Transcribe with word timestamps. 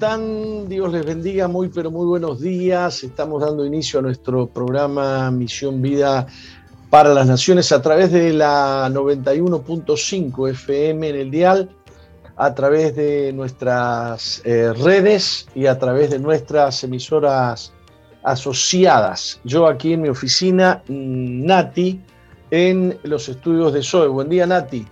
Hola, 0.00 0.14
hola, 0.14 0.16
¿cómo 0.16 0.62
están? 0.62 0.68
Dios 0.68 0.92
les 0.92 1.04
bendiga, 1.04 1.48
muy 1.48 1.68
pero 1.68 1.90
muy 1.90 2.06
buenos 2.06 2.40
días. 2.40 3.04
Estamos 3.04 3.42
dando 3.42 3.66
inicio 3.66 3.98
a 3.98 4.02
nuestro 4.02 4.46
programa 4.46 5.30
Misión 5.30 5.82
Vida 5.82 6.26
para 6.88 7.12
las 7.12 7.26
Naciones 7.26 7.70
a 7.72 7.82
través 7.82 8.10
de 8.10 8.32
la 8.32 8.88
91.5 8.88 10.50
FM 10.50 11.08
en 11.10 11.16
el 11.16 11.30
dial, 11.30 11.70
a 12.36 12.54
través 12.54 12.96
de 12.96 13.32
nuestras 13.32 14.42
eh, 14.44 14.72
redes 14.72 15.46
y 15.54 15.66
a 15.66 15.78
través 15.78 16.10
de 16.10 16.18
nuestras 16.18 16.82
emisoras 16.84 17.72
asociadas. 18.22 19.40
Yo 19.44 19.66
aquí 19.66 19.92
en 19.92 20.02
mi 20.02 20.08
oficina, 20.08 20.82
Nati, 20.88 22.00
en 22.50 22.98
los 23.02 23.28
estudios 23.28 23.72
de 23.72 23.82
SOE. 23.82 24.08
Buen 24.08 24.28
día, 24.28 24.46
Nati. 24.46 24.86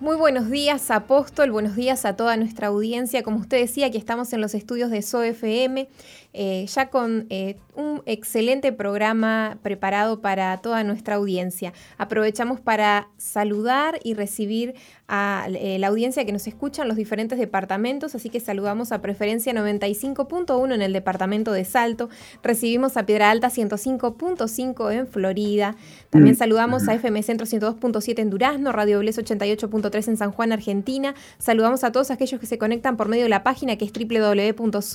Muy 0.00 0.16
buenos 0.16 0.48
días, 0.48 0.90
Apóstol. 0.90 1.50
Buenos 1.52 1.76
días 1.76 2.06
a 2.06 2.16
toda 2.16 2.34
nuestra 2.38 2.68
audiencia. 2.68 3.22
Como 3.22 3.38
usted 3.38 3.58
decía, 3.58 3.88
aquí 3.88 3.98
estamos 3.98 4.32
en 4.32 4.40
los 4.40 4.54
estudios 4.54 4.90
de 4.90 5.02
SOFM, 5.02 5.90
eh, 6.32 6.66
ya 6.66 6.90
con 6.90 7.26
eh, 7.30 7.56
un 7.74 8.02
excelente 8.06 8.72
programa 8.72 9.58
preparado 9.62 10.20
para 10.20 10.56
toda 10.58 10.84
nuestra 10.84 11.16
audiencia. 11.16 11.72
Aprovechamos 11.98 12.60
para 12.60 13.08
saludar 13.16 13.98
y 14.04 14.14
recibir 14.14 14.74
a 15.08 15.46
eh, 15.48 15.78
la 15.80 15.88
audiencia 15.88 16.24
que 16.24 16.30
nos 16.30 16.46
escucha 16.46 16.82
en 16.82 16.88
los 16.88 16.96
diferentes 16.96 17.36
departamentos, 17.36 18.14
así 18.14 18.30
que 18.30 18.38
saludamos 18.38 18.92
a 18.92 19.02
Preferencia 19.02 19.52
95.1 19.52 20.72
en 20.72 20.82
el 20.82 20.92
departamento 20.92 21.50
de 21.52 21.64
Salto, 21.64 22.08
recibimos 22.44 22.96
a 22.96 23.06
Piedra 23.06 23.32
Alta 23.32 23.48
105.5 23.48 24.92
en 24.92 25.08
Florida, 25.08 25.74
también 26.10 26.36
saludamos 26.36 26.86
a 26.88 26.94
FM 26.94 27.24
Centro 27.24 27.44
102.7 27.44 28.20
en 28.20 28.30
Durazno, 28.30 28.70
Radio 28.70 29.00
Bles 29.00 29.18
88.3 29.18 30.08
en 30.08 30.16
San 30.16 30.30
Juan, 30.30 30.52
Argentina, 30.52 31.16
saludamos 31.38 31.82
a 31.82 31.90
todos 31.90 32.12
aquellos 32.12 32.38
que 32.38 32.46
se 32.46 32.58
conectan 32.58 32.96
por 32.96 33.08
medio 33.08 33.24
de 33.24 33.30
la 33.30 33.42
página 33.42 33.76
que 33.76 33.86
es 33.86 33.92
www.soe.com.uy, 33.92 34.90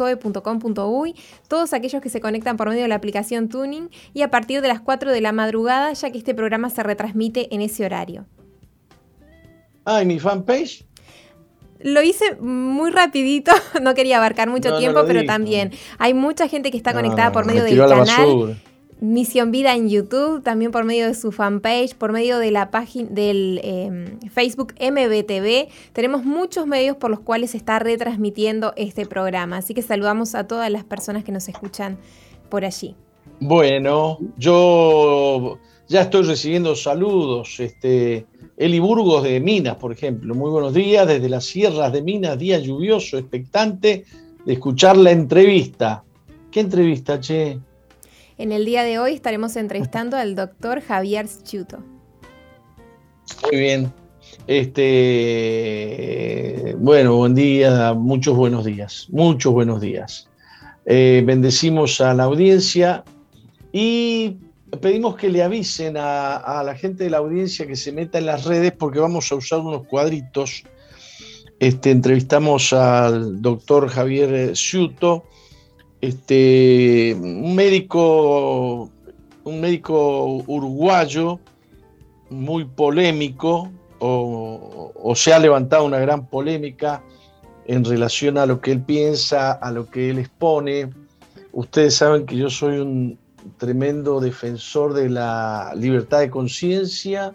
todos 1.47 1.73
aquellos 1.73 2.01
que 2.01 2.09
se 2.09 2.21
conectan 2.21 2.57
por 2.57 2.69
medio 2.69 2.83
de 2.83 2.87
la 2.87 2.95
aplicación 2.95 3.49
Tuning 3.49 3.89
y 4.13 4.21
a 4.21 4.31
partir 4.31 4.61
de 4.61 4.67
las 4.67 4.79
4 4.79 5.11
de 5.11 5.21
la 5.21 5.31
madrugada, 5.31 5.93
ya 5.93 6.11
que 6.11 6.17
este 6.17 6.33
programa 6.33 6.69
se 6.69 6.83
retransmite 6.83 7.53
en 7.53 7.61
ese 7.61 7.85
horario. 7.85 8.25
Ah, 9.85 10.01
¿y 10.01 10.05
mi 10.05 10.19
fanpage? 10.19 10.85
Lo 11.79 12.01
hice 12.01 12.35
muy 12.37 12.89
rapidito, 12.91 13.51
no 13.81 13.93
quería 13.93 14.17
abarcar 14.17 14.49
mucho 14.49 14.77
tiempo, 14.77 15.03
pero 15.05 15.25
también 15.25 15.71
hay 15.97 16.13
mucha 16.13 16.47
gente 16.47 16.71
que 16.71 16.77
está 16.77 16.93
conectada 16.93 17.31
por 17.31 17.45
medio 17.45 17.63
del 17.63 17.77
canal. 17.77 18.57
Misión 19.01 19.51
Vida 19.51 19.75
en 19.75 19.89
YouTube, 19.89 20.41
también 20.41 20.71
por 20.71 20.85
medio 20.85 21.07
de 21.07 21.15
su 21.15 21.31
fanpage, 21.31 21.95
por 21.95 22.13
medio 22.13 22.39
de 22.39 22.51
la 22.51 22.71
página 22.71 23.09
del 23.11 23.59
em, 23.63 24.19
Facebook 24.29 24.73
MBTV. 24.79 25.67
Tenemos 25.91 26.23
muchos 26.23 26.65
medios 26.65 26.95
por 26.95 27.09
los 27.09 27.19
cuales 27.19 27.51
se 27.51 27.57
está 27.57 27.79
retransmitiendo 27.79 28.73
este 28.77 29.05
programa. 29.05 29.57
Así 29.57 29.73
que 29.73 29.81
saludamos 29.81 30.33
a 30.33 30.47
todas 30.47 30.71
las 30.71 30.85
personas 30.85 31.23
que 31.23 31.31
nos 31.31 31.49
escuchan 31.49 31.97
por 32.49 32.63
allí. 32.63 32.95
Bueno, 33.41 34.19
yo 34.37 35.59
ya 35.87 36.01
estoy 36.01 36.23
recibiendo 36.23 36.75
saludos. 36.75 37.59
Este, 37.59 38.25
Eli 38.55 38.79
Burgos 38.79 39.23
de 39.23 39.39
Minas, 39.41 39.75
por 39.75 39.91
ejemplo. 39.91 40.33
Muy 40.33 40.49
buenos 40.49 40.73
días 40.73 41.05
desde 41.05 41.27
las 41.27 41.43
sierras 41.43 41.91
de 41.91 42.01
Minas, 42.01 42.39
día 42.39 42.59
lluvioso, 42.59 43.17
expectante 43.17 44.05
de 44.45 44.53
escuchar 44.53 44.95
la 44.95 45.11
entrevista. 45.11 46.03
¿Qué 46.49 46.61
entrevista, 46.61 47.19
che? 47.19 47.59
En 48.37 48.51
el 48.51 48.65
día 48.65 48.83
de 48.83 48.99
hoy 48.99 49.13
estaremos 49.13 49.55
entrevistando 49.55 50.17
al 50.17 50.35
doctor 50.35 50.81
Javier 50.81 51.25
Schuto. 51.25 51.77
Muy 53.43 53.57
bien. 53.57 53.93
Este, 54.45 54.85
bueno, 56.77 57.15
buen 57.15 57.33
día, 57.33 57.93
muchos 57.93 58.35
buenos 58.35 58.65
días, 58.65 59.07
muchos 59.09 59.53
buenos 59.53 59.79
días. 59.79 60.27
Eh, 60.85 61.23
bendecimos 61.25 62.01
a 62.01 62.13
la 62.13 62.25
audiencia 62.25 63.05
y 63.71 64.35
pedimos 64.81 65.15
que 65.15 65.29
le 65.29 65.41
avisen 65.41 65.95
a, 65.97 66.61
la 66.65 66.75
gente 66.75 67.05
de 67.05 67.11
la 67.11 67.19
audiencia 67.19 67.65
que 67.65 67.77
se 67.77 67.93
meta 67.93 68.17
en 68.17 68.25
las 68.25 68.43
redes 68.43 68.73
porque 68.73 68.99
vamos 68.99 69.31
a 69.31 69.35
usar 69.35 69.59
unos 69.59 69.87
cuadritos. 69.87 70.63
Este, 71.59 71.91
entrevistamos 71.91 72.73
al 72.73 73.41
doctor 73.41 73.87
Javier 73.87 74.57
Ciuto, 74.57 75.23
este, 76.07 77.15
un 77.19 77.55
médico, 77.55 78.89
un 79.43 79.61
médico 79.61 80.43
uruguayo 80.47 81.39
muy 82.29 82.65
polémico, 82.65 83.71
o, 83.99 84.91
o 84.95 85.15
se 85.15 85.33
ha 85.33 85.39
levantado 85.39 85.85
una 85.85 85.99
gran 85.99 86.27
polémica 86.27 87.01
en 87.65 87.83
relación 87.83 88.37
a 88.37 88.45
lo 88.45 88.61
que 88.61 88.71
él 88.71 88.81
piensa, 88.81 89.51
a 89.51 89.71
lo 89.71 89.89
que 89.89 90.09
él 90.09 90.19
expone. 90.19 90.89
Ustedes 91.51 91.95
saben 91.95 92.25
que 92.25 92.35
yo 92.35 92.49
soy 92.49 92.79
un, 92.79 93.17
tremendo 93.57 94.19
defensor 94.19 94.93
de 94.93 95.09
la 95.09 95.73
libertad 95.75 96.19
de 96.19 96.29
conciencia 96.29 97.33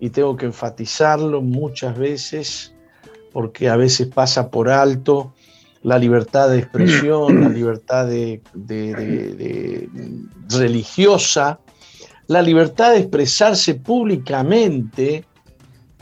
y 0.00 0.10
tengo 0.10 0.36
que 0.36 0.46
enfatizarlo 0.46 1.42
muchas 1.42 1.96
veces 1.96 2.72
porque 3.32 3.68
a 3.68 3.76
veces 3.76 4.08
pasa 4.08 4.50
por 4.50 4.68
alto 4.68 5.32
la 5.82 5.98
libertad 5.98 6.50
de 6.50 6.58
expresión, 6.58 7.40
la 7.40 7.48
libertad 7.48 8.06
de, 8.06 8.40
religiosa, 10.48 11.58
la 12.28 12.42
libertad 12.42 12.92
de 12.92 12.98
expresarse 12.98 13.74
públicamente 13.74 15.24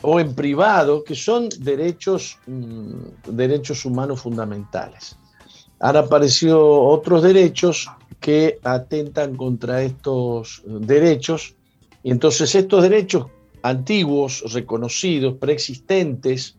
o 0.02 0.20
en 0.20 0.34
privado, 0.34 1.02
que 1.04 1.14
son 1.14 1.48
derechos, 1.58 2.38
mm, 2.46 3.32
derechos 3.32 3.84
humanos 3.84 4.20
fundamentales. 4.20 5.16
Han 5.80 5.96
aparecido 5.96 6.82
otros 6.82 7.22
derechos 7.22 7.88
que 8.20 8.58
atentan 8.62 9.34
contra 9.36 9.82
estos 9.82 10.62
derechos. 10.66 11.54
Y 12.02 12.10
entonces 12.10 12.54
estos 12.54 12.82
derechos 12.82 13.26
antiguos, 13.62 14.42
reconocidos, 14.52 15.36
preexistentes, 15.38 16.56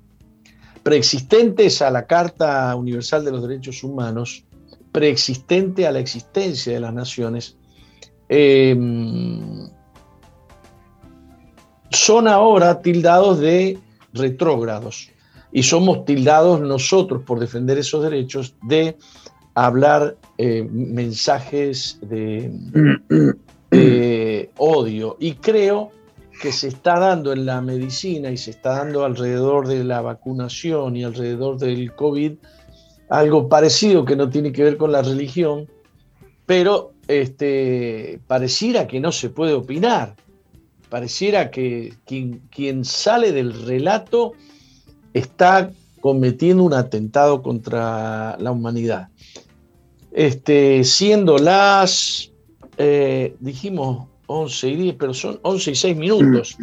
preexistentes 0.84 1.82
a 1.82 1.92
la 1.92 2.06
Carta 2.06 2.76
Universal 2.76 3.26
de 3.26 3.32
los 3.32 3.48
Derechos 3.48 3.84
Humanos, 3.84 4.46
preexistente 4.92 5.88
a 5.88 5.92
la 5.92 6.00
existencia 6.00 6.74
de 6.74 6.80
las 6.80 6.94
naciones, 6.94 7.58
em, 8.30 9.70
son 11.92 12.28
ahora 12.28 12.82
tildados 12.82 13.40
de 13.40 13.78
retrógrados 14.14 15.12
y 15.52 15.64
somos 15.64 16.06
tildados 16.06 16.62
nosotros 16.62 17.24
por 17.24 17.40
defender 17.40 17.78
esos 17.78 18.04
derechos 18.04 18.56
de 18.64 18.98
hablar 19.54 20.18
eh, 20.38 20.68
mensajes 20.72 22.00
de, 22.02 22.52
odio. 24.58 25.18
Y 25.20 25.34
creo 25.34 25.92
que 26.42 26.52
se 26.52 26.70
está 26.70 27.00
dando 27.00 27.32
en 27.34 27.46
la 27.46 27.62
medicina 27.62 28.32
y 28.32 28.38
se 28.38 28.50
está 28.50 28.78
dando 28.78 29.06
alrededor 29.06 29.68
de 29.68 29.84
la 29.84 30.02
vacunación 30.02 30.96
y 30.96 31.04
alrededor 31.04 31.58
del 31.60 31.94
COVID 31.94 32.34
algo 33.10 33.48
parecido 33.48 34.06
que 34.06 34.16
no 34.16 34.30
tiene 34.30 34.52
que 34.52 34.64
ver 34.64 34.78
con 34.78 34.92
la 34.92 35.02
religión, 35.02 35.68
pero 36.46 36.94
este, 37.08 38.20
pareciera 38.26 38.88
que 38.88 39.02
no 39.02 39.12
se 39.12 39.30
puede 39.30 39.54
opinar. 39.54 40.16
Pareciera 40.90 41.52
que 41.52 41.94
quien, 42.06 42.86
sale 42.86 43.34
del 43.34 43.66
relato 43.66 44.32
está 45.14 45.72
cometiendo 46.00 46.64
un 46.64 46.74
atentado 46.74 47.44
contra 47.44 48.38
la 48.40 48.52
humanidad. 48.52 49.10
Este, 50.14 50.86
siendo 50.86 51.38
las, 51.38 52.32
eh, 52.78 53.36
dijimos 53.42 54.08
11 54.32 54.70
y 54.70 54.76
10, 54.76 54.96
pero 54.98 55.14
son 55.14 55.40
11 55.42 55.72
y 55.72 55.76
6 55.76 55.98
minutos. 55.98 56.58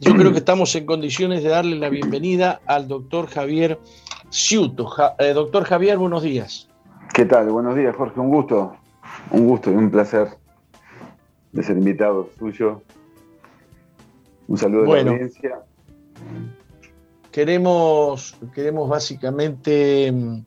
Yo 0.00 0.14
creo 0.14 0.30
que 0.32 0.38
estamos 0.38 0.74
en 0.74 0.84
condiciones 0.84 1.42
de 1.42 1.48
darle 1.48 1.76
la 1.76 1.88
bienvenida 1.88 2.60
al 2.66 2.86
doctor 2.86 3.28
Javier 3.28 3.78
Ciuto. 4.28 4.88
Eh, 5.18 5.32
doctor 5.32 5.64
Javier, 5.64 5.96
buenos 5.96 6.22
días. 6.22 6.68
¿Qué 7.14 7.24
tal? 7.24 7.48
Buenos 7.48 7.74
días, 7.76 7.96
Jorge. 7.96 8.20
Un 8.20 8.28
gusto, 8.28 8.76
un 9.30 9.46
gusto 9.46 9.70
y 9.70 9.74
un 9.74 9.90
placer 9.90 10.28
de 11.52 11.62
ser 11.62 11.78
invitado 11.78 12.28
suyo. 12.38 12.82
Un 14.48 14.58
saludo 14.58 14.92
de 14.92 15.04
la 15.04 15.10
audiencia. 15.12 15.60
Queremos, 17.32 18.36
queremos 18.54 18.88
básicamente 18.88 20.12
mm, 20.12 20.40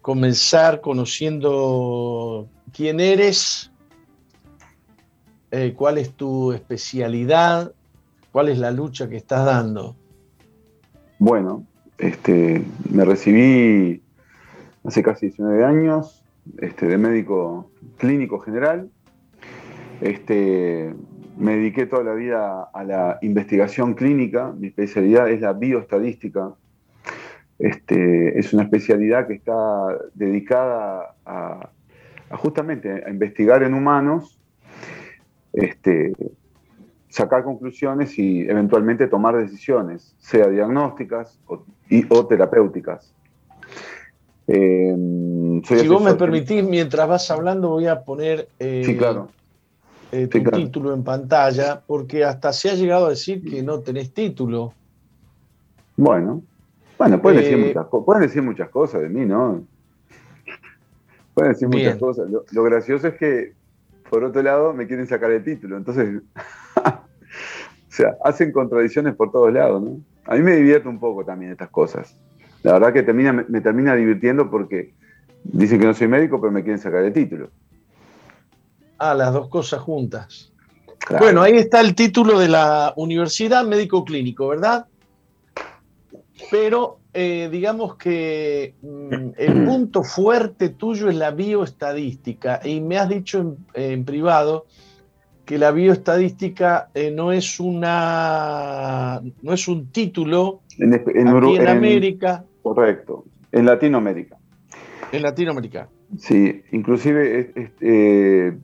comenzar 0.00 0.80
conociendo 0.80 2.48
quién 2.72 3.00
eres, 3.00 3.70
eh, 5.56 5.72
cuál 5.72 5.98
es 5.98 6.10
tu 6.10 6.52
especialidad, 6.52 7.72
cuál 8.32 8.48
es 8.48 8.58
la 8.58 8.72
lucha 8.72 9.08
que 9.08 9.16
estás 9.16 9.46
dando. 9.46 9.94
Bueno, 11.20 11.64
este, 11.96 12.64
me 12.90 13.04
recibí 13.04 14.02
hace 14.84 15.02
casi 15.04 15.26
19 15.26 15.64
años 15.64 16.24
este, 16.58 16.86
de 16.88 16.98
médico 16.98 17.70
clínico 17.98 18.40
general. 18.40 18.90
Este, 20.00 20.92
me 21.38 21.56
dediqué 21.56 21.86
toda 21.86 22.02
la 22.02 22.14
vida 22.14 22.64
a 22.74 22.82
la 22.82 23.18
investigación 23.22 23.94
clínica, 23.94 24.52
mi 24.58 24.66
especialidad 24.66 25.30
es 25.30 25.40
la 25.40 25.52
bioestadística 25.52 26.54
Este, 27.60 28.40
es 28.40 28.52
una 28.52 28.64
especialidad 28.64 29.28
que 29.28 29.34
está 29.34 29.54
dedicada 30.14 31.14
a, 31.24 31.70
justamente 32.32 33.04
a 33.06 33.08
investigar 33.08 33.62
en 33.62 33.74
humanos, 33.74 34.40
este, 35.54 36.12
sacar 37.08 37.44
conclusiones 37.44 38.18
y 38.18 38.42
eventualmente 38.42 39.06
tomar 39.06 39.36
decisiones, 39.36 40.14
sea 40.18 40.48
diagnósticas 40.48 41.38
o, 41.46 42.26
terapéuticas. 42.26 43.12
Eh, 44.46 44.94
si 45.64 45.88
vos 45.88 46.02
me 46.02 46.14
permitís, 46.14 46.62
mientras 46.62 47.08
vas 47.08 47.30
hablando 47.30 47.70
voy 47.70 47.86
a 47.86 48.02
poner 48.02 48.48
eh, 48.58 48.94
claro. 48.98 49.28
Eh, 50.12 50.28
tu 50.28 50.42
título 50.44 50.94
en 50.94 51.02
pantalla, 51.02 51.82
porque 51.84 52.24
hasta 52.24 52.52
se 52.52 52.70
ha 52.70 52.74
llegado 52.74 53.06
a 53.06 53.10
decir 53.10 53.42
que 53.42 53.62
no 53.62 53.80
tenés 53.80 54.12
título. 54.12 54.72
Bueno, 55.96 56.42
bueno, 56.98 57.20
pueden, 57.20 57.40
decir, 57.40 57.58
muchas, 57.58 57.86
pueden 58.04 58.22
decir 58.22 58.42
muchas 58.42 58.68
cosas 58.68 59.02
de 59.02 59.08
mí, 59.08 59.24
¿no? 59.26 59.64
Pueden 61.34 61.52
decir 61.52 61.68
muchas 61.68 61.96
cosas. 61.96 62.28
Lo, 62.30 62.62
gracioso 62.62 63.08
es 63.08 63.14
que, 63.14 63.54
por 64.10 64.24
otro 64.24 64.42
lado, 64.42 64.72
me 64.72 64.86
quieren 64.86 65.06
sacar 65.06 65.30
el 65.30 65.44
título. 65.44 65.76
Entonces, 65.76 66.22
o 66.76 66.92
sea, 67.88 68.16
hacen 68.24 68.52
contradicciones 68.52 69.14
por 69.14 69.30
todos 69.30 69.52
lados, 69.52 69.82
¿no? 69.82 70.00
A 70.26 70.36
mí 70.36 70.42
me 70.42 70.56
divierte 70.56 70.88
un 70.88 70.98
poco 70.98 71.24
también 71.24 71.52
estas 71.52 71.70
cosas. 71.70 72.16
La 72.62 72.72
verdad 72.72 72.92
que 72.92 73.02
termina, 73.02 73.32
me 73.32 73.60
termina 73.60 73.94
divirtiendo 73.94 74.50
porque 74.50 74.94
dicen 75.44 75.78
que 75.78 75.86
no 75.86 75.94
soy 75.94 76.08
médico, 76.08 76.40
pero 76.40 76.50
me 76.50 76.62
quieren 76.62 76.80
sacar 76.80 77.04
el 77.04 77.12
título. 77.12 77.50
Ah, 78.98 79.14
las 79.14 79.32
dos 79.32 79.48
cosas 79.48 79.80
juntas. 79.80 80.52
Bueno, 81.18 81.42
ahí 81.42 81.56
está 81.56 81.80
el 81.80 81.94
título 81.94 82.38
de 82.38 82.48
la 82.48 82.94
Universidad 82.96 83.64
Médico 83.66 84.04
Clínico, 84.04 84.48
¿verdad? 84.48 84.86
Pero 86.50 87.00
eh, 87.16 87.48
digamos 87.50 87.94
que 87.94 88.74
mm, 88.82 89.30
el 89.38 89.64
punto 89.64 90.02
fuerte 90.02 90.70
tuyo 90.70 91.08
es 91.08 91.16
la 91.16 91.30
bioestadística 91.30 92.60
y 92.64 92.80
me 92.80 92.98
has 92.98 93.08
dicho 93.08 93.56
en, 93.72 94.04
privado 94.04 94.66
que 95.44 95.56
la 95.56 95.70
bioestadística 95.70 96.90
eh, 96.92 97.12
no 97.12 97.30
es 97.30 97.60
una 97.60 99.22
no 99.42 99.52
es 99.52 99.68
un 99.68 99.92
título 99.92 100.62
en, 100.78 100.92
en 101.14 101.68
América. 101.68 102.44
Correcto, 102.62 103.24
en 103.52 103.66
Latinoamérica. 103.66 104.36
En 105.12 105.22
Latinoamérica. 105.22 105.88
Sí, 106.18 106.62
inclusive 106.72 107.52
eh, 107.80 108.58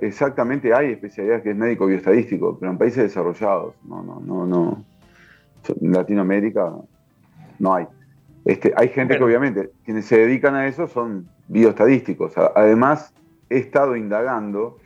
exactamente 0.00 0.72
hay 0.72 0.92
especialidades 0.92 1.42
que 1.42 1.50
es 1.50 1.56
médico 1.56 1.86
bioestadístico, 1.86 2.56
pero 2.58 2.72
en 2.72 2.78
países 2.78 3.02
desarrollados, 3.02 3.74
no, 3.86 4.02
no, 4.02 4.20
no, 4.20 4.46
no. 4.46 4.84
En 5.82 5.92
Latinoamérica 5.92 6.72
no 7.58 7.74
hay. 7.74 7.86
Este, 8.44 8.72
hay 8.76 8.88
gente 8.88 9.16
que 9.18 9.24
obviamente, 9.24 9.70
quienes 9.84 10.06
se 10.06 10.18
dedican 10.18 10.54
a 10.54 10.66
eso 10.66 10.86
son 10.86 11.28
bioestadísticos. 11.48 12.32
Además, 12.54 13.12
he 13.50 13.58
estado 13.58 13.96
indagando 13.96 14.78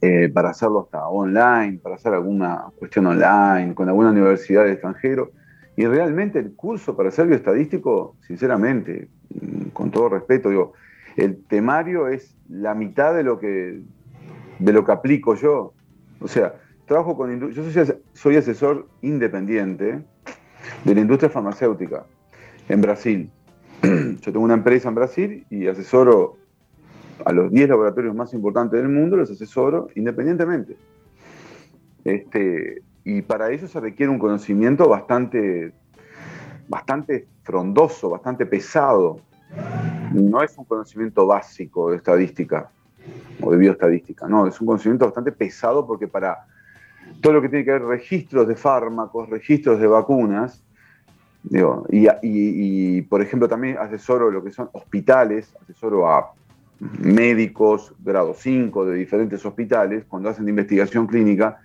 eh, 0.00 0.28
para 0.32 0.50
hacerlo 0.50 0.80
hasta 0.84 1.08
online, 1.08 1.78
para 1.82 1.94
hacer 1.94 2.14
alguna 2.14 2.66
cuestión 2.78 3.06
online, 3.06 3.74
con 3.74 3.88
alguna 3.88 4.10
universidad 4.10 4.64
del 4.64 4.72
extranjero. 4.72 5.30
Y 5.76 5.86
realmente 5.86 6.38
el 6.38 6.54
curso 6.54 6.96
para 6.96 7.10
ser 7.10 7.26
bioestadístico, 7.26 8.16
sinceramente, 8.26 9.08
mm, 9.30 9.68
con 9.68 9.90
todo 9.90 10.08
respeto, 10.08 10.50
digo, 10.50 10.72
el 11.16 11.44
temario 11.46 12.08
es 12.08 12.36
la 12.48 12.74
mitad 12.74 13.14
de 13.14 13.22
lo 13.22 13.38
que, 13.38 13.80
de 14.58 14.72
lo 14.72 14.84
que 14.84 14.92
aplico 14.92 15.34
yo. 15.34 15.72
O 16.20 16.28
sea, 16.28 16.54
trabajo 16.86 17.16
con 17.16 17.50
yo 17.50 17.62
soy, 18.14 18.36
asesor 18.36 18.88
independiente 19.02 20.02
de 20.86 20.94
la 20.94 21.00
industria 21.00 21.28
farmacéutica 21.28 22.06
en 22.68 22.80
Brasil. 22.80 23.30
Yo 23.82 24.32
tengo 24.32 24.40
una 24.40 24.54
empresa 24.54 24.88
en 24.88 24.94
Brasil 24.94 25.46
y 25.50 25.66
asesoro 25.66 26.36
a 27.24 27.32
los 27.32 27.50
10 27.50 27.70
laboratorios 27.70 28.14
más 28.14 28.32
importantes 28.34 28.80
del 28.80 28.88
mundo, 28.88 29.16
los 29.16 29.30
asesoro 29.30 29.88
independientemente. 29.96 30.76
Este, 32.04 32.82
y 33.02 33.22
para 33.22 33.50
eso 33.50 33.66
se 33.66 33.80
requiere 33.80 34.12
un 34.12 34.20
conocimiento 34.20 34.88
bastante, 34.88 35.72
bastante 36.68 37.26
frondoso, 37.42 38.10
bastante 38.10 38.46
pesado 38.46 39.20
no 40.12 40.42
es 40.42 40.56
un 40.56 40.64
conocimiento 40.64 41.26
básico 41.26 41.90
de 41.90 41.96
estadística 41.96 42.70
o 43.40 43.50
de 43.50 43.58
bioestadística, 43.58 44.28
no, 44.28 44.46
es 44.46 44.60
un 44.60 44.66
conocimiento 44.66 45.04
bastante 45.04 45.32
pesado 45.32 45.86
porque 45.86 46.06
para 46.08 46.46
todo 47.20 47.34
lo 47.34 47.42
que 47.42 47.48
tiene 47.48 47.64
que 47.64 47.72
ver 47.72 47.82
registros 47.82 48.46
de 48.46 48.56
fármacos, 48.56 49.28
registros 49.28 49.80
de 49.80 49.86
vacunas, 49.86 50.65
y, 51.50 53.02
por 53.02 53.22
ejemplo 53.22 53.48
también 53.48 53.76
asesoro 53.78 54.30
lo 54.30 54.42
que 54.42 54.50
son 54.50 54.68
hospitales, 54.72 55.54
asesoro 55.62 56.10
a 56.10 56.32
médicos 56.80 57.94
grado 58.00 58.34
5 58.34 58.84
de 58.86 58.96
diferentes 58.96 59.44
hospitales 59.46 60.04
cuando 60.08 60.28
hacen 60.28 60.48
investigación 60.48 61.06
clínica 61.06 61.58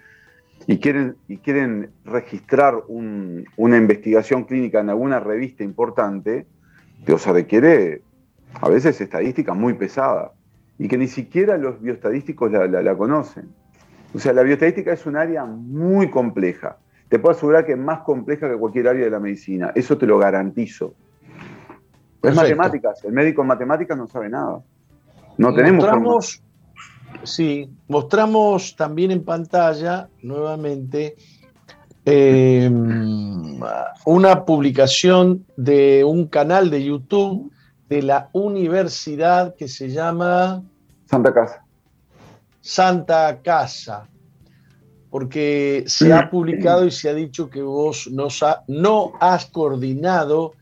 y 0.67 0.77
quieren, 0.79 1.15
y 1.27 1.37
quieren 1.37 1.89
registrar 2.05 2.75
una 2.87 3.77
investigación 3.77 4.43
clínica 4.43 4.79
en 4.79 4.89
alguna 4.89 5.19
revista 5.19 5.63
importante, 5.63 6.45
o 7.11 7.17
sea, 7.17 7.33
requiere 7.33 8.03
a 8.59 8.69
veces 8.69 8.99
estadística 9.01 9.53
muy 9.53 9.73
pesada 9.73 10.33
y 10.77 10.87
que 10.87 10.97
ni 10.97 11.07
siquiera 11.07 11.57
los 11.57 11.81
bioestadísticos 11.81 12.51
la, 12.51 12.95
conocen. 12.95 13.49
O 14.13 14.19
sea, 14.19 14.33
la 14.33 14.43
bioestadística 14.43 14.91
es 14.93 15.05
un 15.05 15.15
área 15.15 15.45
muy 15.45 16.09
compleja. 16.09 16.77
Te 17.11 17.19
puedo 17.19 17.35
asegurar 17.35 17.65
que 17.65 17.73
es 17.73 17.77
más 17.77 18.03
compleja 18.03 18.49
que 18.49 18.55
cualquier 18.55 18.87
área 18.87 19.03
de 19.03 19.11
la 19.11 19.19
medicina. 19.19 19.73
Eso 19.75 19.97
te 19.97 20.05
lo 20.05 20.17
garantizo. 20.17 20.93
Es 22.23 22.33
matemáticas. 22.33 23.03
El 23.03 23.11
médico 23.11 23.41
en 23.41 23.49
matemáticas 23.49 23.97
no 23.97 24.07
sabe 24.07 24.29
nada. 24.29 24.61
No 25.37 25.53
tenemos. 25.53 25.83
Mostramos, 25.83 26.41
sí, 27.23 27.69
mostramos 27.89 28.77
también 28.77 29.11
en 29.11 29.25
pantalla 29.25 30.07
nuevamente 30.21 31.17
eh, 32.05 32.71
una 34.05 34.45
publicación 34.45 35.45
de 35.57 36.05
un 36.05 36.27
canal 36.27 36.69
de 36.69 36.85
YouTube 36.85 37.51
de 37.89 38.03
la 38.03 38.29
universidad 38.31 39.53
que 39.55 39.67
se 39.67 39.89
llama... 39.89 40.63
Santa 41.07 41.33
Casa. 41.33 41.65
Santa 42.61 43.41
Casa, 43.43 44.07
porque 45.11 45.83
se 45.87 46.13
ha 46.13 46.29
publicado 46.29 46.87
y 46.87 46.91
se 46.91 47.09
ha 47.09 47.13
dicho 47.13 47.49
que 47.49 47.61
vos 47.61 48.09
no, 48.09 49.11
has 49.19 49.45
coordinado 49.47 50.53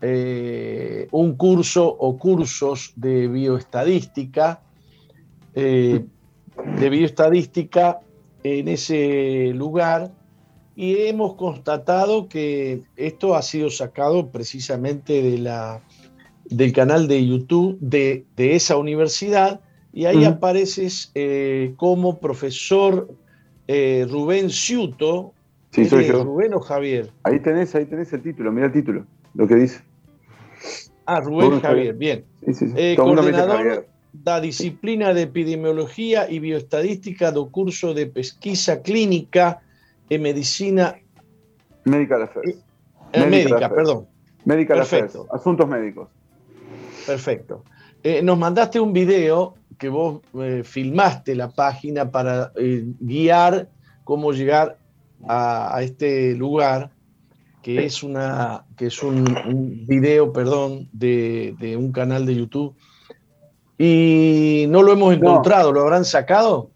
eh, 0.00 1.06
un 1.12 1.36
curso 1.36 1.86
o 1.86 2.18
cursos 2.18 2.92
de 2.96 3.28
bioestadística, 3.28 4.60
eh, 5.54 6.04
de 6.76 6.90
bioestadística 6.90 8.00
en 8.42 8.66
ese 8.66 9.52
lugar 9.54 10.10
y 10.74 11.06
hemos 11.06 11.34
constatado 11.34 12.28
que 12.28 12.82
esto 12.96 13.36
ha 13.36 13.42
sido 13.42 13.70
sacado 13.70 14.32
precisamente 14.32 15.22
de 15.22 15.38
la 15.38 15.82
del 16.46 16.72
canal 16.72 17.06
de 17.06 17.24
YouTube 17.24 17.78
de, 17.80 18.26
esa 18.36 18.76
universidad 18.76 19.60
y 19.92 20.06
ahí 20.06 20.24
apareces 20.24 21.12
eh, 21.14 21.74
como 21.76 22.18
profesor 22.18 23.08
eh, 23.68 24.06
Rubén 24.08 24.50
Ciuto. 24.50 25.32
Sí, 25.70 25.86
soy 25.86 26.06
yo. 26.06 26.24
Rubén 26.24 26.54
o 26.54 26.60
Javier. 26.60 27.10
Ahí 27.24 27.40
tenés, 27.40 27.74
ahí 27.74 27.84
tenés 27.84 28.12
el 28.12 28.22
título, 28.22 28.52
mira 28.52 28.66
el 28.66 28.72
título, 28.72 29.04
lo 29.34 29.46
que 29.46 29.56
dice. 29.56 29.82
Ah, 31.06 31.20
Rubén, 31.20 31.60
Javier, 31.60 31.94
bien. 31.94 32.24
Eh, 32.76 32.94
coordinador 32.96 33.86
da 34.14 34.40
disciplina 34.40 35.12
de 35.12 35.22
epidemiología 35.22 36.30
y 36.30 36.38
bioestadística 36.38 37.32
do 37.32 37.50
curso 37.50 37.94
de 37.94 38.06
pesquisa 38.06 38.80
clínica 38.80 39.60
en 40.08 40.22
medicina. 40.22 40.94
Medical 41.84 42.22
Affairs. 42.22 42.62
médica, 43.12 43.68
perdón. 43.68 44.06
Medical 44.44 44.80
Affairs, 44.80 45.18
asuntos 45.32 45.68
médicos. 45.68 46.08
Perfecto. 47.06 47.64
Eh, 48.04 48.22
nos 48.22 48.38
mandaste 48.38 48.78
un 48.78 48.92
video 48.92 49.56
que 49.84 49.90
vos 49.90 50.22
eh, 50.40 50.62
filmaste 50.64 51.34
la 51.34 51.50
página 51.50 52.10
para 52.10 52.52
eh, 52.56 52.86
guiar 53.00 53.68
cómo 54.02 54.32
llegar 54.32 54.78
a, 55.28 55.78
este 55.82 56.34
lugar, 56.34 56.90
que 57.60 57.84
es, 57.84 58.02
una, 58.02 58.64
que 58.78 58.86
es 58.86 59.02
un, 59.02 59.84
video, 59.86 60.32
perdón, 60.32 60.88
de, 60.90 61.76
un 61.78 61.92
canal 61.92 62.24
de 62.24 62.34
YouTube. 62.34 62.74
Y 63.76 64.64
no 64.70 64.82
lo 64.82 64.92
hemos 64.92 65.14
encontrado, 65.14 65.70
¿lo 65.70 65.82
habrán 65.82 66.06
sacado? 66.06 66.70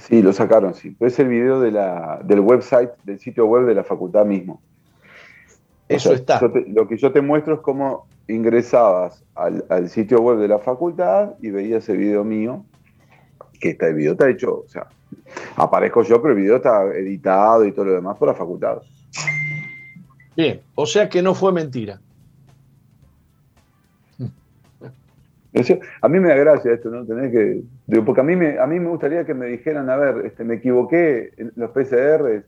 Sí, 0.00 0.20
lo 0.20 0.32
sacaron, 0.32 0.74
sí. 0.74 0.96
Es 0.98 1.20
el 1.20 1.28
video 1.28 1.60
de 1.60 1.70
la, 1.70 2.20
del 2.24 2.40
website, 2.40 2.90
del 3.04 3.20
sitio 3.20 3.46
web 3.46 3.64
de 3.64 3.76
la 3.76 3.84
facultad 3.84 4.24
mismo. 4.24 4.60
Eso 5.90 6.12
está. 6.12 6.40
lo 6.68 6.86
que 6.86 6.96
yo 6.96 7.10
te 7.10 7.20
muestro 7.20 7.54
es 7.54 7.60
cómo 7.60 8.06
ingresabas 8.28 9.24
al, 9.34 9.88
sitio 9.88 10.20
web 10.20 10.38
de 10.38 10.46
la 10.46 10.60
facultad 10.60 11.34
y 11.42 11.50
veías 11.50 11.88
el 11.88 11.96
video 11.96 12.22
mío, 12.22 12.64
que 13.60 13.70
está, 13.70 13.88
el 13.88 13.94
video 13.94 14.12
está 14.12 14.30
hecho, 14.30 14.60
o 14.60 14.68
sea, 14.68 14.86
aparezco 15.56 16.04
yo, 16.04 16.22
pero 16.22 16.34
el 16.34 16.40
video 16.40 16.56
está 16.56 16.84
editado 16.94 17.64
y 17.64 17.72
todo 17.72 17.86
lo 17.86 17.94
demás 17.94 18.16
por 18.16 18.28
la 18.28 18.34
facultad. 18.34 18.82
Bien, 20.36 20.60
o 20.76 20.86
sea 20.86 21.08
que 21.08 21.22
no 21.22 21.34
fue 21.34 21.52
mentira. 21.52 22.00
A 26.00 26.08
mí 26.08 26.20
me 26.20 26.28
da 26.28 26.36
gracia 26.36 26.72
esto, 26.72 26.88
¿no? 26.88 27.04
Tener 27.04 27.32
que. 27.32 27.62
porque 28.02 28.20
a 28.20 28.24
mí, 28.24 28.36
me, 28.36 28.60
a 28.60 28.66
mí 28.68 28.78
me 28.78 28.88
gustaría 28.88 29.24
que 29.24 29.34
me 29.34 29.46
dijeran, 29.46 29.90
a 29.90 29.96
ver, 29.96 30.26
este, 30.26 30.44
me 30.44 30.54
equivoqué 30.54 31.32
en 31.36 31.52
los 31.56 31.72
PCR. 31.72 32.44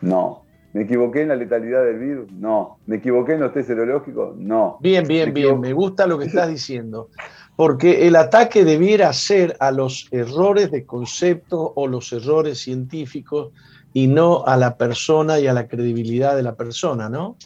No. 0.00 0.44
¿Me 0.72 0.82
equivoqué 0.82 1.22
en 1.22 1.28
la 1.28 1.36
letalidad 1.36 1.84
del 1.84 1.98
virus? 1.98 2.32
No. 2.32 2.78
¿Me 2.86 2.96
equivoqué 2.96 3.34
en 3.34 3.40
los 3.40 3.52
test 3.52 3.68
serológicos? 3.68 4.36
No. 4.36 4.78
Bien, 4.80 5.06
bien, 5.06 5.34
bien. 5.34 5.58
Me 5.60 5.72
gusta 5.72 6.06
lo 6.06 6.18
que 6.18 6.26
estás 6.26 6.48
diciendo. 6.48 7.08
Porque 7.56 8.06
el 8.06 8.14
ataque 8.14 8.64
debiera 8.64 9.12
ser 9.12 9.56
a 9.58 9.72
los 9.72 10.08
errores 10.12 10.70
de 10.70 10.86
concepto 10.86 11.72
o 11.74 11.88
los 11.88 12.12
errores 12.12 12.58
científicos 12.58 13.52
y 13.92 14.06
no 14.06 14.44
a 14.46 14.56
la 14.56 14.76
persona 14.76 15.40
y 15.40 15.48
a 15.48 15.52
la 15.52 15.66
credibilidad 15.66 16.36
de 16.36 16.44
la 16.44 16.54
persona, 16.54 17.08
¿no? 17.08 17.36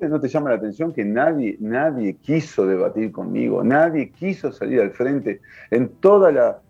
¿No 0.00 0.20
te 0.20 0.28
llama 0.28 0.50
la 0.50 0.56
atención 0.56 0.92
que 0.92 1.04
nadie, 1.04 1.56
nadie 1.58 2.14
quiso 2.14 2.64
debatir 2.64 3.10
conmigo? 3.10 3.64
Nadie 3.64 4.10
quiso 4.10 4.52
salir 4.52 4.80
al 4.80 4.92
frente. 4.92 5.40
En 5.72 5.88
toda 5.88 6.30
la, 6.30 6.60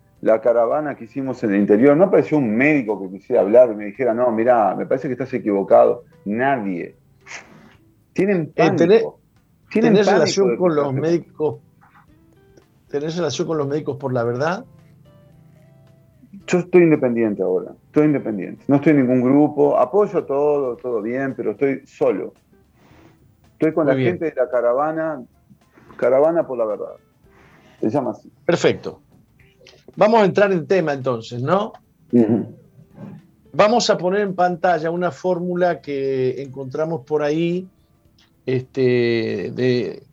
caravana 0.41 0.95
que 0.95 1.05
hicimos 1.05 1.43
en 1.43 1.53
el 1.53 1.61
interior, 1.61 1.95
no 1.95 2.05
apareció 2.05 2.37
un 2.37 2.55
médico 2.55 3.01
que 3.01 3.17
quisiera 3.17 3.41
hablar 3.41 3.71
y 3.71 3.75
me 3.75 3.85
dijera, 3.85 4.13
no, 4.13 4.31
mira, 4.31 4.75
me 4.75 4.85
parece 4.85 5.07
que 5.07 5.13
estás 5.13 5.33
equivocado. 5.33 6.03
Nadie. 6.25 6.95
Tienen 8.13 8.51
eh, 8.55 8.67
pánico. 8.67 9.19
¿Tenés, 9.71 10.07
relación 10.07 10.57
con 10.57 10.75
los 10.75 10.93
médicos? 10.93 11.59
¿Tenés 12.89 13.15
relación 13.15 13.47
con 13.47 13.57
los 13.57 13.67
médicos 13.67 13.97
por 13.97 14.13
la 14.13 14.23
verdad? 14.23 14.65
Yo 16.47 16.59
estoy 16.59 16.81
independiente 16.81 17.43
ahora, 17.43 17.73
estoy 17.85 18.05
independiente. 18.05 18.65
No 18.67 18.77
estoy 18.77 18.91
en 18.91 18.97
ningún 18.97 19.21
grupo, 19.21 19.77
apoyo 19.77 20.25
todo, 20.25 20.75
todo 20.77 21.01
bien, 21.01 21.35
pero 21.35 21.51
estoy 21.51 21.85
solo. 21.85 22.33
Estoy 23.53 23.73
con 23.73 23.85
la 23.85 23.95
gente 23.95 24.25
de 24.25 24.33
la 24.35 24.49
caravana, 24.49 25.21
caravana 25.97 26.47
por 26.47 26.57
la 26.57 26.65
verdad. 26.65 26.95
Se 27.79 27.89
llama 27.89 28.11
así. 28.11 28.31
Perfecto. 28.45 29.01
Vamos 29.95 30.21
a 30.21 30.25
entrar 30.25 30.51
en 30.51 30.67
tema 30.67 30.93
entonces, 30.93 31.41
¿no? 31.41 31.73
Vamos 33.53 33.89
a 33.89 33.97
poner 33.97 34.21
en 34.21 34.35
pantalla 34.35 34.91
una 34.91 35.11
fórmula 35.11 35.81
que 35.81 36.41
encontramos 36.41 37.01
por 37.05 37.23
ahí, 37.23 37.67
este, 38.45 39.51
de, 39.53 40.03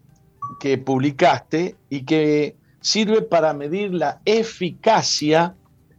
que 0.60 0.78
publicaste 0.78 1.76
y 1.90 2.04
que 2.04 2.56
sirve 2.80 3.22
para 3.22 3.52
medir 3.52 3.94
la 3.94 4.20
eficacia 4.24 5.54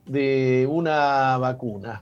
de 0.06 0.68
una 0.70 1.38
vacuna. 1.38 2.02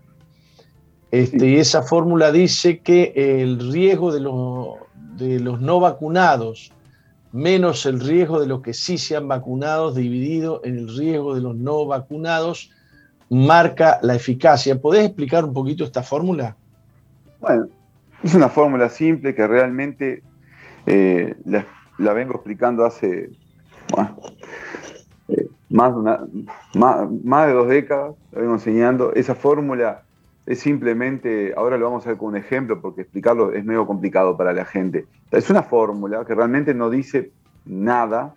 Este, 1.11 1.49
y 1.49 1.55
esa 1.55 1.81
fórmula 1.83 2.31
dice 2.31 2.79
que 2.79 3.13
el 3.15 3.71
riesgo 3.71 4.13
de 4.13 4.19
los 4.19 4.85
de 5.15 5.39
los 5.39 5.61
no 5.61 5.79
vacunados 5.79 6.71
menos 7.35 7.85
el 7.85 7.99
riesgo 7.99 8.39
de 8.39 8.47
los 8.47 8.61
que 8.61 8.73
sí 8.73 8.97
se 8.97 9.17
han 9.17 9.27
vacunado 9.27 9.91
dividido 9.91 10.61
en 10.63 10.77
el 10.77 10.97
riesgo 10.97 11.35
de 11.35 11.41
los 11.41 11.53
no 11.53 11.85
vacunados 11.85 12.71
marca 13.29 13.99
la 14.03 14.15
eficacia. 14.15 14.79
¿Podés 14.79 15.07
explicar 15.07 15.43
un 15.43 15.53
poquito 15.53 15.83
esta 15.83 16.01
fórmula? 16.01 16.55
Bueno, 17.41 17.67
es 18.23 18.33
una 18.35 18.47
fórmula 18.47 18.87
simple 18.87 19.35
que 19.35 19.45
realmente 19.45 20.23
eh, 20.85 21.35
la, 21.43 22.13
vengo 22.13 22.35
explicando 22.35 22.85
hace 22.85 23.29
eh, 25.27 25.47
más, 25.69 25.93
más, 26.73 27.09
más 27.21 27.47
de 27.47 27.53
dos 27.53 27.67
décadas, 27.67 28.15
la 28.31 28.39
vengo 28.39 28.53
enseñando. 28.53 29.13
Esa 29.13 29.35
fórmula 29.35 30.04
es 30.45 30.59
simplemente, 30.59 31.53
ahora 31.57 31.77
lo 31.77 31.85
vamos 31.85 32.05
a 32.05 32.09
ver 32.09 32.17
con 32.17 32.29
un 32.29 32.37
ejemplo 32.37 32.79
porque 32.81 33.01
explicarlo 33.01 33.51
es 33.51 33.65
medio 33.65 33.87
complicado 33.87 34.37
para 34.37 34.53
la 34.53 34.65
gente. 34.65 35.07
Es 35.31 35.49
una 35.49 35.63
fórmula 35.63 36.23
que 36.25 36.35
realmente 36.35 36.73
no 36.73 36.89
dice 36.89 37.31
nada, 37.65 38.35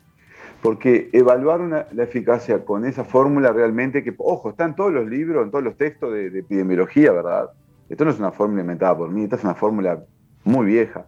porque 0.63 1.11
evaluar 1.13 1.89
la 1.93 2.03
eficacia 2.03 2.65
con 2.65 2.85
esa 2.85 3.05
fórmula 3.05 3.53
realmente, 3.53 4.03
que, 4.03 4.15
ojo, 4.19 4.51
está 4.51 4.65
en 4.65 4.75
todos 4.75 4.93
los 4.93 5.07
libros, 5.07 5.45
en 5.45 5.51
todos 5.51 5.63
los 5.63 5.77
textos 5.77 6.13
de, 6.13 6.27
epidemiología, 6.39 7.13
¿verdad? 7.13 7.51
Esto 7.89 8.05
no 8.05 8.11
es 8.11 8.19
una 8.19 8.33
fórmula 8.33 8.63
inventada 8.63 8.97
por 8.97 9.11
mí, 9.11 9.25
esta 9.25 9.37
es 9.37 9.45
una 9.45 9.55
fórmula 9.55 10.03
muy 10.45 10.67
vieja. 10.67 11.07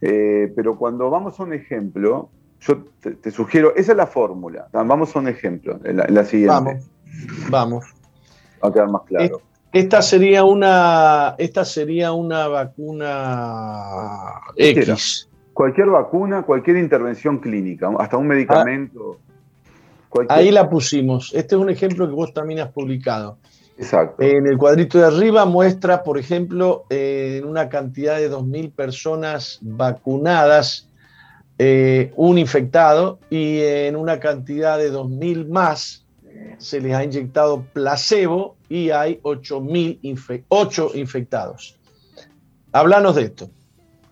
Eh, 0.00 0.52
pero 0.54 0.76
cuando 0.78 1.10
vamos 1.10 1.38
a 1.38 1.42
un 1.42 1.52
ejemplo, 1.52 2.30
yo 2.60 2.84
te, 3.00 3.30
sugiero, 3.30 3.74
esa 3.76 3.92
es 3.92 3.98
la 3.98 4.06
fórmula. 4.06 4.68
Vamos 4.72 5.14
a 5.14 5.18
un 5.18 5.28
ejemplo, 5.28 5.78
en 5.84 5.96
la, 5.96 6.24
siguiente. 6.24 6.54
Vamos, 6.54 6.90
vamos. 7.50 7.84
Va 8.62 8.68
a 8.68 8.72
quedar 8.72 8.88
más 8.88 9.02
claro. 9.02 9.40
Esta 9.76 10.00
sería 10.00 10.42
una, 10.42 11.34
esta 11.36 11.62
sería 11.66 12.12
una 12.12 12.48
vacuna 12.48 14.40
X. 14.56 15.28
Cualquier 15.52 15.88
vacuna, 15.88 16.44
cualquier 16.44 16.78
intervención 16.78 17.40
clínica, 17.40 17.90
hasta 17.98 18.16
un 18.16 18.26
medicamento. 18.26 19.18
Ahí 20.30 20.50
la 20.50 20.70
pusimos. 20.70 21.30
Este 21.34 21.56
es 21.56 21.60
un 21.60 21.68
ejemplo 21.68 22.08
que 22.08 22.14
vos 22.14 22.32
también 22.32 22.60
has 22.60 22.72
publicado. 22.72 23.36
Exacto. 23.76 24.22
En 24.22 24.46
el 24.46 24.56
cuadrito 24.56 24.96
de 24.98 25.04
arriba 25.04 25.44
muestra, 25.44 26.02
por 26.02 26.16
ejemplo, 26.16 26.84
en 26.88 27.44
una 27.44 27.68
cantidad 27.68 28.16
de 28.16 28.30
2.000 28.30 28.72
personas 28.72 29.58
vacunadas, 29.60 30.88
eh, 31.58 32.14
un 32.16 32.38
infectado, 32.38 33.18
y 33.28 33.60
en 33.60 33.96
una 33.96 34.20
cantidad 34.20 34.78
de 34.78 34.90
2.000 34.90 35.50
más 35.50 36.06
se 36.56 36.80
les 36.80 36.94
ha 36.94 37.04
inyectado 37.04 37.66
placebo 37.74 38.55
y 38.68 38.90
hay 38.90 39.20
8, 39.22 39.62
infectados. 40.94 41.78
Háblanos 42.72 43.16
de 43.16 43.22
esto. 43.22 43.50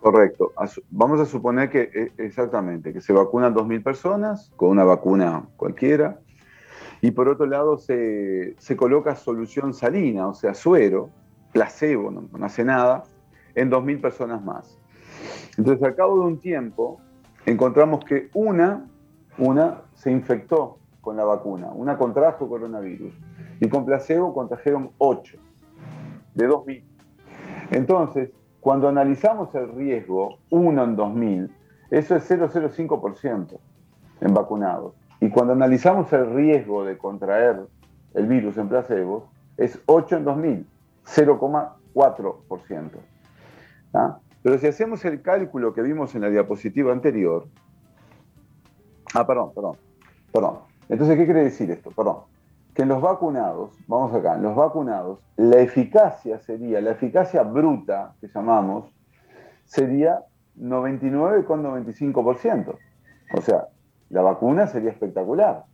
Correcto. 0.00 0.52
Vamos 0.90 1.20
a 1.20 1.26
suponer 1.26 1.70
que 1.70 1.90
e, 1.94 2.12
exactamente, 2.22 2.92
que 2.92 3.00
se 3.00 3.12
vacunan 3.12 3.54
2.000 3.54 3.82
personas 3.82 4.52
con 4.56 4.68
una 4.70 4.84
vacuna 4.84 5.46
cualquiera 5.56 6.18
y 7.00 7.10
por 7.10 7.28
otro 7.28 7.46
lado 7.46 7.78
se, 7.78 8.54
coloca 8.76 9.16
solución 9.16 9.74
salina, 9.74 10.28
o 10.28 10.34
sea, 10.34 10.54
suero, 10.54 11.10
placebo, 11.52 12.10
no, 12.10 12.28
no 12.36 12.46
hace 12.46 12.64
nada, 12.64 13.04
en 13.54 13.70
2.000 13.70 14.00
personas 14.00 14.42
más. 14.42 14.78
Entonces, 15.56 15.82
al 15.82 15.94
cabo 15.94 16.20
de 16.20 16.26
un 16.26 16.38
tiempo, 16.38 17.00
encontramos 17.46 18.04
que 18.04 18.30
una, 18.34 18.86
una 19.38 19.82
se 19.94 20.10
infectó 20.10 20.78
con 21.00 21.16
la 21.16 21.24
vacuna. 21.24 21.68
Una 21.72 21.96
contrajo 21.96 22.48
coronavirus 22.48 23.12
y 23.64 23.68
con 23.70 23.86
placebo 23.86 24.34
contrajeron 24.34 24.90
8 24.98 25.38
de 26.34 26.48
2.000. 26.48 26.84
Entonces, 27.70 28.30
cuando 28.60 28.88
analizamos 28.88 29.54
el 29.54 29.72
riesgo 29.74 30.38
1 30.50 30.84
en 30.84 30.96
2.000, 30.96 31.50
eso 31.90 32.14
es 32.14 32.30
0,05% 32.30 33.58
en 34.20 34.34
vacunados. 34.34 34.94
Y 35.18 35.30
cuando 35.30 35.54
analizamos 35.54 36.12
el 36.12 36.34
riesgo 36.34 36.84
de 36.84 36.98
contraer 36.98 37.62
el 38.12 38.26
virus 38.26 38.58
en 38.58 38.68
placebo, 38.68 39.28
es 39.56 39.80
8 39.86 40.18
en 40.18 40.24
2.000, 40.26 40.64
0,4%. 41.06 42.90
¿Ah? 43.94 44.18
Pero 44.42 44.58
si 44.58 44.66
hacemos 44.66 45.02
el 45.06 45.22
cálculo 45.22 45.72
que 45.72 45.80
vimos 45.80 46.14
en 46.14 46.20
la 46.20 46.28
diapositiva 46.28 46.92
anterior, 46.92 47.46
ah, 49.14 49.26
perdón, 49.26 49.52
perdón, 49.54 49.76
perdón, 50.30 50.58
entonces, 50.90 51.16
¿qué 51.16 51.24
quiere 51.24 51.44
decir 51.44 51.70
esto? 51.70 51.90
Perdón. 51.92 52.33
Que 52.74 52.82
en 52.82 52.88
los 52.88 53.00
vacunados, 53.00 53.70
vamos 53.86 54.12
acá, 54.14 54.34
en 54.34 54.42
los 54.42 54.56
vacunados, 54.56 55.20
la 55.36 55.60
eficacia 55.60 56.38
sería, 56.40 56.80
la 56.80 56.90
eficacia 56.90 57.42
bruta 57.42 58.14
que 58.20 58.28
llamamos, 58.28 58.86
sería 59.64 60.20
99,95%. 60.60 62.76
O 63.36 63.40
sea, 63.40 63.68
la 64.10 64.22
vacuna 64.22 64.66
sería 64.66 64.90
espectacular, 64.90 65.64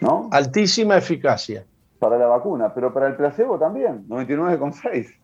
¿no? 0.00 0.28
Altísima 0.30 0.96
eficacia. 0.96 1.64
Para 1.98 2.16
la 2.18 2.26
vacuna, 2.26 2.72
pero 2.74 2.92
para 2.92 3.08
el 3.08 3.16
placebo 3.16 3.58
también, 3.58 4.06
99,6%. 4.08 5.16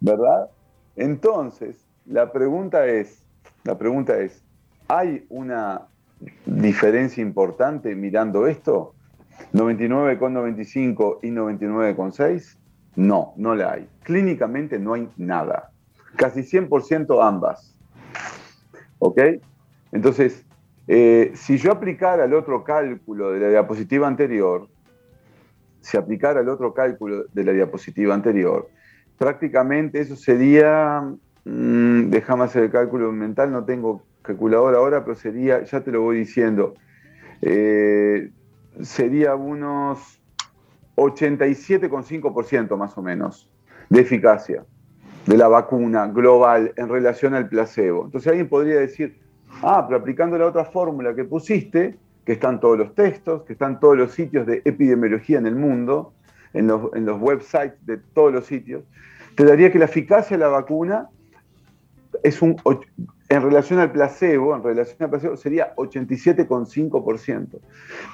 ¿Verdad? 0.00 0.48
Entonces, 0.94 1.84
la 2.06 2.30
pregunta 2.32 2.86
es, 2.86 3.24
la 3.64 3.76
pregunta 3.76 4.16
es, 4.18 4.44
¿hay 4.88 5.26
una 5.28 5.82
diferencia 6.46 7.22
importante 7.22 7.94
mirando 7.94 8.46
esto? 8.46 8.94
¿99,95 9.52 11.18
y 11.22 11.28
99,6? 11.28 12.56
No, 12.96 13.32
no 13.36 13.54
la 13.54 13.72
hay. 13.72 13.88
Clínicamente 14.02 14.78
no 14.78 14.94
hay 14.94 15.08
nada. 15.16 15.70
Casi 16.16 16.40
100% 16.40 17.24
ambas. 17.24 17.76
¿Ok? 18.98 19.20
Entonces, 19.92 20.44
eh, 20.86 21.32
si 21.34 21.58
yo 21.58 21.72
aplicara 21.72 22.24
el 22.24 22.34
otro 22.34 22.64
cálculo 22.64 23.32
de 23.32 23.40
la 23.40 23.48
diapositiva 23.50 24.08
anterior, 24.08 24.68
si 25.80 25.96
aplicara 25.96 26.40
el 26.40 26.48
otro 26.48 26.74
cálculo 26.74 27.24
de 27.32 27.44
la 27.44 27.52
diapositiva 27.52 28.14
anterior, 28.14 28.68
prácticamente 29.16 30.00
eso 30.00 30.16
sería, 30.16 31.02
mm, 31.44 32.10
déjame 32.10 32.44
hacer 32.44 32.64
el 32.64 32.70
cálculo 32.70 33.12
mental, 33.12 33.52
no 33.52 33.64
tengo 33.64 34.02
calculador 34.22 34.74
ahora, 34.74 35.04
pero 35.04 35.14
sería, 35.14 35.62
ya 35.62 35.80
te 35.82 35.92
lo 35.92 36.02
voy 36.02 36.18
diciendo, 36.18 36.74
eh, 37.42 38.30
sería 38.82 39.34
unos 39.34 40.20
87,5% 40.96 42.76
más 42.76 42.96
o 42.98 43.02
menos 43.02 43.50
de 43.88 44.00
eficacia. 44.00 44.64
de 45.26 45.36
la 45.36 45.46
vacuna 45.46 46.06
global 46.06 46.72
en 46.76 46.88
relación 46.88 47.34
al 47.34 47.50
placebo. 47.50 48.06
Entonces 48.06 48.28
alguien 48.28 48.48
podría 48.48 48.80
decir, 48.80 49.20
ah, 49.62 49.84
pero 49.86 50.00
aplicando 50.00 50.38
la 50.38 50.46
otra 50.46 50.64
fórmula 50.64 51.14
que 51.14 51.24
pusiste, 51.24 51.98
que 52.24 52.32
están 52.32 52.60
todos 52.60 52.78
los 52.78 52.94
textos, 52.94 53.42
que 53.42 53.52
están 53.52 53.78
todos 53.78 53.98
los 53.98 54.12
sitios 54.12 54.46
de 54.46 54.62
epidemiología 54.64 55.38
en 55.38 55.46
el 55.46 55.54
mundo, 55.54 56.14
en 56.54 56.66
los, 56.66 56.94
en 56.94 57.04
los 57.04 57.20
websites 57.20 57.74
de 57.84 57.98
todos 57.98 58.32
los 58.32 58.46
sitios, 58.46 58.84
te 59.34 59.44
daría 59.44 59.70
que 59.70 59.78
la 59.78 59.84
eficacia 59.84 60.36
de 60.38 60.42
la 60.42 60.48
vacuna 60.48 61.10
es 62.22 62.40
un, 62.40 62.56
en 63.28 63.42
relación 63.42 63.78
al 63.78 63.92
placebo, 63.92 64.54
en 64.54 64.62
relación 64.62 64.96
al 65.00 65.10
placebo, 65.10 65.36
sería 65.36 65.74
87,5%. 65.76 67.60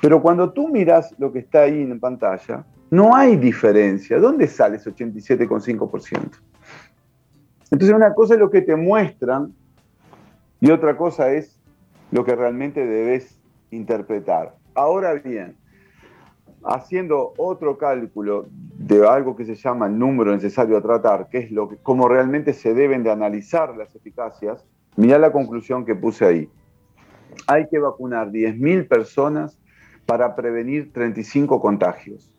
Pero 0.02 0.20
cuando 0.20 0.52
tú 0.52 0.68
miras 0.68 1.14
lo 1.18 1.32
que 1.32 1.38
está 1.40 1.62
ahí 1.62 1.82
en 1.82 2.00
pantalla, 2.00 2.64
no 2.90 3.14
hay 3.14 3.36
diferencia. 3.36 4.18
¿Dónde 4.18 4.48
sale 4.48 4.76
ese 4.76 4.92
87,5%? 4.92 6.30
Entonces 7.70 7.96
una 7.96 8.14
cosa 8.14 8.34
es 8.34 8.40
lo 8.40 8.50
que 8.50 8.62
te 8.62 8.76
muestran 8.76 9.52
y 10.60 10.70
otra 10.70 10.96
cosa 10.96 11.32
es 11.32 11.60
lo 12.10 12.24
que 12.24 12.34
realmente 12.34 12.86
debes 12.86 13.40
interpretar. 13.70 14.54
Ahora 14.74 15.14
bien, 15.14 15.56
haciendo 16.64 17.34
otro 17.36 17.76
cálculo 17.76 18.46
de 18.50 19.06
algo 19.06 19.36
que 19.36 19.44
se 19.44 19.54
llama 19.54 19.86
el 19.86 19.98
número 19.98 20.32
necesario 20.32 20.76
a 20.76 20.82
tratar, 20.82 21.28
que 21.28 21.38
es 21.38 21.50
lo 21.50 21.68
que, 21.68 21.76
cómo 21.76 22.08
realmente 22.08 22.52
se 22.52 22.74
deben 22.74 23.02
de 23.02 23.10
analizar 23.10 23.76
las 23.76 23.94
eficacias, 23.94 24.64
Mirá 24.96 25.18
la 25.18 25.32
conclusión 25.32 25.84
que 25.84 25.94
puse 25.94 26.24
ahí. 26.24 26.48
Hay 27.46 27.68
que 27.68 27.78
vacunar 27.78 28.30
10.000 28.30 28.88
personas 28.88 29.58
para 30.06 30.34
prevenir 30.36 30.92
35 30.92 31.60
contagios. 31.60 32.30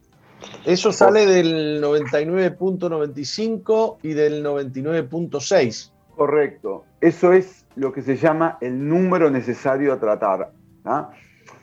Eso 0.66 0.92
sale 0.92 1.26
del 1.26 1.82
99.95 1.84 3.98
y 4.04 4.14
del 4.14 4.46
99.6. 4.46 5.92
Correcto. 6.16 6.86
Eso 7.02 7.34
es 7.34 7.66
lo 7.76 7.92
que 7.92 8.02
se 8.02 8.16
llama 8.18 8.58
el 8.62 8.88
número 8.88 9.30
necesario 9.30 9.92
a 9.94 10.00
tratar. 10.00 10.54
¿ah? 10.86 11.12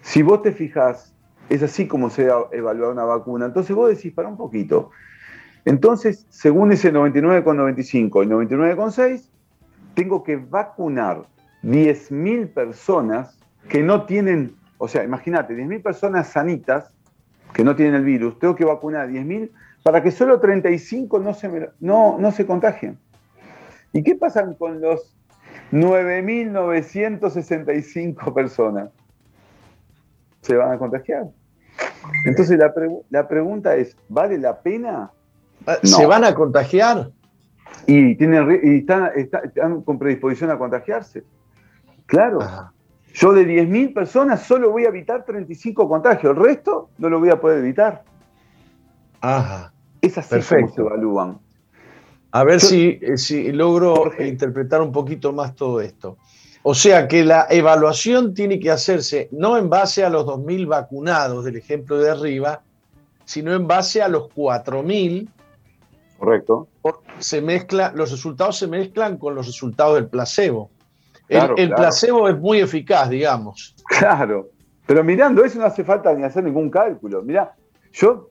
Si 0.02 0.22
vos 0.22 0.42
te 0.42 0.52
fijas, 0.52 1.14
es 1.48 1.62
así 1.62 1.86
como 1.86 2.10
se 2.10 2.28
evalúa 2.52 2.90
una 2.90 3.04
vacuna. 3.04 3.46
Entonces 3.46 3.74
vos 3.74 3.88
decís, 3.88 4.12
para 4.12 4.28
un 4.28 4.36
poquito. 4.36 4.90
Entonces, 5.64 6.26
según 6.28 6.72
ese 6.72 6.92
99,95 6.92 8.24
y 8.24 8.28
99,6, 8.28 9.30
tengo 9.94 10.22
que 10.22 10.36
vacunar 10.36 11.24
10.000 11.62 12.52
personas 12.52 13.38
que 13.68 13.82
no 13.82 14.06
tienen, 14.06 14.56
o 14.78 14.88
sea, 14.88 15.04
imagínate, 15.04 15.54
10.000 15.54 15.82
personas 15.82 16.28
sanitas 16.28 16.90
que 17.52 17.64
no 17.64 17.76
tienen 17.76 17.94
el 17.94 18.04
virus, 18.04 18.38
tengo 18.38 18.54
que 18.54 18.64
vacunar 18.64 19.08
10.000 19.08 19.50
para 19.82 20.02
que 20.02 20.10
solo 20.10 20.40
35 20.40 21.18
no 21.18 21.34
se, 21.34 21.70
no, 21.80 22.16
no 22.18 22.32
se 22.32 22.46
contagien. 22.46 22.98
¿Y 23.92 24.02
qué 24.02 24.14
pasa 24.14 24.50
con 24.56 24.80
los 24.80 25.14
9.965 25.72 28.32
personas? 28.32 28.88
Se 30.40 30.56
van 30.56 30.72
a 30.72 30.78
contagiar. 30.78 31.26
Entonces 32.24 32.58
la, 32.58 32.72
la 33.10 33.28
pregunta 33.28 33.76
es, 33.76 33.94
¿vale 34.08 34.38
la 34.38 34.58
pena? 34.60 35.10
¿Se 35.82 36.06
van 36.06 36.24
a 36.24 36.34
contagiar? 36.34 37.10
Y, 37.86 38.14
tienen, 38.16 38.60
y 38.62 38.78
están, 38.78 39.82
con 39.82 39.98
predisposición 39.98 40.50
a 40.50 40.58
contagiarse. 40.58 41.24
Claro. 42.06 42.40
Yo 43.14 43.32
de 43.32 43.46
10.000 43.46 43.92
personas 43.92 44.42
solo 44.42 44.70
voy 44.70 44.84
a 44.84 44.88
evitar 44.88 45.24
35 45.24 45.88
contagios, 45.88 46.36
el 46.36 46.42
resto 46.42 46.90
no 46.98 47.08
lo 47.10 47.20
voy 47.20 47.30
a 47.30 47.40
poder 47.40 47.58
evitar. 47.58 48.02
Ajá. 49.20 49.72
Es 50.00 50.18
así 50.18 50.40
como 50.40 50.68
se 50.72 50.80
evalúan. 50.80 51.38
A 52.32 52.44
ver 52.44 52.60
si, 52.60 52.98
eh, 53.02 53.18
si 53.18 53.52
logro 53.52 54.10
interpretar 54.18 54.80
un 54.80 54.90
poquito 54.90 55.32
más 55.32 55.54
todo 55.54 55.80
esto. 55.80 56.16
O 56.62 56.74
sea 56.74 57.08
que 57.08 57.24
la 57.24 57.46
evaluación 57.50 58.34
tiene 58.34 58.58
que 58.58 58.70
hacerse 58.70 59.28
no 59.32 59.58
en 59.58 59.68
base 59.68 60.04
a 60.04 60.08
los 60.08 60.24
2.000 60.24 60.66
vacunados 60.66 61.44
del 61.44 61.56
ejemplo 61.56 61.98
de 61.98 62.10
arriba, 62.10 62.62
sino 63.24 63.52
en 63.52 63.66
base 63.66 64.00
a 64.00 64.08
los 64.08 64.28
4.000 64.30 65.28
Correcto. 66.22 66.68
Se 67.18 67.42
mezcla, 67.42 67.90
los 67.96 68.12
resultados 68.12 68.56
se 68.56 68.68
mezclan 68.68 69.18
con 69.18 69.34
los 69.34 69.44
resultados 69.44 69.96
del 69.96 70.06
placebo. 70.06 70.70
el, 71.28 71.74
placebo 71.74 72.28
es 72.28 72.38
muy 72.38 72.60
eficaz, 72.60 73.10
digamos. 73.10 73.74
Claro, 73.88 74.50
pero 74.86 75.02
mirando 75.02 75.44
eso 75.44 75.58
no 75.58 75.66
hace 75.66 75.82
falta 75.82 76.14
ni 76.14 76.22
hacer 76.22 76.44
ningún 76.44 76.70
cálculo. 76.70 77.22
Mira, 77.22 77.56
yo 77.92 78.30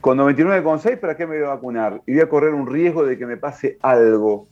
con 0.00 0.18
99,6, 0.18 0.98
¿para 0.98 1.16
qué 1.16 1.24
me 1.24 1.36
voy 1.36 1.46
a 1.46 1.50
vacunar? 1.50 2.02
Y 2.04 2.14
voy 2.14 2.22
a 2.22 2.28
correr 2.28 2.52
un 2.52 2.66
riesgo 2.66 3.06
de 3.06 3.16
que 3.16 3.26
me 3.26 3.36
pase 3.36 3.78
algo. 3.80 4.48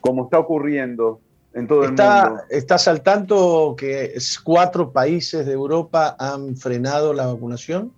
Como 0.00 0.24
está 0.24 0.38
ocurriendo 0.38 1.20
en 1.52 1.66
todo 1.66 1.82
el 1.82 1.88
mundo. 1.88 2.40
¿Estás 2.48 2.88
al 2.88 3.02
tanto 3.02 3.74
que 3.76 4.14
cuatro 4.42 4.90
países 4.90 5.44
de 5.44 5.52
Europa 5.52 6.16
han 6.18 6.56
frenado 6.56 7.12
la 7.12 7.26
vacunación? 7.26 7.92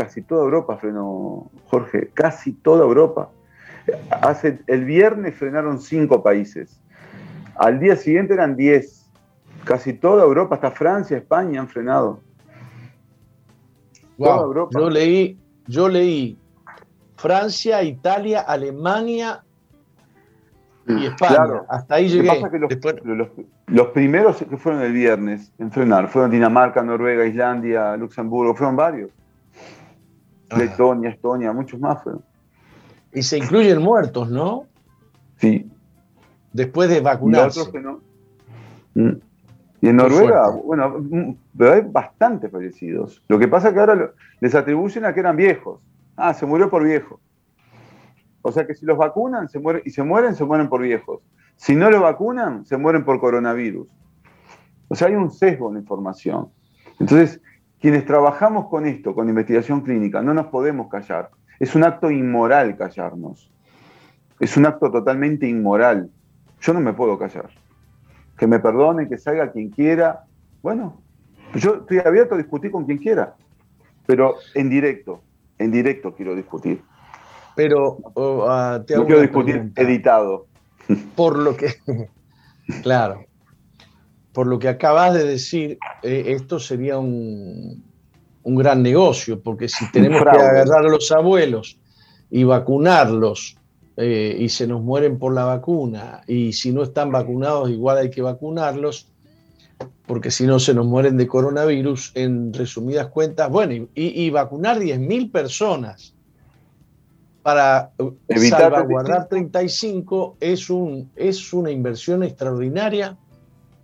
Casi 0.00 0.22
toda 0.22 0.44
Europa 0.44 0.78
frenó, 0.78 1.50
Jorge, 1.66 2.08
casi 2.14 2.54
toda 2.54 2.84
Europa. 2.84 3.30
Hace, 4.22 4.60
el 4.66 4.86
viernes 4.86 5.34
frenaron 5.34 5.78
cinco 5.78 6.22
países, 6.22 6.80
al 7.56 7.78
día 7.78 7.96
siguiente 7.96 8.32
eran 8.32 8.56
diez, 8.56 9.06
casi 9.64 9.92
toda 9.92 10.24
Europa, 10.24 10.54
hasta 10.54 10.70
Francia, 10.70 11.18
España 11.18 11.60
han 11.60 11.68
frenado. 11.68 12.20
Yo 14.16 14.88
leí, 14.88 15.38
yo 15.66 15.88
leí 15.88 16.38
Francia, 17.16 17.82
Italia, 17.82 18.40
Alemania 18.40 19.42
y 20.86 20.92
mm, 20.92 21.02
España. 21.02 21.62
Hasta 21.68 21.96
ahí 21.96 22.08
llegué. 22.08 22.40
los, 23.04 23.28
los, 23.66 23.86
primeros 23.88 24.38
que 24.38 24.56
fueron 24.56 24.80
el 24.80 24.94
viernes 24.94 25.52
en 25.58 25.70
frenar 25.70 26.08
fueron 26.08 26.30
Dinamarca, 26.30 26.82
Noruega, 26.82 27.26
Islandia, 27.26 27.96
Luxemburgo, 27.98 28.54
fueron 28.54 28.76
varios. 28.76 29.10
Letonia, 30.56 31.10
Estonia, 31.10 31.52
muchos 31.52 31.80
más 31.80 32.02
fueron. 32.02 32.22
Y 33.12 33.22
se 33.22 33.38
incluyen 33.38 33.82
muertos, 33.82 34.30
¿no? 34.30 34.66
Sí. 35.36 35.70
Después 36.52 36.88
de 36.88 37.00
vacunarse. 37.00 37.60
Y 37.72 37.78
no. 37.78 38.00
Mm. 38.94 39.20
Y 39.82 39.88
en 39.88 39.96
Noruega, 39.96 40.50
bueno, 40.50 40.96
mm, 40.98 41.36
pero 41.56 41.72
hay 41.72 41.80
bastantes 41.80 42.50
fallecidos. 42.50 43.22
Lo 43.28 43.38
que 43.38 43.48
pasa 43.48 43.68
es 43.68 43.74
que 43.74 43.80
ahora 43.80 44.12
les 44.40 44.54
atribuyen 44.54 45.06
a 45.06 45.14
que 45.14 45.20
eran 45.20 45.36
viejos. 45.36 45.80
Ah, 46.16 46.34
se 46.34 46.44
murió 46.44 46.68
por 46.68 46.84
viejo. 46.84 47.18
O 48.42 48.52
sea 48.52 48.66
que 48.66 48.74
si 48.74 48.84
los 48.84 48.98
vacunan 48.98 49.48
se 49.48 49.58
mueren, 49.58 49.82
y 49.84 49.90
se 49.90 50.02
mueren, 50.02 50.34
se 50.34 50.44
mueren 50.44 50.68
por 50.68 50.82
viejos. 50.82 51.20
Si 51.56 51.74
no 51.74 51.90
los 51.90 52.00
vacunan, 52.00 52.64
se 52.66 52.76
mueren 52.76 53.04
por 53.04 53.20
coronavirus. 53.20 53.88
O 54.88 54.94
sea, 54.94 55.08
hay 55.08 55.14
un 55.14 55.30
sesgo 55.30 55.68
en 55.68 55.74
la 55.74 55.80
información. 55.80 56.48
Entonces, 56.98 57.40
quienes 57.80 58.04
trabajamos 58.04 58.68
con 58.68 58.86
esto, 58.86 59.14
con 59.14 59.28
investigación 59.28 59.80
clínica, 59.80 60.22
no 60.22 60.34
nos 60.34 60.46
podemos 60.46 60.88
callar. 60.88 61.30
Es 61.58 61.74
un 61.74 61.84
acto 61.84 62.10
inmoral 62.10 62.76
callarnos. 62.76 63.50
Es 64.38 64.56
un 64.56 64.66
acto 64.66 64.90
totalmente 64.90 65.46
inmoral. 65.46 66.10
Yo 66.60 66.72
no 66.74 66.80
me 66.80 66.92
puedo 66.92 67.18
callar. 67.18 67.50
Que 68.36 68.46
me 68.46 68.58
perdone, 68.58 69.08
que 69.08 69.18
salga 69.18 69.50
quien 69.50 69.70
quiera. 69.70 70.24
Bueno, 70.62 71.00
yo 71.54 71.76
estoy 71.76 71.98
abierto 71.98 72.34
a 72.34 72.38
discutir 72.38 72.70
con 72.70 72.84
quien 72.84 72.98
quiera, 72.98 73.34
pero 74.06 74.36
en 74.54 74.70
directo, 74.70 75.22
en 75.58 75.70
directo 75.70 76.14
quiero 76.14 76.34
discutir. 76.34 76.82
Pero 77.56 77.98
oh, 78.14 78.46
ah, 78.48 78.82
no 78.94 79.06
quiero 79.06 79.20
discutir 79.20 79.72
editado. 79.76 80.46
Por 81.16 81.38
lo 81.38 81.56
que, 81.56 81.74
claro, 82.82 83.24
por 84.32 84.46
lo 84.46 84.58
que 84.58 84.68
acabas 84.68 85.14
de 85.14 85.24
decir, 85.24 85.78
eh, 86.02 86.24
esto 86.28 86.58
sería 86.58 86.98
un, 86.98 87.84
gran 88.44 88.82
negocio, 88.82 89.40
porque 89.40 89.68
si 89.68 89.90
tenemos 89.92 90.22
que 90.22 90.28
agarrar 90.28 90.86
a 90.86 90.88
los 90.88 91.12
abuelos 91.12 91.78
y 92.30 92.44
vacunarlos 92.44 93.56
eh, 93.96 94.36
y 94.38 94.48
se 94.48 94.66
nos 94.66 94.82
mueren 94.82 95.18
por 95.18 95.34
la 95.34 95.44
vacuna, 95.44 96.22
y 96.26 96.52
si 96.52 96.72
no 96.72 96.82
están 96.82 97.12
vacunados 97.12 97.70
igual 97.70 97.98
hay 97.98 98.10
que 98.10 98.22
vacunarlos, 98.22 99.08
porque 100.06 100.30
si 100.30 100.46
no 100.46 100.58
se 100.58 100.74
nos 100.74 100.86
mueren 100.86 101.16
de 101.16 101.26
coronavirus, 101.26 102.12
en 102.14 102.52
resumidas 102.52 103.08
cuentas, 103.08 103.48
bueno, 103.50 103.72
y, 103.72 103.88
y 103.94 104.30
vacunar 104.30 104.78
10.000 104.78 105.30
personas 105.30 106.14
para 107.42 107.92
Evitar 108.28 108.60
salvaguardar 108.60 109.28
35 109.28 110.36
es, 110.40 110.70
un, 110.70 111.10
es 111.16 111.52
una 111.52 111.70
inversión 111.70 112.22
extraordinaria 112.22 113.16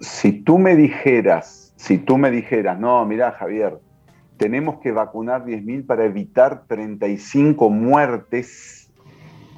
si 0.01 0.33
tú 0.33 0.59
me 0.59 0.77
dijeras, 0.77 1.73
si 1.77 1.99
tú 1.99 2.19
me 2.19 2.31
dijeras, 2.31 2.79
no, 2.79 3.05
mira 3.07 3.33
Javier, 3.33 3.79
tenemos 4.37 4.81
que 4.81 4.93
vacunar 4.93 5.45
10.000 5.45 5.87
para 5.87 6.05
evitar 6.05 6.65
35 6.67 7.71
muertes, 7.71 8.91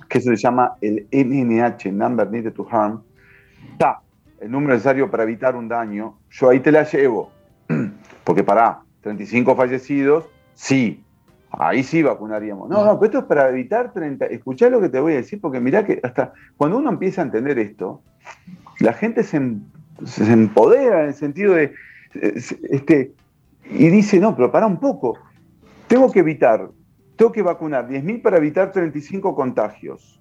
que 0.09 0.21
se 0.21 0.37
llama 0.37 0.77
el 0.81 1.07
NNH, 1.11 1.93
Number 1.93 2.31
Needed 2.31 2.53
to 2.53 2.67
Harm, 2.71 3.03
está 3.73 4.01
el 4.41 4.51
número 4.51 4.75
necesario 4.75 5.11
para 5.11 5.25
evitar 5.25 5.57
un 5.57 5.69
daño, 5.69 6.19
yo 6.31 6.51
ahí 6.51 6.61
te 6.61 6.73
la 6.73 6.85
llevo. 6.85 7.31
Porque 8.25 8.45
para 8.45 8.81
35 9.03 9.57
fallecidos, 9.57 10.29
sí, 10.55 11.05
Ahí 11.51 11.83
sí 11.83 12.03
vacunaríamos. 12.03 12.69
No, 12.69 12.85
no, 12.85 12.99
pero 12.99 13.07
esto 13.07 13.19
es 13.21 13.25
para 13.25 13.49
evitar 13.49 13.93
30. 13.93 14.27
Escuchá 14.27 14.69
lo 14.69 14.81
que 14.81 14.91
te 14.91 15.01
voy 15.01 15.15
a 15.15 15.17
decir, 15.17 15.41
porque 15.41 15.61
mirá 15.61 15.85
que 15.85 15.99
hasta 16.03 16.33
cuando 16.57 16.77
uno 16.77 16.91
empieza 16.91 17.23
a 17.23 17.25
entender 17.25 17.59
esto, 17.59 18.03
la 18.81 18.93
gente 18.93 19.23
se, 19.23 19.41
se 20.05 20.33
empodera 20.33 21.03
en 21.03 21.09
el 21.09 21.15
sentido 21.15 21.55
de. 21.55 21.73
Este, 22.15 23.13
y 23.65 23.89
dice, 23.89 24.19
no, 24.19 24.35
pero 24.35 24.51
para 24.51 24.67
un 24.67 24.79
poco. 24.79 25.19
Tengo 25.87 26.13
que 26.13 26.21
evitar, 26.21 26.69
tengo 27.17 27.33
que 27.33 27.43
vacunar 27.43 27.89
10.000 27.89 28.23
para 28.23 28.37
evitar 28.37 28.73
35 28.73 29.35
contagios. 29.35 30.21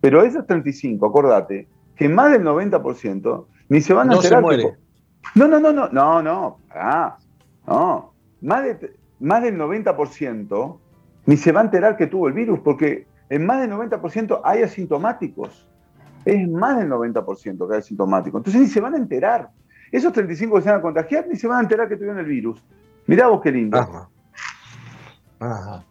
Pero 0.00 0.22
esos 0.22 0.46
35, 0.46 1.06
acordate, 1.06 1.68
que 1.96 2.08
más 2.08 2.32
del 2.32 2.42
90% 2.42 3.46
ni 3.68 3.80
se 3.80 3.94
van 3.94 4.10
a 4.10 4.12
no 4.12 4.16
enterar. 4.16 4.40
Se 4.40 4.42
muere. 4.42 4.76
no, 5.34 5.48
no, 5.48 5.60
no, 5.60 5.72
no, 5.72 5.88
no, 5.88 6.22
no, 6.22 6.58
pará, 6.68 7.16
no. 7.66 8.12
Más 8.42 8.64
de, 8.64 8.92
más 9.20 9.42
del 9.42 9.56
90% 9.56 10.78
ni 11.26 11.36
se 11.36 11.52
va 11.52 11.60
a 11.60 11.64
enterar 11.64 11.96
que 11.96 12.06
tuvo 12.06 12.28
el 12.28 12.34
virus, 12.34 12.58
porque 12.60 13.06
en 13.30 13.46
más 13.46 13.60
del 13.60 13.70
90% 13.70 14.40
hay 14.44 14.62
asintomáticos. 14.62 15.68
Es 16.24 16.48
más 16.48 16.78
del 16.78 16.88
90% 16.88 17.68
que 17.68 17.74
hay 17.74 17.80
asintomáticos. 17.80 18.38
Entonces 18.38 18.60
ni 18.60 18.68
se 18.68 18.80
van 18.80 18.94
a 18.94 18.96
enterar. 18.96 19.50
Esos 19.90 20.12
35 20.12 20.56
que 20.56 20.62
se 20.62 20.70
van 20.70 20.78
a 20.78 20.82
contagiar 20.82 21.26
ni 21.28 21.36
se 21.36 21.46
van 21.46 21.58
a 21.58 21.62
enterar 21.62 21.88
que 21.88 21.96
tuvieron 21.96 22.18
el 22.18 22.26
virus. 22.26 22.62
Mirá 23.06 23.28
vos 23.28 23.40
qué 23.42 23.52
lindo. 23.52 23.78
Ajá. 23.78 24.08
Ajá. 25.40 25.84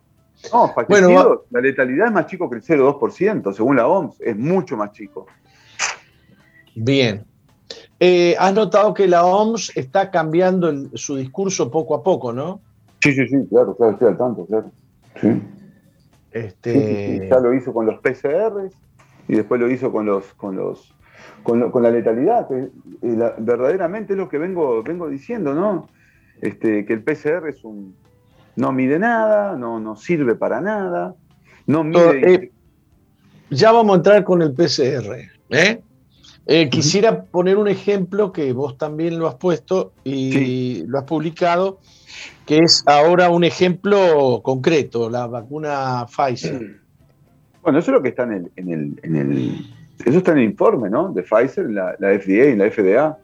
No, 0.52 0.74
bueno, 0.90 1.44
la 1.52 1.62
letalidad 1.62 2.08
es 2.08 2.14
más 2.14 2.26
chico 2.26 2.50
que 2.50 2.58
el 2.58 2.64
0,2%, 2.64 3.54
según 3.54 3.76
la 3.76 3.88
OMS, 3.88 4.20
es 4.22 4.36
mucho 4.36 4.76
más 4.76 4.92
chico. 4.92 5.28
Bien. 6.76 7.26
Eh, 8.00 8.36
has 8.40 8.54
notado 8.54 8.94
que 8.94 9.08
la 9.08 9.26
OMS 9.26 9.72
está 9.76 10.10
cambiando 10.10 10.70
el, 10.70 10.90
su 10.96 11.16
discurso 11.16 11.70
poco 11.70 11.94
a 11.94 12.02
poco, 12.02 12.34
¿no? 12.34 12.60
Sí, 13.02 13.14
sí, 13.14 13.28
sí, 13.28 13.38
claro, 13.50 13.76
claro, 13.76 13.94
estoy 13.94 14.08
al 14.08 14.18
tanto, 14.18 14.46
claro. 14.48 14.72
Sí. 15.20 15.42
Este... 16.32 16.74
Sí, 16.74 16.80
sí, 16.80 17.20
sí. 17.20 17.30
Ya 17.30 17.40
lo 17.40 17.54
hizo 17.54 17.74
con 17.74 17.86
los 17.86 18.00
PCRs 18.00 18.74
y 19.32 19.36
después 19.36 19.62
lo 19.62 19.72
hizo 19.72 19.94
con 19.94 20.06
los 20.06 20.34
con 20.34 20.58
los 20.58 20.94
con, 21.42 21.62
lo, 21.62 21.72
con 21.72 21.84
la 21.84 21.90
letalidad, 21.90 22.50
que 22.50 22.70
la, 23.02 23.34
verdaderamente 23.38 24.14
es 24.14 24.18
lo 24.18 24.28
que 24.28 24.38
vengo, 24.38 24.84
vengo 24.84 25.08
diciendo, 25.08 25.54
¿no? 25.54 25.88
Este, 26.42 26.86
que 26.86 26.94
el 26.94 27.02
PCR 27.02 27.48
es 27.48 27.64
un 27.64 27.96
no 28.58 28.74
mide 28.74 29.00
nada, 29.00 29.56
no, 29.56 29.80
no 29.80 29.96
sirve 29.96 30.36
para 30.36 30.60
nada, 30.60 31.16
no 31.66 31.86
mide. 31.86 32.34
Eh, 32.34 32.52
ya 33.50 33.72
vamos 33.72 33.94
a 33.94 33.98
entrar 33.98 34.24
con 34.26 34.42
el 34.42 34.54
PCR. 34.54 35.30
¿eh? 35.50 35.82
Eh, 36.46 36.70
quisiera 36.70 37.24
poner 37.24 37.58
un 37.58 37.70
ejemplo 37.70 38.34
que 38.34 38.52
vos 38.52 38.78
también 38.78 39.18
lo 39.18 39.30
has 39.30 39.36
puesto 39.36 39.94
y 40.04 40.32
sí. 40.34 40.84
lo 40.88 41.00
has 41.00 41.06
publicado, 41.06 41.80
que 42.46 42.58
es 42.58 42.84
ahora 42.86 43.30
un 43.30 43.46
ejemplo 43.46 44.42
concreto, 44.44 45.10
la 45.10 45.28
vacuna 45.28 46.06
Pfizer. 46.06 46.81
Bueno, 47.62 47.80
eso 47.80 47.92
es 47.92 47.96
lo 47.96 48.02
que 48.02 48.10
está 48.10 48.24
en 48.24 48.32
el, 48.32 48.52
en 48.56 48.70
el, 48.70 49.00
en 49.04 49.16
el 49.16 49.66
eso 50.06 50.18
está 50.18 50.32
en 50.32 50.40
el 50.40 50.44
informe, 50.46 50.90
¿no? 50.90 51.12
De 51.12 51.24
Pfizer, 51.24 51.70
la, 51.70 51.94
FDA 52.00 52.48
y 52.48 52.56
la 52.56 52.70
FDA, 52.70 53.18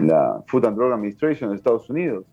la 0.00 0.42
Food 0.46 0.66
and 0.66 0.76
Drug 0.76 0.92
Administration 0.92 1.50
de 1.50 1.56
Estados 1.56 1.88
Unidos. 1.88 2.24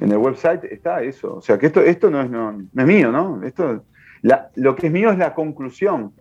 En 0.00 0.10
el 0.10 0.18
website 0.18 0.64
está 0.64 1.02
eso. 1.02 1.36
O 1.36 1.40
sea, 1.40 1.58
que 1.58 1.66
esto, 1.66 1.80
esto 1.80 2.10
no, 2.10 2.22
es, 2.22 2.30
no, 2.30 2.50
es 2.76 2.86
mío, 2.86 3.10
¿no? 3.10 3.42
Esto, 3.44 3.84
lo 4.56 4.76
que 4.76 4.86
es 4.88 4.92
mío 4.92 5.10
es 5.10 5.18
la 5.18 5.34
conclusión, 5.34 6.12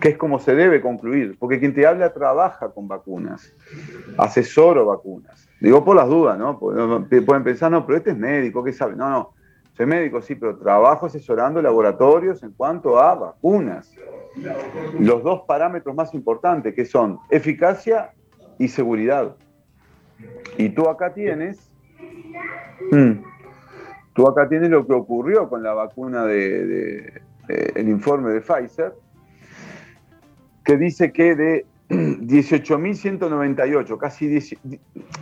que 0.00 0.10
es 0.10 0.16
como 0.16 0.38
se 0.38 0.54
debe 0.54 0.80
concluir. 0.80 1.36
Porque 1.38 1.58
quien 1.58 1.74
te 1.74 1.86
habla 1.86 2.12
trabaja 2.12 2.70
con 2.70 2.88
vacunas, 2.88 3.52
asesoro 4.18 4.86
vacunas. 4.86 5.48
Digo 5.60 5.84
por 5.84 5.96
las 5.96 6.08
dudas, 6.08 6.38
¿no? 6.38 6.58
Pueden 6.58 7.44
pensar, 7.44 7.70
no, 7.70 7.86
pero 7.86 7.98
este 7.98 8.10
es 8.10 8.18
médico, 8.18 8.62
¿qué 8.62 8.72
sabe? 8.72 8.96
No, 8.96 9.08
no. 9.08 9.34
Soy 9.74 9.86
médico, 9.86 10.20
sí, 10.20 10.34
pero 10.34 10.56
trabajo 10.56 11.06
asesorando 11.06 11.62
laboratorios 11.62 12.42
en 12.42 12.52
cuanto 12.52 12.98
a 12.98 13.14
vacunas. 13.14 13.94
Los 14.98 15.22
dos 15.22 15.42
parámetros 15.46 15.94
más 15.94 16.12
importantes, 16.14 16.74
que 16.74 16.84
son 16.84 17.18
eficacia 17.30 18.12
y 18.58 18.68
seguridad. 18.68 19.34
Y 20.58 20.68
tú 20.70 20.88
acá 20.88 21.14
tienes, 21.14 21.70
hmm, 22.90 23.12
tú 24.12 24.28
acá 24.28 24.48
tienes 24.48 24.68
lo 24.68 24.86
que 24.86 24.92
ocurrió 24.92 25.48
con 25.48 25.62
la 25.62 25.72
vacuna 25.72 26.24
de, 26.26 26.66
de, 26.66 27.22
de 27.48 27.72
el 27.74 27.88
informe 27.88 28.30
de 28.30 28.42
Pfizer, 28.42 28.94
que 30.64 30.76
dice 30.76 31.12
que 31.12 31.34
de 31.34 31.66
18.198, 31.92 33.98
casi 33.98 34.26
10, 34.26 34.56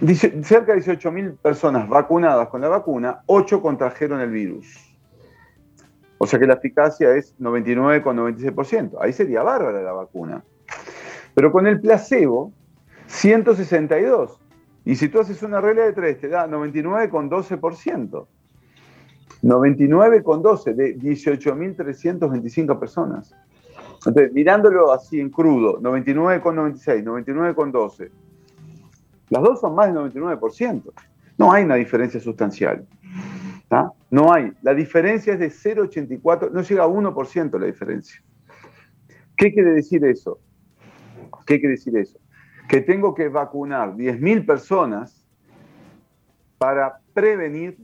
10, 0.01 0.21
cerca 0.43 0.75
de 0.75 0.83
18.000 0.83 1.37
personas 1.39 1.89
vacunadas 1.89 2.49
con 2.49 2.61
la 2.61 2.69
vacuna, 2.69 3.23
8 3.27 3.61
contrajeron 3.61 4.21
el 4.21 4.31
virus. 4.31 4.69
O 6.19 6.27
sea 6.27 6.39
que 6.39 6.47
la 6.47 6.55
eficacia 6.55 7.17
es 7.17 7.37
99,96%. 7.41 8.99
Ahí 9.01 9.13
sería 9.13 9.43
bárbara 9.43 9.83
la 9.83 9.93
vacuna. 9.93 10.45
Pero 11.35 11.51
con 11.51 11.67
el 11.67 11.81
placebo, 11.81 12.53
162. 13.07 14.41
Y 14.85 14.95
si 14.97 15.09
tú 15.09 15.21
haces 15.21 15.43
una 15.43 15.61
regla 15.61 15.85
de 15.85 15.93
3, 15.93 16.21
te 16.21 16.29
da 16.29 16.47
99,12%. 16.47 18.27
99,12 19.43 20.75
de 20.75 20.99
18.325 20.99 22.79
personas. 22.79 23.35
Entonces, 24.07 24.33
mirándolo 24.33 24.93
así 24.93 25.21
en 25.21 25.31
crudo, 25.31 25.81
99,96, 25.81 27.05
99,12. 27.05 28.11
Las 29.29 29.43
dos 29.43 29.61
son 29.61 29.75
más 29.75 29.93
del 29.93 29.97
99%. 29.97 30.93
No 31.39 31.53
hay 31.53 31.65
una 31.65 31.77
diferencia 31.77 32.19
sustancial. 32.21 32.87
No 34.11 34.33
hay. 34.33 34.53
La 34.63 34.75
diferencia 34.75 35.35
es 35.35 35.39
de 35.39 35.49
0,84, 35.49 36.51
no 36.51 36.63
llega 36.63 36.83
a 36.83 36.89
1% 36.89 37.59
la 37.59 37.67
diferencia. 37.67 38.21
¿Qué 39.37 39.53
quiere 39.53 39.73
decir 39.73 40.05
eso? 40.05 40.41
¿Qué 41.47 41.61
quiere 41.61 41.77
decir 41.77 41.97
eso? 41.97 42.19
Que 42.69 42.81
tengo 42.81 43.15
que 43.15 43.29
vacunar 43.29 43.95
10.000 43.95 44.45
personas 44.45 45.25
para 46.59 46.99
prevenir 47.15 47.79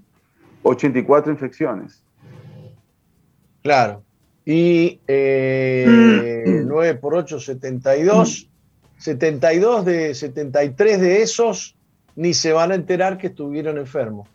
84 0.62 1.33
infecciones. 1.33 2.05
Claro. 3.62 4.02
Y 4.46 5.00
eh, 5.09 6.62
9 6.64 6.94
por 6.94 7.16
8, 7.16 7.40
72. 7.40 8.48
72 8.98 9.85
de 9.85 10.14
73 10.14 11.00
de 11.00 11.22
esos 11.22 11.76
ni 12.14 12.32
se 12.32 12.52
van 12.52 12.72
a 12.72 12.76
enterar 12.76 13.18
que 13.18 13.26
estuvieron 13.26 13.76
enfermos. 13.76 14.28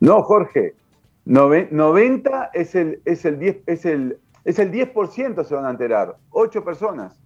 No, 0.00 0.22
Jorge. 0.22 0.74
90 1.24 2.50
es 2.52 2.74
el, 2.74 3.00
es 3.04 3.24
el 3.24 3.38
10, 3.38 3.56
es 3.66 3.84
el, 3.84 4.18
es 4.44 4.58
el 4.58 4.72
10% 4.72 5.44
se 5.44 5.54
van 5.54 5.66
a 5.66 5.70
enterar. 5.70 6.16
8 6.30 6.64
personas. 6.64 7.18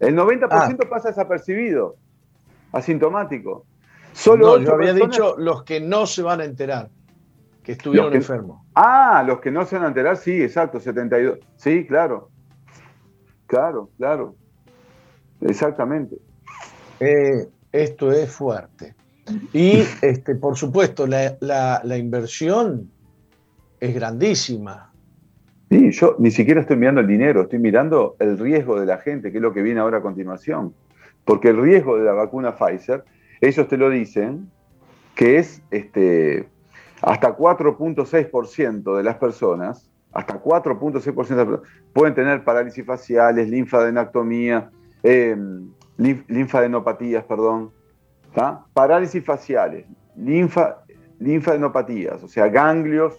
El 0.00 0.16
90% 0.16 0.48
ah. 0.50 0.76
pasa 0.88 1.08
desapercibido, 1.10 1.96
asintomático. 2.72 3.64
Solo 4.12 4.58
no, 4.58 4.64
yo 4.64 4.74
había 4.74 4.92
personas... 4.92 5.16
dicho 5.16 5.34
los 5.38 5.64
que 5.64 5.80
no 5.80 6.06
se 6.06 6.22
van 6.22 6.40
a 6.40 6.44
enterar, 6.44 6.88
que 7.64 7.72
estuvieron 7.72 8.10
que... 8.10 8.18
enfermos. 8.18 8.62
Ah, 8.74 9.24
los 9.26 9.40
que 9.40 9.50
no 9.50 9.64
se 9.64 9.76
van 9.76 9.86
a 9.86 9.88
enterar, 9.88 10.16
sí, 10.16 10.42
exacto, 10.42 10.78
72. 10.78 11.38
Sí, 11.56 11.86
claro. 11.86 12.30
Claro, 13.46 13.90
claro. 13.96 14.36
Exactamente. 15.40 16.16
Eh, 17.00 17.48
esto 17.72 18.12
es 18.12 18.30
fuerte. 18.30 18.94
Y, 19.52 19.82
este, 20.02 20.34
por 20.34 20.56
supuesto, 20.56 21.06
la, 21.06 21.36
la, 21.40 21.80
la, 21.82 21.96
inversión 21.96 22.90
es 23.80 23.94
grandísima. 23.94 24.92
Sí, 25.70 25.90
yo 25.90 26.16
ni 26.18 26.30
siquiera 26.30 26.60
estoy 26.60 26.76
mirando 26.76 27.00
el 27.00 27.06
dinero, 27.06 27.42
estoy 27.42 27.58
mirando 27.58 28.16
el 28.18 28.38
riesgo 28.38 28.78
de 28.78 28.86
la 28.86 28.98
gente, 28.98 29.32
que 29.32 29.38
es 29.38 29.42
lo 29.42 29.52
que 29.52 29.62
viene 29.62 29.80
ahora 29.80 29.98
a 29.98 30.02
continuación. 30.02 30.74
Porque 31.24 31.48
el 31.48 31.60
riesgo 31.60 31.96
de 31.96 32.04
la 32.04 32.12
vacuna 32.12 32.54
Pfizer, 32.54 33.04
ellos 33.40 33.66
te 33.66 33.78
lo 33.78 33.88
dicen, 33.88 34.50
que 35.14 35.38
es 35.38 35.62
este, 35.70 36.48
hasta 37.04 37.36
4.6% 37.36 38.96
de 38.96 39.02
las 39.02 39.16
personas, 39.16 39.90
hasta 40.12 40.42
4.6% 40.42 41.62
pueden 41.92 42.14
tener 42.14 42.44
parálisis 42.44 42.84
faciales, 42.84 43.48
linfadenectomía, 43.48 44.70
eh, 45.02 45.36
linfadenopatías, 45.98 47.24
perdón, 47.24 47.72
parálisis 48.72 49.24
faciales, 49.24 49.86
linfa, 50.16 50.82
linfadenopatías, 51.18 52.22
o 52.22 52.28
sea, 52.28 52.48
ganglios 52.48 53.18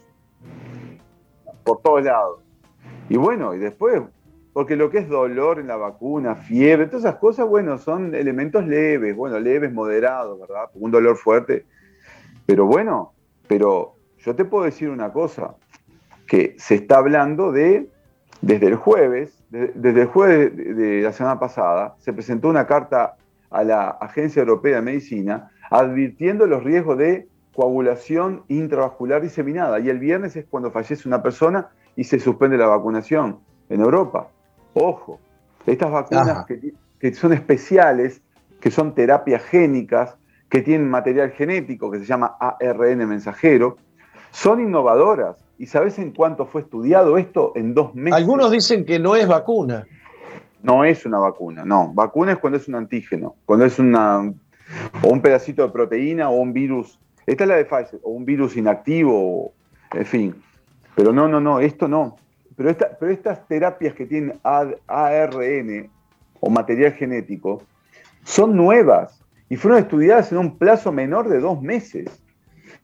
por 1.64 1.82
todos 1.82 2.04
lados. 2.04 2.42
Y 3.08 3.18
bueno, 3.18 3.54
y 3.54 3.60
después, 3.60 4.02
porque 4.52 4.76
lo 4.76 4.90
que 4.90 4.98
es 5.00 5.08
dolor 5.08 5.60
en 5.60 5.68
la 5.68 5.76
vacuna, 5.76 6.36
fiebre, 6.36 6.88
todas 6.88 7.06
esas 7.06 7.18
cosas, 7.18 7.48
bueno, 7.48 7.78
son 7.78 8.16
elementos 8.16 8.66
leves, 8.66 9.16
bueno, 9.16 9.40
leves, 9.40 9.72
moderados, 9.72 10.40
¿verdad? 10.40 10.70
Un 10.74 10.90
dolor 10.90 11.18
fuerte. 11.18 11.66
Pero 12.48 12.66
bueno, 12.66 13.15
pero 13.48 13.96
yo 14.20 14.36
te 14.36 14.46
puedo 14.46 14.66
decir 14.66 14.90
una 14.90 15.12
cosa, 15.12 15.56
que 16.28 16.56
se 16.58 16.76
está 16.76 16.98
hablando 16.98 17.52
de, 17.52 17.90
desde 18.42 18.68
el 18.68 18.76
jueves, 18.76 19.44
de, 19.50 19.72
desde 19.76 20.02
el 20.02 20.08
jueves 20.08 20.56
de, 20.56 20.74
de 20.74 21.02
la 21.02 21.12
semana 21.12 21.40
pasada, 21.40 21.96
se 22.00 22.14
presentó 22.14 22.50
una 22.50 22.66
carta 22.66 23.16
a 23.52 23.64
la 23.64 23.90
Agencia 23.90 24.42
Europea 24.42 24.78
de 24.78 24.82
Medicina 24.82 25.52
advirtiendo 25.70 26.48
los 26.48 26.64
riesgos 26.64 26.98
de 26.98 27.28
coagulación 27.56 28.44
intravascular 28.48 29.22
diseminada. 29.22 29.80
Y 29.80 29.90
el 29.90 30.00
viernes 30.00 30.36
es 30.36 30.46
cuando 30.46 30.72
fallece 30.72 31.08
una 31.08 31.24
persona 31.24 31.70
y 31.96 32.04
se 32.04 32.20
suspende 32.20 32.58
la 32.58 32.68
vacunación 32.68 33.40
en 33.70 33.82
Europa. 33.82 34.28
Ojo, 34.74 35.20
estas 35.66 35.92
vacunas 35.92 36.46
que, 36.46 36.74
que, 37.00 37.14
son 37.14 37.34
especiales, 37.34 38.22
que 38.60 38.72
son 38.72 38.94
terapias 38.94 39.44
génicas, 39.44 40.18
que 40.50 40.62
tienen 40.62 40.90
material 40.90 41.32
genético 41.32 41.92
que 41.92 42.00
se 42.00 42.06
llama 42.06 42.38
ARN 42.40 43.08
mensajero, 43.08 43.78
son 44.32 44.60
innovadoras. 44.60 45.38
¿Y 45.58 45.68
sabes 45.68 45.98
en 46.00 46.12
cuánto 46.12 46.46
fue 46.46 46.62
estudiado 46.62 47.18
esto? 47.18 47.54
En 47.56 47.74
dos 47.74 47.96
meses. 47.96 48.18
Algunos 48.18 48.52
dicen 48.52 48.86
que 48.86 49.00
no 49.00 49.16
es 49.16 49.28
vacuna. 49.28 49.88
No 50.62 50.84
es 50.84 51.06
una 51.06 51.20
vacuna, 51.20 51.64
no. 51.64 51.92
Vacuna 51.94 52.34
es 52.34 52.40
cuando 52.40 52.58
es 52.58 52.68
un 52.68 52.76
antígeno, 52.76 53.36
cuando 53.46 53.66
es 53.66 53.80
una, 53.80 54.34
o 55.02 55.08
un 55.08 55.22
pedacito 55.22 55.64
de 55.64 55.70
proteína 55.70 56.30
o 56.30 56.36
un 56.36 56.54
virus. 56.54 57.00
Esta 57.26 57.44
es 57.44 57.48
la 57.48 57.56
de 57.56 57.66
Pfizer, 57.66 58.00
o 58.04 58.12
un 58.12 58.26
virus 58.26 58.58
inactivo, 58.58 59.54
en 59.94 60.06
fin. 60.06 60.36
Pero 60.96 61.14
no, 61.14 61.28
no, 61.28 61.40
no, 61.40 61.60
esto 61.60 61.88
no. 61.88 62.18
Pero, 62.56 62.70
esta, 62.70 62.98
pero 63.00 63.12
estas 63.12 63.48
terapias 63.48 63.94
que 63.94 64.06
tienen 64.06 64.40
ARN 64.44 65.90
o 66.40 66.50
material 66.50 66.94
genético 66.94 67.64
son 68.24 68.56
nuevas 68.56 69.25
y 69.50 69.56
fueron 69.56 69.80
estudiadas 69.80 70.32
en 70.32 70.40
un 70.40 70.58
plazo 70.58 70.92
menor 70.92 71.30
de 71.30 71.40
dos 71.40 71.62
meses. 71.62 72.24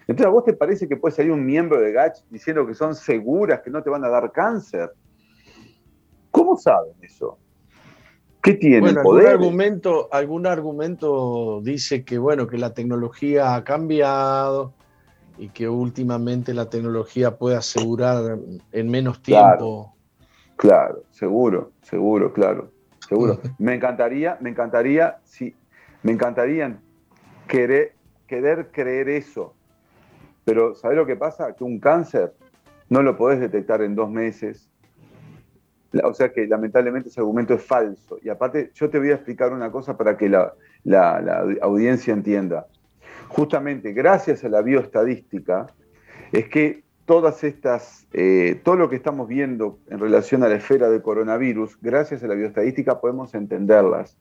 Entonces, 0.02 0.26
¿a 0.26 0.30
vos 0.30 0.43
te 0.43 0.54
parece 0.54 0.88
que 0.88 0.97
puede 0.97 1.15
salir 1.15 1.32
un 1.32 1.45
miembro 1.45 1.80
de 1.80 1.91
GACH 1.91 2.24
diciendo 2.30 2.65
que 2.67 2.74
son 2.74 2.95
seguras, 2.95 3.62
que 3.62 3.69
no 3.69 3.82
te 3.82 3.89
van 3.89 4.04
a 4.04 4.10
dar 4.10 4.32
cáncer? 4.32 4.91
¿Cómo 6.30 6.58
saben 6.58 6.93
eso? 7.02 7.38
¿Qué 8.41 8.54
tiene? 8.56 8.89
Algún 8.89 9.26
argumento, 9.26 10.10
algún 10.12 10.47
argumento 10.47 11.62
dice 11.62 12.04
que 12.04 12.17
bueno, 12.17 12.47
que 12.47 12.58
la 12.58 12.74
tecnología 12.74 13.56
ha 13.56 13.63
cambiado 13.63 14.74
y 15.38 15.50
que 15.50 15.69
últimamente 15.69 16.54
la 16.54 16.69
tecnología 16.69 17.38
puede 17.38 17.56
asegurar 17.56 18.39
en 18.71 18.89
menos 18.89 19.21
tiempo. 19.21 19.95
Claro, 20.56 21.04
seguro, 21.12 21.71
seguro, 21.82 22.34
claro, 22.34 22.71
seguro. 23.08 23.39
me 23.60 23.76
encantaría, 23.76 24.38
me 24.41 24.50
encantaría, 24.50 25.19
sí, 25.24 25.56
me 26.03 26.11
encantaría 26.11 26.77
querer, 27.47 27.93
creer 28.27 29.09
eso. 29.09 29.53
Pero 30.45 30.75
¿sabes 30.75 30.97
lo 30.97 31.05
que 31.05 31.15
pasa? 31.15 31.55
Que 31.55 31.63
un 31.63 31.79
cáncer 31.79 32.33
no 32.89 33.01
lo 33.01 33.15
podés 33.15 33.39
detectar 33.39 33.81
en 33.81 33.95
dos 33.95 34.09
meses, 34.09 34.69
o 36.03 36.13
sea 36.13 36.31
que 36.31 36.47
lamentablemente 36.47 37.09
ese 37.09 37.19
argumento 37.19 37.53
es 37.53 37.63
falso. 37.63 38.17
Y 38.23 38.29
aparte, 38.29 38.71
yo 38.73 38.89
te 38.89 38.99
voy 38.99 39.11
a 39.11 39.15
explicar 39.15 39.53
una 39.53 39.71
cosa 39.71 39.97
para 39.97 40.17
que 40.17 40.29
la, 40.29 40.53
audiencia 41.61 42.13
entienda. 42.13 42.67
Justamente 43.27 43.93
gracias 43.93 44.43
a 44.43 44.49
la 44.49 44.61
bioestadística 44.61 45.67
es 46.31 46.47
que 46.49 46.83
todas 47.05 47.43
estas, 47.43 48.07
eh, 48.13 48.59
todo 48.63 48.75
lo 48.75 48.89
que 48.89 48.95
estamos 48.95 49.27
viendo 49.27 49.79
en 49.89 49.99
relación 49.99 50.43
a 50.43 50.47
la 50.47 50.55
esfera 50.55 50.89
del 50.89 51.01
coronavirus, 51.01 51.77
gracias 51.81 52.23
a 52.23 52.27
la 52.27 52.35
bioestadística 52.35 52.99
podemos 52.99 53.33
entenderlas. 53.35 54.17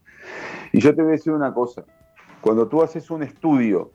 Y 0.72 0.80
yo 0.80 0.94
te 0.94 1.02
voy 1.02 1.10
a 1.10 1.12
decir 1.12 1.32
una 1.32 1.52
cosa, 1.52 1.84
cuando 2.40 2.68
tú 2.68 2.82
haces 2.82 3.10
un 3.10 3.22
estudio 3.22 3.92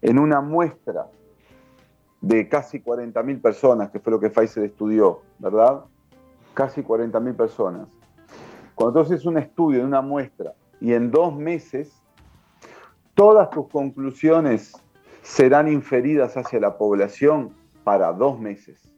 en 0.00 0.18
una 0.18 0.40
muestra 0.40 1.06
de 2.20 2.48
casi 2.48 2.80
40.000 2.80 3.40
personas, 3.40 3.90
que 3.90 4.00
fue 4.00 4.12
lo 4.12 4.20
que 4.20 4.30
Pfizer 4.30 4.64
estudió, 4.64 5.22
¿verdad? 5.38 5.84
casi 6.58 6.82
40.000 6.82 7.36
personas. 7.36 7.86
Cuando 8.74 8.94
tú 8.94 9.06
haces 9.06 9.24
un 9.26 9.38
estudio 9.38 9.78
de 9.78 9.84
una 9.84 10.00
muestra 10.00 10.54
y 10.80 10.92
en 10.92 11.12
dos 11.12 11.36
meses 11.36 12.02
todas 13.14 13.48
tus 13.50 13.68
conclusiones 13.68 14.72
serán 15.22 15.68
inferidas 15.68 16.36
hacia 16.36 16.58
la 16.58 16.76
población 16.76 17.54
para 17.84 18.12
dos 18.12 18.40
meses. 18.40 18.90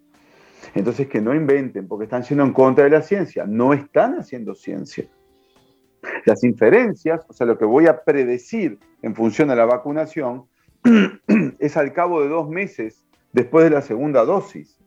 Entonces 0.74 1.06
que 1.08 1.20
no 1.20 1.34
inventen 1.34 1.86
porque 1.86 2.04
están 2.04 2.22
yendo 2.22 2.44
en 2.44 2.54
contra 2.54 2.84
de 2.84 2.90
la 2.90 3.02
ciencia, 3.02 3.44
no 3.46 3.74
están 3.74 4.18
haciendo 4.18 4.54
ciencia. 4.54 5.06
Las 6.24 6.44
inferencias, 6.44 7.24
o 7.28 7.32
sea, 7.32 7.46
lo 7.46 7.58
que 7.58 7.64
voy 7.64 7.86
a 7.86 8.02
predecir 8.02 8.78
en 9.02 9.14
función 9.14 9.48
de 9.48 9.56
la 9.56 9.64
vacunación, 9.64 10.44
es 11.58 11.76
al 11.76 11.92
cabo 11.92 12.22
de 12.22 12.28
dos 12.28 12.48
meses 12.48 13.04
después 13.32 13.64
de 13.64 13.70
la 13.70 13.82
segunda 13.82 14.24
dosis 14.24 14.80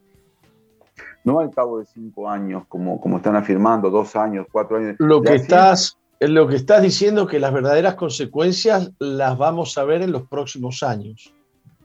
no 1.23 1.39
al 1.39 1.51
cabo 1.51 1.79
de 1.79 1.85
cinco 1.85 2.29
años, 2.29 2.63
como, 2.67 2.99
como 2.99 3.17
están 3.17 3.35
afirmando, 3.35 3.89
dos 3.89 4.15
años, 4.15 4.45
cuatro 4.51 4.77
años. 4.77 4.95
Lo 4.99 5.21
que, 5.21 5.35
estás, 5.35 5.97
lo 6.19 6.47
que 6.47 6.55
estás 6.55 6.81
diciendo 6.81 7.27
que 7.27 7.39
las 7.39 7.53
verdaderas 7.53 7.95
consecuencias 7.95 8.91
las 8.99 9.37
vamos 9.37 9.77
a 9.77 9.83
ver 9.83 10.01
en 10.01 10.11
los 10.11 10.23
próximos 10.27 10.83
años. 10.83 11.33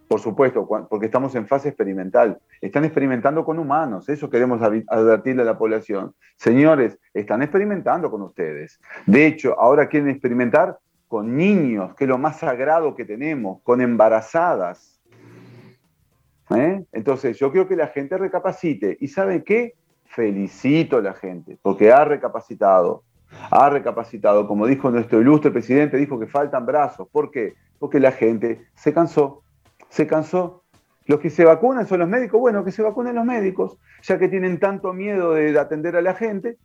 Por 0.08 0.20
supuesto, 0.20 0.66
porque 0.88 1.06
estamos 1.06 1.34
en 1.34 1.46
fase 1.46 1.68
experimental. 1.68 2.38
Están 2.60 2.84
experimentando 2.84 3.44
con 3.44 3.58
humanos, 3.58 4.08
eso 4.08 4.30
queremos 4.30 4.60
advertirle 4.62 5.42
a 5.42 5.44
la 5.44 5.58
población. 5.58 6.14
Señores, 6.36 6.98
están 7.12 7.42
experimentando 7.42 8.10
con 8.10 8.22
ustedes. 8.22 8.80
De 9.06 9.26
hecho, 9.26 9.58
ahora 9.60 9.88
quieren 9.88 10.08
experimentar 10.08 10.78
con 11.08 11.36
niños, 11.36 11.94
que 11.94 12.04
es 12.04 12.08
lo 12.08 12.18
más 12.18 12.38
sagrado 12.38 12.94
que 12.94 13.04
tenemos, 13.04 13.60
con 13.62 13.80
embarazadas 13.80 14.98
¿Eh? 16.50 16.84
Entonces, 16.92 17.38
yo 17.38 17.50
quiero 17.50 17.68
que 17.68 17.76
la 17.76 17.88
gente 17.88 18.16
recapacite. 18.16 18.96
¿Y 19.00 19.08
sabe 19.08 19.44
qué? 19.44 19.74
Felicito 20.06 20.96
a 20.98 21.02
la 21.02 21.12
gente, 21.12 21.58
porque 21.60 21.92
ha 21.92 22.04
recapacitado. 22.04 23.02
Ha 23.50 23.68
recapacitado, 23.68 24.48
como 24.48 24.66
dijo 24.66 24.90
nuestro 24.90 25.20
ilustre 25.20 25.50
presidente, 25.50 25.98
dijo 25.98 26.18
que 26.18 26.26
faltan 26.26 26.64
brazos. 26.64 27.08
¿Por 27.12 27.30
qué? 27.30 27.54
Porque 27.78 28.00
la 28.00 28.12
gente 28.12 28.66
se 28.74 28.94
cansó. 28.94 29.42
Se 29.88 30.06
cansó. 30.06 30.64
Los 31.06 31.20
que 31.20 31.30
se 31.30 31.44
vacunan 31.44 31.86
son 31.86 32.00
los 32.00 32.08
médicos. 32.08 32.40
Bueno, 32.40 32.64
que 32.64 32.72
se 32.72 32.82
vacunen 32.82 33.14
los 33.14 33.24
médicos, 33.24 33.78
ya 34.02 34.18
que 34.18 34.28
tienen 34.28 34.58
tanto 34.58 34.92
miedo 34.92 35.34
de 35.34 35.58
atender 35.58 35.96
a 35.96 36.02
la 36.02 36.14
gente. 36.14 36.58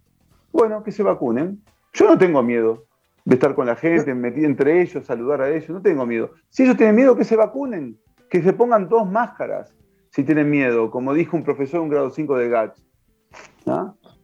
Bueno, 0.51 0.83
que 0.83 0.91
se 0.91 1.03
vacunen. 1.03 1.61
Yo 1.93 2.07
no 2.07 2.17
tengo 2.17 2.43
miedo 2.43 2.85
de 3.25 3.35
estar 3.35 3.55
con 3.55 3.67
la 3.67 3.75
gente, 3.75 4.13
metir 4.13 4.45
entre 4.45 4.81
ellos, 4.81 5.05
saludar 5.05 5.41
a 5.41 5.49
ellos. 5.49 5.69
No 5.69 5.81
tengo 5.81 6.05
miedo. 6.05 6.31
Si 6.49 6.63
ellos 6.63 6.75
tienen 6.75 6.95
miedo, 6.95 7.15
que 7.15 7.23
se 7.23 7.35
vacunen 7.35 7.97
que 8.33 8.41
se 8.41 8.51
pongan 8.51 8.89
dos 8.89 9.07
máscaras 9.07 9.75
si 10.09 10.23
tienen 10.23 10.49
miedo, 10.49 10.89
como 10.89 11.13
dijo 11.13 11.37
un 11.37 11.43
profesor 11.43 11.81
de 11.81 11.83
un 11.83 11.89
grado 11.89 12.09
5 12.09 12.35
de 12.35 12.49
GATS. 12.49 12.83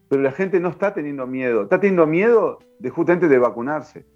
Pero 0.10 0.22
la 0.24 0.32
gente 0.32 0.60
no 0.60 0.70
está 0.70 0.96
teniendo 0.96 1.28
miedo, 1.28 1.62
está 1.62 1.80
teniendo 1.80 2.08
miedo 2.08 2.58
de 2.80 2.90
justamente 2.90 3.28
de 3.28 3.38
vacunarse. 3.38 4.08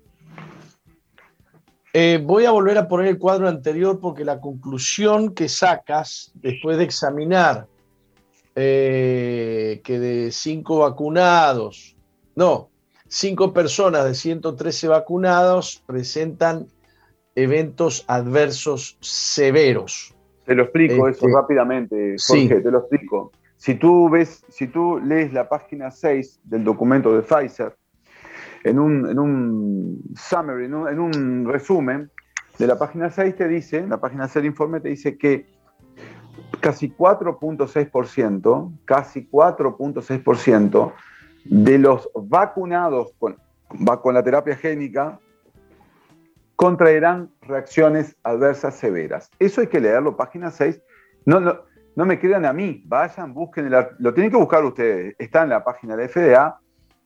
Eh, 1.95 2.19
voy 2.23 2.45
a 2.45 2.51
volver 2.51 2.79
a 2.79 2.87
poner 2.87 3.07
el 3.07 3.19
cuadro 3.19 3.47
anterior 3.47 3.99
porque 3.99 4.25
la 4.25 4.41
conclusión 4.41 5.35
que 5.35 5.47
sacas 5.47 6.31
después 6.33 6.77
de 6.77 6.85
examinar 6.85 7.67
eh, 8.55 9.79
que 9.83 9.99
de 9.99 10.31
cinco 10.31 10.79
vacunados, 10.79 11.95
no, 12.35 12.69
cinco 13.07 13.53
personas 13.53 14.05
de 14.05 14.15
113 14.15 14.87
vacunados 14.87 15.83
presentan 15.85 16.65
eventos 17.35 18.05
adversos 18.07 18.97
severos. 18.99 20.15
Te 20.45 20.55
lo 20.55 20.63
explico 20.63 21.07
eso 21.07 21.25
este, 21.25 21.27
rápidamente, 21.31 22.15
Jorge, 22.27 22.59
te 22.59 22.71
lo 22.71 22.79
explico. 22.79 23.31
Si 23.55 23.75
tú 23.75 24.09
ves, 24.09 24.43
si 24.49 24.67
tú 24.67 24.99
lees 24.99 25.31
la 25.31 25.47
página 25.47 25.91
6 25.91 26.41
del 26.43 26.63
documento 26.63 27.15
de 27.15 27.21
Pfizer, 27.21 27.75
en 28.63 28.79
un, 28.79 29.09
en 29.09 29.19
un 29.19 30.01
summary, 30.15 30.65
en 30.65 30.73
un, 30.73 31.45
resumen 31.45 32.09
de 32.57 32.67
la 32.67 32.77
página 32.77 33.09
6 33.09 33.35
te 33.35 33.47
dice, 33.47 33.85
la 33.87 33.99
página 33.99 34.27
6 34.27 34.35
del 34.35 34.45
informe 34.45 34.79
te 34.79 34.89
dice 34.89 35.17
que 35.17 35.45
casi 36.59 36.89
4.6%, 36.89 38.71
casi 38.85 39.27
4.6% 39.29 40.93
de 41.45 41.77
los 41.77 42.09
vacunados 42.15 43.13
con, 43.19 43.37
con 44.01 44.13
la 44.13 44.23
terapia 44.23 44.55
génica 44.55 45.19
contraerán 46.55 47.31
reacciones 47.41 48.15
adversas 48.23 48.75
severas. 48.75 49.29
Eso 49.39 49.61
hay 49.61 49.67
que 49.67 49.81
leerlo, 49.81 50.15
página 50.15 50.51
6. 50.51 50.81
No, 51.25 51.39
no, 51.41 52.05
me 52.05 52.19
crean 52.19 52.45
a 52.45 52.53
mí, 52.53 52.83
vayan, 52.85 53.33
busquen, 53.33 53.69
lo 53.69 54.13
tienen 54.13 54.31
que 54.31 54.37
buscar 54.37 54.63
ustedes. 54.63 55.15
Está 55.17 55.43
en 55.43 55.49
la 55.49 55.63
página 55.63 55.97
de 55.97 56.07
FDA. 56.07 56.59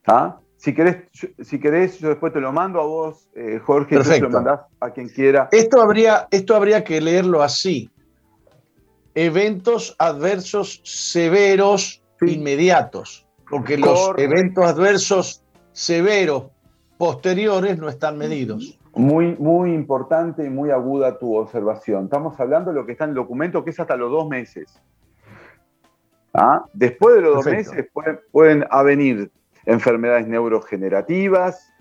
¿ah? 0.08 0.40
Si 0.58 0.74
querés, 0.74 1.04
si 1.40 1.60
querés, 1.60 2.00
yo 2.00 2.10
después 2.10 2.34
te 2.34 2.42
lo 2.42 2.52
mando 2.52 2.82
a 2.82 2.86
vos, 2.86 3.30
eh, 3.36 3.60
Jorge, 3.64 3.96
y 3.96 4.00
tú 4.00 4.24
lo 4.24 4.30
mandás 4.32 4.62
a 4.80 4.90
quien 4.90 5.08
quiera. 5.08 5.50
Esto 5.52 5.82
habría, 5.82 6.28
esto 6.32 6.56
habría 6.56 6.84
que 6.84 7.00
leerlo 7.00 7.44
así. 7.44 7.92
Eventos 9.14 9.96
adversos 10.00 10.82
severos 10.84 12.04
inmediatos, 12.22 13.28
porque 13.50 13.78
los 13.78 14.14
eventos 14.18 14.66
adversos 14.66 15.44
severos 15.74 16.46
posteriores 16.98 17.78
no 17.78 17.88
están 17.88 18.18
medidos. 18.18 18.80
Muy, 18.96 19.36
muy 19.36 19.74
importante 19.74 20.44
y 20.44 20.50
muy 20.50 20.72
aguda 20.72 21.20
tu 21.20 21.36
observación. 21.36 22.06
Estamos 22.06 22.40
hablando 22.40 22.72
de 22.72 22.78
lo 22.78 22.86
que 22.88 22.94
está 22.94 23.04
en 23.04 23.12
el 23.12 23.16
documento, 23.16 23.64
que 23.64 23.70
es 23.70 23.80
hasta 23.80 23.96
los 23.96 24.10
dos 24.12 24.28
meses. 24.28 24.82
¿Ah? 26.34 26.66
Después 26.74 27.16
de 27.16 27.22
los 27.22 27.36
dos 27.36 27.46
meses 27.46 27.88
pueden, 27.94 28.20
pueden 28.32 28.66
venir 28.84 29.32
enfermedades 29.68 30.28
neurogenerativas, 30.28 31.74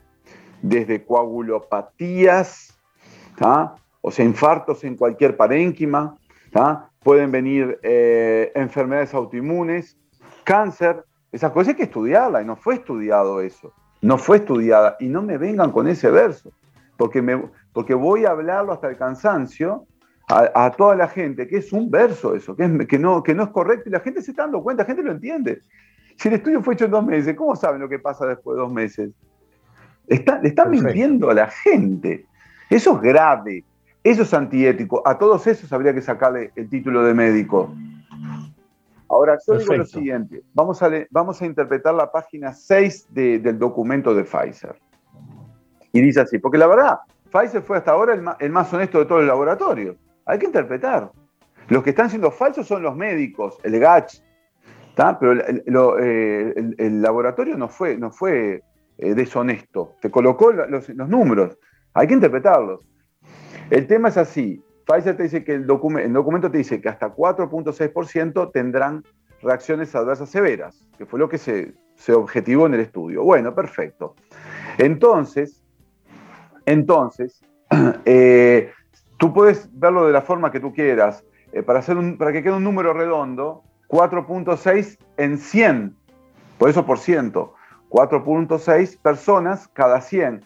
desde 0.61 1.05
coagulopatías, 1.05 2.77
o 4.01 4.11
sea, 4.11 4.25
infartos 4.25 4.85
en 4.85 4.97
cualquier 4.97 5.37
parénquima, 5.37 6.17
pueden 7.03 7.31
venir 7.31 7.79
eh, 7.83 8.51
enfermedades 8.55 9.15
autoinmunes, 9.15 9.97
cáncer, 10.45 11.05
esas 11.31 11.53
cosas 11.53 11.69
hay 11.69 11.75
que 11.77 11.83
estudiarla 11.85 12.43
y 12.43 12.45
no 12.45 12.57
fue 12.57 12.75
estudiado 12.75 13.41
eso, 13.41 13.73
no 14.01 14.19
fue 14.19 14.39
estudiada 14.39 14.97
y 14.99 15.09
no 15.09 15.23
me 15.23 15.39
vengan 15.39 15.71
con 15.71 15.87
ese 15.87 16.11
verso, 16.11 16.51
porque, 16.97 17.23
porque 17.73 17.95
voy 17.95 18.25
a 18.25 18.31
hablarlo 18.31 18.73
hasta 18.73 18.89
el 18.89 18.97
cansancio 18.97 19.87
a, 20.29 20.73
toda 20.73 20.97
la 20.97 21.07
gente, 21.07 21.47
que 21.47 21.59
es 21.59 21.73
un 21.73 21.89
verso 21.89 22.35
eso, 22.35 22.57
que, 22.57 22.87
que, 22.89 22.99
no, 22.99 23.23
que 23.23 23.35
no 23.35 23.45
es 23.45 23.51
correcto 23.51 23.89
y 23.89 23.93
la 23.93 24.01
gente 24.01 24.23
se 24.23 24.33
está 24.33 24.43
dando 24.43 24.61
cuenta, 24.61 24.83
la 24.83 24.89
gente 24.89 25.05
lo 25.05 25.13
entiende. 25.13 25.63
Si 26.19 26.29
el 26.29 26.35
estudio 26.35 26.63
fue 26.63 26.75
hecho 26.75 26.87
en 26.87 26.91
dos 26.93 27.05
meses, 27.05 27.37
¿cómo 27.37 27.55
saben 27.57 27.81
lo 27.81 27.89
que 27.89 27.99
pasa 27.99 28.27
después 28.27 28.57
de 28.57 28.63
dos 28.63 28.73
meses? 28.73 29.11
Está, 30.07 30.41
le 30.41 30.49
están 30.49 30.71
mintiendo 30.71 31.31
a 31.31 31.35
la 31.35 31.49
gente. 31.49 32.25
Eso 32.71 32.97
es 32.97 33.03
grave, 33.03 33.65
eso 34.03 34.23
es 34.23 34.33
antiético. 34.33 35.03
A 35.07 35.19
todos 35.19 35.47
esos 35.47 35.73
habría 35.73 35.93
que 35.93 36.01
sacarle 36.01 36.53
el 36.57 36.69
título 36.71 37.03
de 37.03 37.13
médico. 37.13 37.75
Ahora, 39.09 39.39
yo 39.47 39.59
digo 39.59 39.75
lo 39.75 39.85
siguiente, 39.85 40.43
vamos 40.53 40.83
a, 40.83 40.91
vamos 41.11 41.41
a 41.41 41.47
interpretar 41.47 41.95
la 41.95 42.11
página 42.11 42.53
6 42.53 43.09
del 43.11 43.59
documento 43.59 44.15
de 44.15 44.25
Pfizer. 44.25 44.77
Y 45.93 46.01
dice 46.01 46.21
así, 46.21 46.39
porque 46.39 46.59
la 46.59 46.67
verdad, 46.67 46.99
Pfizer 47.31 47.63
fue 47.63 47.79
hasta 47.79 47.93
ahora 47.93 48.15
el 48.41 48.51
más, 48.51 48.73
honesto 48.73 48.99
de 48.99 49.05
todos 49.05 49.21
los 49.21 49.29
laboratorios. 49.29 49.97
Hay 50.25 50.39
que 50.39 50.47
interpretar. 50.47 51.13
Los 51.69 51.83
que 51.85 51.91
están 51.91 52.11
siendo 52.11 52.31
falsos 52.31 52.67
son 52.67 52.83
los 52.83 52.97
médicos, 52.97 53.59
el 53.63 53.79
GACH, 53.79 54.21
pero 55.21 55.35
eh, 56.01 56.55
el, 56.79 57.03
laboratorio 57.03 57.57
no 57.57 57.69
fue, 57.69 57.97
no 57.99 58.11
fue 58.11 58.63
eh, 58.99 59.15
deshonesto, 59.15 59.95
te 60.01 60.11
colocó 60.11 60.53
los, 60.53 60.89
números, 60.89 61.59
hay 61.93 62.07
que 62.07 62.15
interpretarlos. 62.15 62.81
El 63.69 63.87
tema 63.87 64.09
es 64.09 64.17
así, 64.17 64.63
Pfizer 64.87 65.17
te 65.17 65.25
dice 65.25 65.45
que 65.45 65.53
el, 65.53 65.67
documento 65.67 66.51
te 66.51 66.59
dice 66.59 66.81
que 66.81 66.89
hasta 66.89 67.15
4.6% 67.15 68.53
tendrán 68.53 69.05
reacciones 69.43 69.95
adversas 69.95 70.31
severas, 70.31 70.89
que 70.97 71.05
fue 71.05 71.19
lo 71.19 71.29
que 71.29 71.39
se, 71.39 71.75
objetivó 72.15 72.67
en 72.67 72.75
el 72.75 72.81
estudio. 72.81 73.23
Bueno, 73.23 73.55
perfecto. 73.55 74.15
Entonces, 74.79 75.63
entonces, 76.65 77.43
eh, 78.07 78.71
tú 79.19 79.35
puedes 79.35 79.69
verlo 79.79 80.07
de 80.07 80.13
la 80.13 80.23
forma 80.23 80.51
que 80.51 80.61
tú 80.61 80.73
quieras. 80.73 81.23
para, 81.67 81.81
hacer 81.81 81.97
para 82.17 82.33
que 82.33 82.43
quede 82.43 82.55
un 82.55 82.65
número 82.65 82.93
redondo, 82.93 83.63
4.6 83.89 84.99
en 85.17 85.39
100, 85.39 85.97
por 86.59 86.71
eso 86.71 86.85
por 86.85 86.99
ciento, 86.99 87.55
4.6 87.91 88.99
personas 88.99 89.69
cada 89.69 90.01
100. 90.01 90.45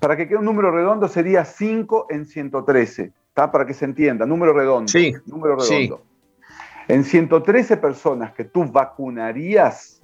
Para 0.00 0.16
que 0.16 0.26
quede 0.26 0.38
un 0.38 0.44
número 0.44 0.70
redondo 0.70 1.08
sería 1.08 1.44
5 1.44 2.06
en 2.10 2.24
113, 2.24 3.12
¿está? 3.28 3.50
Para 3.52 3.66
que 3.66 3.74
se 3.74 3.84
entienda, 3.84 4.26
número 4.26 4.52
redondo. 4.52 4.88
Sí. 4.88 5.14
Número 5.26 5.56
redondo. 5.56 6.02
En 6.88 7.04
113 7.04 7.76
personas 7.76 8.32
que 8.32 8.44
tú 8.44 8.64
vacunarías, 8.64 10.02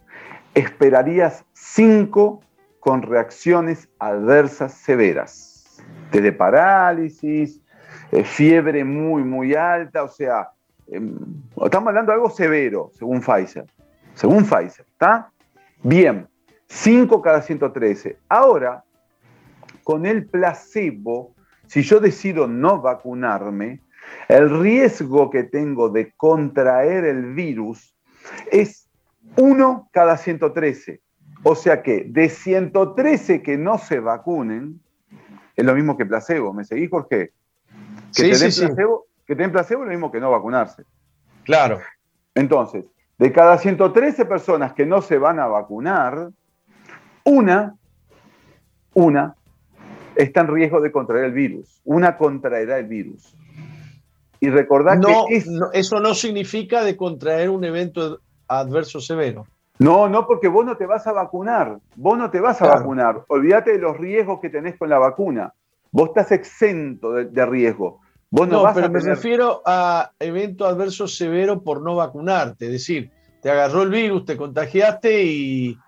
esperarías 0.55 1.44
5 1.55 2.40
con 2.79 3.03
reacciones 3.03 3.88
adversas 3.99 4.75
severas, 4.75 5.83
desde 6.12 6.31
parálisis, 6.31 7.61
eh, 8.12 8.22
fiebre 8.22 8.85
muy, 8.85 9.25
muy 9.25 9.55
alta, 9.55 10.05
o 10.05 10.09
sea, 10.09 10.51
estamos 10.87 11.88
hablando 11.88 12.12
de 12.12 12.14
algo 12.14 12.31
severo, 12.31 12.90
según 12.94 13.20
Pfizer. 13.20 13.66
Según 14.14 14.44
Pfizer, 14.44 14.87
¿está? 14.87 15.31
Bien, 15.83 16.29
5 16.68 17.20
cada 17.22 17.42
113. 17.42 18.18
Ahora, 18.29 18.85
con 19.85 20.07
el 20.07 20.27
placebo, 20.27 21.35
si 21.66 21.83
yo 21.83 22.01
decido 22.01 22.46
no 22.46 22.81
vacunarme, 22.81 23.81
el 24.29 24.61
riesgo 24.61 25.31
que 25.31 25.44
tengo 25.44 25.88
de 25.88 26.12
contraer 26.16 27.05
el 27.05 27.35
virus 27.35 27.94
es 28.51 28.88
1 29.37 29.88
cada 29.92 30.16
113. 30.16 31.01
O 31.42 31.55
sea 31.55 31.83
que 31.83 32.05
de 32.09 32.29
113 32.29 33.42
que 33.42 33.57
no 33.57 33.79
se 33.79 34.01
vacunen, 34.01 34.81
es 35.55 35.64
lo 35.64 35.75
mismo 35.75 35.96
que 35.96 36.07
placebo. 36.07 36.53
¿Me 36.53 36.64
seguís, 36.64 36.90
Jorge? 36.90 37.33
Que 38.14 38.35
sí, 38.35 38.51
sí, 38.51 38.66
placebo, 38.66 39.07
que 39.27 39.35
tener 39.35 39.53
placebo 39.53 39.83
es 39.83 39.87
lo 39.87 39.93
mismo 39.93 40.12
que 40.12 40.21
no 40.21 40.31
vacunarse. 40.31 40.85
Claro. 41.45 41.81
Entonces, 42.35 42.85
de 43.19 43.33
cada 43.33 43.59
113 43.59 44.25
personas 44.27 44.73
que 44.73 44.87
no 44.87 45.03
se 45.03 45.19
van 45.19 45.41
a 45.41 45.47
vacunar, 45.47 46.31
una, 47.25 47.75
una 48.95 49.35
está 50.15 50.41
en 50.43 50.49
riesgo 50.49 50.81
de 50.81 50.93
contraer 50.93 51.25
el 51.25 51.33
virus. 51.33 51.81
Una 51.85 52.17
contraerá 52.17 52.79
el 52.79 52.87
virus. 52.87 53.35
Y 54.39 54.51
recordad 54.51 55.01
que 55.01 55.43
eso 55.73 56.01
no 56.01 56.15
significa 56.15 56.85
de 56.85 56.97
contraer 56.97 57.49
un 57.51 57.65
evento 57.65 58.21
adverso 58.49 59.01
severo. 59.01 59.47
No, 59.79 60.09
no, 60.09 60.27
porque 60.27 60.49
vos 60.49 60.65
no 60.65 60.77
te 60.77 60.87
vas 60.87 61.07
a 61.07 61.12
vacunar. 61.12 61.79
Vos 61.97 62.17
no 62.17 62.31
te 62.31 62.41
vas 62.41 62.61
a 62.62 62.67
vacunar. 62.67 63.25
Olvídate 63.29 63.73
de 63.73 63.79
los 63.79 63.97
riesgos 63.97 64.41
que 64.41 64.51
tenés 64.51 64.77
con 64.77 64.89
la 64.89 64.99
vacuna. 64.99 65.53
Vos 65.91 66.09
estás 66.09 66.33
exento 66.33 67.12
de 67.12 67.47
riesgo 67.47 68.01
no, 68.44 68.64
pero 68.75 68.90
me 68.90 69.01
refiero 69.01 69.62
a 69.64 70.12
evento 70.18 70.66
adverso 70.66 71.09
severo 71.09 71.62
por 71.62 71.81
no 71.81 71.96
vacunarte. 71.96 72.66
Es 72.66 72.72
decir, 72.72 73.11
te 73.40 73.51
agarró 73.51 73.83
el 73.83 73.90
virus, 73.90 74.25
te 74.25 74.37
contagiaste 74.37 75.22
y. 75.25 75.79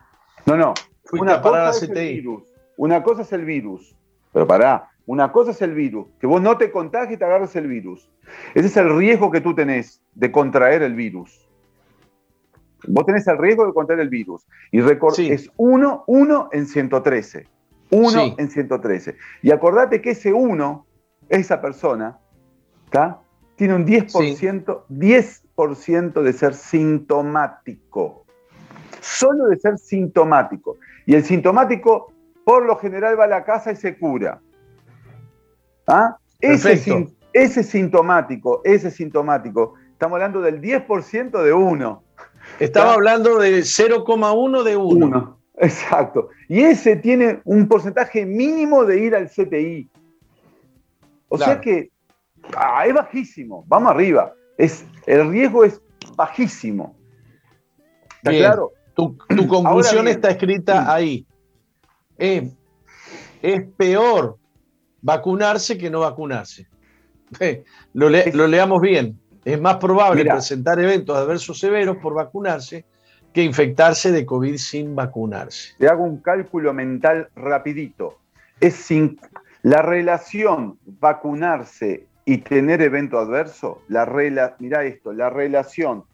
No, 0.47 0.57
no. 0.57 0.75
Una 1.13 1.43
cosa 1.43 1.71
es 1.71 1.83
el 1.83 1.95
virus. 1.95 2.45
Una 2.77 3.03
cosa 3.03 3.23
es 3.23 3.33
el 3.33 3.45
virus. 3.45 3.95
Pero 4.33 4.47
pará, 4.47 4.91
una 5.07 5.33
cosa 5.33 5.51
es 5.51 5.61
el 5.63 5.75
virus. 5.75 6.07
Que 6.21 6.27
vos 6.27 6.41
no 6.41 6.57
te 6.57 6.71
contagies 6.71 7.17
y 7.17 7.17
te 7.19 7.25
agarres 7.25 7.57
el 7.57 7.67
virus. 7.67 8.09
Ese 8.55 8.69
es 8.69 8.77
el 8.77 8.97
riesgo 8.97 9.31
que 9.31 9.41
tú 9.41 9.55
tenés 9.55 10.01
de 10.15 10.31
contraer 10.31 10.83
el 10.83 10.95
virus. 10.95 11.49
Vos 12.87 13.05
tenés 13.07 13.27
el 13.27 13.39
riesgo 13.39 13.67
de 13.67 13.73
contraer 13.73 14.01
el 14.01 14.09
virus. 14.09 14.47
Y 14.71 14.81
record 14.81 15.19
es 15.19 15.51
1, 15.57 16.05
1 16.07 16.49
en 16.53 16.67
113. 16.67 17.47
1 17.91 18.35
en 18.39 18.51
113. 18.51 19.17
Y 19.43 19.51
acordate 19.51 20.01
que 20.01 20.11
ese 20.11 20.33
1, 20.33 20.87
esa 21.29 21.61
persona, 21.61 22.19
tiene 23.57 23.75
un 23.75 23.87
10%, 23.87 24.83
10% 24.89 26.23
de 26.23 26.33
ser 26.33 26.55
sintomático. 26.55 28.25
Solo 29.01 29.47
de 29.47 29.59
ser 29.59 29.79
sintomático. 29.79 30.77
Y 31.07 31.15
el 31.15 31.25
sintomático, 31.25 32.13
por 32.45 32.65
lo 32.65 32.77
general, 32.77 33.19
va 33.19 33.25
a 33.25 33.29
la 33.29 33.45
casa 33.45 33.73
y 33.73 33.77
se 33.77 33.99
cura. 33.99 34.41
¿Ah? 35.87 36.17
Ese, 36.41 37.09
ese, 37.33 37.63
sintomático, 37.65 38.61
ese 38.65 38.91
sintomático, 38.91 39.75
estamos 39.91 40.17
hablando 40.17 40.41
del 40.41 40.61
10% 40.61 41.43
de 41.43 41.53
uno. 41.53 42.05
Estaba 42.61 42.95
hablando 42.95 43.39
de 43.39 43.59
0,1 43.61 44.63
de 44.63 44.77
uno. 44.77 45.39
Exacto. 45.57 46.29
Y 46.49 46.61
ese 46.61 46.97
tiene 46.97 47.41
un 47.45 47.67
porcentaje 47.67 48.25
mínimo 48.25 48.85
de 48.85 49.01
ir 49.01 49.15
al 49.15 49.29
CTI. 49.29 49.91
O 51.29 51.37
sea 51.37 51.61
que 51.61 51.91
Ah, 52.57 52.85
es 52.87 52.95
bajísimo, 52.95 53.65
vamos 53.67 53.91
arriba. 53.91 54.33
Es, 54.57 54.85
el 55.07 55.31
riesgo 55.31 55.65
es 55.65 55.81
bajísimo. 56.17 56.97
¿Está 58.17 58.31
claro? 58.31 58.73
Tu, 58.95 59.17
conclusión 59.47 60.09
está 60.09 60.31
escrita 60.31 60.93
ahí. 60.93 61.25
es 62.19 63.63
peor 63.77 64.39
vacunarse 65.01 65.79
que 65.79 65.89
no 65.89 66.01
vacunarse. 66.01 66.67
lo, 67.93 68.09
leamos 68.49 68.81
bien. 68.81 69.19
Es 69.45 69.61
más 69.61 69.77
probable 69.77 70.25
presentar 70.25 70.81
eventos 70.81 71.17
adversos 71.17 71.59
severos 71.59 71.99
por 71.99 72.15
vacunarse 72.15 72.85
que 73.33 73.43
infectarse 73.45 74.11
de 74.11 74.27
COVID 74.27 74.57
sin 74.57 74.97
vacunarse. 74.97 75.75
Te 75.79 75.89
hago 75.89 76.03
un 76.03 76.19
cálculo 76.19 76.75
mental 76.75 77.29
rapidito. 77.37 78.19
Es 78.61 78.75
sin, 78.75 79.21
la 79.63 79.83
relación 79.83 80.79
vacunarse 80.85 82.08
y 82.29 82.37
tener 82.37 82.83
evento 82.83 83.19
adverso, 83.19 83.81
la 83.89 84.05
mira 84.59 84.85
esto, 84.85 85.15
la 85.15 85.31
relación 85.31 86.05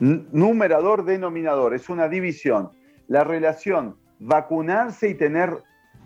numerador-denominador, 0.00 1.74
es 1.74 1.90
una 1.90 2.08
división. 2.08 2.70
La 3.06 3.22
relación 3.22 3.96
vacunarse 4.18 5.10
y 5.10 5.14
tener 5.14 5.58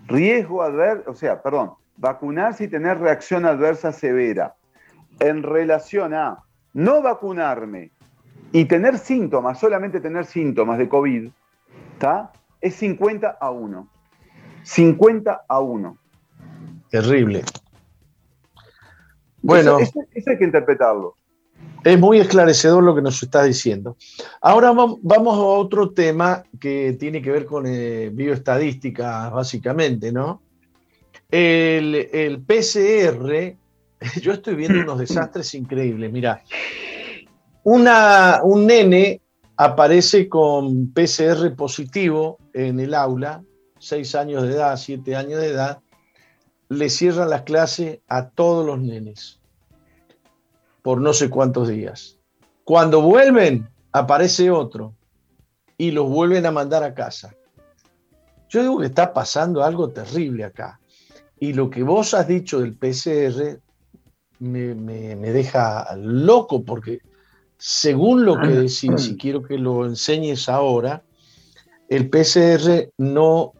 riesgo 0.07 0.63
adverso, 0.63 1.11
o 1.11 1.13
sea, 1.13 1.41
perdón, 1.41 1.75
vacunarse 1.95 2.65
y 2.65 2.67
tener 2.67 2.99
reacción 2.99 3.45
adversa 3.45 3.93
severa, 3.93 4.55
en 5.21 5.43
relación 5.43 6.13
a 6.13 6.43
no 6.73 7.01
vacunarme 7.01 7.91
y 8.51 8.65
tener 8.65 8.97
síntomas, 8.97 9.61
solamente 9.61 10.01
tener 10.01 10.25
síntomas 10.25 10.77
de 10.77 10.89
COVID, 10.89 11.29
¿está? 11.93 12.33
Es 12.59 12.75
50 12.75 13.37
a 13.39 13.49
1. 13.49 13.87
50 14.63 15.45
a 15.47 15.59
1. 15.61 15.97
Terrible. 16.89 17.45
Bueno, 19.47 19.79
eso, 19.79 19.93
hay 20.27 20.37
que 20.37 20.43
interpretarlo. 20.43 21.15
Es 21.81 21.97
muy 21.97 22.19
esclarecedor 22.19 22.83
lo 22.83 22.93
que 22.93 23.01
nos 23.01 23.23
está 23.23 23.43
diciendo. 23.43 23.95
Ahora 24.41 24.73
vamos 24.73 25.37
a 25.37 25.41
otro 25.41 25.91
tema 25.91 26.43
que 26.59 26.97
tiene 26.99 27.21
que 27.21 27.31
ver 27.31 27.45
con 27.45 27.65
eh, 27.65 28.09
bioestadística, 28.11 29.29
básicamente, 29.29 30.11
¿no? 30.11 30.41
El, 31.31 32.43
PCR 32.45 33.55
yo 34.21 34.33
estoy 34.33 34.55
viendo 34.55 34.81
unos 34.81 34.99
desastres 34.99 35.53
increíbles. 35.53 36.11
Mira, 36.11 36.43
un 37.63 38.65
nene 38.65 39.21
aparece 39.55 40.27
con 40.27 40.91
PCR 40.91 41.55
positivo 41.55 42.37
en 42.53 42.81
el 42.81 42.93
aula, 42.93 43.41
seis 43.79 44.13
años 44.13 44.43
de 44.43 44.55
edad, 44.55 44.75
siete 44.75 45.15
años 45.15 45.39
de 45.39 45.47
edad, 45.47 45.79
le 46.69 46.89
cierran 46.89 47.29
las 47.29 47.43
clases 47.43 47.99
a 48.07 48.29
todos 48.29 48.65
los 48.65 48.79
nenes 48.79 49.36
por 50.87 51.01
no 51.01 51.11
sé 51.11 51.29
cuántos 51.29 51.67
días. 51.67 52.17
Cuando 52.63 53.01
vuelven, 53.01 53.67
aparece 53.91 54.49
otro 54.49 54.95
y 55.77 55.91
los 55.91 56.07
vuelven 56.07 56.45
a 56.45 56.51
mandar 56.51 56.81
a 56.81 56.93
casa. 56.93 57.35
Yo 58.47 58.61
digo 58.61 58.79
que 58.79 58.85
está 58.85 59.11
pasando 59.11 59.65
algo 59.65 59.89
terrible 59.89 60.45
acá. 60.45 60.79
Y 61.41 61.51
lo 61.51 61.69
que 61.69 61.83
vos 61.83 62.13
has 62.13 62.25
dicho 62.29 62.61
del 62.61 62.73
PCR 62.73 63.59
me, 64.39 65.17
deja 65.17 65.93
loco 65.97 66.63
porque 66.63 67.01
según 67.57 68.23
lo 68.23 68.39
que 68.39 68.47
decís, 68.47 68.93
si 68.95 69.17
quiero 69.17 69.43
que 69.43 69.57
lo 69.57 69.85
enseñes 69.85 70.47
ahora, 70.47 71.03
el 71.89 72.09
PCR 72.09 72.93
no 72.97 73.51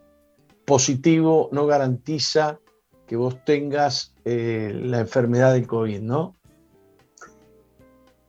positivo 0.64 1.50
no 1.52 1.66
garantiza 1.66 2.58
que 3.06 3.16
vos 3.16 3.44
tengas 3.44 4.14
eh, 4.24 4.72
la 4.74 5.00
enfermedad 5.00 5.52
de 5.52 5.66
COVID, 5.66 6.00
¿no? 6.00 6.37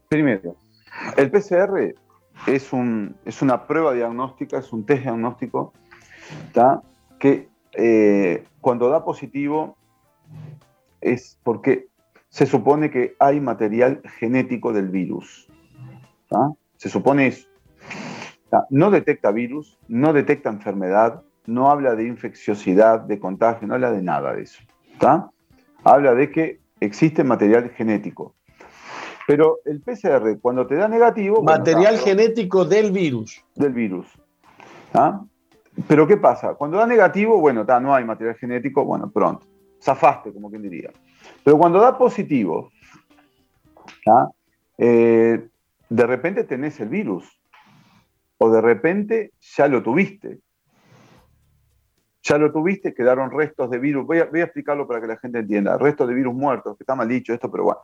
Primero, 0.09 0.55
el 1.17 1.29
PCR 1.29 1.93
es, 2.47 2.73
un, 2.73 3.15
es 3.25 3.43
una 3.43 3.67
prueba 3.67 3.93
diagnóstica, 3.93 4.57
es 4.57 4.73
un 4.73 4.83
test 4.83 5.03
diagnóstico 5.03 5.71
que 7.19 7.47
eh, 7.73 8.43
cuando 8.59 8.89
da 8.89 9.05
positivo 9.05 9.77
es 10.99 11.37
porque 11.43 11.89
se 12.29 12.47
supone 12.47 12.89
que 12.89 13.15
hay 13.19 13.39
material 13.39 14.01
genético 14.17 14.73
del 14.73 14.89
virus. 14.89 15.47
Se 16.77 16.89
supone 16.89 17.27
eso. 17.27 17.47
No 18.71 18.89
detecta 18.89 19.29
virus, 19.29 19.77
no 19.87 20.11
detecta 20.11 20.49
enfermedad, 20.49 21.21
no 21.45 21.69
habla 21.69 21.93
de 21.93 22.07
infecciosidad, 22.07 23.01
de 23.01 23.19
contagio, 23.19 23.67
no 23.67 23.75
habla 23.75 23.91
de 23.91 24.01
nada 24.01 24.33
de 24.33 24.41
eso. 24.41 24.63
Habla 25.83 26.15
de 26.15 26.31
que 26.31 26.59
existe 26.79 27.23
material 27.23 27.69
genético. 27.69 28.33
Pero 29.29 29.59
el 29.63 29.79
PCR, 29.79 30.39
cuando 30.41 30.65
te 30.65 30.73
da 30.73 30.87
negativo. 30.87 31.43
Material 31.43 31.99
genético 31.99 32.65
del 32.65 32.91
virus. 32.91 33.45
Del 33.53 33.73
virus. 33.73 34.07
Pero 35.87 36.07
¿qué 36.07 36.17
pasa? 36.17 36.55
Cuando 36.55 36.79
da 36.79 36.87
negativo, 36.87 37.39
bueno, 37.39 37.63
no 37.63 37.93
hay 37.93 38.03
material 38.03 38.37
genético, 38.37 38.83
bueno, 38.83 39.11
pronto. 39.11 39.45
Zafaste, 39.79 40.33
como 40.33 40.49
quien 40.49 40.63
diría. 40.63 40.89
Pero 41.43 41.59
cuando 41.59 41.79
da 41.79 41.95
positivo, 41.95 42.71
eh, 44.79 45.47
de 45.89 46.07
repente 46.07 46.43
tenés 46.45 46.79
el 46.79 46.89
virus. 46.89 47.39
O 48.39 48.49
de 48.49 48.61
repente 48.61 49.33
ya 49.39 49.67
lo 49.67 49.83
tuviste. 49.83 50.39
Ya 52.23 52.39
lo 52.39 52.51
tuviste, 52.51 52.95
quedaron 52.95 53.29
restos 53.29 53.69
de 53.69 53.77
virus. 53.77 54.07
Voy 54.07 54.21
a, 54.21 54.25
voy 54.25 54.41
a 54.41 54.45
explicarlo 54.45 54.87
para 54.87 54.99
que 54.99 55.05
la 55.05 55.17
gente 55.17 55.37
entienda. 55.37 55.77
Restos 55.77 56.07
de 56.07 56.15
virus 56.15 56.33
muertos, 56.33 56.75
que 56.75 56.81
está 56.81 56.95
mal 56.95 57.07
dicho 57.07 57.31
esto, 57.31 57.51
pero 57.51 57.65
bueno. 57.65 57.79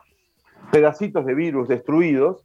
Pedacitos 0.70 1.24
de 1.24 1.34
virus 1.34 1.68
destruidos, 1.68 2.44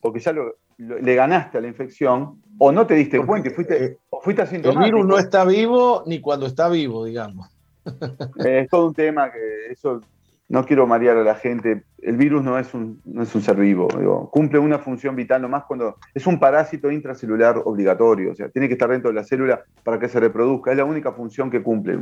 porque 0.00 0.20
ya 0.20 0.32
lo, 0.32 0.56
le 0.78 1.14
ganaste 1.14 1.58
a 1.58 1.60
la 1.60 1.68
infección 1.68 2.40
o 2.58 2.72
no 2.72 2.86
te 2.86 2.94
diste 2.94 3.24
cuenta 3.24 3.48
y 3.48 3.52
fuiste, 3.52 3.84
eh, 3.84 3.98
fuiste 4.22 4.42
asintomático. 4.42 4.84
El 4.84 4.92
virus 4.92 5.06
no 5.06 5.18
está 5.18 5.44
vivo 5.44 6.02
ni 6.06 6.20
cuando 6.20 6.46
está 6.46 6.68
vivo, 6.68 7.04
digamos. 7.04 7.48
Es 8.44 8.68
todo 8.68 8.86
un 8.86 8.94
tema 8.94 9.32
que 9.32 9.72
eso 9.72 10.00
no 10.48 10.64
quiero 10.64 10.86
marear 10.86 11.16
a 11.16 11.24
la 11.24 11.34
gente. 11.34 11.84
El 11.98 12.16
virus 12.16 12.42
no 12.44 12.58
es 12.58 12.74
un, 12.74 13.00
no 13.04 13.22
es 13.22 13.34
un 13.34 13.42
ser 13.42 13.56
vivo, 13.56 13.88
cumple 14.30 14.58
una 14.58 14.78
función 14.78 15.16
vital 15.16 15.40
nomás 15.42 15.64
cuando 15.64 15.96
es 16.14 16.26
un 16.26 16.38
parásito 16.38 16.90
intracelular 16.90 17.62
obligatorio, 17.64 18.32
o 18.32 18.34
sea, 18.34 18.48
tiene 18.48 18.68
que 18.68 18.74
estar 18.74 18.90
dentro 18.90 19.10
de 19.10 19.14
la 19.14 19.24
célula 19.24 19.62
para 19.82 19.98
que 19.98 20.08
se 20.08 20.20
reproduzca. 20.20 20.72
Es 20.72 20.76
la 20.76 20.84
única 20.84 21.12
función 21.12 21.50
que 21.50 21.62
cumple, 21.62 21.98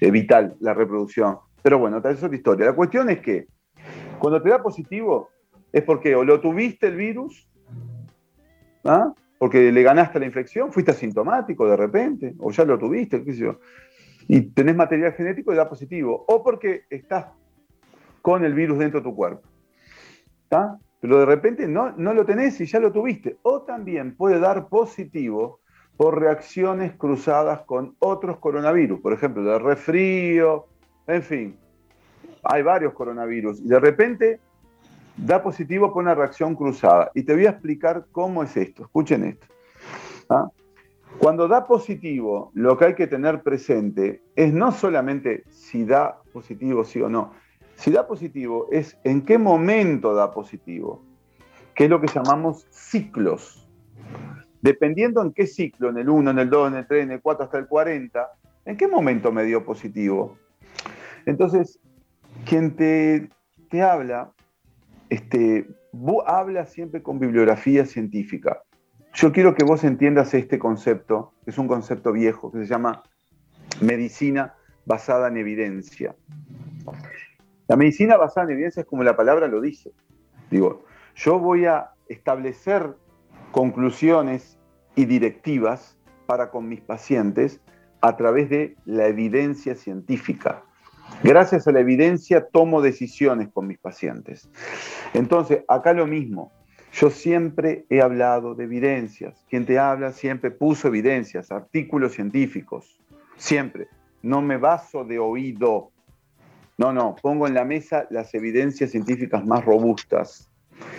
eh, 0.00 0.10
vital, 0.10 0.56
la 0.60 0.72
reproducción. 0.72 1.38
Pero 1.62 1.78
bueno, 1.78 2.00
tal 2.00 2.14
es 2.14 2.22
otra 2.22 2.36
historia. 2.36 2.66
La 2.66 2.72
cuestión 2.72 3.10
es 3.10 3.20
que 3.20 3.48
cuando 4.20 4.40
te 4.40 4.50
da 4.50 4.62
positivo 4.62 5.30
es 5.72 5.82
porque 5.82 6.14
o 6.14 6.22
lo 6.22 6.40
tuviste 6.40 6.86
el 6.86 6.96
virus 6.96 7.48
¿ah? 8.84 9.12
porque 9.38 9.72
le 9.72 9.82
ganaste 9.82 10.20
la 10.20 10.26
infección, 10.26 10.70
fuiste 10.70 10.90
asintomático 10.90 11.66
de 11.66 11.76
repente, 11.76 12.34
o 12.38 12.50
ya 12.50 12.64
lo 12.64 12.78
tuviste, 12.78 13.24
qué 13.24 13.32
sé 13.32 13.38
yo, 13.38 13.58
y 14.28 14.42
tenés 14.42 14.76
material 14.76 15.14
genético 15.14 15.52
y 15.52 15.56
da 15.56 15.68
positivo, 15.68 16.24
o 16.28 16.44
porque 16.44 16.82
estás 16.90 17.26
con 18.22 18.44
el 18.44 18.54
virus 18.54 18.78
dentro 18.78 19.00
de 19.00 19.04
tu 19.04 19.16
cuerpo. 19.16 19.42
Pero 21.00 21.20
de 21.20 21.24
repente 21.24 21.66
no, 21.66 21.92
no 21.92 22.12
lo 22.12 22.26
tenés 22.26 22.60
y 22.60 22.66
ya 22.66 22.78
lo 22.78 22.92
tuviste. 22.92 23.38
O 23.42 23.62
también 23.62 24.14
puede 24.14 24.38
dar 24.38 24.68
positivo 24.68 25.60
por 25.96 26.20
reacciones 26.20 26.94
cruzadas 26.96 27.62
con 27.62 27.96
otros 27.98 28.38
coronavirus, 28.38 29.00
por 29.00 29.12
ejemplo, 29.12 29.42
de 29.42 29.58
resfrío, 29.58 30.66
en 31.06 31.22
fin. 31.22 31.56
Hay 32.42 32.62
varios 32.62 32.92
coronavirus 32.94 33.60
y 33.60 33.68
de 33.68 33.80
repente 33.80 34.40
da 35.16 35.42
positivo 35.42 35.92
por 35.92 36.02
una 36.02 36.14
reacción 36.14 36.54
cruzada. 36.54 37.10
Y 37.14 37.22
te 37.22 37.34
voy 37.34 37.46
a 37.46 37.50
explicar 37.50 38.06
cómo 38.12 38.42
es 38.42 38.56
esto. 38.56 38.84
Escuchen 38.84 39.24
esto. 39.24 39.46
¿ah? 40.30 40.48
Cuando 41.18 41.48
da 41.48 41.66
positivo, 41.66 42.50
lo 42.54 42.78
que 42.78 42.86
hay 42.86 42.94
que 42.94 43.06
tener 43.06 43.42
presente 43.42 44.22
es 44.36 44.52
no 44.52 44.72
solamente 44.72 45.44
si 45.50 45.84
da 45.84 46.20
positivo, 46.32 46.84
sí 46.84 47.00
o 47.00 47.08
no. 47.08 47.32
Si 47.74 47.90
da 47.90 48.06
positivo 48.06 48.68
es 48.70 48.96
en 49.04 49.22
qué 49.22 49.38
momento 49.38 50.14
da 50.14 50.32
positivo, 50.32 51.02
que 51.74 51.84
es 51.84 51.90
lo 51.90 52.00
que 52.00 52.08
llamamos 52.08 52.66
ciclos. 52.70 53.66
Dependiendo 54.62 55.22
en 55.22 55.32
qué 55.32 55.46
ciclo, 55.46 55.88
en 55.88 55.98
el 55.98 56.08
1, 56.08 56.30
en 56.30 56.38
el 56.38 56.50
2, 56.50 56.72
en 56.72 56.78
el 56.78 56.86
3, 56.86 57.04
en 57.04 57.10
el 57.12 57.20
4 57.20 57.44
hasta 57.44 57.58
el 57.58 57.66
40, 57.66 58.28
¿en 58.66 58.76
qué 58.76 58.86
momento 58.86 59.32
me 59.32 59.44
dio 59.44 59.64
positivo? 59.64 60.36
Entonces, 61.26 61.80
quien 62.44 62.76
te, 62.76 63.28
te 63.70 63.82
habla 63.82 64.32
este, 65.10 65.66
vos 65.92 66.22
habla 66.26 66.64
siempre 66.66 67.02
con 67.02 67.18
bibliografía 67.18 67.84
científica. 67.84 68.62
Yo 69.12 69.32
quiero 69.32 69.54
que 69.54 69.64
vos 69.64 69.82
entiendas 69.82 70.32
este 70.34 70.58
concepto, 70.58 71.34
que 71.44 71.50
es 71.50 71.58
un 71.58 71.66
concepto 71.66 72.12
viejo, 72.12 72.52
que 72.52 72.58
se 72.58 72.66
llama 72.66 73.02
medicina 73.80 74.54
basada 74.86 75.28
en 75.28 75.36
evidencia. 75.36 76.14
La 77.66 77.76
medicina 77.76 78.16
basada 78.16 78.46
en 78.46 78.52
evidencia 78.52 78.80
es 78.80 78.86
como 78.86 79.02
la 79.02 79.16
palabra 79.16 79.48
lo 79.48 79.60
dice. 79.60 79.92
Digo, 80.50 80.84
yo 81.16 81.40
voy 81.40 81.66
a 81.66 81.90
establecer 82.08 82.94
conclusiones 83.50 84.58
y 84.94 85.06
directivas 85.06 85.98
para 86.26 86.50
con 86.50 86.68
mis 86.68 86.80
pacientes 86.80 87.60
a 88.00 88.16
través 88.16 88.48
de 88.48 88.76
la 88.84 89.08
evidencia 89.08 89.74
científica. 89.74 90.62
Gracias 91.22 91.68
a 91.68 91.72
la 91.72 91.80
evidencia 91.80 92.46
tomo 92.48 92.80
decisiones 92.80 93.48
con 93.52 93.66
mis 93.66 93.78
pacientes. 93.78 94.48
Entonces, 95.12 95.64
acá 95.68 95.92
lo 95.92 96.06
mismo. 96.06 96.50
Yo 96.92 97.10
siempre 97.10 97.84
he 97.90 98.00
hablado 98.00 98.54
de 98.54 98.64
evidencias. 98.64 99.44
Quien 99.48 99.66
te 99.66 99.78
habla 99.78 100.12
siempre 100.12 100.50
puso 100.50 100.88
evidencias, 100.88 101.52
artículos 101.52 102.12
científicos. 102.12 102.98
Siempre. 103.36 103.88
No 104.22 104.40
me 104.40 104.56
baso 104.56 105.04
de 105.04 105.18
oído. 105.18 105.90
No, 106.78 106.92
no. 106.92 107.16
Pongo 107.20 107.46
en 107.46 107.54
la 107.54 107.64
mesa 107.66 108.06
las 108.10 108.32
evidencias 108.34 108.90
científicas 108.90 109.44
más 109.44 109.64
robustas. 109.64 110.50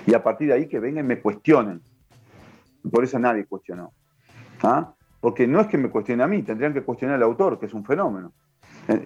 Y 0.06 0.14
a 0.14 0.24
partir 0.24 0.50
de 0.50 0.54
ahí 0.54 0.68
que 0.68 0.80
vengan 0.80 1.06
y 1.06 1.08
me 1.08 1.20
cuestionen. 1.20 1.82
Por 2.92 3.04
eso 3.04 3.18
nadie 3.18 3.46
cuestionó. 3.46 3.92
¿Ah? 4.62 4.94
Porque 5.20 5.48
no 5.48 5.60
es 5.62 5.68
que 5.68 5.80
me 5.80 5.90
cuestionen 5.90 6.22
a 6.22 6.28
mí, 6.28 6.44
tendrían 6.44 6.74
que 6.74 6.84
cuestionar 6.84 7.16
al 7.16 7.24
autor, 7.24 7.60
que 7.60 7.66
es 7.66 7.74
un 7.74 7.84
fenómeno 7.84 8.32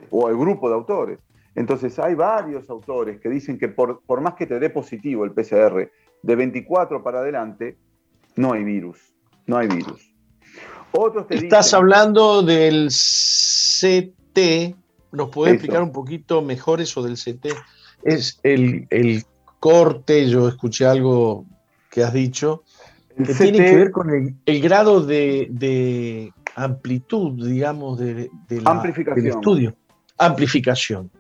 o 0.09 0.29
el 0.29 0.37
grupo 0.37 0.69
de 0.69 0.75
autores. 0.75 1.19
Entonces 1.55 1.97
hay 1.99 2.15
varios 2.15 2.69
autores 2.69 3.19
que 3.21 3.29
dicen 3.29 3.57
que 3.57 3.69
por, 3.69 4.01
más 4.21 4.33
que 4.33 4.45
te 4.45 4.59
dé 4.59 4.69
positivo 4.69 5.23
el 5.23 5.31
PCR, 5.31 5.89
de 6.21 6.35
24 6.35 7.01
para 7.01 7.19
adelante, 7.19 7.77
no 8.35 8.53
hay 8.53 8.63
virus. 8.63 9.13
No 9.47 9.57
hay 9.57 9.67
virus. 9.67 10.11
Otros 10.91 11.25
Estás 11.29 11.73
hablando 11.73 12.41
del 12.41 12.89
CT. 12.89 14.75
¿Nos 15.11 15.29
puede 15.29 15.53
explicar 15.53 15.81
un 15.81 15.91
poquito 15.91 16.41
mejor 16.41 16.81
eso 16.81 17.03
del 17.03 17.15
CT? 17.15 17.47
Es 18.03 18.39
el, 18.43 19.23
corte, 19.59 20.29
yo 20.29 20.47
escuché 20.47 20.85
algo 20.85 21.45
que 21.89 22.03
has 22.03 22.13
dicho, 22.13 22.63
que 23.17 23.33
tiene 23.33 23.57
que 23.57 23.75
ver 23.75 23.91
con 23.91 24.37
el, 24.45 24.61
grado 24.61 25.01
de, 25.01 26.31
amplitud, 26.55 27.45
digamos, 27.45 27.99
de, 27.99 28.29
la, 28.49 28.81
del 29.15 29.27
estudio. 29.27 29.75
Amplificación. 30.17 31.11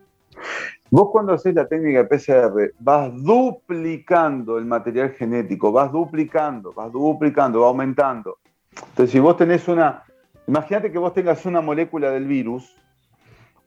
Vos 0.89 1.09
cuando 1.11 1.33
haces 1.33 1.53
la 1.53 1.67
técnica 1.67 2.03
de 2.03 2.05
PCR 2.05 2.73
vas 2.79 3.11
duplicando 3.15 4.57
el 4.57 4.65
material 4.65 5.11
genético, 5.11 5.71
vas 5.71 5.91
duplicando, 5.91 6.71
vas 6.71 6.91
duplicando, 6.91 7.61
va 7.61 7.67
aumentando. 7.67 8.37
Entonces, 8.71 9.11
si 9.11 9.19
vos 9.19 9.35
tenés 9.35 9.67
una, 9.67 10.03
imagínate 10.47 10.91
que 10.91 10.97
vos 10.97 11.13
tengas 11.13 11.45
una 11.45 11.61
molécula 11.61 12.11
del 12.11 12.25
virus, 12.25 12.75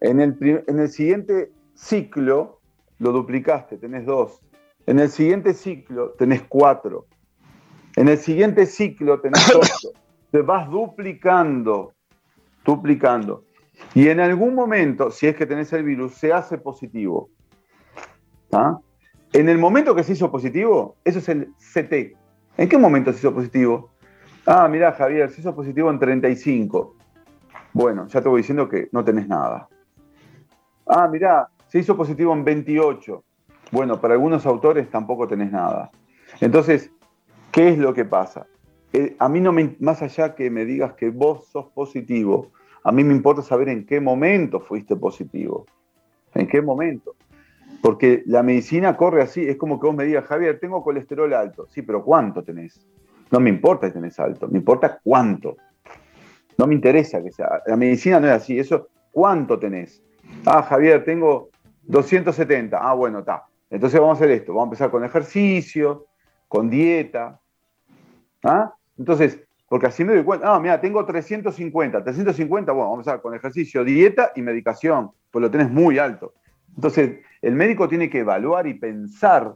en 0.01 0.21
el, 0.21 0.65
en 0.67 0.79
el 0.79 0.89
siguiente 0.89 1.51
ciclo 1.75 2.61
lo 2.99 3.13
duplicaste, 3.13 3.77
tenés 3.79 4.07
2. 4.07 4.41
En 4.87 5.01
el 5.01 5.11
siguiente 5.11 5.55
ciclo 5.55 6.11
tenés 6.19 6.43
4. 6.49 7.07
En 7.97 8.09
el 8.09 8.19
siguiente 8.19 8.65
ciclo 8.67 9.21
tenés 9.21 9.55
8. 9.55 9.93
Te 10.31 10.43
vas 10.43 10.69
duplicando, 10.71 11.93
duplicando. 12.65 13.45
Y 13.95 14.09
en 14.09 14.21
algún 14.21 14.55
momento, 14.55 15.11
si 15.11 15.27
es 15.27 15.37
que 15.37 15.47
tenés 15.47 15.73
el 15.73 15.85
virus, 15.85 16.15
se 16.15 16.33
hace 16.33 16.59
positivo. 16.59 17.31
¿Ah? 18.53 18.79
En 19.33 19.49
el 19.49 19.59
momento 19.59 19.95
que 19.95 20.03
se 20.03 20.13
hizo 20.13 20.31
positivo, 20.31 20.97
eso 21.05 21.19
es 21.19 21.29
el 21.29 21.53
CT. 21.57 22.17
¿En 22.57 22.69
qué 22.69 22.79
momento 22.79 23.13
se 23.13 23.19
hizo 23.19 23.35
positivo? 23.35 23.91
Ah, 24.47 24.67
mira, 24.69 24.93
Javier, 24.93 25.31
se 25.31 25.41
hizo 25.41 25.55
positivo 25.55 25.91
en 25.91 25.99
35. 25.99 26.97
Bueno, 27.73 28.07
ya 28.07 28.21
te 28.21 28.29
voy 28.29 28.41
diciendo 28.41 28.69
que 28.69 28.89
no 28.93 29.05
tenés 29.05 29.29
nada. 29.29 29.69
Ah, 30.87 31.07
mira, 31.07 31.49
se 31.69 31.79
hizo 31.79 31.97
positivo 31.97 32.33
en 32.33 32.45
28. 32.45 33.23
Bueno, 33.71 34.01
para 34.01 34.15
algunos 34.15 34.47
autores 34.47 34.91
tampoco 34.91 35.29
tenés 35.29 35.53
nada. 35.53 35.91
Entonces, 36.41 36.91
¿qué 37.53 37.69
es 37.69 37.79
lo 37.79 37.93
que 37.93 38.05
pasa? 38.05 38.47
Eh, 38.93 39.17
a 39.19 39.29
mí 39.29 39.41
no 39.41 39.53
me, 39.53 39.77
más 39.81 40.03
allá 40.03 40.35
que 40.35 40.51
me 40.51 40.65
digas 40.65 40.95
que 40.95 41.11
vos 41.11 41.49
sos 41.49 41.67
positivo, 41.67 42.51
a 42.85 42.93
mí 42.93 43.05
me 43.05 43.15
importa 43.15 43.43
saber 43.43 43.69
en 43.69 43.85
qué 43.85 44.01
momento 44.01 44.61
fuiste 44.61 44.97
positivo. 44.97 45.67
¿En 46.35 46.47
qué 46.47 46.63
momento? 46.63 47.17
Porque 47.83 48.23
la 48.27 48.43
medicina 48.43 48.97
corre 48.97 49.23
así, 49.23 49.47
es 49.47 49.57
como 49.57 49.79
que 49.79 49.87
vos 49.87 49.97
me 49.97 50.05
digas, 50.05 50.25
Javier, 50.25 50.59
tengo 50.59 50.83
colesterol 50.83 51.33
alto. 51.35 51.67
Sí, 51.69 51.83
pero 51.83 52.03
¿cuánto 52.03 52.43
tenés? 52.43 52.81
No 53.31 53.41
me 53.41 53.51
importa 53.51 53.89
si 53.89 53.93
tenés 53.93 54.19
alto, 54.19 54.49
me 54.49 54.59
importa 54.59 55.01
cuánto. 55.03 55.57
No 56.57 56.67
me 56.67 56.75
interesa 56.75 57.23
que 57.23 57.31
sea. 57.31 57.63
La 57.67 57.77
medicina 57.77 58.19
no 58.21 58.27
es 58.27 58.33
así, 58.33 58.59
eso, 58.59 58.89
¿cuánto 59.13 59.59
tenés? 59.59 60.03
Ah, 60.45 60.63
Javier, 60.63 61.05
tengo 61.05 61.51
270. 61.83 62.79
Ah, 62.81 62.95
bueno, 62.95 63.21
está. 63.21 63.45
Entonces 63.71 64.01
vamos 64.01 64.19
a 64.19 64.25
hacer 64.25 64.31
esto, 64.31 64.53
vamos 64.53 64.65
a 64.65 64.69
empezar 64.69 64.91
con 64.91 65.05
ejercicio, 65.05 66.07
con 66.49 66.71
dieta. 66.71 67.39
¿Ah? 68.43 68.75
Entonces, 68.99 69.41
porque 69.69 69.87
así 69.87 70.05
me 70.05 70.15
doy 70.15 70.25
cuenta, 70.25 70.55
ah, 70.55 70.61
mira, 70.61 70.81
tengo 70.81 71.05
350, 71.05 72.03
350, 72.03 72.73
bueno, 72.73 72.91
vamos 72.91 72.99
a 72.99 73.01
empezar 73.01 73.23
con 73.23 73.35
ejercicio, 73.35 73.85
dieta 73.85 74.33
y 74.35 74.43
medicación, 74.43 75.11
pues 75.31 75.43
lo 75.43 75.51
tenés 75.51 75.71
muy 75.71 75.99
alto. 75.99 76.35
Entonces, 76.75 77.21
el 77.43 77.55
médico 77.55 77.89
tiene 77.89 78.09
que 78.09 78.21
evaluar 78.21 78.67
y 78.67 78.75
pensar 78.75 79.55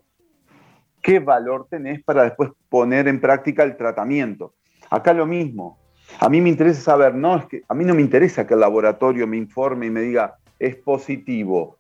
qué 1.03 1.19
valor 1.19 1.67
tenés 1.69 2.03
para 2.05 2.25
después 2.25 2.51
poner 2.69 3.09
en 3.09 3.21
práctica 3.21 3.63
el 3.63 3.77
tratamiento. 3.77 4.55
Acá 4.91 5.13
lo 5.13 5.27
mismo. 5.27 5.79
A 6.21 6.29
mí 6.29 6.41
me 6.41 6.51
interesa 6.51 6.81
saber, 6.83 7.15
no 7.15 7.37
es 7.37 7.47
que 7.47 7.63
a 7.67 7.75
mí 7.75 7.85
no 7.85 7.95
me 7.95 8.03
interesa 8.03 8.47
que 8.47 8.55
el 8.55 8.61
laboratorio 8.61 9.27
me 9.27 9.37
informe 9.37 9.87
y 9.87 9.91
me 9.91 10.03
diga 10.03 10.37
es 10.59 10.77
positivo. 10.77 11.77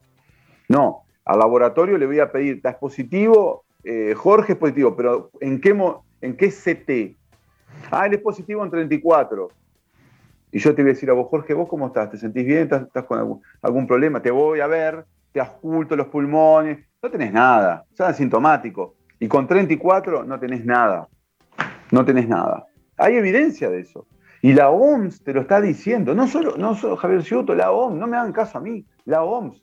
No, 0.68 1.02
al 1.24 1.38
laboratorio 1.38 1.98
le 1.98 2.06
voy 2.06 2.18
a 2.18 2.32
pedir, 2.32 2.56
¿estás 2.56 2.76
positivo? 2.76 3.64
Eh, 3.84 4.14
Jorge 4.16 4.54
es 4.54 4.58
positivo, 4.58 4.96
pero 4.96 5.30
¿en 5.40 5.60
qué, 5.60 5.76
¿en 6.20 6.36
qué 6.36 6.48
CT? 6.48 7.21
Ah, 7.90 8.06
él 8.06 8.14
es 8.14 8.20
positivo 8.20 8.64
en 8.64 8.70
34. 8.70 9.48
Y 10.52 10.58
yo 10.58 10.74
te 10.74 10.82
voy 10.82 10.90
a 10.90 10.94
decir 10.94 11.10
a 11.10 11.14
vos, 11.14 11.28
Jorge, 11.28 11.54
¿vos 11.54 11.68
cómo 11.68 11.86
estás? 11.86 12.10
¿Te 12.10 12.18
sentís 12.18 12.44
bien? 12.44 12.68
¿Estás, 12.70 13.04
con 13.04 13.40
algún, 13.62 13.86
problema? 13.86 14.20
Te 14.20 14.30
voy 14.30 14.60
a 14.60 14.66
ver, 14.66 15.04
te 15.32 15.40
oculto 15.40 15.96
los 15.96 16.08
pulmones, 16.08 16.78
no 17.02 17.10
tenés 17.10 17.32
nada, 17.32 17.84
sos 17.92 18.08
asintomático. 18.08 18.96
Y 19.18 19.28
con 19.28 19.46
34 19.46 20.24
no 20.24 20.38
tenés 20.38 20.64
nada, 20.64 21.08
no 21.90 22.04
tenés 22.04 22.28
nada. 22.28 22.66
Hay 22.98 23.16
evidencia 23.16 23.70
de 23.70 23.80
eso. 23.80 24.06
Y 24.42 24.52
la 24.52 24.70
OMS 24.70 25.22
te 25.22 25.32
lo 25.32 25.42
está 25.42 25.60
diciendo, 25.60 26.14
no 26.14 26.26
solo, 26.26 26.56
no 26.56 26.74
solo 26.74 26.96
Javier 26.96 27.22
Ciuto, 27.22 27.54
la 27.54 27.70
OMS, 27.70 27.96
no 27.96 28.06
me 28.06 28.16
hagan 28.16 28.32
caso 28.32 28.58
a 28.58 28.60
mí, 28.60 28.84
la 29.04 29.22
OMS 29.22 29.62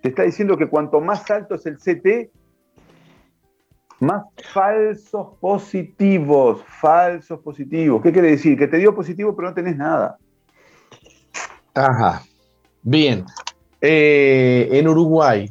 te 0.00 0.08
está 0.08 0.22
diciendo 0.22 0.56
que 0.56 0.68
cuanto 0.68 1.00
más 1.00 1.30
alto 1.30 1.54
es 1.54 1.66
el 1.66 1.76
CT, 1.76 2.30
más 4.00 4.24
falsos 4.52 5.28
positivos, 5.40 6.62
falsos 6.80 7.38
positivos. 7.40 8.02
¿Qué 8.02 8.12
quiere 8.12 8.30
decir? 8.30 8.58
Que 8.58 8.66
te 8.66 8.78
dio 8.78 8.94
positivo 8.94 9.36
pero 9.36 9.48
no 9.48 9.54
tenés 9.54 9.76
nada. 9.76 10.18
Ajá. 11.74 12.22
Bien. 12.82 13.24
Eh, 13.80 14.68
en 14.72 14.88
Uruguay, 14.88 15.50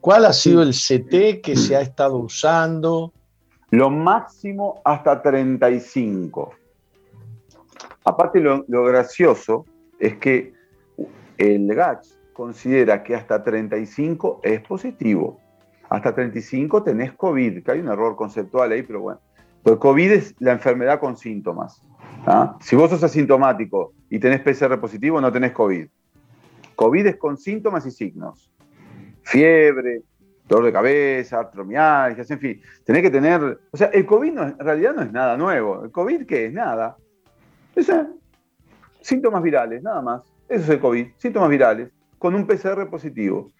¿cuál 0.00 0.26
ha 0.26 0.32
sido 0.32 0.62
el 0.62 0.70
CT 0.70 1.40
que 1.42 1.56
se 1.56 1.76
ha 1.76 1.80
estado 1.80 2.16
usando? 2.18 3.12
Lo 3.70 3.90
máximo 3.90 4.80
hasta 4.84 5.22
35. 5.22 6.52
Aparte, 8.04 8.40
lo, 8.40 8.84
gracioso 8.84 9.64
es 9.98 10.16
que 10.18 10.52
el 11.38 11.66
GACH 11.74 12.06
considera 12.32 13.02
que 13.02 13.16
hasta 13.16 13.42
35 13.42 14.40
es 14.44 14.60
positivo. 14.60 15.40
Hasta 15.88 16.14
35 16.14 16.82
tenés 16.82 17.12
COVID, 17.12 17.62
que 17.62 17.70
hay 17.70 17.80
un 17.80 17.88
error 17.88 18.16
conceptual 18.16 18.72
ahí, 18.72 18.82
pero 18.82 19.00
bueno. 19.00 19.20
Pues 19.62 19.76
COVID 19.76 20.12
es 20.12 20.34
la 20.38 20.52
enfermedad 20.52 21.00
con 21.00 21.16
síntomas. 21.16 21.82
¿ah? 22.26 22.56
Si 22.60 22.76
vos 22.76 22.90
sos 22.90 23.02
asintomático 23.02 23.92
y 24.08 24.18
tenés 24.18 24.40
PCR 24.40 24.78
positivo, 24.80 25.20
no 25.20 25.32
tenés 25.32 25.52
COVID. 25.52 25.86
COVID 26.76 27.06
es 27.06 27.16
con 27.16 27.36
síntomas 27.36 27.86
y 27.86 27.90
signos. 27.90 28.50
Fiebre, 29.22 30.02
dolor 30.48 30.66
de 30.66 30.72
cabeza, 30.72 31.40
artromialgias, 31.40 32.30
en 32.30 32.38
fin. 32.38 32.62
Tenés 32.84 33.02
que 33.02 33.10
tener... 33.10 33.58
O 33.70 33.76
sea, 33.76 33.88
el 33.88 34.06
COVID 34.06 34.38
en 34.38 34.58
realidad 34.58 34.94
no 34.94 35.02
es 35.02 35.12
nada 35.12 35.36
nuevo. 35.36 35.84
¿El 35.84 35.90
COVID 35.90 36.26
qué 36.26 36.46
es? 36.46 36.52
Nada. 36.52 36.96
Es, 37.74 37.90
síntomas 39.00 39.42
virales, 39.42 39.82
nada 39.82 40.02
más. 40.02 40.22
Eso 40.48 40.64
es 40.64 40.68
el 40.70 40.80
COVID, 40.80 41.06
síntomas 41.16 41.48
virales, 41.48 41.90
con 42.18 42.34
un 42.34 42.46
PCR 42.46 42.88
positivo, 42.88 43.50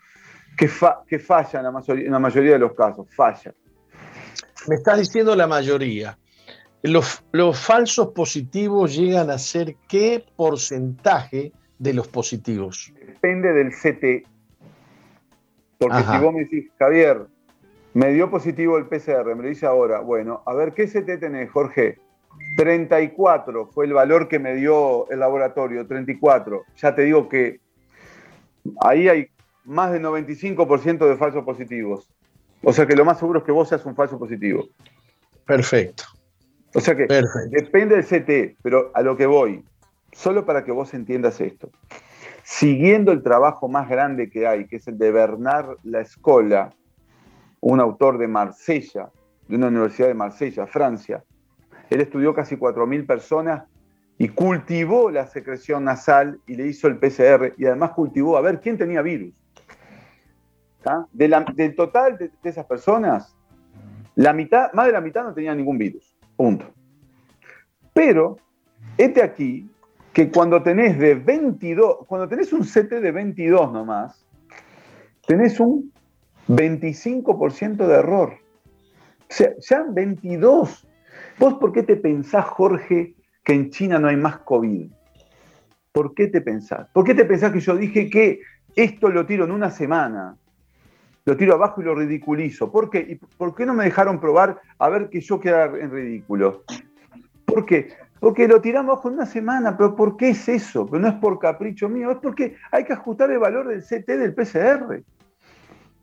que, 0.57 0.71
que 1.07 1.19
falla 1.19 1.59
en 1.59 1.65
la, 1.65 1.71
mayoría, 1.71 2.07
en 2.07 2.13
la 2.13 2.19
mayoría 2.19 2.53
de 2.53 2.59
los 2.59 2.73
casos, 2.75 3.07
falla. 3.15 3.55
Me 4.69 4.77
estás 4.77 4.99
diciendo 4.99 5.37
la 5.37 5.47
mayoría. 5.47 6.19
Los, 6.83 7.25
los, 7.33 7.59
falsos 7.59 8.09
positivos 8.09 8.97
llegan 8.97 9.31
a 9.31 9.39
ser 9.39 9.77
qué 9.89 10.25
porcentaje 10.37 11.53
de 11.79 11.95
los 11.95 12.09
positivos? 12.09 12.93
Depende 12.95 13.53
del 13.53 13.71
CT. 13.71 14.29
Porque 15.79 16.03
si 16.03 16.19
vos 16.19 16.33
me 16.33 16.41
decís, 16.41 16.71
Javier, 16.79 17.27
me 17.93 18.13
dio 18.13 18.31
positivo 18.31 18.79
el 18.79 18.87
PCR, 18.87 19.35
me 19.35 19.43
lo 19.43 19.49
dice 19.49 19.67
ahora, 19.67 20.01
bueno, 20.01 20.43
a 20.47 20.55
ver, 20.55 20.73
¿qué 20.73 20.87
CT 20.87 21.21
tenés, 21.21 21.51
Jorge? 21.51 21.99
34 22.57 23.67
fue 23.69 23.87
el 23.87 23.93
valor 23.93 24.29
que 24.29 24.39
me 24.39 24.55
dio 24.55 25.09
el 25.11 25.21
laboratorio, 25.21 25.87
34. 25.87 26.63
Ya 26.77 26.95
te 26.95 27.03
digo 27.03 27.29
que 27.29 27.61
ahí 28.81 29.09
hay 29.09 29.29
más 29.67 29.93
del 29.93 30.03
95% 30.03 31.09
de 31.09 31.17
falsos 31.17 31.45
positivos. 31.45 32.09
O 32.62 32.73
sea 32.73 32.87
que 32.87 32.97
lo 32.97 33.05
más 33.05 33.19
seguro 33.19 33.41
es 33.41 33.45
que 33.45 33.53
vos 33.53 33.69
seas 33.69 33.85
un 33.85 33.95
falso 33.95 34.19
positivo. 34.19 34.67
Perfecto. 35.45 36.05
O 36.75 36.81
sea 36.81 36.97
que 36.97 37.07
depende 37.51 37.97
del 37.97 38.05
CT, 38.05 38.59
pero 38.62 38.91
a 38.95 39.03
lo 39.03 39.17
que 39.17 39.27
voy, 39.27 39.64
solo 40.12 40.45
para 40.45 40.64
que 40.64 40.73
vos 40.73 40.93
entiendas 40.95 41.41
esto. 41.41 41.71
Siguiendo 42.43 43.12
el 43.12 43.23
trabajo 43.23 43.69
más 43.69 43.89
grande 43.89 44.31
que 44.31 44.47
hay, 44.47 44.67
que 44.67 44.77
es 44.77 44.87
el 44.89 44.99
de 44.99 45.11
Bernard 45.11 45.79
La 45.85 46.01
Escola, 46.01 46.73
un 47.61 47.81
autor 47.81 48.19
de 48.19 48.29
Marsella, 48.29 49.11
de 49.49 49.57
una 49.57 49.69
universidad 49.69 50.09
de 50.09 50.14
Marsella, 50.14 50.67
Francia. 50.67 51.25
Él 51.91 52.01
estudió 52.01 52.35
casi 52.35 52.57
4.000 52.57 53.07
personas 53.07 53.64
y 54.19 54.29
cultivó 54.29 55.11
la 55.11 55.27
secreción 55.27 55.85
nasal 55.85 56.41
y 56.47 56.55
le 56.55 56.67
hizo 56.67 56.89
el 56.89 56.99
PCR 56.99 57.55
y 57.57 57.67
además 57.67 57.93
cultivó 57.93 58.37
a 58.37 58.41
ver 58.41 58.61
quién 58.61 58.79
tenía 58.79 59.03
virus. 59.03 59.33
Del 61.12 61.74
total 61.74 62.18
de, 62.18 62.30
de, 62.43 62.51
esas 62.51 62.66
personas, 62.66 63.34
la 64.14 64.32
mitad, 64.32 64.72
más 64.72 64.87
de 64.87 64.93
la 64.93 65.01
mitad 65.01 65.24
no 65.24 65.34
tenía 65.34 65.55
ningún 65.55 65.78
virus. 65.78 66.16
Punto. 66.37 66.66
Pero, 67.93 68.37
este 68.99 69.22
aquí, 69.22 69.70
que 70.12 70.30
cuando 70.30 70.62
tenés 70.62 70.99
de 70.99 71.14
22, 71.14 72.07
cuando 72.07 72.28
tenés 72.28 72.53
un 72.53 72.62
CT 72.62 73.01
de 73.01 73.12
22 73.12 73.72
nomás, 73.72 74.26
tenés 75.26 75.61
un 75.61 75.93
25% 76.49 77.87
de 77.87 77.95
error. 77.95 78.34
O 79.20 79.24
sea, 79.28 79.51
ya 79.59 79.84
22. 79.89 80.87
¿Vos 81.39 81.55
por 81.55 81.72
qué 81.72 81.82
te 81.82 81.97
pensás, 81.97 82.45
Jorge, 82.47 83.14
que 83.45 83.53
en 83.53 83.70
China 83.70 83.99
no 83.99 84.09
hay 84.09 84.16
más 84.16 84.39
COVID? 84.39 84.91
¿Por 85.93 86.14
qué 86.14 86.28
te 86.28 86.41
pensás? 86.41 86.89
¿Por 86.93 87.05
qué 87.05 87.14
te 87.14 87.24
pensás 87.24 87.53
que 87.53 87.61
yo 87.61 87.76
dije 87.76 88.09
que 88.09 88.41
esto 88.74 89.09
lo 89.09 89.26
tiro 89.26 89.45
en 89.45 89.51
una 89.51 89.70
semana? 89.70 90.37
Lo 91.27 91.37
tiro 91.37 91.55
abajo 91.55 91.81
y 91.81 91.85
lo 91.85 91.95
ridiculizo. 91.95 92.70
¿Por 92.70 92.89
qué? 92.89 93.01
¿Y 93.01 93.14
¿Por 93.16 93.55
qué 93.55 93.66
no 93.66 93.74
me 93.74 93.85
dejaron 93.85 94.20
probar 94.20 94.61
a 94.79 94.89
ver 94.89 95.11
que 95.11 95.20
yo 95.20 95.41
quedara 95.41 95.77
en 95.77 95.91
ridículo? 95.91 96.62
¿Por 97.45 97.66
qué? 97.66 97.89
Porque 98.20 98.47
lo 98.47 98.61
tiramos 98.61 99.01
con 99.01 99.14
una 99.14 99.27
semana, 99.27 99.77
pero 99.77 99.97
¿por 99.97 100.16
qué 100.16 100.31
es 100.31 100.49
eso? 100.49 100.87
Pero 100.87 101.01
no 101.01 101.09
es 101.09 101.14
por 101.14 101.41
capricho 101.41 101.89
mío, 101.89 102.12
es 102.12 102.18
porque 102.18 102.57
hay 102.70 102.85
que 102.85 102.93
ajustar 102.93 103.31
el 103.33 103.41
valor 103.41 103.66
del 103.66 103.83
CT 103.83 104.07
del 104.07 104.35
PCR. 104.35 105.03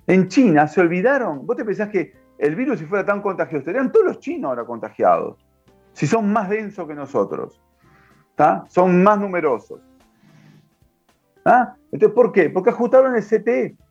En 0.08 0.28
China 0.28 0.68
se 0.68 0.82
olvidaron, 0.82 1.48
vos 1.48 1.56
te 1.56 1.64
pensás 1.64 1.88
que 1.88 2.14
el 2.38 2.56
virus 2.56 2.80
si 2.80 2.86
fuera 2.86 3.06
tan 3.06 3.22
contagioso, 3.22 3.60
estarían 3.60 3.92
todos 3.94 4.06
los 4.06 4.20
chinos 4.20 4.50
ahora 4.50 4.66
contagiados, 4.66 5.38
si 5.94 6.06
son 6.06 6.34
más 6.34 6.50
densos 6.50 6.86
que 6.86 6.96
nosotros, 6.96 7.62
son 8.68 9.02
más 9.02 9.18
numerosos. 9.18 9.80
Entonces, 11.46 12.14
¿por 12.14 12.34
qué? 12.34 12.50
Porque 12.50 12.72
ajustaron 12.72 13.16
el 13.16 13.24
CT. 13.24 13.82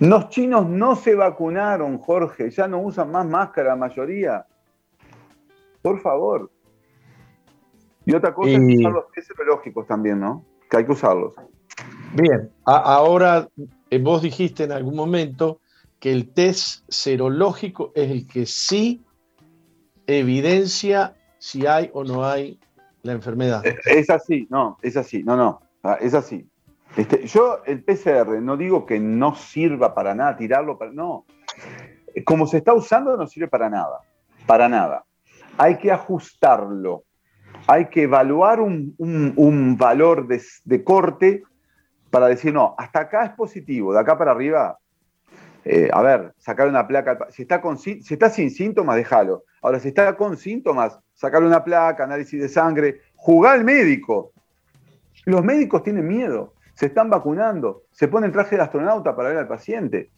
Los 0.00 0.28
chinos 0.28 0.66
no 0.68 0.94
se 0.94 1.14
vacunaron, 1.14 1.98
Jorge, 1.98 2.50
ya 2.50 2.68
no 2.68 2.80
usan 2.80 3.10
más 3.10 3.26
máscara 3.26 3.70
la 3.70 3.76
mayoría. 3.76 4.46
Por 5.82 6.00
favor. 6.00 6.50
Y 8.04 8.14
otra 8.14 8.32
cosa 8.32 8.50
es 8.50 8.58
usar 8.58 8.92
los 8.92 9.10
test 9.12 9.28
serológicos 9.28 9.86
también, 9.86 10.20
¿no? 10.20 10.44
Que 10.70 10.78
hay 10.78 10.86
que 10.86 10.92
usarlos. 10.92 11.34
Bien, 12.14 12.50
ahora 12.64 13.48
eh, 13.90 13.98
vos 13.98 14.22
dijiste 14.22 14.64
en 14.64 14.72
algún 14.72 14.96
momento 14.96 15.60
que 15.98 16.12
el 16.12 16.32
test 16.32 16.84
serológico 16.88 17.92
es 17.94 18.10
el 18.10 18.26
que 18.26 18.46
sí 18.46 19.04
evidencia 20.06 21.16
si 21.38 21.66
hay 21.66 21.90
o 21.92 22.04
no 22.04 22.24
hay 22.24 22.58
la 23.02 23.12
enfermedad. 23.12 23.62
Es 23.84 24.08
así, 24.10 24.46
no, 24.50 24.78
es 24.82 24.96
así, 24.96 25.22
no, 25.22 25.36
no, 25.36 25.60
ah, 25.82 25.98
es 26.00 26.14
así. 26.14 26.48
Este, 26.96 27.26
yo 27.26 27.62
el 27.64 27.84
PCR 27.84 28.40
no 28.40 28.56
digo 28.56 28.86
que 28.86 28.98
no 28.98 29.34
sirva 29.34 29.94
para 29.94 30.14
nada, 30.14 30.36
tirarlo 30.36 30.78
para... 30.78 30.92
No, 30.92 31.26
como 32.24 32.46
se 32.46 32.58
está 32.58 32.72
usando 32.74 33.16
no 33.16 33.26
sirve 33.26 33.48
para 33.48 33.68
nada, 33.70 34.00
para 34.46 34.68
nada. 34.68 35.04
Hay 35.56 35.78
que 35.78 35.90
ajustarlo, 35.90 37.04
hay 37.66 37.86
que 37.86 38.02
evaluar 38.02 38.60
un, 38.60 39.76
valor 39.78 40.26
de, 40.26 40.84
corte 40.84 41.42
para 42.10 42.28
decir, 42.28 42.52
no, 42.52 42.74
hasta 42.78 43.00
acá 43.00 43.24
es 43.24 43.30
positivo, 43.32 43.92
de 43.92 44.00
acá 44.00 44.16
para 44.16 44.30
arriba, 44.30 44.78
eh, 45.64 45.90
a 45.92 46.00
ver, 46.02 46.32
sacar 46.38 46.68
una 46.68 46.86
placa, 46.86 47.26
si 47.30 47.42
está, 47.42 47.60
si 47.76 48.14
está 48.14 48.30
sin 48.30 48.50
síntomas, 48.50 48.96
déjalo. 48.96 49.44
Ahora, 49.60 49.80
si 49.80 49.88
está 49.88 50.16
con 50.16 50.36
síntomas, 50.36 50.98
sacarle 51.14 51.48
una 51.48 51.64
placa, 51.64 52.04
análisis 52.04 52.40
de 52.40 52.48
sangre, 52.48 53.00
jugar 53.16 53.56
al 53.56 53.64
médico. 53.64 54.32
Los 55.26 55.44
médicos 55.44 55.82
tienen 55.82 56.06
miedo 56.06 56.54
se 56.78 56.86
están 56.86 57.10
vacunando, 57.10 57.86
se 57.90 58.06
pone 58.06 58.28
el 58.28 58.32
traje 58.32 58.54
de 58.54 58.62
astronauta 58.62 59.16
para 59.16 59.30
ver 59.30 59.38
al 59.38 59.48
paciente. 59.48 60.12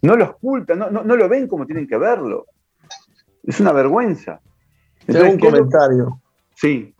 No 0.00 0.16
lo 0.16 0.30
ocultan, 0.30 0.78
no, 0.78 1.02
lo 1.02 1.28
ven 1.28 1.46
como 1.46 1.66
tienen 1.66 1.86
que 1.86 1.98
verlo. 1.98 2.46
Es 3.42 3.60
una 3.60 3.72
vergüenza. 3.72 4.40
Tengo 5.04 5.30
un 5.30 5.38
comentario. 5.38 6.22
Sí. 6.54 6.94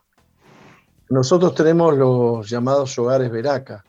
Nosotros 1.09 1.55
tenemos 1.55 1.97
los 1.97 2.51
llamados 2.51 2.99
hogares 2.99 3.31
Veraca. 3.31 3.83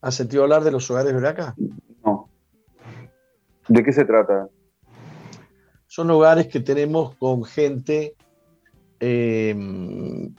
¿Has 0.00 0.14
sentido 0.14 0.44
hablar 0.44 0.62
de 0.62 0.70
los 0.70 0.88
hogares 0.88 1.12
Veraca? 1.12 1.56
No. 2.04 2.30
¿De 3.66 3.82
qué 3.82 3.92
se 3.92 4.04
trata? 4.04 4.48
Son 5.88 6.08
hogares 6.12 6.46
que 6.46 6.60
tenemos 6.60 7.16
con 7.16 7.42
gente 7.42 8.14
eh, 9.00 10.30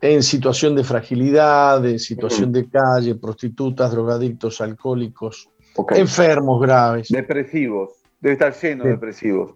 en 0.00 0.22
situación 0.22 0.74
de 0.74 0.84
fragilidad, 0.84 1.84
en 1.84 1.98
situación 1.98 2.52
de 2.52 2.68
calle, 2.68 3.14
prostitutas, 3.14 3.92
drogadictos, 3.92 4.60
alcohólicos, 4.60 5.48
enfermos 5.90 6.60
graves. 6.60 7.08
Depresivos, 7.08 7.90
debe 8.20 8.34
estar 8.34 8.54
lleno 8.54 8.84
de 8.84 8.90
depresivos. 8.90 9.54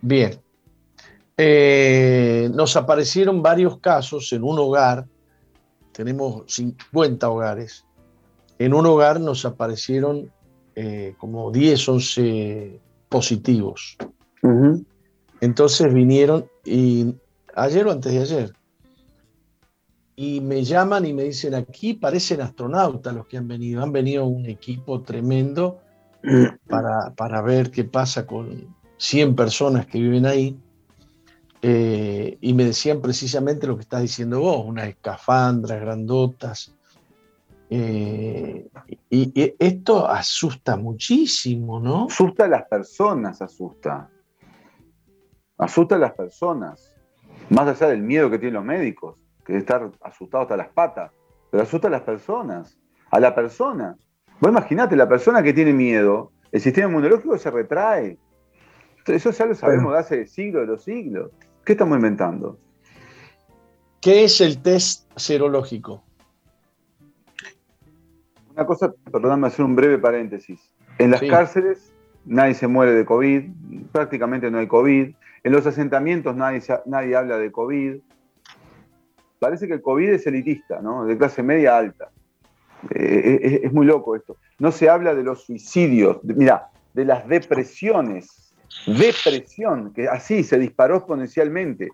Bien. 0.00 0.38
Eh, 1.36 2.50
nos 2.52 2.76
aparecieron 2.76 3.42
varios 3.42 3.78
casos 3.78 4.32
en 4.32 4.44
un 4.44 4.58
hogar, 4.58 5.06
tenemos 5.92 6.44
50 6.46 7.28
hogares, 7.28 7.86
en 8.58 8.74
un 8.74 8.84
hogar 8.84 9.20
nos 9.20 9.46
aparecieron 9.46 10.30
eh, 10.74 11.14
como 11.18 11.50
10, 11.50 11.88
11 11.88 12.80
positivos. 13.08 13.96
Entonces 15.40 15.92
vinieron 15.92 16.46
y 16.64 17.14
ayer 17.54 17.86
o 17.86 17.90
antes 17.90 18.12
de 18.12 18.20
ayer, 18.20 18.52
y 20.22 20.42
me 20.42 20.62
llaman 20.64 21.06
y 21.06 21.14
me 21.14 21.22
dicen, 21.22 21.54
aquí 21.54 21.94
parecen 21.94 22.42
astronautas 22.42 23.14
los 23.14 23.26
que 23.26 23.38
han 23.38 23.48
venido, 23.48 23.82
han 23.82 23.90
venido 23.90 24.26
un 24.26 24.44
equipo 24.44 25.00
tremendo 25.00 25.80
para, 26.68 27.14
para 27.16 27.40
ver 27.40 27.70
qué 27.70 27.84
pasa 27.84 28.26
con 28.26 28.76
100 28.98 29.34
personas 29.34 29.86
que 29.86 29.98
viven 29.98 30.26
ahí. 30.26 30.60
Eh, 31.62 32.36
y 32.38 32.52
me 32.52 32.66
decían 32.66 33.00
precisamente 33.00 33.66
lo 33.66 33.76
que 33.76 33.80
estás 33.80 34.02
diciendo 34.02 34.40
vos, 34.40 34.62
unas 34.66 34.88
escafandras 34.88 35.80
grandotas. 35.80 36.76
Eh, 37.70 38.68
y, 39.08 39.40
y, 39.42 39.54
esto 39.58 40.06
asusta 40.06 40.76
muchísimo, 40.76 41.80
¿no? 41.80 42.08
Asusta 42.10 42.44
a 42.44 42.48
las 42.48 42.68
personas, 42.68 43.40
asusta. 43.40 44.10
Asusta 45.56 45.94
a 45.94 45.98
las 45.98 46.12
personas. 46.12 46.92
Más 47.48 47.66
allá 47.68 47.90
del 47.90 48.02
miedo 48.02 48.30
que 48.30 48.38
tienen 48.38 48.56
los 48.56 48.64
médicos 48.66 49.16
que 49.44 49.56
estar 49.56 49.90
asustado 50.02 50.42
hasta 50.42 50.56
las 50.56 50.68
patas, 50.68 51.12
pero 51.50 51.62
asusta 51.62 51.88
a 51.88 51.90
las 51.90 52.02
personas, 52.02 52.78
a 53.10 53.20
la 53.20 53.34
persona. 53.34 53.96
Vos 54.40 54.50
imaginate, 54.50 54.96
la 54.96 55.08
persona 55.08 55.42
que 55.42 55.52
tiene 55.52 55.72
miedo, 55.72 56.32
el 56.52 56.60
sistema 56.60 56.88
inmunológico 56.88 57.36
se 57.38 57.50
retrae. 57.50 58.18
Eso 59.06 59.30
ya 59.30 59.46
lo 59.46 59.54
sabemos 59.54 59.92
de 59.92 59.98
hace 59.98 60.26
siglos 60.26 60.62
de 60.62 60.66
los 60.66 60.84
siglos. 60.84 61.30
¿Qué 61.64 61.72
estamos 61.72 61.96
inventando? 61.96 62.58
¿Qué 64.00 64.24
es 64.24 64.40
el 64.40 64.62
test 64.62 65.10
serológico? 65.16 66.02
Una 68.54 68.66
cosa, 68.66 68.92
perdóname 69.10 69.48
hacer 69.48 69.64
un 69.64 69.74
breve 69.74 69.98
paréntesis. 69.98 70.72
En 70.98 71.10
las 71.10 71.20
cárceles 71.20 71.92
nadie 72.24 72.54
se 72.54 72.66
muere 72.66 72.92
de 72.92 73.04
COVID, 73.04 73.44
prácticamente 73.92 74.50
no 74.50 74.58
hay 74.58 74.66
COVID. 74.66 75.14
En 75.42 75.52
los 75.52 75.66
asentamientos 75.66 76.36
nadie, 76.36 76.62
nadie 76.86 77.16
habla 77.16 77.38
de 77.38 77.50
COVID 77.50 78.00
parece 79.40 79.66
que 79.66 79.74
el 79.74 79.82
COVID 79.82 80.10
es 80.10 80.26
elitista, 80.26 80.80
¿no? 80.80 81.04
De 81.04 81.18
clase 81.18 81.42
media 81.42 81.76
alta. 81.76 82.10
Eh, 82.94 83.62
es, 83.64 83.72
muy 83.72 83.86
loco 83.86 84.14
esto. 84.14 84.36
No 84.58 84.70
se 84.70 84.88
habla 84.88 85.14
de 85.14 85.24
los 85.24 85.44
suicidios, 85.44 86.18
mira, 86.22 86.68
de 86.94 87.04
las 87.04 87.26
depresiones. 87.26 88.54
Depresión, 88.86 89.92
que 89.92 90.08
así 90.08 90.44
se 90.44 90.58
disparó 90.58 90.96
exponencialmente, 90.96 91.90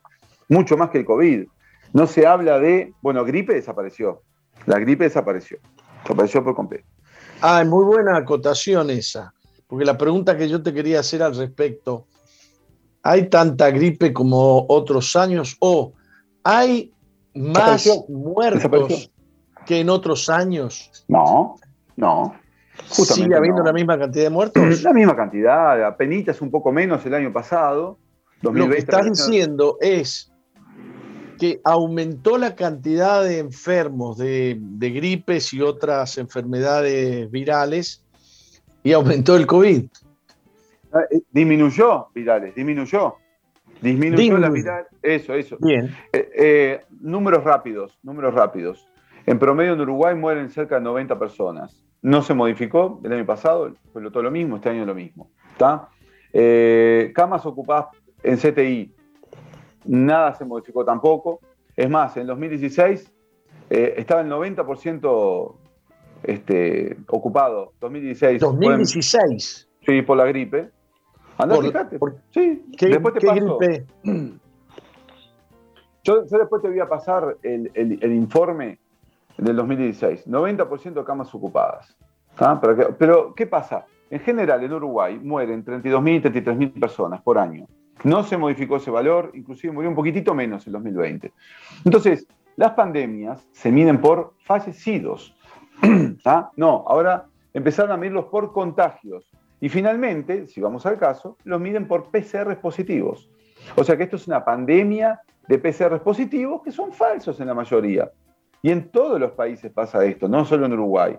mucho 0.49 0.77
más 0.77 0.91
que 0.91 0.99
el 0.99 1.05
COVID. 1.07 1.47
No 1.93 2.07
se 2.07 2.27
habla 2.27 2.59
de, 2.59 2.93
bueno, 3.01 3.25
gripe 3.25 3.55
desapareció. 3.55 4.23
La 4.67 4.79
gripe 4.79 5.05
desapareció. 5.05 5.59
Desapareció 6.03 6.45
por 6.45 6.55
completo. 6.55 6.87
Ah, 7.41 7.63
es 7.63 7.69
muy 7.69 7.85
buena 7.85 8.17
acotación 8.17 8.91
esa, 8.91 9.33
porque 9.67 9.85
la 9.85 9.97
pregunta 9.97 10.37
que 10.37 10.49
yo 10.49 10.63
te 10.63 10.73
quería 10.73 11.01
hacer 11.01 11.23
al 11.23 11.37
respecto, 11.37 12.07
¿hay 13.03 13.29
tanta 13.29 13.71
gripe 13.71 14.13
como 14.13 14.67
otros 14.69 15.17
años 15.17 15.57
o 15.61 15.93
hay 16.43 16.93
más 17.37 17.89
muertos 18.09 19.11
que 19.67 19.81
en 19.81 19.91
otros 19.91 20.29
años. 20.29 21.05
No, 21.09 21.57
no. 21.97 22.35
¿Sigue 22.89 23.35
habiendo 23.35 23.63
la 23.63 23.73
misma 23.73 23.99
cantidad 23.99 24.25
de 24.25 24.31
muertos? 24.31 24.63
La 24.83 24.93
misma 24.93 25.17
cantidad, 25.17 25.85
apenas 25.85 26.41
un 26.41 26.51
poco 26.51 26.73
menos 26.73 27.05
el 27.07 27.15
año 27.15 27.33
pasado. 27.33 27.99
Lo 28.43 28.53
que 28.69 28.79
estás 28.79 29.05
diciendo 29.07 29.79
es 29.81 30.31
que 31.39 31.61
aumentó 31.65 32.39
la 32.39 32.55
cantidad 32.55 33.23
de 33.23 33.39
enfermos 33.39 34.19
de, 34.19 34.59
gripes 34.79 35.53
y 35.53 35.61
otras 35.61 36.19
enfermedades 36.19 37.31
virales 37.31 38.03
y 38.83 38.93
aumentó 38.93 39.37
el 39.37 39.47
COVID. 39.47 39.85
Ah, 40.93 41.01
eh, 41.11 41.23
disminuyó 41.31 42.09
virales, 42.15 42.55
disminuyó. 42.55 43.17
Disminuyó 43.81 44.39
la 44.39 44.51
mitad. 44.51 44.87
Eso, 45.03 45.35
eso. 45.35 45.57
Bien. 45.61 45.95
Eh, 46.13 46.31
eh, 46.37 46.81
números 47.01 47.45
rápidos, 47.45 47.99
números 48.03 48.35
rápidos. 48.35 48.89
En 49.27 49.39
promedio 49.39 49.73
en 49.73 49.81
Uruguay 49.81 50.15
mueren 50.15 50.51
cerca 50.51 50.77
de 50.77 50.83
90 50.83 51.19
personas. 51.19 51.83
No 52.03 52.23
se 52.23 52.35
modificó 52.35 53.01
el 53.05 53.13
año 53.13 53.27
pasado, 53.27 53.75
fue 53.93 54.03
todo 54.11 54.23
lo 54.23 54.31
mismo, 54.31 54.57
este 54.57 54.71
año 54.71 54.85
lo 54.87 54.95
mismo. 54.95 55.31
¿está? 55.53 55.89
Eh, 56.33 57.13
camas 57.15 57.45
ocupadas 57.45 57.87
en 58.23 58.37
CTI, 58.37 58.95
nada 59.87 60.35
se 60.35 60.45
modificó 60.45 60.85
tampoco. 60.85 61.41
Es 61.75 61.91
más, 61.91 62.17
en 62.17 62.27
2016 62.27 63.13
estaba 63.69 64.21
el 64.21 64.29
90% 64.29 65.57
este, 66.23 66.97
ocupado. 67.09 67.73
2016. 67.81 68.41
2016. 68.41 69.69
sí, 69.85 70.03
por 70.03 70.17
la 70.17 70.27
gripe. 70.27 70.71
Andá, 71.39 71.57
fíjate. 71.61 71.99
sí, 72.31 72.65
después 72.81 73.15
te 73.15 73.27
paso. 73.27 73.59
Yo, 76.07 76.23
después 76.23 76.63
te 76.63 76.69
voy 76.69 76.79
a 76.79 76.89
pasar 76.89 77.37
el, 77.43 78.13
informe 78.13 78.79
del 79.37 79.57
2016. 79.57 80.29
90% 80.29 80.93
de 80.95 81.05
camas 81.05 81.35
ocupadas. 81.35 81.97
¿Ah? 82.39 82.61
Pero, 82.97 83.35
¿qué 83.35 83.47
pasa? 83.47 83.87
En 84.09 84.21
general, 84.21 84.63
en 84.63 84.73
Uruguay 84.73 85.19
mueren 85.19 85.65
32.000 85.65 86.17
y 86.17 86.21
33.000 86.21 86.81
personas 86.81 87.23
por 87.23 87.39
año. 87.39 87.67
No 88.05 88.23
se 88.23 88.37
modificó 88.37 88.77
ese 88.77 88.93
valor, 88.93 89.33
inclusive 89.35 89.73
murió 89.73 89.91
un 89.91 89.97
poquitito 89.97 90.33
menos 90.33 90.65
en 90.69 90.75
2020. 90.75 91.33
Entonces, 91.85 92.29
las 92.55 92.75
pandemias 92.75 93.45
se 93.51 93.73
miden 93.73 94.01
por 94.01 94.35
fallecidos. 94.45 95.35
¿Ah? 96.25 96.51
No, 96.55 96.85
ahora 96.87 97.27
empezaron 97.53 97.91
a 97.91 97.97
medirlos 97.97 98.27
por 98.27 98.53
contagios. 98.53 99.29
Y 99.61 99.69
finalmente, 99.69 100.47
si 100.47 100.61
vamos 100.61 100.85
al 100.87 100.99
caso, 100.99 101.37
los 101.45 101.61
miden 101.61 101.89
por 101.89 102.11
PCR 102.11 102.57
positivos. 102.61 103.31
O 103.75 103.85
sea 103.85 103.97
que 103.97 104.05
esto 104.05 104.17
es 104.17 104.27
una 104.27 104.45
pandemia 104.45 105.21
de 105.49 105.59
PCR 105.59 106.01
positivos 106.03 106.63
que 106.63 106.73
son 106.73 106.93
falsos 106.93 107.41
en 107.41 107.47
la 107.47 107.55
mayoría. 107.55 108.11
Y 108.63 108.71
en 108.71 108.91
todos 108.91 109.19
los 109.19 109.33
países 109.33 109.73
pasa 109.73 110.05
esto, 110.05 110.29
no 110.29 110.45
solo 110.45 110.67
en 110.67 110.73
Uruguay. 110.73 111.19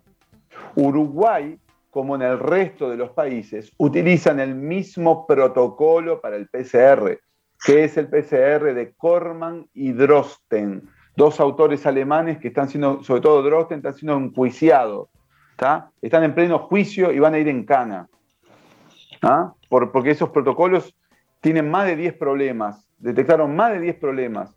Uruguay 0.75 1.57
como 1.97 2.15
en 2.15 2.21
el 2.21 2.37
resto 2.37 2.91
de 2.91 2.95
los 2.95 3.09
países, 3.09 3.71
utilizan 3.77 4.39
el 4.39 4.53
mismo 4.53 5.25
protocolo 5.25 6.21
para 6.21 6.35
el 6.35 6.47
PCR, 6.47 7.19
que 7.65 7.85
es 7.85 7.97
el 7.97 8.07
PCR 8.07 8.75
de 8.75 8.93
Korman 8.95 9.65
y 9.73 9.93
Drosten, 9.93 10.87
dos 11.15 11.39
autores 11.39 11.87
alemanes 11.87 12.37
que 12.37 12.49
están 12.49 12.69
siendo, 12.69 13.03
sobre 13.03 13.21
todo 13.21 13.41
Drosten, 13.41 13.77
están 13.77 13.95
siendo 13.95 14.15
enjuiciados. 14.15 15.09
Están 15.99 16.23
en 16.23 16.35
pleno 16.35 16.59
juicio 16.59 17.11
y 17.11 17.17
van 17.17 17.33
a 17.33 17.39
ir 17.39 17.47
en 17.47 17.65
cana. 17.65 18.07
Porque 19.69 20.11
esos 20.11 20.29
protocolos 20.29 20.95
tienen 21.41 21.69
más 21.69 21.85
de 21.85 21.95
10 21.95 22.13
problemas, 22.15 22.89
detectaron 22.97 23.55
más 23.55 23.73
de 23.73 23.79
10 23.79 23.95
problemas. 23.95 24.55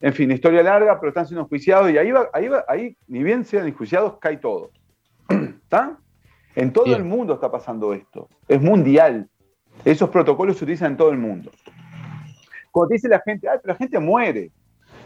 en 0.00 0.12
fin, 0.12 0.30
historia 0.30 0.62
larga, 0.62 0.98
pero 1.00 1.10
están 1.10 1.26
siendo 1.26 1.42
enjuiciados 1.42 1.90
y 1.90 1.98
ahí, 1.98 2.10
va, 2.10 2.28
ahí, 2.32 2.48
va, 2.48 2.64
ahí 2.68 2.96
ni 3.06 3.22
bien 3.22 3.44
sean 3.44 3.66
enjuiciados, 3.66 4.18
cae 4.18 4.36
todo. 4.36 4.70
¿Está? 5.28 5.98
En 6.54 6.72
todo 6.72 6.94
el 6.94 7.04
mundo 7.04 7.34
está 7.34 7.50
pasando 7.50 7.92
esto. 7.92 8.28
Es 8.46 8.60
mundial. 8.60 9.28
Esos 9.84 10.08
protocolos 10.10 10.56
se 10.56 10.64
utilizan 10.64 10.92
en 10.92 10.96
todo 10.96 11.10
el 11.10 11.18
mundo. 11.18 11.50
Cuando 12.70 12.88
te 12.88 12.94
dice 12.94 13.08
la 13.08 13.20
gente, 13.20 13.48
ay, 13.48 13.58
pero 13.60 13.74
la 13.74 13.78
gente 13.78 13.98
muere. 13.98 14.52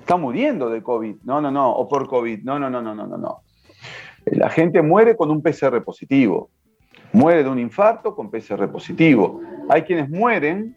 Está 0.00 0.16
muriendo 0.16 0.68
de 0.68 0.82
COVID. 0.82 1.16
No, 1.24 1.40
no, 1.40 1.50
no. 1.50 1.70
O 1.70 1.88
por 1.88 2.06
COVID. 2.06 2.42
No, 2.42 2.58
no, 2.58 2.68
no, 2.68 2.82
no, 2.82 2.94
no, 2.94 3.06
no. 3.06 3.42
La 4.26 4.50
gente 4.50 4.82
muere 4.82 5.16
con 5.16 5.30
un 5.30 5.42
PCR 5.42 5.82
positivo. 5.82 6.50
Muere 7.12 7.42
de 7.42 7.48
un 7.48 7.58
infarto 7.58 8.14
con 8.14 8.30
PCR 8.30 8.70
positivo. 8.70 9.40
Hay 9.68 9.82
quienes 9.82 10.08
mueren 10.10 10.76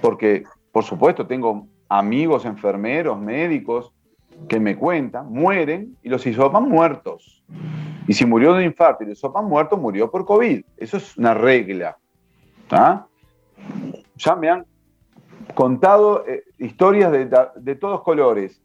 porque, 0.00 0.44
por 0.70 0.84
supuesto, 0.84 1.26
tengo 1.26 1.66
amigos 1.88 2.44
enfermeros, 2.44 3.18
médicos, 3.20 3.92
que 4.48 4.58
me 4.58 4.76
cuentan, 4.76 5.32
mueren 5.32 5.96
y 6.02 6.08
los 6.08 6.26
hisopan 6.26 6.68
muertos. 6.68 7.42
Y 8.06 8.14
si 8.14 8.24
murió 8.24 8.52
de 8.52 8.60
un 8.60 8.64
infarto 8.64 9.04
y 9.04 9.06
de 9.06 9.12
hisopan 9.12 9.44
muerto, 9.44 9.76
murió 9.76 10.10
por 10.10 10.24
COVID. 10.24 10.64
Eso 10.76 10.96
es 10.96 11.16
una 11.16 11.34
regla. 11.34 11.96
Ya 14.16 14.36
me 14.36 14.48
han 14.48 14.64
contado 15.54 16.24
eh, 16.26 16.44
historias 16.58 17.12
de, 17.12 17.74
todos 17.76 18.02
colores. 18.02 18.60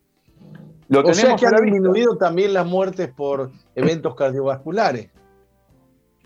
Lo 0.88 1.02
o 1.02 1.14
sea 1.14 1.36
que 1.36 1.46
han 1.46 1.56
disminuido 1.58 2.18
también 2.18 2.54
las 2.54 2.66
muertes 2.66 3.10
por 3.10 3.52
eventos 3.76 4.16
cardiovasculares. 4.16 5.10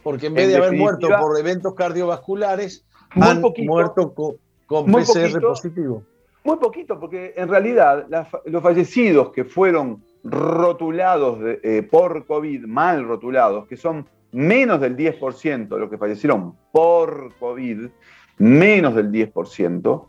Porque 0.04 0.28
en 0.28 0.34
vez 0.34 0.48
de 0.48 0.58
haber 0.58 0.74
muerto 0.74 1.08
por 1.20 1.38
eventos 1.40 1.76
cardiovasculares, 1.76 2.86
han 3.12 3.42
muerto 3.66 4.14
con, 4.14 4.36
con 4.66 4.92
PCR 4.92 5.40
positivo. 5.42 6.04
Muy 6.44 6.58
poquito, 6.58 7.00
porque 7.00 7.34
en 7.36 7.50
realidad 7.50 8.08
los 8.46 8.64
fallecidos 8.64 9.32
que 9.32 9.46
fueron 9.46 10.04
rotulados 10.24 11.40
eh, 11.42 11.88
por 11.90 12.26
COVID, 12.26 12.66
mal 12.66 13.04
rotulados, 13.04 13.68
que 13.68 13.78
son 13.78 14.08
menos 14.32 14.80
del 14.82 14.96
10% 14.96 15.68
de 15.68 15.80
los 15.80 15.90
que 15.90 15.98
fallecieron 15.98 16.56
por 16.72 17.34
COVID, 17.40 17.90
menos 18.38 18.96
del 18.96 19.12
10%, 19.12 20.06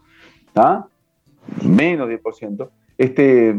¿ah? 0.57 0.87
menos 1.65 2.09
del 2.09 2.23
10%, 2.23 2.71
este, 2.97 3.55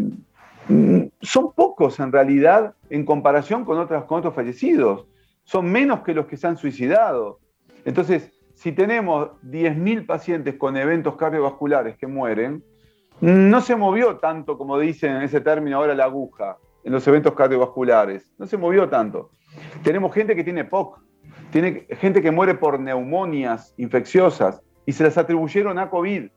mm, 0.68 1.02
son 1.22 1.54
pocos 1.54 2.00
en 2.00 2.12
realidad 2.12 2.74
en 2.90 3.06
comparación 3.06 3.66
con, 3.66 3.78
otras, 3.78 4.06
con 4.06 4.20
otros 4.20 4.34
fallecidos. 4.34 5.06
Son 5.44 5.72
menos 5.72 6.02
que 6.02 6.14
los 6.14 6.26
que 6.26 6.38
se 6.38 6.48
han 6.48 6.58
suicidado. 6.58 7.39
Entonces, 7.86 8.32
si 8.54 8.72
tenemos 8.72 9.32
10.000 9.44 10.06
pacientes 10.06 10.56
con 10.56 10.78
eventos 10.78 11.16
cardiovasculares 11.16 11.98
que 11.98 12.08
mueren, 12.08 12.64
no 13.22 13.62
se 13.62 13.76
movió 13.76 14.18
tanto 14.18 14.58
como 14.58 14.80
dicen 14.80 15.16
en 15.18 15.22
ese 15.24 15.41
término 15.41 15.78
ahora 15.78 15.96
la 15.96 16.06
aguja 16.06 16.58
en 16.84 16.91
los 16.91 17.08
eventos 17.08 17.34
cardiovasculares. 17.34 18.32
No 18.38 18.46
se 18.46 18.58
movió 18.58 18.89
tanto. 18.89 19.30
Tenemos 19.84 20.14
gente 20.14 20.36
que 20.36 20.44
tiene 20.44 20.66
POC, 20.66 21.00
tiene 21.52 21.88
gente 21.91 22.22
que 22.22 22.32
muere 22.32 22.56
por 22.56 22.80
neumonias 22.80 23.74
infecciosas 23.78 24.62
y 24.86 24.91
se 24.91 25.04
las 25.04 25.18
atribuyeron 25.18 25.80
a 25.80 25.89
COVID. 25.89 26.30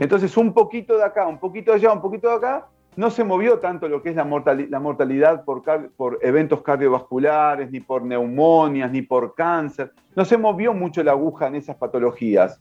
Entonces, 0.00 0.36
un 0.36 0.52
poquito 0.52 0.96
de 0.96 1.04
acá, 1.04 1.26
un 1.26 1.38
poquito 1.38 1.72
de 1.72 1.78
allá, 1.78 1.92
un 1.92 2.00
poquito 2.00 2.28
de 2.28 2.34
acá, 2.34 2.68
no 2.96 3.10
se 3.10 3.24
movió 3.24 3.58
tanto 3.58 3.88
lo 3.88 4.02
que 4.02 4.10
es 4.10 4.16
la, 4.16 4.24
mortalidad 4.24 5.44
por, 5.44 6.18
eventos 6.22 6.62
cardiovasculares, 6.62 7.70
ni 7.70 7.80
por 7.80 8.02
neumonias, 8.02 8.90
ni 8.90 9.02
por 9.02 9.34
cáncer. 9.34 9.92
No 10.14 10.24
se 10.24 10.38
movió 10.38 10.72
mucho 10.72 11.02
la 11.02 11.12
aguja 11.12 11.46
en 11.46 11.56
esas 11.56 11.76
patologías. 11.76 12.60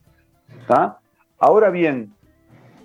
Ahora 1.40 1.70
bien, 1.70 2.14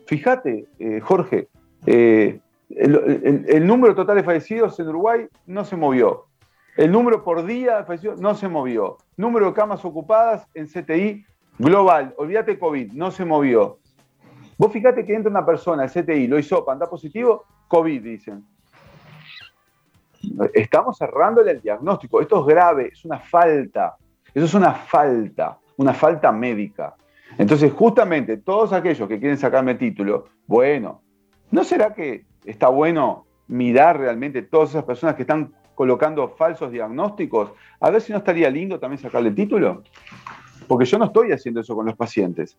fíjate, 0.06 0.66
eh, 0.78 1.00
Jorge, 1.00 1.48
eh, 1.86 2.40
el, 2.70 3.66
número 3.66 3.96
total 3.96 4.16
de 4.16 4.22
fallecidos 4.22 4.78
en 4.78 4.88
Uruguay 4.88 5.26
no 5.46 5.64
se 5.64 5.76
movió. 5.76 6.26
El 6.76 6.92
número 6.92 7.24
por 7.24 7.44
día 7.44 7.78
de 7.78 7.84
fallecidos 7.84 8.20
no 8.20 8.34
se 8.34 8.48
movió. 8.48 8.98
Número 9.16 9.46
de 9.46 9.52
camas 9.54 9.84
ocupadas 9.84 10.46
en 10.54 10.66
CTI 10.66 11.26
global, 11.58 12.14
olvídate 12.16 12.58
COVID, 12.58 12.92
no 12.92 13.10
se 13.10 13.24
movió. 13.24 13.79
Vos 14.60 14.70
fíjate 14.70 15.06
que 15.06 15.14
entra 15.14 15.30
una 15.30 15.46
persona 15.46 15.84
al 15.84 15.90
CTI, 15.90 16.26
lo 16.26 16.38
hizo, 16.38 16.70
anda 16.70 16.86
positivo, 16.86 17.46
COVID, 17.66 18.02
dicen. 18.02 18.44
Estamos 20.52 20.98
cerrándole 20.98 21.52
el 21.52 21.62
diagnóstico. 21.62 22.20
Esto 22.20 22.40
es 22.40 22.46
grave, 22.46 22.90
es 22.92 23.02
una 23.06 23.18
falta. 23.18 23.96
Eso 24.34 24.44
es 24.44 24.52
una 24.52 24.74
falta, 24.74 25.58
una 25.78 25.94
falta 25.94 26.30
médica. 26.30 26.94
Entonces, 27.38 27.72
justamente 27.72 28.36
todos 28.36 28.74
aquellos 28.74 29.08
que 29.08 29.18
quieren 29.18 29.38
sacarme 29.38 29.76
título, 29.76 30.26
bueno, 30.46 31.00
¿no 31.50 31.64
será 31.64 31.94
que 31.94 32.26
está 32.44 32.68
bueno 32.68 33.24
mirar 33.46 33.98
realmente 33.98 34.42
todas 34.42 34.68
esas 34.68 34.84
personas 34.84 35.16
que 35.16 35.22
están 35.22 35.54
colocando 35.74 36.28
falsos 36.28 36.70
diagnósticos? 36.70 37.52
A 37.80 37.88
ver 37.88 38.02
si 38.02 38.12
no 38.12 38.18
estaría 38.18 38.50
lindo 38.50 38.78
también 38.78 39.00
sacarle 39.00 39.30
título. 39.30 39.84
Porque 40.68 40.84
yo 40.84 40.98
no 40.98 41.06
estoy 41.06 41.32
haciendo 41.32 41.62
eso 41.62 41.74
con 41.74 41.86
los 41.86 41.96
pacientes. 41.96 42.58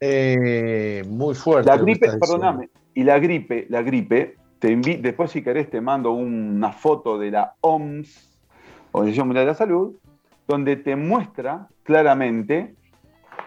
Eh, 0.00 1.04
muy 1.08 1.34
fuerte. 1.34 1.70
La 1.70 1.76
gripe, 1.76 2.08
perdóname, 2.18 2.70
y 2.94 3.04
la 3.04 3.18
gripe, 3.18 3.66
la 3.68 3.82
gripe, 3.82 4.36
te 4.58 4.74
después 4.76 5.30
si 5.30 5.42
querés 5.42 5.70
te 5.70 5.80
mando 5.80 6.12
una 6.12 6.72
foto 6.72 7.18
de 7.18 7.30
la 7.30 7.54
OMS, 7.60 8.28
Organización 8.92 9.28
Mundial 9.28 9.46
de 9.46 9.52
la 9.52 9.56
Salud, 9.56 9.96
donde 10.46 10.76
te 10.76 10.96
muestra 10.96 11.68
claramente, 11.82 12.74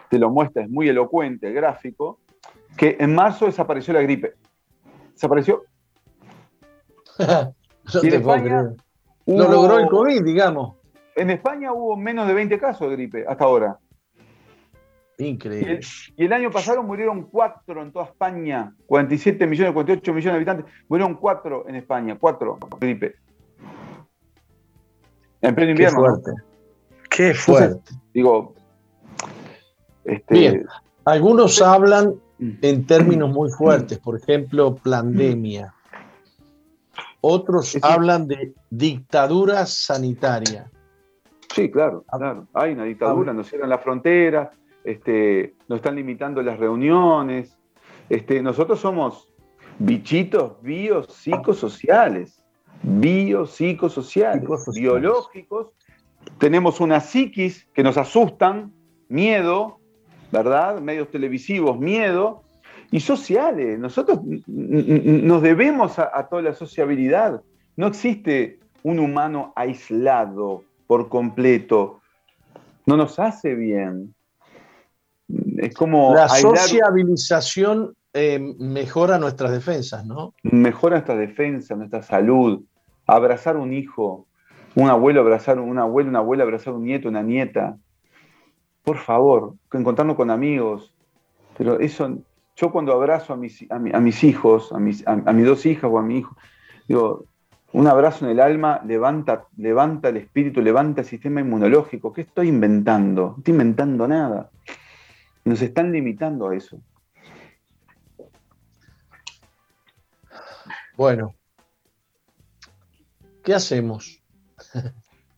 te 0.10 0.20
lo 0.20 0.30
muestra, 0.30 0.64
es 0.64 0.70
muy 0.70 0.88
elocuente 0.88 1.48
el 1.48 1.54
gráfico, 1.54 2.20
que 2.78 2.98
en 3.00 3.14
marzo 3.14 3.46
desapareció 3.46 3.94
la 3.94 4.02
gripe. 4.02 4.34
Desapareció. 5.14 5.64
Lo 9.26 9.50
logró 9.50 9.80
el 9.80 9.88
COVID, 9.88 10.24
digamos. 10.24 10.76
En 11.16 11.30
España 11.30 11.74
hubo 11.74 11.96
menos 11.98 12.28
de 12.28 12.34
20 12.34 12.58
casos 12.60 12.90
de 12.90 12.96
gripe 12.96 13.26
hasta 13.28 13.44
ahora. 13.44 13.78
Increíble. 15.22 15.82
Y 16.18 16.26
el, 16.26 16.34
año 16.34 16.50
pasado 16.50 16.82
murieron 16.82 17.24
cuatro 17.24 17.82
en 17.82 17.92
toda 17.92 18.06
España, 18.06 18.74
47 18.88 19.46
millones, 19.46 19.74
48 19.74 20.14
millones 20.14 20.34
de 20.34 20.36
habitantes, 20.38 20.66
murieron 20.88 21.16
cuatro 21.16 21.68
en 21.68 21.76
España, 21.76 22.18
cuatro 22.20 22.58
gripe. 22.80 23.16
En 25.42 25.56
pleno 25.56 25.72
invierno. 25.72 26.00
Qué 26.00 26.04
fuerte. 26.04 26.32
Qué 27.10 27.34
fuerte. 27.34 27.92
digo, 28.14 28.56
este, 30.06 30.34
Bien. 30.34 30.66
Algunos 31.06 31.62
hablan 31.62 32.16
en 32.40 32.86
términos 32.86 33.30
muy 33.32 33.50
fuertes, 33.52 34.00
por 34.00 34.18
ejemplo, 34.18 34.76
pandemia. 34.76 35.74
Otros 37.22 37.78
hablan 37.82 38.28
de 38.28 38.54
dictadura 38.70 39.66
sanitaria. 39.66 40.70
Sí, 41.54 41.70
claro, 41.70 42.04
claro. 42.10 42.48
Hay 42.54 42.74
una 42.74 42.86
dictadura, 42.86 43.34
nos 43.34 43.48
cierran 43.48 43.70
la 43.70 43.78
frontera, 43.78 44.52
este, 44.84 45.56
nos 45.68 45.78
están 45.78 45.96
limitando 45.96 46.42
las 46.42 46.60
reuniones. 46.60 47.58
Este, 48.10 48.42
nosotros 48.42 48.80
somos 48.80 49.32
bichitos 49.80 50.62
biopsicosociales, 50.62 52.44
biopsicosociales, 52.84 54.48
biológicos. 54.76 55.72
Tenemos 56.38 56.80
una 56.80 57.00
psiquis 57.00 57.68
que 57.74 57.84
nos 57.84 57.98
asustan, 57.98 58.72
miedo, 59.10 59.80
¿verdad? 60.32 60.82
Medios 60.82 61.10
televisivos, 61.10 61.80
miedo, 61.80 62.44
y 62.92 63.00
sociales. 63.00 63.80
Nosotros 63.80 64.20
nos 64.48 65.42
debemos 65.42 65.98
a 65.98 66.28
toda 66.30 66.42
la 66.42 66.54
sociabilidad. 66.54 67.42
No 67.78 67.88
existe 67.88 68.60
un 68.84 69.00
humano 69.00 69.54
aislado 69.56 70.64
por 70.88 71.08
completo. 71.08 72.02
No 72.86 72.98
nos 72.98 73.18
hace 73.18 73.56
bien. 73.56 74.14
Es 75.62 75.76
como. 75.76 76.16
La 76.16 76.28
sociabilización 76.28 77.96
eh, 78.14 78.40
mejora 78.58 79.20
nuestras 79.20 79.52
defensas, 79.52 80.06
¿no? 80.06 80.34
Mejora 80.42 80.96
nuestra 80.96 81.16
defensa, 81.16 81.76
nuestra 81.76 82.02
salud. 82.02 82.64
Abrazar 83.06 83.58
un 83.58 83.72
hijo, 83.72 84.26
un 84.76 84.90
abuelo 84.90 85.22
abrazar 85.22 85.60
un 85.60 85.78
abuelo, 85.78 86.10
una 86.10 86.20
abuela 86.20 86.44
abrazar 86.44 86.74
un 86.74 86.84
nieto, 86.84 87.10
una 87.10 87.22
nieta. 87.22 87.78
Por 88.84 88.98
favor, 88.98 89.54
encontrarnos 89.72 90.16
con 90.16 90.32
amigos. 90.32 90.94
Pero 91.58 91.80
eso, 91.80 92.18
yo 92.56 92.72
cuando 92.72 92.94
abrazo 92.94 93.34
a 93.34 93.38
mis, 93.38 93.66
a, 93.70 93.78
mis 93.78 94.24
hijos, 94.24 94.72
a 94.72 94.80
mis, 94.80 95.08
a, 95.08 95.16
mis 95.16 95.46
dos 95.46 95.66
hijas 95.68 95.92
o 95.92 96.00
a 96.00 96.02
mi 96.02 96.20
hijo, 96.20 96.36
digo, 96.88 97.26
Un 97.72 97.88
abrazo 97.88 98.26
en 98.26 98.32
el 98.32 98.40
alma 98.40 98.82
levanta, 98.84 99.46
levanta 99.58 100.10
el 100.10 100.18
espíritu, 100.18 100.60
levanta 100.62 101.02
el 101.02 101.08
sistema 101.08 101.40
inmunológico. 101.40 102.12
¿Qué 102.12 102.22
estoy 102.22 102.48
inventando? 102.48 103.22
No 103.22 103.36
estoy 103.38 103.52
inventando 103.52 104.08
nada. 104.08 104.50
Nos 105.44 105.62
están 105.62 105.92
limitando 105.92 106.50
a 106.50 106.56
eso. 106.56 106.80
Bueno, 110.96 111.34
¿qué 113.44 113.54
hacemos? 113.54 114.22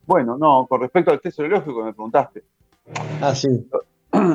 Bueno, 0.06 0.36
no, 0.36 0.66
con 0.68 0.82
respecto 0.82 1.10
al 1.10 1.20
test 1.20 1.36
serológico 1.36 1.82
me 1.82 1.94
preguntaste. 1.94 2.44
Ah, 3.22 3.34
sí. 3.34 3.48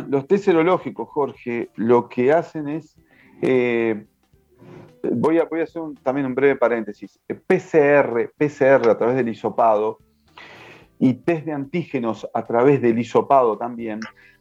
Los 0.09 0.27
test 0.27 0.45
serológicos, 0.45 1.07
Jorge, 1.09 1.69
lo 1.75 2.09
que 2.09 2.33
hacen 2.33 2.67
es. 2.67 2.95
Eh, 3.41 4.05
voy, 5.03 5.37
a, 5.37 5.45
voy 5.45 5.59
a 5.61 5.63
hacer 5.65 5.83
también 6.01 6.25
un 6.25 6.33
breve 6.33 6.55
paréntesis. 6.55 7.19
PCR, 7.27 8.31
PCR 8.35 8.89
a 8.89 8.97
través 8.97 9.15
del 9.15 9.29
hisopado 9.29 9.99
y 10.97 11.13
test 11.13 11.45
de 11.45 11.53
antígenos 11.53 12.27
a 12.33 12.43
través 12.43 12.81
del 12.81 12.97
hisopado 12.97 13.57
también 13.57 13.99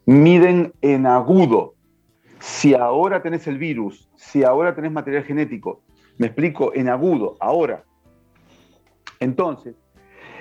miden 0.08 0.72
en 0.80 1.04
agudo 1.04 1.74
si 2.40 2.72
ahora 2.72 3.20
tenés 3.20 3.46
el 3.46 3.58
virus, 3.58 4.08
si 4.16 4.42
ahora 4.42 4.74
tenés 4.74 4.90
material 4.90 5.24
genético. 5.24 5.82
Me 6.16 6.28
explico, 6.28 6.72
en 6.74 6.88
agudo, 6.88 7.36
ahora. 7.40 7.84
Entonces, 9.20 9.76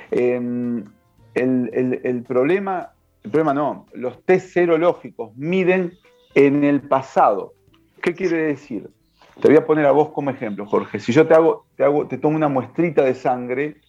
em, 0.10 0.86
el, 1.34 2.24
problema, 2.26 2.94
el 3.24 3.30
problema 3.30 3.54
no, 3.54 3.88
los 3.92 4.24
test 4.24 4.54
serológicos 4.54 5.36
miden 5.36 5.92
en 6.34 6.64
el 6.64 6.80
pasado. 6.80 7.52
¿Qué 8.02 8.14
quiere 8.14 8.38
decir? 8.38 8.90
Te 9.42 9.50
voy 9.50 9.58
a 9.58 9.66
poner 9.66 9.86
a 9.86 9.92
vos 9.92 10.12
como 10.12 10.30
ejemplo, 10.30 10.66
Jorge. 10.66 11.02
Si 11.02 11.12
yo 11.12 11.28
te 11.28 11.34
hago, 11.34 11.66
te 11.76 11.84
hago, 11.84 12.08
te 12.08 12.18
tomo 12.18 12.38
una 12.38 12.48
muestrita 12.48 13.04
de 13.04 13.16
sangre, 13.16 13.82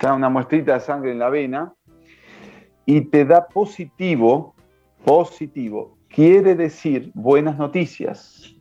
te 0.00 0.06
da 0.08 0.14
una 0.14 0.28
muestrita 0.28 0.74
de 0.74 0.80
sangre 0.80 1.12
en 1.12 1.20
la 1.20 1.30
vena 1.30 1.74
y 2.86 3.02
te 3.02 3.24
da 3.24 3.46
positivo, 3.46 4.51
positivo, 5.04 5.96
quiere 6.08 6.54
decir 6.54 7.10
buenas 7.14 7.58
noticias. 7.58 8.54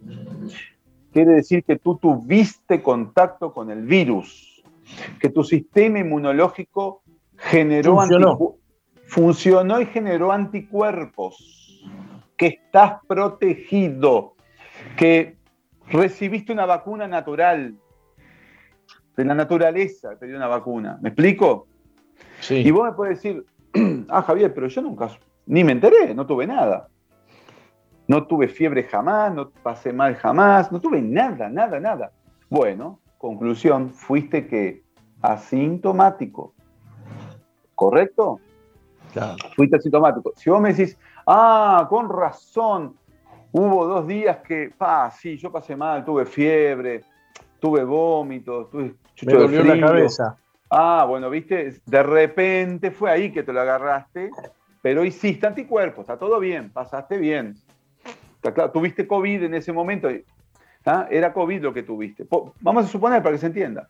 Quiere 1.11 1.33
decir 1.33 1.63
que 1.63 1.77
tú 1.77 1.97
tuviste 1.97 2.81
contacto 2.81 3.53
con 3.53 3.69
el 3.69 3.83
virus, 3.83 4.63
que 5.19 5.29
tu 5.29 5.43
sistema 5.43 5.99
inmunológico 5.99 7.01
generó 7.35 7.95
funcionó, 7.95 8.55
funcionó 9.07 9.81
y 9.81 9.85
generó 9.87 10.31
anticuerpos, 10.31 11.83
que 12.37 12.47
estás 12.47 12.99
protegido, 13.07 14.35
que 14.95 15.35
recibiste 15.89 16.53
una 16.53 16.65
vacuna 16.65 17.07
natural, 17.07 17.75
de 19.17 19.25
la 19.25 19.35
naturaleza 19.35 20.15
te 20.17 20.27
dio 20.27 20.37
una 20.37 20.47
vacuna. 20.47 20.97
¿Me 21.01 21.09
explico? 21.09 21.67
Sí. 22.39 22.55
Y 22.55 22.71
vos 22.71 22.85
me 22.85 22.93
puedes 22.93 23.21
decir, 23.21 23.45
ah, 24.09 24.21
Javier, 24.21 24.53
pero 24.53 24.67
yo 24.67 24.81
nunca, 24.81 25.09
ni 25.51 25.65
me 25.65 25.73
enteré, 25.73 26.15
no 26.15 26.25
tuve 26.25 26.47
nada. 26.47 26.87
No 28.07 28.25
tuve 28.25 28.47
fiebre 28.47 28.83
jamás, 28.83 29.33
no 29.33 29.49
pasé 29.49 29.91
mal 29.91 30.15
jamás, 30.15 30.71
no 30.71 30.79
tuve 30.79 31.01
nada, 31.01 31.49
nada, 31.49 31.77
nada. 31.77 32.13
Bueno, 32.49 33.01
conclusión, 33.17 33.89
fuiste 33.89 34.47
que 34.47 34.81
asintomático. 35.21 36.53
¿Correcto? 37.75 38.39
Claro. 39.11 39.35
Fuiste 39.53 39.75
asintomático. 39.75 40.31
Si 40.37 40.49
vos 40.49 40.61
me 40.61 40.73
decís, 40.73 40.97
ah, 41.27 41.85
con 41.89 42.07
razón, 42.07 42.95
hubo 43.51 43.85
dos 43.87 44.07
días 44.07 44.37
que, 44.37 44.71
pa, 44.77 45.11
sí, 45.11 45.35
yo 45.35 45.51
pasé 45.51 45.75
mal, 45.75 46.05
tuve 46.05 46.25
fiebre, 46.25 47.03
tuve 47.59 47.83
vómitos, 47.83 48.69
tuve 48.69 48.95
chucho 49.15 49.35
me 49.35 49.41
dolió 49.41 49.63
la 49.65 49.85
cabeza. 49.85 50.37
Ah, 50.69 51.05
bueno, 51.09 51.29
viste, 51.29 51.81
de 51.85 52.03
repente 52.03 52.89
fue 52.91 53.11
ahí 53.11 53.33
que 53.33 53.43
te 53.43 53.51
lo 53.51 53.59
agarraste, 53.59 54.31
pero 54.81 55.05
hiciste 55.05 55.47
anticuerpos, 55.47 56.03
está 56.03 56.17
todo 56.17 56.39
bien, 56.39 56.71
pasaste 56.71 57.17
bien. 57.17 57.55
Claro, 58.41 58.71
tuviste 58.71 59.07
COVID 59.07 59.43
en 59.43 59.53
ese 59.53 59.71
momento, 59.71 60.09
¿ah? 60.85 61.07
era 61.11 61.31
COVID 61.33 61.61
lo 61.61 61.73
que 61.73 61.83
tuviste. 61.83 62.25
Vamos 62.59 62.85
a 62.85 62.87
suponer 62.87 63.21
para 63.21 63.35
que 63.35 63.39
se 63.39 63.47
entienda. 63.47 63.87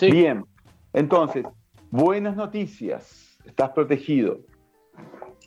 Bien, 0.00 0.44
entonces, 0.92 1.44
buenas 1.90 2.36
noticias, 2.36 3.38
estás 3.44 3.70
protegido. 3.70 4.40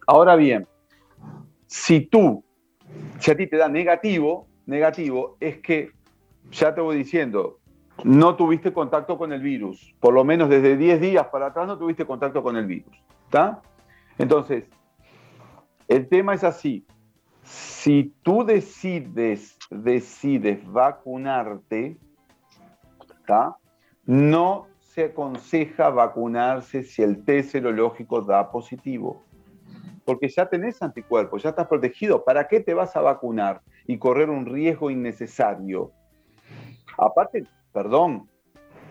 Ahora 0.07 0.35
bien, 0.35 0.67
si 1.67 2.01
tú, 2.01 2.43
si 3.19 3.31
a 3.31 3.37
ti 3.37 3.47
te 3.47 3.57
da 3.57 3.69
negativo, 3.69 4.47
negativo, 4.65 5.37
es 5.39 5.59
que, 5.59 5.91
ya 6.51 6.75
te 6.75 6.81
voy 6.81 6.97
diciendo, 6.97 7.59
no 8.03 8.35
tuviste 8.35 8.73
contacto 8.73 9.17
con 9.17 9.31
el 9.31 9.41
virus. 9.41 9.95
Por 9.99 10.13
lo 10.13 10.23
menos 10.23 10.49
desde 10.49 10.77
10 10.77 11.01
días 11.01 11.27
para 11.27 11.47
atrás 11.47 11.67
no 11.67 11.77
tuviste 11.77 12.05
contacto 12.05 12.43
con 12.43 12.55
el 12.57 12.65
virus. 12.65 12.95
¿Está? 13.25 13.61
Entonces, 14.17 14.65
el 15.87 16.07
tema 16.07 16.33
es 16.33 16.43
así. 16.43 16.85
Si 17.43 18.15
tú 18.23 18.43
decides, 18.43 19.57
vacunarte, 20.71 21.97
no 24.05 24.67
se 24.79 25.05
aconseja 25.05 25.89
vacunarse 25.89 26.83
si 26.83 27.03
el 27.03 27.23
test 27.23 27.51
serológico 27.51 28.21
da 28.21 28.49
positivo. 28.51 29.23
Porque 30.05 30.29
ya 30.29 30.47
tenés 30.47 30.81
anticuerpos, 30.81 31.43
ya 31.43 31.49
estás 31.49 31.67
protegido. 31.67 32.23
¿Para 32.23 32.47
qué 32.47 32.59
te 32.59 32.73
vas 32.73 32.95
a 32.95 33.01
vacunar 33.01 33.61
y 33.85 33.97
correr 33.97 34.29
un 34.29 34.45
riesgo 34.45 34.89
innecesario? 34.89 35.91
Aparte, 36.97 37.45
perdón, 37.73 38.29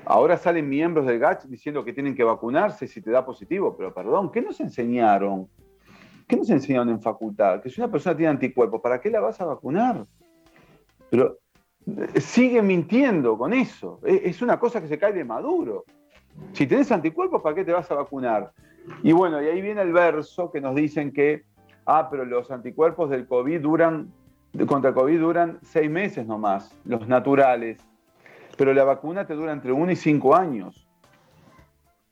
ahora 0.07 0.37
salen 0.37 0.69
miembros 0.69 1.07
del 1.07 1.19
GACH 1.19 1.45
diciendo 1.45 1.85
que 1.85 1.93
tienen 1.93 2.15
que 2.15 2.25
vacunarse 2.25 2.87
si 2.87 3.01
te 3.01 3.11
da 3.11 3.25
positivo, 3.25 3.77
pero 3.77 3.93
perdón, 3.93 4.31
¿qué 4.31 4.41
nos 4.41 4.61
enseñaron? 4.61 5.49
¿Qué 6.27 6.37
nos 6.37 6.49
enseñaron 6.51 6.89
en 6.89 7.01
facultad? 7.01 7.61
Que 7.61 7.71
si 7.71 7.81
una 7.81 7.91
persona 7.91 8.17
tiene 8.17 8.31
anticuerpos, 8.31 8.81
¿para 8.81 9.01
qué 9.01 9.11
la 9.11 9.21
vas 9.21 9.41
a 9.41 9.45
vacunar? 9.45 10.07
Pero 11.11 11.39
eh, 11.87 12.21
sigue 12.21 12.63
mintiendo 12.63 13.37
con 13.37 13.53
eso. 13.53 14.01
Es 14.05 14.41
una 14.41 14.59
cosa 14.59 14.81
que 14.81 14.89
se 14.89 14.99
cae 14.99 15.13
de 15.13 15.25
maduro. 15.25 15.85
Si 16.53 16.67
tenés 16.67 16.91
anticuerpos, 16.91 17.43
¿para 17.43 17.55
qué 17.55 17.65
te 17.65 17.73
vas 17.73 17.91
a 17.91 17.95
vacunar? 17.95 18.53
Y 19.03 19.13
bueno, 19.13 19.43
y 19.43 19.47
ahí 19.47 19.61
viene 19.61 19.83
el 19.83 19.93
verso 19.93 20.51
que 20.51 20.61
nos 20.61 20.75
dicen 20.75 21.13
que, 21.13 21.45
ah, 21.87 22.09
pero 22.11 22.25
los 22.25 22.51
anticuerpos 22.51 23.11
del 23.11 23.27
COVID 23.27 23.61
duran, 23.61 24.13
contra 24.67 24.91
el 24.91 24.95
COVID 24.95 25.21
duran 25.21 25.59
seis 25.63 25.91
meses 25.91 26.27
nomás, 26.27 26.77
los 26.85 27.07
naturales. 27.07 27.79
Pero 28.57 28.73
la 28.73 28.85
vacuna 28.85 29.27
te 29.27 29.35
dura 29.35 29.53
entre 29.53 29.73
uno 29.73 29.91
y 29.91 29.97
cinco 29.97 30.35
años. 30.35 30.87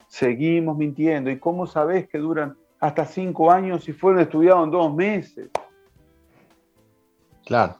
Seguimos 0.08 0.76
mintiendo. 0.76 1.30
¿Y 1.30 1.38
cómo 1.38 1.66
sabés 1.66 2.08
que 2.08 2.18
duran 2.18 2.56
hasta 2.82 3.06
cinco 3.06 3.48
años 3.48 3.88
y 3.88 3.92
fueron 3.92 4.22
estudiados 4.22 4.64
en 4.64 4.70
dos 4.72 4.92
meses. 4.92 5.48
Claro. 7.46 7.76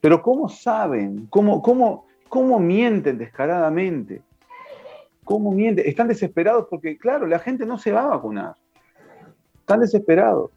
Pero 0.00 0.22
¿cómo 0.22 0.48
saben? 0.48 1.26
¿Cómo, 1.26 1.60
cómo, 1.60 2.06
cómo 2.30 2.58
mienten 2.58 3.18
descaradamente? 3.18 4.22
¿Cómo 5.24 5.52
mienten? 5.52 5.86
Están 5.86 6.08
desesperados 6.08 6.68
porque, 6.70 6.96
claro, 6.96 7.26
la 7.26 7.38
gente 7.38 7.66
no 7.66 7.76
se 7.76 7.92
va 7.92 8.04
a 8.04 8.08
vacunar. 8.08 8.54
Están 9.58 9.80
desesperados. 9.80 10.50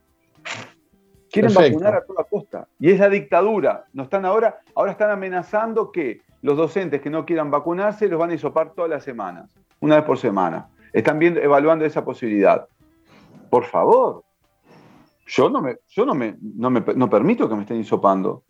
Quieren 1.39 1.53
vacunar 1.53 1.95
a 1.95 2.05
toda 2.05 2.23
costa. 2.23 2.67
Y 2.79 2.91
es 2.91 2.99
la 2.99 3.09
dictadura. 3.09 3.85
No 3.93 4.03
están 4.03 4.25
ahora, 4.25 4.59
ahora 4.75 4.91
están 4.91 5.11
amenazando 5.11 5.91
que 5.91 6.21
los 6.41 6.57
docentes 6.57 7.01
que 7.01 7.09
no 7.09 7.25
quieran 7.25 7.51
vacunarse 7.51 8.07
los 8.07 8.19
van 8.19 8.31
a 8.31 8.33
hisopar 8.33 8.73
todas 8.73 8.89
las 8.89 9.03
semanas, 9.03 9.53
una 9.79 9.95
vez 9.95 10.05
por 10.05 10.17
semana. 10.17 10.69
Están 10.93 11.19
viendo, 11.19 11.39
evaluando 11.39 11.85
esa 11.85 12.03
posibilidad 12.03 12.67
por 13.49 13.65
favor, 13.65 14.23
yo 15.25 15.49
no 15.49 15.61
me, 15.61 15.77
yo 15.89 16.05
no 16.05 16.15
me, 16.15 16.35
no 16.41 17.09
permito 17.09 17.49
que 17.49 17.55
me 17.55 17.61
estén 17.61 17.79
hisopando 17.79 18.43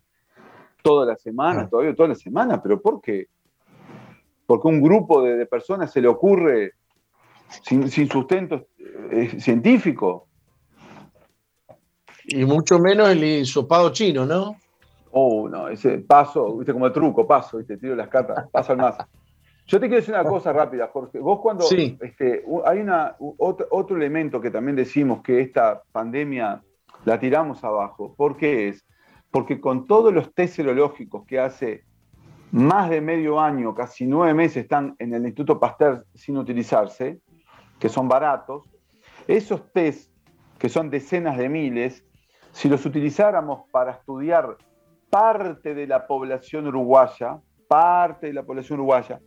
toda 0.82 1.06
la 1.06 1.16
semana, 1.16 1.68
todavía 1.68 1.94
toda 1.94 2.10
la 2.10 2.14
semana, 2.14 2.62
pero 2.62 2.80
¿por 2.80 3.00
qué? 3.00 3.26
Porque 4.46 4.68
un 4.68 4.80
grupo 4.80 5.22
de, 5.22 5.44
personas 5.46 5.92
se 5.92 6.00
le 6.00 6.08
ocurre 6.08 6.72
sin, 7.48 7.88
sustento 8.08 8.66
eh, 9.10 9.40
científico. 9.40 10.27
Y 12.30 12.44
mucho 12.44 12.78
menos 12.78 13.08
el 13.08 13.24
hisopado 13.24 13.90
chino, 13.90 14.26
¿no? 14.26 14.56
Oh, 15.12 15.48
no, 15.48 15.68
ese 15.68 15.98
paso, 15.98 16.58
viste, 16.58 16.74
como 16.74 16.86
el 16.86 16.92
truco, 16.92 17.26
paso, 17.26 17.56
viste, 17.56 17.78
tiro 17.78 17.96
las 17.96 18.08
cartas, 18.08 18.48
paso 18.50 18.72
al 18.72 18.78
más. 18.78 18.98
Yo 19.66 19.80
te 19.80 19.86
quiero 19.86 20.00
decir 20.00 20.14
una 20.14 20.24
cosa 20.24 20.52
rápida, 20.52 20.88
Jorge. 20.92 21.18
Vos 21.18 21.40
cuando 21.40 21.64
este, 21.70 22.44
hay 22.64 22.78
una, 22.80 23.16
otro, 23.18 23.96
elemento 23.96 24.40
que 24.40 24.50
también 24.50 24.76
decimos 24.76 25.22
que 25.22 25.40
esta 25.40 25.82
pandemia 25.92 26.62
la 27.04 27.18
tiramos 27.18 27.64
abajo. 27.64 28.14
¿Por 28.14 28.36
qué 28.36 28.68
es? 28.68 28.86
Porque 29.30 29.60
con 29.60 29.86
todos 29.86 30.12
los 30.12 30.34
test 30.34 30.56
serológicos 30.56 31.26
que 31.26 31.38
hace 31.38 31.84
más 32.50 32.88
de 32.88 33.02
medio 33.02 33.40
año, 33.40 33.74
casi 33.74 34.06
nueve 34.06 34.32
meses 34.32 34.64
están 34.64 34.96
en 34.98 35.12
el 35.12 35.22
Instituto 35.24 35.60
Pasteur 35.60 36.06
sin 36.14 36.38
utilizarse, 36.38 37.20
que 37.78 37.88
son 37.88 38.08
baratos, 38.08 38.64
esos 39.26 39.70
test, 39.72 40.10
que 40.58 40.70
son 40.70 40.88
decenas 40.88 41.36
de 41.36 41.48
miles, 41.50 42.04
si 42.58 42.68
los 42.68 42.84
utilizáramos 42.84 43.70
para 43.70 43.92
estudiar 43.92 44.56
parte 45.10 45.76
de 45.76 45.86
la 45.86 46.08
población 46.08 46.66
uruguaya, 46.66 47.38
parte 47.68 48.26
de 48.26 48.32
la 48.32 48.42
población 48.42 48.80
uruguaya, 48.80 49.20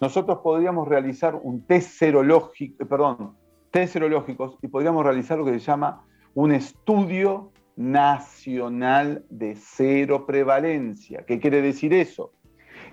nosotros 0.00 0.38
podríamos 0.42 0.88
realizar 0.88 1.34
un 1.34 1.66
test 1.66 1.90
serológico, 1.90 2.82
eh, 2.82 2.86
perdón, 2.86 3.36
serológicos 3.72 4.56
y 4.62 4.68
podríamos 4.68 5.04
realizar 5.04 5.36
lo 5.36 5.44
que 5.44 5.52
se 5.52 5.58
llama 5.58 6.06
un 6.32 6.50
estudio 6.50 7.52
nacional 7.76 9.26
de 9.28 9.54
cero 9.54 10.24
prevalencia. 10.24 11.26
¿Qué 11.26 11.38
quiere 11.38 11.60
decir 11.60 11.92
eso? 11.92 12.32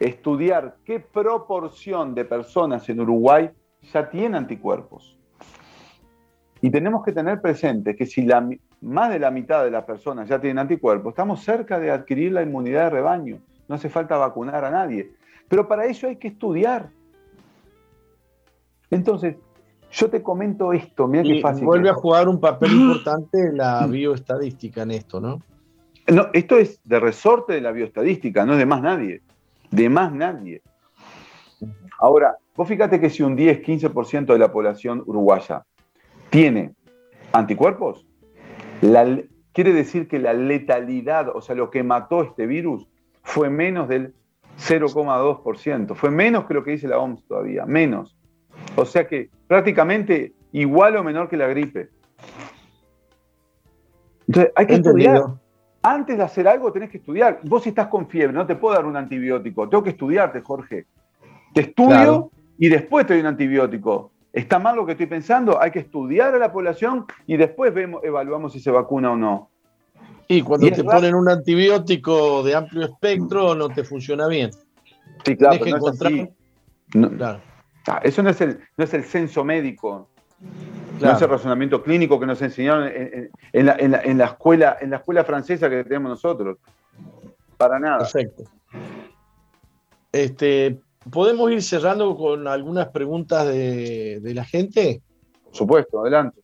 Estudiar 0.01 0.75
qué 0.83 0.99
proporción 0.99 2.13
de 2.15 2.25
personas 2.25 2.89
en 2.89 2.99
Uruguay 2.99 3.49
ya 3.93 4.09
tiene 4.09 4.35
anticuerpos. 4.35 5.17
Y 6.59 6.69
tenemos 6.69 7.05
que 7.05 7.13
tener 7.13 7.41
presente 7.41 7.95
que 7.95 8.05
si 8.05 8.23
la, 8.23 8.45
más 8.83 9.09
de 9.11 9.19
la 9.19 9.31
mitad 9.31 9.63
de 9.63 9.71
las 9.71 9.85
personas 9.85 10.27
ya 10.27 10.39
tienen 10.39 10.59
anticuerpos, 10.59 11.11
estamos 11.11 11.41
cerca 11.41 11.79
de 11.79 11.89
adquirir 11.89 12.33
la 12.33 12.43
inmunidad 12.43 12.85
de 12.85 12.89
rebaño. 12.89 13.37
No 13.67 13.75
hace 13.75 13.89
falta 13.89 14.17
vacunar 14.17 14.65
a 14.65 14.69
nadie. 14.69 15.11
Pero 15.47 15.67
para 15.67 15.85
eso 15.85 16.07
hay 16.07 16.17
que 16.17 16.27
estudiar. 16.27 16.89
Entonces, 18.91 19.37
yo 19.91 20.09
te 20.09 20.21
comento 20.21 20.73
esto, 20.73 21.07
mira 21.07 21.23
qué 21.23 21.39
fácil. 21.39 21.65
Vuelve 21.65 21.89
a 21.89 21.93
jugar 21.93 22.27
un 22.27 22.39
papel 22.39 22.71
importante 22.81 23.53
la 23.53 23.87
bioestadística 23.87 24.83
en 24.83 24.91
esto, 24.91 25.19
¿no? 25.21 25.41
No, 26.07 26.27
esto 26.33 26.57
es 26.57 26.81
de 26.83 26.99
resorte 26.99 27.53
de 27.53 27.61
la 27.61 27.71
bioestadística, 27.71 28.45
no 28.45 28.53
es 28.53 28.59
de 28.59 28.65
más 28.65 28.81
nadie. 28.81 29.21
De 29.71 29.89
más 29.89 30.11
nadie. 30.11 30.61
Ahora, 31.99 32.35
vos 32.55 32.67
fíjate 32.67 32.99
que 32.99 33.09
si 33.09 33.23
un 33.23 33.37
10-15% 33.37 34.25
de 34.25 34.39
la 34.39 34.51
población 34.51 35.01
uruguaya 35.05 35.63
tiene 36.29 36.73
anticuerpos, 37.31 38.05
quiere 39.53 39.73
decir 39.73 40.07
que 40.07 40.19
la 40.19 40.33
letalidad, 40.33 41.29
o 41.35 41.41
sea, 41.41 41.55
lo 41.55 41.69
que 41.69 41.83
mató 41.83 42.23
este 42.23 42.45
virus, 42.45 42.87
fue 43.23 43.49
menos 43.49 43.87
del 43.87 44.13
0,2%. 44.59 45.95
Fue 45.95 46.11
menos 46.11 46.45
que 46.45 46.53
lo 46.53 46.63
que 46.63 46.71
dice 46.71 46.87
la 46.87 46.99
OMS 46.99 47.25
todavía, 47.25 47.65
menos. 47.65 48.15
O 48.75 48.85
sea 48.85 49.07
que 49.07 49.29
prácticamente 49.47 50.33
igual 50.51 50.95
o 50.97 51.03
menor 51.03 51.29
que 51.29 51.37
la 51.37 51.47
gripe. 51.47 51.89
Entonces, 54.27 54.53
hay 54.55 54.67
que 54.67 54.75
estudiar. 54.75 55.23
Antes 55.81 56.17
de 56.17 56.23
hacer 56.23 56.47
algo 56.47 56.71
tenés 56.71 56.89
que 56.89 56.97
estudiar. 56.97 57.41
Vos 57.43 57.63
si 57.63 57.69
estás 57.69 57.87
con 57.87 58.07
fiebre, 58.07 58.33
no 58.33 58.45
te 58.45 58.55
puedo 58.55 58.73
dar 58.73 58.85
un 58.85 58.95
antibiótico. 58.95 59.67
Tengo 59.67 59.83
que 59.83 59.89
estudiarte, 59.89 60.39
Jorge. 60.41 60.85
Te 61.53 61.61
estudio 61.61 62.31
y 62.57 62.69
después 62.69 63.05
te 63.05 63.13
doy 63.13 63.21
un 63.21 63.27
antibiótico. 63.27 64.12
¿Está 64.33 64.57
mal 64.57 64.75
lo 64.75 64.85
que 64.85 64.93
estoy 64.93 65.05
pensando? 65.05 65.61
Hay 65.61 65.69
que 65.69 65.79
estudiar 65.79 66.33
a 66.33 66.39
la 66.39 66.51
población 66.51 67.05
y 67.27 67.37
después 67.37 67.71
vemos, 67.71 68.03
evaluamos 68.03 68.51
si 68.51 68.59
se 68.59 68.71
vacuna 68.71 69.11
o 69.11 69.15
no. 69.15 69.51
Y 70.27 70.41
cuando 70.41 70.69
te 70.71 70.83
ponen 70.83 71.13
un 71.13 71.29
antibiótico 71.29 72.41
de 72.41 72.55
amplio 72.55 72.85
espectro, 72.85 73.53
no 73.53 73.69
te 73.69 73.83
funciona 73.83 74.27
bien. 74.27 74.49
Sí, 75.23 75.37
claro. 75.37 75.63
encontrar... 75.63 76.11
claro. 76.89 77.41
Ah, 77.87 77.99
eso 78.01 78.23
no 78.23 78.29
es 78.29 78.41
el, 78.41 78.59
no 78.77 78.85
es 78.85 78.93
el 78.93 79.03
censo 79.03 79.43
médico, 79.43 80.09
no 81.01 81.11
es 81.11 81.21
el 81.21 81.29
razonamiento 81.29 81.83
clínico 81.83 82.19
que 82.19 82.25
nos 82.25 82.41
enseñaron 82.41 82.89
en, 82.91 83.65
la, 83.65 84.25
escuela, 84.25 84.77
en 84.79 84.89
la 84.89 84.97
escuela 84.97 85.23
francesa 85.25 85.69
que 85.69 85.83
tenemos 85.83 86.11
nosotros. 86.11 86.57
Para 87.57 87.79
nada. 87.79 87.99
Perfecto. 87.99 88.43
Este, 90.11 90.79
¿Podemos 91.11 91.51
ir 91.51 91.61
cerrando 91.61 92.15
con 92.15 92.47
algunas 92.47 92.87
preguntas 92.89 93.47
de, 93.47 94.21
la 94.33 94.45
gente? 94.45 95.01
Por 95.45 95.55
supuesto, 95.55 96.01
adelante. 96.01 96.41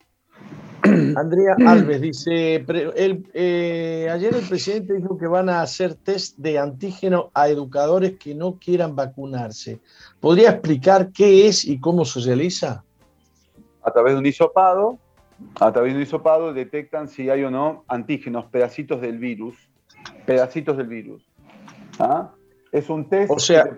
Andrea 1.16 1.56
Alves 1.66 2.00
dice, 2.00 2.64
eh, 2.66 4.08
ayer 4.10 4.34
el 4.34 4.48
presidente 4.48 4.94
dijo 4.94 5.18
que 5.18 5.26
van 5.26 5.48
a 5.48 5.60
hacer 5.60 5.94
test 5.94 6.38
de 6.38 6.58
antígeno 6.58 7.30
a 7.34 7.48
educadores 7.48 8.18
que 8.18 8.34
no 8.34 8.58
quieran 8.58 8.96
vacunarse. 8.96 9.80
¿Podría 10.20 10.50
explicar 10.50 11.10
qué 11.12 11.48
es 11.48 11.64
y 11.64 11.78
cómo 11.78 12.04
se 12.04 12.20
realiza? 12.20 12.82
A 13.82 13.90
través 13.92 14.14
de 14.14 14.20
un 14.20 14.26
hisopado, 14.26 14.98
a 15.58 15.72
través 15.72 15.92
de 15.92 15.98
un 15.98 16.02
hisopado 16.02 16.52
detectan 16.52 17.08
si 17.08 17.28
hay 17.28 17.44
o 17.44 17.50
no 17.50 17.84
antígenos, 17.88 18.46
pedacitos 18.46 19.00
del 19.00 19.18
virus, 19.18 19.56
pedacitos 20.26 20.76
del 20.76 20.86
virus. 20.86 21.26
¿Ah? 21.98 22.30
Es 22.72 22.88
un 22.88 23.08
test. 23.08 23.30
O 23.30 23.38
sea, 23.38 23.68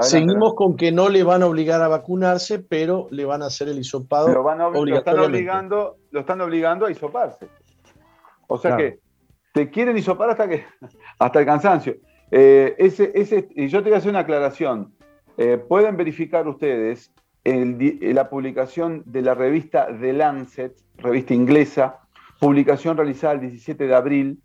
seguimos 0.00 0.54
con 0.54 0.76
que 0.76 0.92
no 0.92 1.08
le 1.08 1.22
van 1.22 1.42
a 1.42 1.46
obligar 1.46 1.80
a 1.82 1.88
vacunarse, 1.88 2.58
pero 2.58 3.08
le 3.10 3.24
van 3.24 3.42
a 3.42 3.46
hacer 3.46 3.68
el 3.68 3.78
hisopado. 3.78 4.28
Lo, 4.32 4.42
van 4.42 4.58
lo 4.58 4.96
están 4.96 5.18
obligando, 5.18 5.96
lo 6.10 6.20
están 6.20 6.40
obligando 6.40 6.86
a 6.86 6.90
hisoparse. 6.90 7.48
O 8.46 8.58
sea 8.58 8.76
que 8.76 9.00
te 9.52 9.70
quieren 9.70 9.96
hisopar 9.96 10.30
hasta 10.30 10.48
que 10.48 10.64
hasta 11.18 11.40
el 11.40 11.46
cansancio. 11.46 11.96
Eh, 12.30 12.74
ese, 12.78 13.12
ese, 13.14 13.48
y 13.54 13.68
yo 13.68 13.82
te 13.82 13.90
voy 13.90 13.94
a 13.94 13.98
hacer 13.98 14.10
una 14.10 14.20
aclaración. 14.20 14.94
Eh, 15.36 15.58
pueden 15.58 15.96
verificar 15.96 16.46
ustedes 16.46 17.12
la 17.44 18.30
publicación 18.30 19.02
de 19.04 19.22
la 19.22 19.34
revista 19.34 19.88
The 20.00 20.12
Lancet, 20.12 20.76
revista 20.98 21.34
inglesa, 21.34 21.98
publicación 22.38 22.96
realizada 22.96 23.34
el 23.34 23.40
17 23.40 23.86
de 23.86 23.94
abril, 23.94 24.38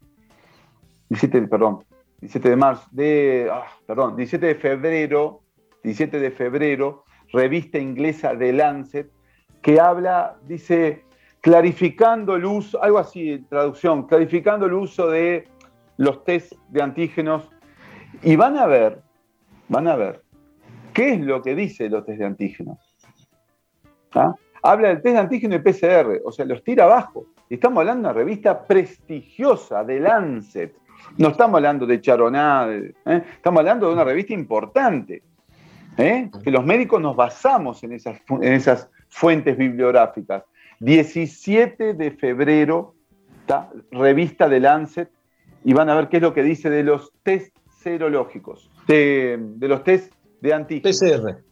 17, 1.09 1.47
perdón, 1.47 1.83
17 2.21 2.49
de 2.49 2.55
marzo, 2.55 2.87
de, 2.91 3.49
ah, 3.51 3.67
perdón, 3.85 4.15
17 4.15 4.45
de 4.45 4.55
febrero, 4.55 5.41
17 5.83 6.19
de 6.19 6.31
febrero, 6.31 7.03
revista 7.31 7.77
inglesa 7.77 8.37
The 8.37 8.53
Lancet, 8.53 9.11
que 9.61 9.79
habla, 9.79 10.37
dice, 10.47 11.03
clarificando 11.41 12.35
el 12.35 12.45
uso, 12.45 12.81
algo 12.81 12.97
así, 12.97 13.45
traducción, 13.49 14.07
clarificando 14.07 14.65
el 14.65 14.73
uso 14.73 15.09
de 15.09 15.47
los 15.97 16.23
test 16.23 16.53
de 16.69 16.81
antígenos. 16.81 17.49
Y 18.23 18.35
van 18.35 18.57
a 18.57 18.65
ver, 18.65 19.01
van 19.67 19.87
a 19.87 19.95
ver, 19.95 20.23
¿qué 20.93 21.13
es 21.13 21.21
lo 21.21 21.41
que 21.41 21.55
dice 21.55 21.89
los 21.89 22.05
test 22.05 22.19
de 22.19 22.25
antígenos? 22.25 22.77
¿Ah? 24.13 24.33
Habla 24.63 24.89
del 24.89 25.01
test 25.01 25.13
de 25.13 25.19
antígeno 25.19 25.55
y 25.55 25.59
PCR, 25.59 26.21
o 26.25 26.31
sea, 26.31 26.45
los 26.45 26.63
tira 26.63 26.85
abajo. 26.85 27.27
Estamos 27.49 27.79
hablando 27.79 28.07
de 28.07 28.11
una 28.11 28.19
revista 28.19 28.65
prestigiosa, 28.65 29.83
de 29.83 29.99
Lancet, 29.99 30.75
no 31.17 31.29
estamos 31.29 31.55
hablando 31.55 31.85
de 31.85 32.01
charoná, 32.01 32.67
¿eh? 32.69 32.93
estamos 33.35 33.59
hablando 33.59 33.87
de 33.87 33.93
una 33.93 34.03
revista 34.03 34.33
importante. 34.33 35.23
¿eh? 35.97 36.29
Que 36.43 36.51
los 36.51 36.65
médicos 36.65 37.01
nos 37.01 37.15
basamos 37.15 37.83
en 37.83 37.93
esas, 37.93 38.21
en 38.29 38.53
esas 38.53 38.89
fuentes 39.09 39.57
bibliográficas. 39.57 40.43
17 40.79 41.93
de 41.93 42.11
febrero, 42.11 42.95
revista 43.91 44.47
de 44.47 44.59
Lancet, 44.59 45.09
y 45.63 45.73
van 45.73 45.89
a 45.89 45.95
ver 45.95 46.07
qué 46.07 46.17
es 46.17 46.23
lo 46.23 46.33
que 46.33 46.43
dice 46.43 46.69
de 46.69 46.83
los 46.83 47.11
test 47.23 47.55
serológicos, 47.81 48.69
de, 48.87 49.39
los 49.59 49.83
test 49.83 50.13
de 50.41 50.53
antígeno. 50.53 50.93
PCR. 50.93 51.43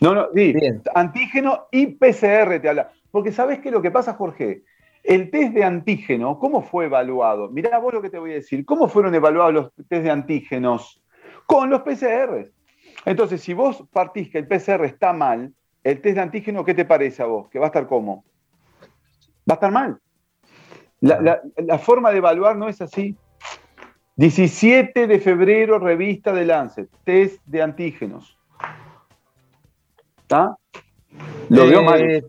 No, 0.00 0.14
no, 0.14 0.28
sí, 0.34 0.54
antígeno 0.94 1.66
y 1.70 1.86
PCR 1.86 2.60
te 2.60 2.68
habla. 2.68 2.90
Porque 3.10 3.30
¿sabes 3.30 3.60
qué 3.60 3.68
es 3.68 3.74
lo 3.74 3.82
que 3.82 3.90
pasa, 3.90 4.14
Jorge? 4.14 4.62
El 5.02 5.30
test 5.30 5.52
de 5.52 5.64
antígeno, 5.64 6.38
¿cómo 6.38 6.62
fue 6.62 6.86
evaluado? 6.86 7.48
Mirá 7.48 7.78
vos 7.78 7.94
lo 7.94 8.02
que 8.02 8.10
te 8.10 8.18
voy 8.18 8.32
a 8.32 8.34
decir. 8.34 8.64
¿Cómo 8.64 8.88
fueron 8.88 9.14
evaluados 9.14 9.54
los 9.54 9.72
test 9.88 10.04
de 10.04 10.10
antígenos? 10.10 11.02
Con 11.46 11.70
los 11.70 11.82
PCR. 11.82 12.50
Entonces, 13.04 13.40
si 13.40 13.52
vos 13.52 13.84
partís 13.92 14.30
que 14.30 14.38
el 14.38 14.46
PCR 14.46 14.84
está 14.84 15.12
mal, 15.12 15.52
el 15.82 16.00
test 16.00 16.16
de 16.16 16.22
antígeno, 16.22 16.64
¿qué 16.64 16.74
te 16.74 16.84
parece 16.84 17.22
a 17.22 17.26
vos? 17.26 17.48
¿Que 17.48 17.58
va 17.58 17.66
a 17.66 17.68
estar 17.68 17.86
cómo? 17.88 18.24
Va 19.48 19.52
a 19.52 19.54
estar 19.54 19.72
mal. 19.72 19.98
La, 21.00 21.42
la 21.56 21.78
forma 21.78 22.12
de 22.12 22.18
evaluar 22.18 22.56
no 22.56 22.68
es 22.68 22.80
así. 22.80 23.16
17 24.16 25.06
de 25.06 25.18
febrero, 25.20 25.78
revista 25.78 26.32
de 26.32 26.44
Lancet, 26.44 26.88
test 27.02 27.40
de 27.46 27.62
antígenos. 27.62 28.38
¿Está? 30.18 30.56
Lo 31.48 31.66
veo 31.66 31.82
mal. 31.82 32.24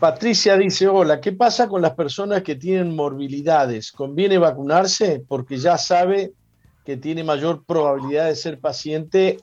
Patricia 0.00 0.56
dice, 0.56 0.88
hola, 0.88 1.20
¿qué 1.20 1.32
pasa 1.32 1.68
con 1.68 1.82
las 1.82 1.92
personas 1.92 2.42
que 2.42 2.56
tienen 2.56 2.96
morbilidades? 2.96 3.92
¿Conviene 3.92 4.38
vacunarse? 4.38 5.22
Porque 5.28 5.58
ya 5.58 5.76
sabe 5.76 6.32
que 6.86 6.96
tiene 6.96 7.22
mayor 7.22 7.64
probabilidad 7.66 8.26
de 8.26 8.34
ser 8.34 8.58
paciente 8.58 9.36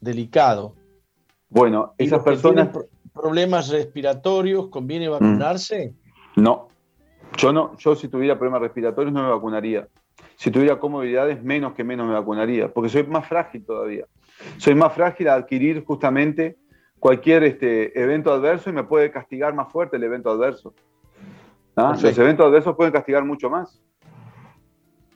delicado. 0.00 0.74
Bueno, 1.50 1.92
esas 1.98 2.22
personas... 2.22 2.70
problemas 3.12 3.68
respiratorios, 3.68 4.68
¿conviene 4.68 5.08
vacunarse? 5.08 5.92
Mm. 6.34 6.42
No, 6.42 6.68
yo 7.36 7.52
no, 7.52 7.76
yo 7.76 7.94
si 7.94 8.08
tuviera 8.08 8.38
problemas 8.38 8.62
respiratorios 8.62 9.12
no 9.12 9.22
me 9.22 9.30
vacunaría. 9.30 9.88
Si 10.36 10.50
tuviera 10.50 10.78
comorbilidades, 10.78 11.42
menos 11.42 11.74
que 11.74 11.84
menos 11.84 12.06
me 12.06 12.14
vacunaría, 12.14 12.72
porque 12.72 12.88
soy 12.88 13.04
más 13.04 13.28
frágil 13.28 13.64
todavía. 13.64 14.06
Soy 14.56 14.74
más 14.74 14.94
frágil 14.94 15.28
a 15.28 15.34
adquirir 15.34 15.84
justamente 15.84 16.56
cualquier 16.98 17.44
este, 17.44 17.98
evento 18.00 18.32
adverso 18.32 18.70
y 18.70 18.72
me 18.72 18.84
puede 18.84 19.10
castigar 19.10 19.54
más 19.54 19.70
fuerte 19.70 19.96
el 19.96 20.04
evento 20.04 20.30
adverso. 20.30 20.74
¿Ah? 21.76 21.96
Los 22.00 22.18
eventos 22.18 22.46
adversos 22.46 22.74
pueden 22.74 22.92
castigar 22.92 23.24
mucho 23.24 23.50
más. 23.50 23.80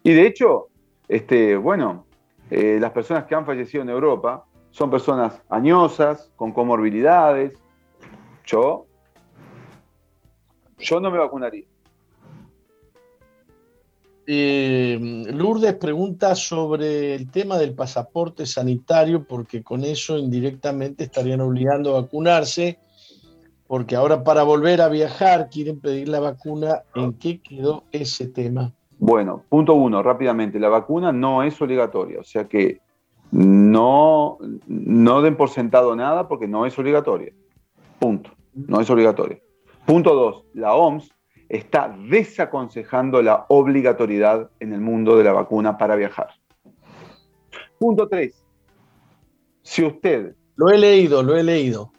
Y 0.02 0.12
de 0.12 0.26
hecho, 0.26 0.68
este, 1.08 1.56
bueno, 1.56 2.06
eh, 2.50 2.78
las 2.80 2.92
personas 2.92 3.24
que 3.24 3.34
han 3.34 3.46
fallecido 3.46 3.82
en 3.82 3.88
Europa 3.88 4.44
son 4.70 4.90
personas 4.90 5.42
añosas, 5.48 6.30
con 6.36 6.52
comorbilidades. 6.52 7.58
Yo, 8.44 8.86
yo 10.78 11.00
no 11.00 11.10
me 11.10 11.18
vacunaría. 11.18 11.69
Eh, 14.32 14.96
Lourdes 15.32 15.74
pregunta 15.74 16.36
sobre 16.36 17.16
el 17.16 17.32
tema 17.32 17.58
del 17.58 17.74
pasaporte 17.74 18.46
sanitario, 18.46 19.24
porque 19.24 19.64
con 19.64 19.82
eso 19.82 20.16
indirectamente 20.18 21.02
estarían 21.02 21.40
obligando 21.40 21.96
a 21.96 22.02
vacunarse, 22.02 22.78
porque 23.66 23.96
ahora 23.96 24.22
para 24.22 24.44
volver 24.44 24.82
a 24.82 24.88
viajar 24.88 25.48
quieren 25.50 25.80
pedir 25.80 26.08
la 26.08 26.20
vacuna. 26.20 26.82
¿En 26.94 27.14
qué 27.14 27.40
quedó 27.40 27.82
ese 27.90 28.28
tema? 28.28 28.72
Bueno, 29.00 29.42
punto 29.48 29.74
uno, 29.74 30.00
rápidamente, 30.00 30.60
la 30.60 30.68
vacuna 30.68 31.10
no 31.10 31.42
es 31.42 31.60
obligatoria, 31.60 32.20
o 32.20 32.24
sea 32.24 32.44
que 32.44 32.78
no, 33.32 34.38
no 34.68 35.22
den 35.22 35.36
por 35.36 35.50
sentado 35.50 35.96
nada 35.96 36.28
porque 36.28 36.46
no 36.46 36.66
es 36.66 36.78
obligatoria. 36.78 37.32
Punto, 37.98 38.30
no 38.54 38.80
es 38.80 38.88
obligatoria. 38.90 39.40
Punto 39.86 40.14
dos, 40.14 40.44
la 40.54 40.72
OMS 40.76 41.10
está 41.50 41.92
desaconsejando 42.08 43.20
la 43.22 43.44
obligatoriedad 43.48 44.50
en 44.60 44.72
el 44.72 44.80
mundo 44.80 45.18
de 45.18 45.24
la 45.24 45.32
vacuna 45.32 45.76
para 45.76 45.96
viajar. 45.96 46.28
Punto 47.78 48.08
3. 48.08 48.32
Si 49.62 49.84
usted... 49.84 50.36
Lo 50.54 50.68
he 50.68 50.78
leído, 50.78 51.22
lo 51.24 51.36
he 51.36 51.42
leído. 51.42 51.90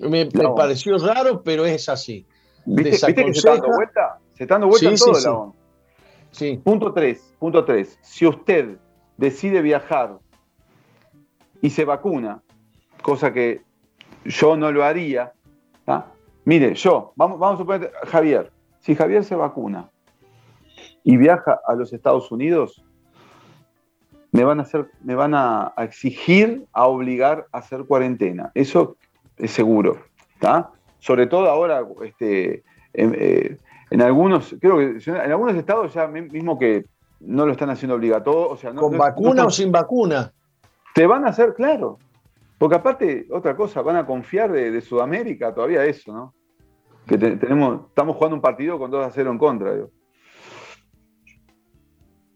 Me, 0.00 0.26
pareció 0.26 0.98
raro, 0.98 1.42
pero 1.42 1.64
es 1.64 1.88
así. 1.88 2.26
¿Viste, 2.64 2.90
que 2.90 2.96
se 2.96 3.30
está 3.30 3.50
dando 3.52 3.68
vuelta? 3.68 4.18
Se 4.34 4.42
está 4.42 4.54
dando 4.54 4.68
vuelta 4.68 4.94
todo 4.96 5.20
la 5.20 5.32
OMS. 5.32 5.54
Sí. 6.32 6.60
Punto 6.62 6.92
3. 6.92 7.34
Punto 7.38 7.64
3. 7.64 7.98
Si 8.02 8.26
usted 8.26 8.76
decide 9.16 9.62
viajar 9.62 10.18
y 11.62 11.70
se 11.70 11.84
vacuna, 11.84 12.42
cosa 13.02 13.32
que 13.32 13.62
yo 14.24 14.56
no 14.56 14.72
lo 14.72 14.82
haría, 14.82 15.32
mire, 16.44 16.74
yo, 16.74 17.12
vamos, 17.14 17.38
vamos 17.38 17.54
a 17.54 17.58
suponer, 17.58 17.92
Javier, 18.06 18.52
si 18.86 18.94
Javier 18.94 19.24
se 19.24 19.34
vacuna 19.34 19.90
y 21.02 21.16
viaja 21.16 21.60
a 21.66 21.74
los 21.74 21.92
Estados 21.92 22.30
Unidos, 22.30 22.84
me 24.30 24.44
van 24.44 24.60
a, 24.60 24.62
hacer, 24.62 24.88
me 25.02 25.16
van 25.16 25.34
a, 25.34 25.72
exigir, 25.78 26.66
a 26.72 26.86
obligar 26.86 27.48
a 27.50 27.58
hacer 27.58 27.84
cuarentena. 27.84 28.52
Eso 28.54 28.96
es 29.38 29.50
seguro. 29.50 29.98
Sobre 31.00 31.26
todo 31.26 31.50
ahora, 31.50 31.84
este, 32.04 32.62
eh, 32.94 33.58
en, 33.90 34.02
algunos, 34.02 34.54
creo 34.60 34.78
que 34.78 34.98
en 35.04 35.32
algunos 35.32 35.56
estados 35.56 35.92
ya 35.92 36.06
mismo 36.06 36.56
que 36.56 36.84
no 37.18 37.44
lo 37.44 37.52
están 37.52 37.70
haciendo 37.70 37.96
obligatorio. 37.96 38.50
O 38.50 38.56
sea, 38.56 38.72
¿Con 38.72 38.96
vacuna 38.96 39.46
o 39.46 39.50
sin 39.50 39.72
vacuna? 39.72 40.32
Te 40.94 41.08
van 41.08 41.24
a 41.24 41.30
hacer, 41.30 41.54
claro. 41.54 41.98
Porque 42.56 42.76
aparte, 42.76 43.26
otra 43.32 43.56
cosa, 43.56 43.82
van 43.82 43.96
a 43.96 44.06
confiar 44.06 44.52
de, 44.52 44.70
de 44.70 44.80
Sudamérica 44.80 45.52
todavía 45.52 45.84
eso, 45.84 46.12
¿no? 46.12 46.35
Que 47.06 47.16
tenemos, 47.18 47.86
estamos 47.88 48.16
jugando 48.16 48.36
un 48.36 48.42
partido 48.42 48.78
con 48.78 48.90
2 48.90 49.06
a 49.06 49.10
0 49.10 49.30
en 49.30 49.38
contra. 49.38 49.72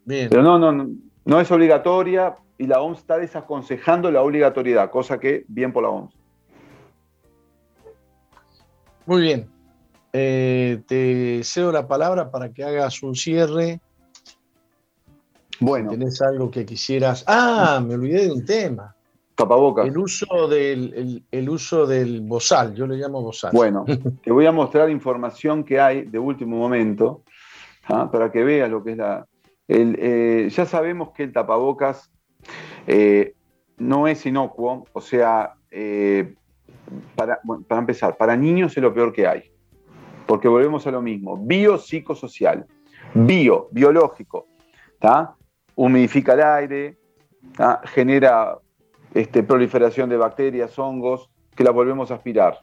Bien. 0.05 0.29
Pero 0.31 0.43
no, 0.43 0.59
no, 0.59 0.89
no, 1.25 1.41
es 1.41 1.51
obligatoria 1.51 2.37
y 2.57 2.67
la 2.67 2.81
OMS 2.81 2.99
está 2.99 3.19
desaconsejando 3.19 4.11
la 4.11 4.23
obligatoriedad, 4.23 4.91
cosa 4.91 5.19
que 5.19 5.45
bien 5.49 5.73
por 5.73 5.83
la 5.83 5.89
OMS. 5.91 6.15
Muy 9.07 9.23
bien. 9.23 9.51
Eh, 10.13 10.83
te 10.87 11.43
cedo 11.45 11.73
la 11.73 11.87
palabra 11.87 12.31
para 12.31 12.53
que 12.53 12.65
hagas 12.65 13.03
un 13.03 13.15
cierre. 13.15 13.81
Bueno. 15.59 15.91
¿Tenés 15.91 16.23
algo 16.23 16.51
que 16.51 16.65
quisieras? 16.65 17.25
Ah, 17.27 17.83
me 17.85 17.95
olvidé 17.95 18.27
de 18.27 18.33
un 18.33 18.45
tema. 18.45 18.95
El 19.85 19.99
uso 19.99 20.49
del, 20.49 21.25
el, 21.31 21.49
uso 21.49 21.87
del 21.87 22.21
bozal, 22.21 22.75
yo 22.75 22.87
le 22.87 22.97
llamo 22.97 23.23
bozal. 23.23 23.51
Bueno, 23.53 23.85
te 24.23 24.33
voy 24.33 24.47
a 24.47 24.53
mostrar 24.53 24.91
información 24.91 25.65
que 25.65 25.81
hay 25.81 26.03
de 26.03 26.19
último 26.19 26.57
momento 26.57 27.23
¿ah? 27.85 28.11
para 28.11 28.31
que 28.31 28.45
veas 28.45 28.71
lo 28.71 28.83
que 28.83 28.93
es 28.93 28.97
la. 28.97 29.27
Eh, 29.69 30.49
ya 30.51 30.67
sabemos 30.67 31.11
que 31.11 31.23
el 31.23 31.33
tapabocas 31.33 32.11
eh, 32.87 33.35
no 33.79 34.09
es 34.09 34.27
inocuo, 34.27 34.85
o 34.93 35.01
sea, 35.01 35.55
eh, 35.71 36.35
para, 37.15 37.41
para 37.69 37.81
empezar, 37.81 38.17
para 38.17 38.37
niños 38.37 38.77
es 38.77 38.83
lo 38.83 38.93
peor 38.93 39.13
que 39.13 39.29
hay, 39.29 39.45
porque 40.27 40.49
volvemos 40.49 40.87
a 40.87 40.91
lo 40.91 41.01
mismo: 41.01 41.37
biopsicosocial, 41.37 42.67
bio, 43.15 43.69
biológico, 43.71 44.49
humidifica 45.77 46.35
el 46.35 46.43
aire, 46.43 46.99
genera 47.85 48.59
este, 49.15 49.43
proliferación 49.43 50.09
de 50.09 50.17
bacterias, 50.17 50.79
hongos, 50.79 51.31
que 51.55 51.65
la 51.65 51.71
volvemos 51.71 52.11
a 52.11 52.15
aspirar. 52.15 52.61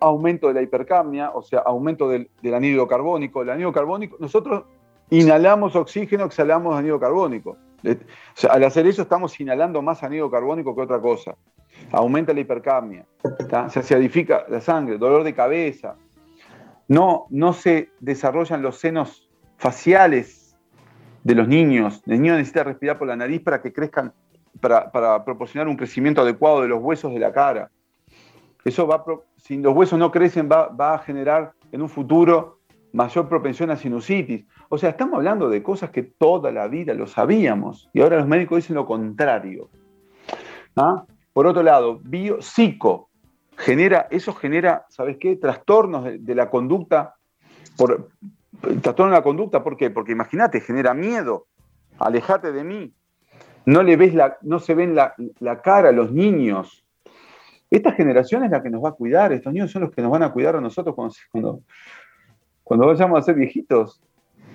Aumento 0.00 0.48
de 0.48 0.54
la 0.54 0.62
hipercamia, 0.62 1.30
o 1.30 1.42
sea, 1.42 1.60
aumento 1.60 2.08
del, 2.08 2.28
anhídrido 2.42 2.86
carbónico. 2.86 3.42
El 3.42 3.50
anhídrido 3.50 3.72
carbónico, 3.72 4.16
nosotros 4.18 4.64
inhalamos 5.10 5.76
oxígeno, 5.76 6.24
exhalamos 6.24 6.74
anhídrido 6.74 7.00
carbónico. 7.00 7.56
al 8.50 8.64
hacer 8.64 8.86
eso 8.86 9.02
estamos 9.02 9.38
inhalando 9.40 9.80
más 9.82 10.02
anhídrido 10.02 10.30
carbónico 10.30 10.74
que 10.74 10.82
otra 10.82 11.00
cosa. 11.00 11.36
Aumenta 11.92 12.32
la 12.32 12.40
hipercamia, 12.40 13.04
se 13.68 13.78
acidifica 13.78 14.46
la 14.48 14.60
sangre, 14.60 14.98
dolor 14.98 15.24
de 15.24 15.34
cabeza. 15.34 15.96
No, 16.88 17.26
no 17.30 17.52
se 17.52 17.90
desarrollan 18.00 18.62
los 18.62 18.78
senos 18.78 19.28
faciales 19.56 20.56
de 21.26 21.34
los 21.34 21.48
niños. 21.48 22.02
El 22.06 22.22
niño 22.22 22.34
necesita 22.34 22.64
respirar 22.64 22.98
por 22.98 23.08
la 23.08 23.16
nariz 23.16 23.42
para 23.42 23.60
que 23.60 23.72
crezcan 23.72 24.12
para, 24.60 25.24
proporcionar 25.24 25.68
un 25.68 25.76
crecimiento 25.76 26.22
adecuado 26.22 26.62
de 26.62 26.68
los 26.68 26.82
huesos 26.82 27.12
de 27.12 27.18
la 27.18 27.32
cara. 27.32 27.70
Eso 28.64 28.86
va, 28.86 29.04
si 29.36 29.58
los 29.58 29.74
huesos 29.74 29.98
no 29.98 30.10
crecen, 30.10 30.48
va, 30.50 30.94
a 30.94 30.98
generar 30.98 31.52
en 31.72 31.82
un 31.82 31.88
futuro 31.88 32.58
mayor 32.92 33.28
propensión 33.28 33.70
a 33.70 33.76
sinusitis. 33.76 34.44
O 34.68 34.78
sea, 34.78 34.90
estamos 34.90 35.16
hablando 35.16 35.48
de 35.48 35.62
cosas 35.62 35.90
que 35.90 36.02
toda 36.02 36.50
la 36.50 36.66
vida 36.66 36.94
lo 36.94 37.06
sabíamos 37.06 37.88
y 37.92 38.00
ahora 38.00 38.18
los 38.18 38.26
médicos 38.26 38.56
dicen 38.56 38.76
lo 38.76 38.86
contrario. 38.86 39.68
¿Ah? 40.74 41.04
Por 41.32 41.46
otro 41.46 41.62
lado, 41.62 42.00
biopsico 42.02 43.10
genera, 43.56 44.08
eso 44.10 44.34
genera, 44.34 44.86
¿sabes 44.88 45.16
qué? 45.18 45.36
Trastornos 45.36 46.04
de, 46.04 46.34
la 46.34 46.50
conducta. 46.50 47.16
Por, 47.76 48.08
trastorno 48.82 49.12
de 49.12 49.18
la 49.18 49.22
conducta, 49.22 49.62
¿por 49.62 49.76
qué? 49.76 49.90
Porque 49.90 50.12
imagínate, 50.12 50.60
genera 50.60 50.94
miedo, 50.94 51.46
alejate 51.98 52.52
de 52.52 52.64
mí, 52.64 52.92
no, 53.66 53.82
le 53.82 53.96
ves 53.96 54.14
la, 54.14 54.38
no 54.42 54.60
se 54.60 54.74
ven 54.74 54.94
la, 54.94 55.14
cara 55.62 55.90
a 55.90 55.92
los 55.92 56.12
niños. 56.12 56.84
Esta 57.68 57.92
generación 57.92 58.44
es 58.44 58.50
la 58.52 58.62
que 58.62 58.70
nos 58.70 58.82
va 58.82 58.90
a 58.90 58.92
cuidar, 58.92 59.32
estos 59.32 59.52
niños 59.52 59.72
son 59.72 59.82
los 59.82 59.90
que 59.90 60.00
nos 60.00 60.10
van 60.10 60.22
a 60.22 60.32
cuidar 60.32 60.54
a 60.54 60.60
nosotros 60.60 60.94
cuando, 60.94 61.60
cuando, 62.62 62.86
vayamos 62.86 63.18
a 63.18 63.22
ser 63.22 63.34
viejitos. 63.34 64.00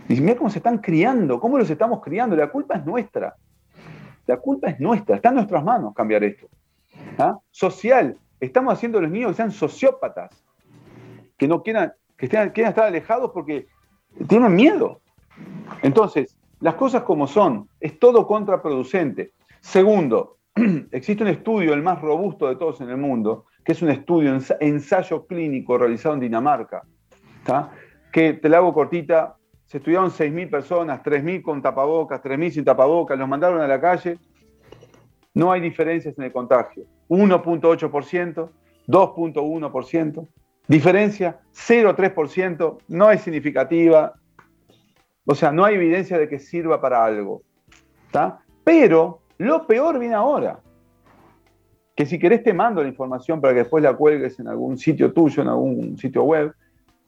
Y 0.07 0.19
mira 0.21 0.37
cómo 0.37 0.49
se 0.49 0.59
están 0.59 0.77
criando, 0.77 1.39
cómo 1.39 1.57
los 1.57 1.69
estamos 1.69 2.01
criando. 2.01 2.35
La 2.37 2.49
culpa 2.49 2.77
es 2.77 2.85
nuestra. 2.85 3.35
La 4.25 4.37
culpa 4.37 4.69
es 4.69 4.79
nuestra. 4.79 5.17
Está 5.17 5.29
en 5.29 5.35
nuestras 5.35 5.63
manos 5.63 5.93
cambiar 5.93 6.23
esto. 6.23 6.47
¿Ah? 7.17 7.37
Social. 7.51 8.17
Estamos 8.39 8.73
haciendo 8.73 8.97
a 8.97 9.01
los 9.01 9.11
niños 9.11 9.31
que 9.31 9.37
sean 9.37 9.51
sociópatas. 9.51 10.43
Que 11.37 11.47
no 11.47 11.61
quieran, 11.61 11.93
que 12.17 12.27
estén, 12.27 12.49
quieran 12.51 12.71
estar 12.71 12.85
alejados 12.85 13.31
porque 13.33 13.67
tienen 14.27 14.55
miedo. 14.55 15.01
Entonces, 15.81 16.37
las 16.61 16.75
cosas 16.75 17.03
como 17.03 17.27
son, 17.27 17.67
es 17.79 17.99
todo 17.99 18.25
contraproducente. 18.25 19.33
Segundo, 19.59 20.37
existe 20.91 21.23
un 21.23 21.29
estudio, 21.29 21.73
el 21.73 21.81
más 21.81 21.99
robusto 22.01 22.47
de 22.47 22.55
todos 22.55 22.81
en 22.81 22.89
el 22.89 22.97
mundo, 22.97 23.45
que 23.63 23.73
es 23.73 23.81
un 23.81 23.89
estudio, 23.89 24.37
ensayo 24.59 25.25
clínico 25.25 25.77
realizado 25.77 26.15
en 26.15 26.21
Dinamarca, 26.21 26.83
que 28.11 28.33
te 28.33 28.49
la 28.49 28.57
hago 28.57 28.73
cortita, 28.73 29.35
se 29.65 29.77
estudiaron 29.77 30.09
6.000 30.09 30.49
personas, 30.49 31.01
3.000 31.01 31.41
con 31.41 31.61
tapabocas, 31.61 32.21
3.000 32.21 32.51
sin 32.51 32.65
tapabocas, 32.65 33.17
los 33.17 33.27
mandaron 33.27 33.61
a 33.61 33.67
la 33.67 33.79
calle, 33.79 34.17
no 35.33 35.51
hay 35.51 35.61
diferencias 35.61 36.17
en 36.17 36.25
el 36.25 36.31
contagio, 36.31 36.83
1.8%, 37.09 38.49
2.1%, 38.87 40.27
diferencia 40.67 41.39
0.3%, 41.53 42.77
no 42.89 43.11
es 43.11 43.21
significativa, 43.21 44.13
o 45.25 45.35
sea, 45.35 45.51
no 45.51 45.63
hay 45.63 45.75
evidencia 45.75 46.17
de 46.17 46.27
que 46.27 46.39
sirva 46.39 46.81
para 46.81 47.03
algo. 47.03 47.43
Pero 48.63 49.21
lo 49.37 49.65
peor 49.67 49.99
viene 49.99 50.15
ahora. 50.15 50.59
Que 51.95 52.05
si 52.05 52.19
querés 52.19 52.43
te 52.43 52.53
mando 52.53 52.81
la 52.81 52.89
información 52.89 53.41
para 53.41 53.53
que 53.53 53.59
después 53.59 53.83
la 53.83 53.95
cuelgues 53.95 54.39
en 54.39 54.47
algún 54.47 54.77
sitio 54.77 55.13
tuyo, 55.13 55.43
en 55.43 55.49
algún 55.49 55.97
sitio 55.97 56.23
web, 56.23 56.53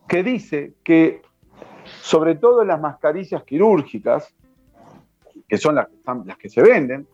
que 0.07 0.23
dice 0.23 0.73
que 0.83 1.21
sobre 2.01 2.35
todo 2.35 2.63
las 2.63 2.79
mascarillas 2.79 3.43
quirúrgicas, 3.43 4.33
que 5.47 5.57
son 5.57 5.75
las, 5.75 5.87
que 6.37 6.49
se 6.49 6.61
venden, 6.61 7.07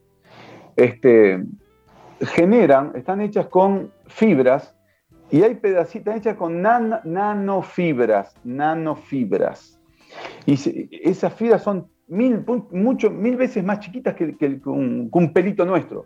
este, 0.75 1.43
generan, 2.21 2.91
están 2.95 3.21
hechas 3.21 3.47
con 3.47 3.91
fibras 4.07 4.75
y 5.31 5.43
hay 5.43 5.55
pedacitas 5.55 6.17
hechas 6.17 6.35
con 6.35 6.61
nanofibras, 6.61 8.35
nanofibras. 8.43 9.78
Y 10.45 10.53
esas 11.07 11.33
fibras 11.33 11.63
son 11.63 11.87
mil, 12.07 12.43
mucho, 12.71 13.09
mil 13.09 13.37
veces 13.37 13.63
más 13.63 13.79
chiquitas 13.79 14.15
que, 14.15 14.59
un, 14.65 15.31
pelito 15.33 15.65
nuestro. 15.65 16.05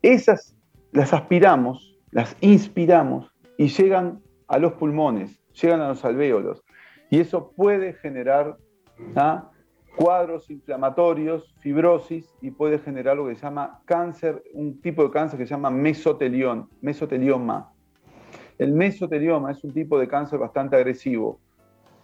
Esas 0.00 0.56
las 0.92 1.12
aspiramos, 1.12 1.98
las 2.10 2.36
inspiramos 2.40 3.32
y 3.56 3.68
llegan 3.68 4.20
a 4.48 4.58
los 4.58 4.72
pulmones, 4.74 5.40
llegan 5.60 5.80
a 5.80 5.88
los 5.88 6.04
alvéolos. 6.04 6.64
Y 7.10 7.20
eso 7.20 7.52
puede 7.54 7.92
generar 7.94 8.56
¿ah? 9.16 9.50
cuadros 9.96 10.50
inflamatorios, 10.50 11.54
fibrosis 11.60 12.34
y 12.40 12.50
puede 12.50 12.78
generar 12.78 13.16
lo 13.16 13.28
que 13.28 13.36
se 13.36 13.42
llama 13.42 13.82
cáncer, 13.84 14.42
un 14.54 14.80
tipo 14.80 15.04
de 15.04 15.10
cáncer 15.10 15.38
que 15.38 15.46
se 15.46 15.50
llama 15.50 15.70
mesotelión, 15.70 16.68
mesotelioma. 16.80 17.72
El 18.58 18.72
mesotelioma 18.72 19.50
es 19.50 19.62
un 19.64 19.72
tipo 19.72 19.98
de 19.98 20.08
cáncer 20.08 20.38
bastante 20.38 20.76
agresivo, 20.76 21.40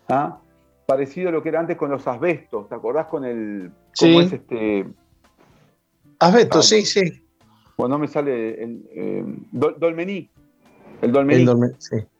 ¿ah? 0.08 0.40
Parecido 0.88 1.28
a 1.28 1.32
lo 1.32 1.42
que 1.42 1.50
era 1.50 1.60
antes 1.60 1.76
con 1.76 1.90
los 1.90 2.06
asbestos, 2.06 2.66
¿te 2.66 2.74
acordás 2.74 3.08
con 3.08 3.22
el... 3.22 3.70
¿Cómo 4.00 4.22
es 4.22 4.32
este... 4.32 4.86
Asbestos, 6.18 6.66
sí, 6.66 6.86
sí. 6.86 7.26
Bueno, 7.76 7.96
no 7.96 7.98
me 7.98 8.08
sale 8.08 8.62
el 8.62 8.88
eh, 8.90 9.24
dolmení. 9.52 10.30
El 11.02 11.12
dolmení. 11.12 11.44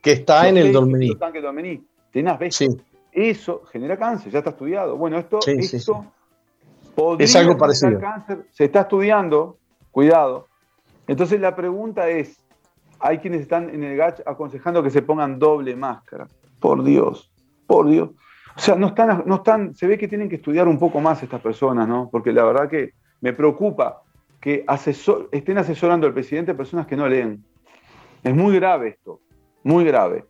Que 0.03 0.13
está 0.13 0.51
en 0.51 0.59
el 0.59 0.71
dolmení. 0.71 1.83
Tiene 2.11 2.31
asbestos. 2.31 2.77
Eso 3.11 3.63
genera 3.73 3.97
cáncer, 3.97 4.31
ya 4.31 4.41
está 4.41 4.51
estudiado. 4.51 4.99
Bueno, 4.99 5.19
esto, 5.19 5.39
esto 5.47 6.05
podría 6.95 7.25
es 7.25 7.37
algo 7.37 7.57
parecido. 7.57 7.99
cáncer, 7.99 8.45
se 8.51 8.67
está 8.67 8.83
estudiando, 8.83 9.57
cuidado. 9.91 10.47
Entonces 11.07 11.41
la 11.41 11.57
pregunta 11.57 12.11
es, 12.11 12.37
hay 13.01 13.17
quienes 13.17 13.41
están 13.41 13.71
en 13.71 13.83
el 13.83 13.97
GACH 13.97 14.21
aconsejando 14.27 14.83
que 14.83 14.91
se 14.91 15.01
pongan 15.01 15.39
doble 15.39 15.75
máscara. 15.75 16.29
Por 16.61 16.85
Dios, 16.85 17.31
por 17.67 17.89
Dios. 17.89 18.11
O 18.59 18.61
sea, 18.61 18.75
no 18.75 18.89
están, 18.89 19.23
no 19.25 19.37
están, 19.37 19.73
se 19.77 19.87
ve 19.87 19.97
que 19.97 20.09
tienen 20.09 20.29
que 20.29 20.35
estudiar 20.35 20.67
un 20.67 20.81
poco 20.81 21.01
más 21.01 21.23
estas 21.23 21.41
personas, 21.41 21.87
¿no? 21.87 22.09
Porque 22.11 22.33
la 22.33 22.43
verdad 22.43 22.69
que 22.69 22.95
me 23.21 23.33
preocupa 23.33 24.03
que 24.41 24.67
estén 25.31 25.59
asesorando 25.59 26.09
al 26.09 26.13
presidente 26.13 26.55
personas 26.55 26.89
que 26.89 26.97
no 26.97 27.09
leen. 27.09 27.45
Es 28.25 28.35
muy 28.35 28.57
grave 28.57 28.89
esto, 28.89 29.21
muy 29.63 29.85
grave. 29.85 30.25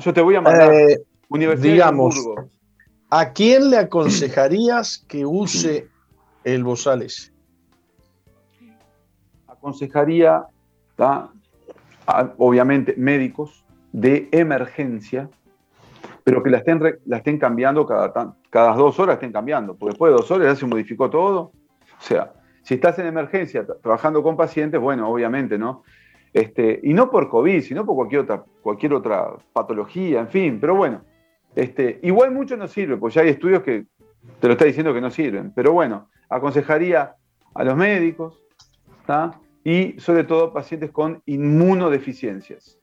Yo 0.00 0.12
te 0.12 0.20
voy 0.20 0.34
a 0.34 0.42
mandar 0.42 0.74
eh, 0.74 0.98
Universidad 1.30 1.72
digamos, 1.72 2.28
¿a 3.08 3.32
quién 3.32 3.70
le 3.70 3.78
aconsejarías 3.78 5.02
que 5.08 5.24
use 5.24 5.88
el 6.44 6.62
Bozales? 6.62 7.32
Aconsejaría, 9.46 10.44
obviamente, 12.36 12.94
médicos 12.98 13.64
de 13.92 14.28
emergencia, 14.32 15.30
pero 16.24 16.42
que 16.42 16.50
la 16.50 16.58
estén, 16.58 16.80
la 17.06 17.18
estén 17.18 17.38
cambiando 17.38 17.86
cada, 17.86 18.34
cada 18.50 18.74
dos 18.74 18.98
horas, 18.98 19.14
estén 19.14 19.32
cambiando, 19.32 19.74
porque 19.76 19.92
después 19.92 20.12
de 20.12 20.16
dos 20.16 20.30
horas 20.30 20.46
ya 20.48 20.56
se 20.56 20.66
modificó 20.66 21.10
todo. 21.10 21.40
O 21.40 22.02
sea, 22.02 22.32
si 22.62 22.74
estás 22.74 22.98
en 22.98 23.06
emergencia 23.06 23.66
trabajando 23.82 24.22
con 24.22 24.36
pacientes, 24.36 24.80
bueno, 24.80 25.08
obviamente, 25.08 25.58
¿no? 25.58 25.82
Este, 26.32 26.80
y 26.82 26.92
no 26.92 27.10
por 27.10 27.28
COVID, 27.28 27.60
sino 27.62 27.84
por 27.84 27.96
cualquier 27.96 28.20
otra, 28.22 28.44
cualquier 28.62 28.94
otra 28.94 29.32
patología, 29.52 30.20
en 30.20 30.28
fin, 30.28 30.58
pero 30.60 30.76
bueno, 30.76 31.02
este, 31.56 31.98
igual 32.02 32.30
mucho 32.30 32.56
no 32.56 32.68
sirve, 32.68 32.96
pues 32.96 33.14
ya 33.14 33.22
hay 33.22 33.30
estudios 33.30 33.62
que 33.62 33.86
te 34.38 34.46
lo 34.46 34.52
está 34.52 34.64
diciendo 34.64 34.94
que 34.94 35.00
no 35.00 35.10
sirven, 35.10 35.52
pero 35.52 35.72
bueno, 35.72 36.08
aconsejaría 36.28 37.16
a 37.54 37.64
los 37.64 37.76
médicos 37.76 38.40
y 39.64 39.98
sobre 39.98 40.24
todo 40.24 40.52
pacientes 40.52 40.90
con 40.90 41.20
inmunodeficiencias, 41.26 42.78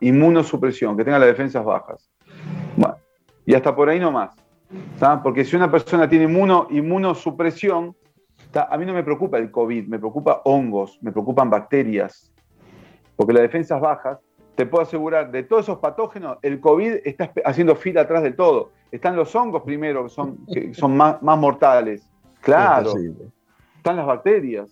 inmunosupresión, 0.00 0.96
que 0.96 1.04
tengan 1.04 1.20
las 1.20 1.30
defensas 1.30 1.64
bajas. 1.64 2.08
Bueno, 2.76 2.96
y 3.44 3.54
hasta 3.54 3.74
por 3.74 3.88
ahí 3.88 3.98
no 3.98 4.10
más, 4.10 4.34
porque 5.22 5.44
si 5.44 5.56
una 5.56 5.70
persona 5.70 6.08
tiene 6.08 6.24
inmuno, 6.24 6.66
inmunosupresión, 6.70 7.96
a 8.54 8.78
mí 8.78 8.86
no 8.86 8.92
me 8.92 9.02
preocupa 9.02 9.38
el 9.38 9.50
COVID, 9.50 9.86
me 9.88 9.98
preocupa 9.98 10.42
hongos, 10.44 10.98
me 11.02 11.12
preocupan 11.12 11.50
bacterias, 11.50 12.32
porque 13.16 13.32
las 13.32 13.42
defensas 13.42 13.80
bajas, 13.80 14.18
te 14.56 14.64
puedo 14.64 14.82
asegurar, 14.82 15.30
de 15.30 15.42
todos 15.42 15.64
esos 15.64 15.78
patógenos, 15.78 16.38
el 16.42 16.60
COVID 16.60 17.00
está 17.04 17.30
haciendo 17.44 17.76
fila 17.76 18.02
atrás 18.02 18.22
de 18.22 18.32
todo. 18.32 18.70
Están 18.90 19.14
los 19.14 19.34
hongos 19.36 19.62
primero, 19.62 20.04
que 20.04 20.08
son, 20.08 20.38
son 20.72 20.96
más, 20.96 21.20
mortales. 21.20 22.10
Claro. 22.40 22.94
Están 23.76 23.96
las 23.96 24.06
bacterias. 24.06 24.70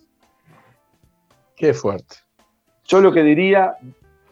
Qué 1.55 1.74
fuerte. 1.74 2.16
Yo 2.85 3.02
lo 3.02 3.12
que 3.12 3.22
diría, 3.22 3.76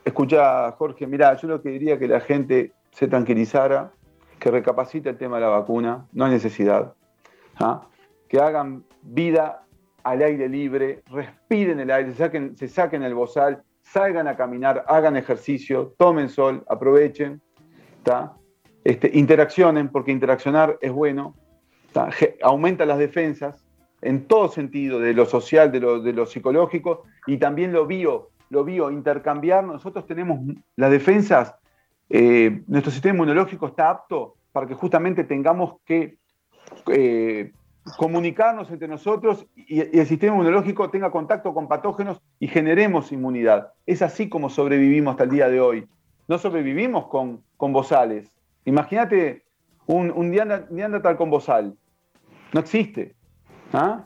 escucha 0.04 0.72
Jorge, 0.72 1.06
mira, 1.06 1.34
yo 1.36 1.48
lo 1.48 1.62
que 1.62 1.68
diría 1.68 1.98
que 1.98 2.08
la 2.08 2.20
gente 2.20 2.72
se 2.93 3.09
tranquilizara, 3.09 3.93
que 4.39 4.51
recapacite 4.51 5.10
el 5.10 5.16
tema 5.16 5.36
de 5.36 5.43
la 5.43 5.48
vacuna, 5.48 6.06
no 6.12 6.24
hay 6.24 6.32
necesidad. 6.32 6.94
¿ah? 7.59 7.89
Que 8.28 8.40
hagan 8.40 8.85
vida 9.02 9.64
al 10.05 10.23
aire 10.23 10.48
libre, 10.48 11.02
respiren 11.10 11.81
el 11.81 11.90
aire, 11.90 12.12
se 12.12 12.19
saquen, 12.19 12.56
se 12.56 12.69
saquen 12.69 13.02
el 13.02 13.14
bozal, 13.14 13.62
salgan 13.82 14.27
a 14.28 14.36
caminar, 14.36 14.85
hagan 14.89 15.16
ejercicio, 15.16 15.94
tomen 15.98 16.28
sol, 16.28 16.64
aprovechen, 16.69 17.40
este, 18.85 19.10
interaccionen, 19.14 19.89
porque 19.89 20.10
interaccionar 20.10 20.78
es 20.81 20.93
bueno, 20.93 21.36
aumenta 22.43 22.85
las 22.85 22.98
defensas 22.98 23.64
en 24.01 24.27
todo 24.27 24.48
sentido, 24.48 24.98
de 24.98 25.14
lo 25.14 25.27
social, 25.27 25.70
de 25.70 25.81
lo, 25.81 26.01
de 26.01 26.12
lo 26.12 26.27
psicológico 26.27 27.05
y 27.27 27.36
también 27.36 27.73
lo 27.73 27.86
bio, 27.86 28.31
lo 28.51 28.64
bio, 28.64 28.90
intercambiar. 28.90 29.62
Nosotros 29.62 30.06
tenemos 30.06 30.40
las 30.74 30.90
defensas, 30.90 31.55
eh, 32.14 32.62
nuestro 32.66 32.93
sistema 32.93 33.14
inmunológico 33.14 33.66
está 33.66 33.89
apto 33.89 34.36
para 34.52 34.66
que 34.66 34.74
justamente 34.74 35.24
tengamos 35.24 35.76
que 35.86 36.18
eh, 36.89 37.52
comunicarnos 37.97 38.70
entre 38.70 38.86
nosotros 38.86 39.47
y, 39.56 39.80
el 39.80 40.06
sistema 40.06 40.34
inmunológico 40.34 40.90
tenga 40.90 41.10
contacto 41.10 41.55
con 41.55 41.68
patógenos 41.68 42.20
y 42.39 42.48
generemos 42.48 43.12
inmunidad. 43.12 43.72
Es 43.86 44.02
así 44.02 44.28
como 44.28 44.51
sobrevivimos 44.51 45.12
hasta 45.12 45.24
el 45.24 45.30
día 45.30 45.48
de 45.48 45.62
hoy. 45.62 45.89
No 46.28 46.36
sobrevivimos 46.36 47.06
con, 47.06 47.43
con 47.56 47.72
bozales. 47.72 48.30
Imagínate 48.66 49.44
un, 49.86 50.10
un 50.10 50.30
Neandertal 50.30 51.16
con 51.16 51.30
bozal. 51.30 51.74
No 52.52 52.60
existe. 52.60 53.14
¿Ah? 53.72 54.05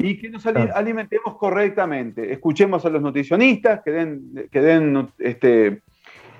Y 0.00 0.18
que 0.18 0.30
nos 0.30 0.44
alimentemos 0.46 1.36
correctamente. 1.38 2.32
Escuchemos 2.32 2.84
a 2.84 2.90
los 2.90 3.00
nutricionistas 3.00 3.82
que 3.84 3.92
den, 3.92 4.48
que 4.50 4.60
den 4.60 5.12
este, 5.18 5.82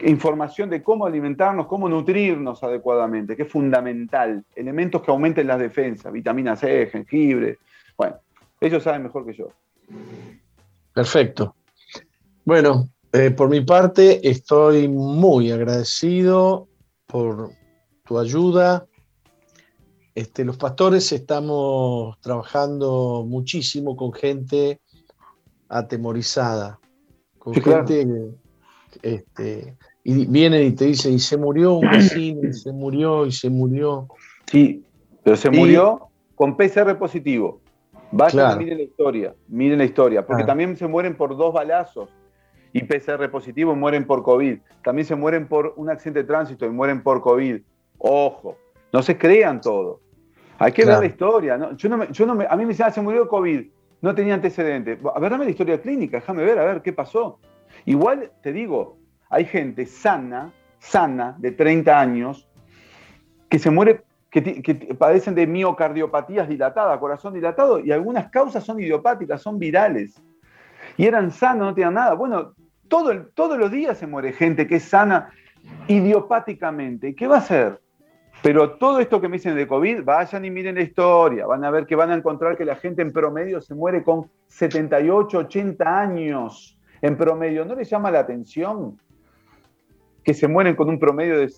información 0.01 0.71
de 0.71 0.83
cómo 0.83 1.07
alimentarnos, 1.07 1.67
cómo 1.67 1.89
nutrirnos 1.89 2.63
adecuadamente, 2.63 3.37
que 3.37 3.45
es 3.45 3.51
fundamental. 3.51 4.45
Elementos 4.55 5.03
que 5.03 5.11
aumenten 5.11 5.47
las 5.47 5.59
defensas, 5.59 6.13
vitamina 6.13 6.57
C, 6.57 6.89
jengibre. 6.91 7.59
Bueno, 7.97 8.17
ellos 8.61 8.83
saben 8.83 9.03
mejor 9.03 9.27
que 9.27 9.35
yo. 9.35 9.49
Perfecto. 10.93 11.55
Bueno, 12.45 12.89
eh, 13.13 13.31
por 13.31 13.49
mi 13.49 13.61
parte 13.63 14.29
estoy 14.29 14.89
muy 14.89 15.51
agradecido 15.51 16.69
por 17.07 17.51
tu 18.05 18.19
ayuda. 18.19 18.87
Este, 20.15 20.45
los 20.45 20.57
pastores 20.57 21.13
estamos 21.13 22.19
trabajando 22.21 23.25
muchísimo 23.27 23.97
con 23.97 24.13
gente 24.13 24.81
atemorizada, 25.69 26.79
con 27.39 27.55
gente 27.55 28.07
este, 29.03 29.77
y 30.05 30.27
vienen 30.27 30.67
y 30.67 30.73
te 30.73 30.87
dicen, 30.87 31.15
y 31.15 31.19
se 31.19 31.37
murió 31.37 31.75
un 31.75 31.91
vecino, 31.91 32.49
y 32.49 32.53
se 32.53 32.73
murió, 32.73 33.27
y 33.27 33.33
se 33.33 33.51
murió. 33.51 34.09
Sí, 34.47 34.85
pero 35.23 35.37
se 35.37 35.51
murió 35.51 36.09
con 36.35 36.57
PCR 36.57 36.97
positivo. 36.99 37.61
Vayan 38.13 38.59
miren 38.59 38.79
la 38.79 38.85
historia, 38.85 39.35
miren 39.49 39.79
la 39.79 39.85
historia, 39.85 40.25
porque 40.25 40.45
ah. 40.45 40.47
también 40.47 40.77
se 40.77 40.87
mueren 40.87 41.17
por 41.17 41.37
dos 41.37 41.53
balazos 41.53 42.09
y 42.73 42.83
PCR 42.83 43.31
positivo 43.31 43.73
y 43.73 43.77
mueren 43.77 44.07
por 44.07 44.23
COVID. 44.23 44.59
También 44.85 45.07
se 45.07 45.17
mueren 45.17 45.49
por 45.49 45.75
un 45.77 45.91
accidente 45.91 46.21
de 46.21 46.27
tránsito 46.27 46.67
y 46.67 46.71
mueren 46.71 47.03
por 47.03 47.21
COVID. 47.21 47.61
Ojo, 47.99 48.57
no 48.93 49.03
se 49.03 49.19
crean 49.19 49.61
todo. 49.61 50.01
Hay 50.59 50.73
que 50.73 50.85
ver 50.85 50.99
la 50.99 51.07
historia. 51.07 51.59
Yo 51.77 51.89
no 51.89 52.05
yo 52.05 52.27
no 52.27 52.35
me, 52.35 52.47
a 52.47 52.57
mí 52.57 52.65
me 52.65 52.71
dicen, 52.71 52.87
ah, 52.87 52.91
se 52.91 53.01
murió 53.01 53.25
de 53.25 53.29
COVID, 53.29 53.67
no 54.01 54.15
tenía 54.15 54.35
antecedentes. 54.35 54.99
A 55.15 55.19
ver, 55.19 55.31
dame 55.31 55.45
la 55.45 55.51
historia 55.51 55.81
clínica, 55.81 56.19
déjame 56.19 56.45
ver, 56.45 56.59
a 56.59 56.65
ver 56.65 56.83
qué 56.83 56.93
pasó. 56.93 57.39
Igual 57.87 58.33
te 58.43 58.53
digo, 58.53 58.99
hay 59.31 59.45
gente 59.45 59.87
sana, 59.87 60.53
sana, 60.81 61.37
de 61.39 61.53
30 61.53 61.99
años, 61.99 62.49
que 63.49 63.61
se 63.61 63.71
muere, 63.71 64.03
que, 64.29 64.95
padecen 64.99 65.37
de 65.37 65.47
miocardiopatías 65.47 66.49
dilatadas, 66.49 66.99
corazón 66.99 67.33
dilatado, 67.33 67.79
y 67.79 67.93
algunas 67.93 68.29
causas 68.29 68.65
son 68.65 68.81
idiopáticas, 68.81 69.41
son 69.41 69.59
virales. 69.61 70.21
Y 70.97 71.07
eran 71.07 71.31
sanos, 71.31 71.69
no 71.69 71.75
tenían 71.75 71.95
nada. 71.95 72.15
Bueno, 72.15 72.55
todo 72.89 73.13
todos 73.35 73.57
los 73.57 73.71
días 73.71 73.97
se 73.97 74.07
muere 74.07 74.33
gente 74.33 74.67
que 74.67 74.77
es 74.77 74.85
sana 74.85 75.31
idiopáticamente. 75.87 77.15
¿Qué 77.15 77.29
va 77.29 77.37
a 77.37 77.39
hacer? 77.39 77.81
Pero 78.43 78.73
todo 78.73 78.99
esto 78.99 79.21
que 79.21 79.29
me 79.29 79.37
dicen 79.37 79.57
de 79.57 79.67
COVID, 79.67 80.03
vayan 80.03 80.45
y 80.45 80.51
miren 80.51 80.75
la 80.75 80.83
historia. 80.83 81.47
Van 81.47 81.65
a 81.65 81.71
ver 81.71 81.87
que 81.87 81.95
van 81.95 82.11
a 82.11 82.15
encontrar 82.15 82.57
que 82.57 82.65
la 82.65 82.77
gente 82.77 83.03
en 83.03 83.13
promedio 83.13 83.61
se 83.61 83.75
muere 83.75 84.03
con 84.03 84.29
78, 84.49 85.39
80 85.39 86.01
años 86.01 86.76
en 87.07 87.17
promedio, 87.17 87.65
¿no 87.65 87.75
les 87.75 87.89
llama 87.89 88.11
la 88.11 88.21
atención 88.21 88.99
que 90.25 90.35
se 90.35 90.49
mueren 90.49 90.75
con 90.75 90.89
un 90.89 90.99
promedio 90.99 91.39
de 91.39 91.53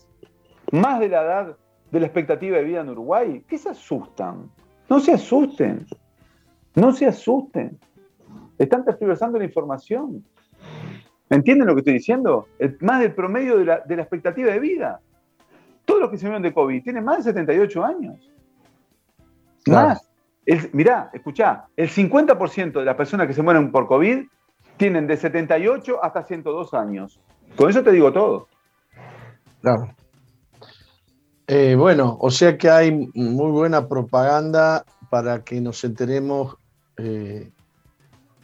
más 0.71 0.99
de 0.99 1.09
la 1.09 1.23
edad 1.23 1.57
de 1.91 1.99
la 1.99 2.05
expectativa 2.05 2.57
de 2.57 2.63
vida 2.63 2.81
en 2.81 2.89
Uruguay? 2.89 3.43
¿Qué 3.47 3.57
se 3.57 3.69
asustan? 3.69 4.51
No 4.87 4.99
se 4.99 5.13
asusten, 5.13 5.87
no 6.75 6.91
se 6.93 7.07
asusten. 7.07 7.79
Están 8.57 8.85
tergiversando 8.85 9.39
la 9.39 9.45
información. 9.45 10.23
¿Entienden 11.29 11.67
lo 11.67 11.73
que 11.73 11.79
estoy 11.79 11.93
diciendo? 11.93 12.47
más 12.81 13.01
del 13.01 13.13
promedio 13.13 13.57
de 13.57 13.65
la, 13.65 14.01
expectativa 14.01 14.51
de 14.51 14.59
vida. 14.59 14.99
Todos 15.85 16.01
los 16.01 16.11
que 16.11 16.17
se 16.17 16.25
mueren 16.25 16.43
de 16.43 16.53
COVID 16.53 16.83
tienen 16.83 17.03
más 17.03 17.17
de 17.17 17.23
78 17.23 17.83
años. 17.83 18.31
Más. 19.67 20.09
mirá, 20.73 21.09
escuchá, 21.13 21.65
el 21.75 21.89
50% 21.89 22.71
de 22.79 22.85
las 22.85 22.95
personas 22.95 23.27
que 23.27 23.33
se 23.33 23.41
mueren 23.41 23.71
por 23.71 23.87
COVID 23.87 24.25
tienen 24.79 25.05
de 25.05 25.17
78 25.17 26.03
hasta 26.03 26.23
102 26.23 26.73
años. 26.73 27.19
Con 27.55 27.69
eso 27.69 27.83
te 27.83 27.91
digo 27.91 28.11
todo. 28.11 28.47
Claro. 29.61 29.93
Eh, 31.45 31.75
bueno, 31.75 32.17
o 32.21 32.31
sea 32.31 32.57
que 32.57 32.69
hay 32.69 33.09
muy 33.13 33.51
buena 33.51 33.87
propaganda 33.87 34.85
para 35.09 35.43
que 35.43 35.59
nos 35.59 35.83
enteremos 35.83 36.55
eh, 36.97 37.51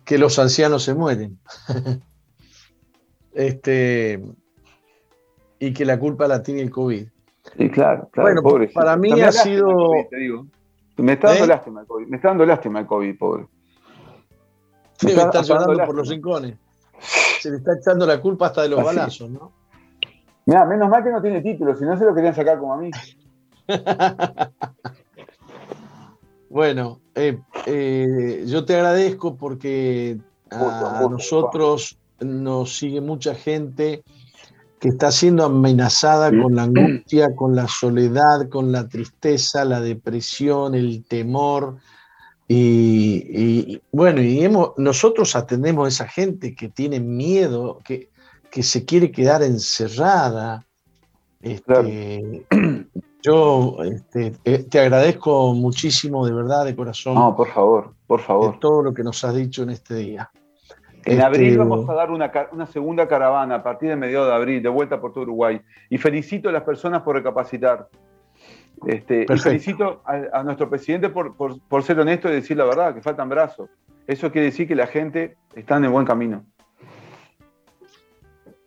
que 0.03 0.18
los 0.18 0.38
ancianos 0.38 0.84
se 0.84 0.94
mueren. 0.94 1.40
este, 3.34 4.22
y 5.60 5.74
que 5.74 5.86
la 5.86 5.98
culpa 5.98 6.28
la 6.28 6.44
tiene 6.44 6.62
el 6.62 6.70
COVID. 6.70 7.07
Sí, 7.57 7.70
claro, 7.70 8.10
claro. 8.12 8.41
Bueno, 8.41 8.68
para 8.74 8.98
mí 8.98 9.22
ha 9.22 9.32
sido. 9.32 9.91
Me 10.98 11.14
está 11.14 11.30
dando 11.30 11.45
¿Eh? 11.45 11.48
lástima 11.48 11.82
el 11.82 11.88
COVID. 11.88 12.07
Me 12.07 12.16
está 12.18 12.28
dando 12.30 12.45
lástima 12.45 12.80
el 12.80 12.88
COVID, 12.88 13.18
pobre. 13.18 13.48
Me, 15.03 15.11
está, 15.11 15.41
llorando 15.41 15.85
por 15.85 15.95
los 15.95 16.09
rincones. 16.09 16.55
Se 17.39 17.51
le 17.51 17.57
está 17.57 17.73
echando 17.77 18.05
la 18.05 18.22
culpa 18.22 18.47
hasta 18.47 18.63
de 18.63 18.69
los 18.69 18.84
balazos, 18.84 19.30
¿no? 19.30 19.51
Mira, 20.45 20.65
menos 20.65 20.89
mal 20.89 21.03
que 21.03 21.11
no 21.11 21.22
tiene 21.22 21.41
título, 21.41 21.76
si 21.76 21.85
no 21.85 21.97
se 21.97 22.05
lo 22.05 22.13
querían 22.13 22.35
sacar 22.35 22.59
como 22.59 22.73
a 22.73 22.77
mí. 22.77 22.91
bueno, 26.49 26.99
eh, 27.15 27.39
eh, 27.65 28.43
yo 28.45 28.63
te 28.63 28.76
agradezco 28.76 29.35
porque 29.35 30.19
a, 30.51 31.07
nosotros 31.09 31.97
nos 32.19 32.77
sigue 32.77 33.01
mucha 33.01 33.34
gente 33.34 34.03
que 34.80 34.89
está 34.89 35.11
siendo 35.11 35.45
amenazada 35.45 36.30
con 36.30 36.55
la 36.55 36.63
angustia, 36.63 37.35
con 37.35 37.55
la 37.55 37.67
soledad, 37.67 38.47
con 38.49 38.72
la 38.72 38.88
tristeza, 38.88 39.65
la 39.65 39.81
depresión, 39.81 40.76
el 40.76 41.03
temor. 41.05 41.77
Y, 42.47 43.81
bueno, 43.91 44.22
y 44.22 44.43
hemos, 44.43 44.73
nosotros 44.77 45.35
atendemos 45.35 45.85
a 45.85 45.88
esa 45.88 46.07
gente 46.07 46.53
que 46.53 46.69
tiene 46.69 46.99
miedo, 46.99 47.80
que, 47.84 48.09
que 48.51 48.61
se 48.61 48.85
quiere 48.85 49.11
quedar 49.11 49.41
encerrada. 49.41 50.63
Este, 51.41 52.45
yo 53.23 53.77
este, 53.84 54.31
te 54.63 54.80
agradezco 54.80 55.53
muchísimo, 55.53 56.26
de 56.26 56.34
verdad, 56.34 56.65
de 56.65 56.76
corazón. 56.76 57.15
No, 57.15 57.35
por 57.35 57.47
favor, 57.49 57.93
por 58.05 58.22
favor. 58.22 58.59
todo 58.59 58.84
lo 58.84 58.93
que 58.93 59.03
nos 59.03 59.23
has 59.23 59.35
dicho 59.35 59.63
en 59.63 59.72
este 59.72 59.95
día. 59.95 60.30
En 61.05 61.22
abril 61.22 61.49
este, 61.49 61.57
vamos 61.59 61.88
a 61.88 61.93
dar 61.93 62.09
una, 62.09 62.31
segunda 62.67 63.07
caravana 63.07 63.55
a 63.55 63.63
partir 63.63 63.89
de 63.89 63.95
mediados 63.95 64.27
de 64.27 64.34
abril, 64.34 64.63
de 64.63 64.69
vuelta 64.69 64.99
por 64.99 65.13
todo 65.13 65.23
Uruguay. 65.23 65.61
Y 65.89 65.97
felicito 65.99 66.49
a 66.49 66.51
las 66.51 66.63
personas 66.63 67.03
por 67.03 67.15
recapacitar. 67.15 67.89
Este, 68.88 69.26
y 69.30 69.38
felicito 69.38 70.02
a, 70.06 70.43
nuestro 70.43 70.69
presidente 70.69 71.10
por, 71.10 71.84
ser 71.84 71.99
honesto 71.99 72.30
y 72.30 72.34
decir 72.34 72.57
la 72.57 72.65
verdad, 72.65 72.93
que 72.93 73.02
faltan 73.02 73.30
brazos. 73.30 73.69
Eso 74.07 74.31
quiere 74.31 74.45
decir 74.47 74.68
que 74.68 74.76
la 74.76 74.88
gente 74.88 75.38
está 75.56 75.77
en 75.77 75.85
el 75.85 75.91
buen 75.91 76.06
camino. 76.06 76.45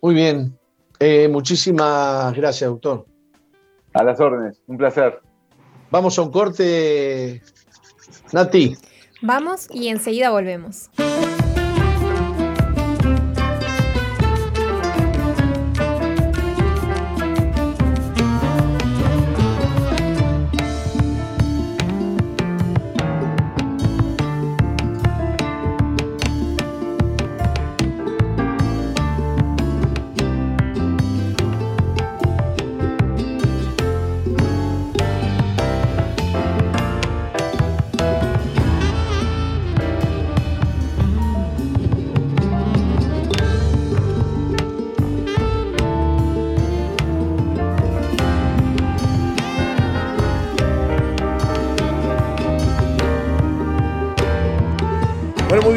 Muy 0.03 0.15
bien. 0.15 0.59
Eh, 0.99 1.29
muchísimas 1.29 2.35
gracias, 2.35 2.69
doctor. 2.69 3.07
A 3.93 4.03
las 4.03 4.19
órdenes. 4.21 4.61
Un 4.67 4.77
placer. 4.77 5.21
Vamos 5.91 6.19
a 6.19 6.23
un 6.23 6.31
corte, 6.31 7.43
Nati. 8.33 8.77
Vamos 9.23 9.69
y 9.73 9.89
enseguida 9.89 10.31
volvemos. 10.31 10.91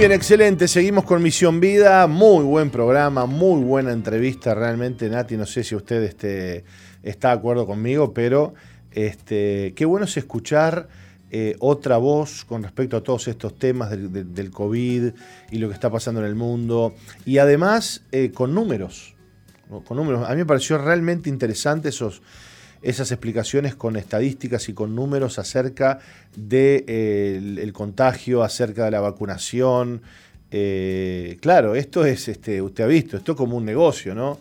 Bien, 0.02 0.14
excelente. 0.14 0.68
Seguimos 0.68 1.06
con 1.06 1.22
Misión 1.22 1.60
Vida. 1.60 2.07
Muy 2.07 2.44
buen 2.44 2.72
programa, 2.72 3.28
muy 3.28 3.64
buena 3.64 3.91
entrevista. 3.91 4.56
Realmente, 4.56 5.07
Nati, 5.07 5.38
no 5.38 5.45
sé 5.45 5.64
si 5.64 5.76
usted 5.76 6.02
este, 6.02 6.64
está 7.03 7.28
de 7.28 7.34
acuerdo 7.36 7.68
conmigo, 7.68 8.11
pero 8.11 8.56
este, 8.90 9.73
qué 9.76 9.86
bueno 9.86 10.06
es 10.06 10.18
escuchar 10.18 10.88
eh, 11.30 11.56
otra 11.60 11.98
voz 11.98 12.45
con 12.45 12.64
respecto 12.64 12.98
a 12.98 13.03
todos 13.03 13.28
estos 13.28 13.60
temas 13.60 13.91
del, 13.91 14.49
COVID 14.49 15.11
y 15.52 15.57
lo 15.60 15.68
que 15.68 15.76
está 15.76 15.91
pasando 15.91 16.19
en 16.22 16.26
el 16.26 16.36
mundo. 16.36 16.95
Y 17.23 17.38
además 17.38 18.02
eh, 18.11 18.32
con 18.32 18.56
números. 18.56 19.14
Con 19.86 19.98
números. 19.98 20.28
A 20.28 20.32
mí 20.32 20.38
me 20.38 20.48
pareció 20.48 20.80
realmente 20.80 21.30
interesante 21.30 21.90
esos 21.90 22.23
esas 22.82 23.12
explicaciones 23.12 23.76
con 23.76 23.95
estadísticas 23.95 24.70
y 24.70 24.74
con 24.74 24.95
números 24.95 25.40
acerca 25.40 25.99
del 26.36 26.86
de, 26.86 27.62
el 27.62 27.74
contagio, 27.74 28.44
acerca 28.44 28.86
de 28.86 28.91
la 28.91 29.02
vacunación. 29.02 30.02
Eh, 30.49 31.38
claro, 31.41 31.76
esto 31.76 32.06
es, 32.06 32.28
este, 32.28 32.62
usted 32.62 32.84
ha 32.84 32.88
visto, 32.88 33.18
esto 33.18 33.34
es 33.34 33.38
como 33.38 33.58
un 33.58 33.66
negocio, 33.66 34.16
¿no? 34.16 34.40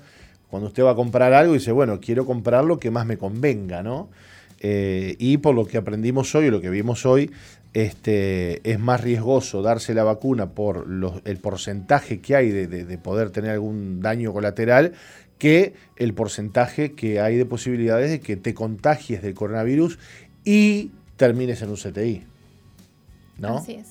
Cuando 0.49 0.69
usted 0.69 0.83
va 0.83 0.93
a 0.93 0.97
comprar 0.97 1.33
algo 1.33 1.55
y 1.55 1.59
dice, 1.59 1.71
bueno, 1.71 2.01
quiero 2.01 2.27
comprar 2.27 2.65
lo 2.65 2.79
que 2.79 2.91
más 2.91 3.07
me 3.07 3.17
convenga, 3.17 3.83
¿no? 3.83 4.11
Eh, 4.59 5.15
y 5.19 5.39
por 5.39 5.55
lo 5.55 5.65
que 5.67 5.79
aprendimos 5.79 6.35
hoy, 6.35 6.51
lo 6.51 6.61
que 6.61 6.71
vimos 6.71 7.07
hoy, 7.07 7.31
este, 7.73 8.69
es 8.69 8.81
más 8.81 9.01
riesgoso 9.01 9.63
darse 9.63 9.95
la 9.95 10.03
vacuna 10.03 10.51
por 10.51 10.87
el 11.25 11.37
porcentaje 11.39 12.21
que 12.21 12.35
hay 12.35 12.51
de, 12.51 12.99
poder 12.99 13.31
tener 13.31 13.53
algún 13.53 14.01
daño 14.01 14.33
colateral 14.33 14.93
que 15.41 15.75
el 15.97 16.15
porcentaje 16.15 16.93
que 16.93 17.21
hay 17.21 17.37
de 17.37 17.47
posibilidades 17.47 18.11
de 18.11 18.21
que 18.21 18.37
te 18.37 18.55
contagies 18.55 19.23
del 19.23 19.35
coronavirus 19.35 19.99
y 20.45 20.93
termines 21.17 21.63
en 21.63 21.71
un 21.71 21.77
CTI. 21.77 22.23
¿No? 23.39 23.57
Así 23.57 23.73
es. 23.73 23.89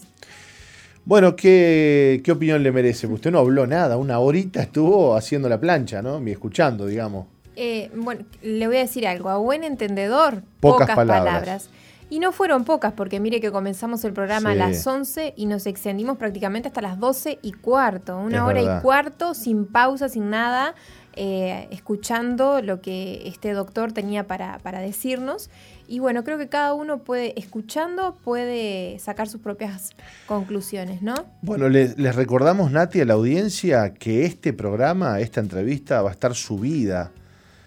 Bueno, 1.05 1.35
¿qué, 1.35 2.21
opinión 2.31 2.61
le 2.61 2.71
merece? 2.71 3.07
Usted 3.07 3.31
no 3.31 3.39
habló 3.39 3.65
nada, 3.65 3.97
una 3.97 4.19
horita 4.19 4.61
estuvo 4.61 5.15
haciendo 5.15 5.49
la 5.49 5.59
plancha, 5.59 6.03
¿no? 6.03 6.25
Y 6.25 6.31
escuchando, 6.31 6.85
digamos. 6.85 7.25
Eh, 7.55 7.89
bueno, 7.95 8.25
le 8.43 8.67
voy 8.67 8.77
a 8.77 8.81
decir 8.81 9.07
algo, 9.07 9.29
a 9.29 9.37
buen 9.37 9.63
entendedor, 9.63 10.43
pocas, 10.59 10.95
palabras. 10.95 11.69
Y 12.11 12.19
no 12.19 12.31
fueron 12.31 12.63
pocas, 12.63 12.93
porque 12.93 13.19
mire 13.19 13.41
que 13.41 13.51
comenzamos 13.51 14.03
el 14.03 14.13
programa 14.13 14.51
a 14.51 14.55
las 14.55 14.85
11 14.85 15.33
y 15.35 15.47
nos 15.47 15.65
extendimos 15.65 16.17
prácticamente 16.17 16.67
hasta 16.67 16.81
las 16.81 16.99
12 16.99 17.39
y 17.41 17.53
cuarto. 17.53 18.17
Una 18.17 18.45
hora 18.45 18.61
y 18.61 18.81
cuarto, 18.81 19.33
sin 19.33 19.65
pausa, 19.65 20.09
sin 20.09 20.29
nada. 20.29 20.75
Eh, 21.21 21.67
escuchando 21.69 22.61
lo 22.61 22.79
que 22.79 23.27
este 23.27 23.51
doctor 23.51 23.91
tenía 23.91 24.25
para, 24.25 24.79
decirnos. 24.79 25.49
Y 25.85 25.99
bueno, 25.99 26.23
creo 26.23 26.37
que 26.37 26.47
cada 26.47 26.73
uno 26.73 26.99
puede, 26.99 27.37
escuchando, 27.37 28.15
puede 28.23 28.97
sacar 28.99 29.27
sus 29.27 29.41
propias 29.41 29.91
conclusiones, 30.27 31.01
¿no? 31.01 31.15
Bueno, 31.41 31.67
les, 31.67 31.97
les 31.97 32.15
recordamos, 32.15 32.71
Nati, 32.71 33.01
a 33.01 33.05
la 33.05 33.15
audiencia 33.15 33.93
que 33.95 34.25
este 34.25 34.53
programa, 34.53 35.19
esta 35.19 35.41
entrevista 35.41 36.01
va 36.01 36.07
a 36.07 36.13
estar 36.13 36.35
subida 36.35 37.11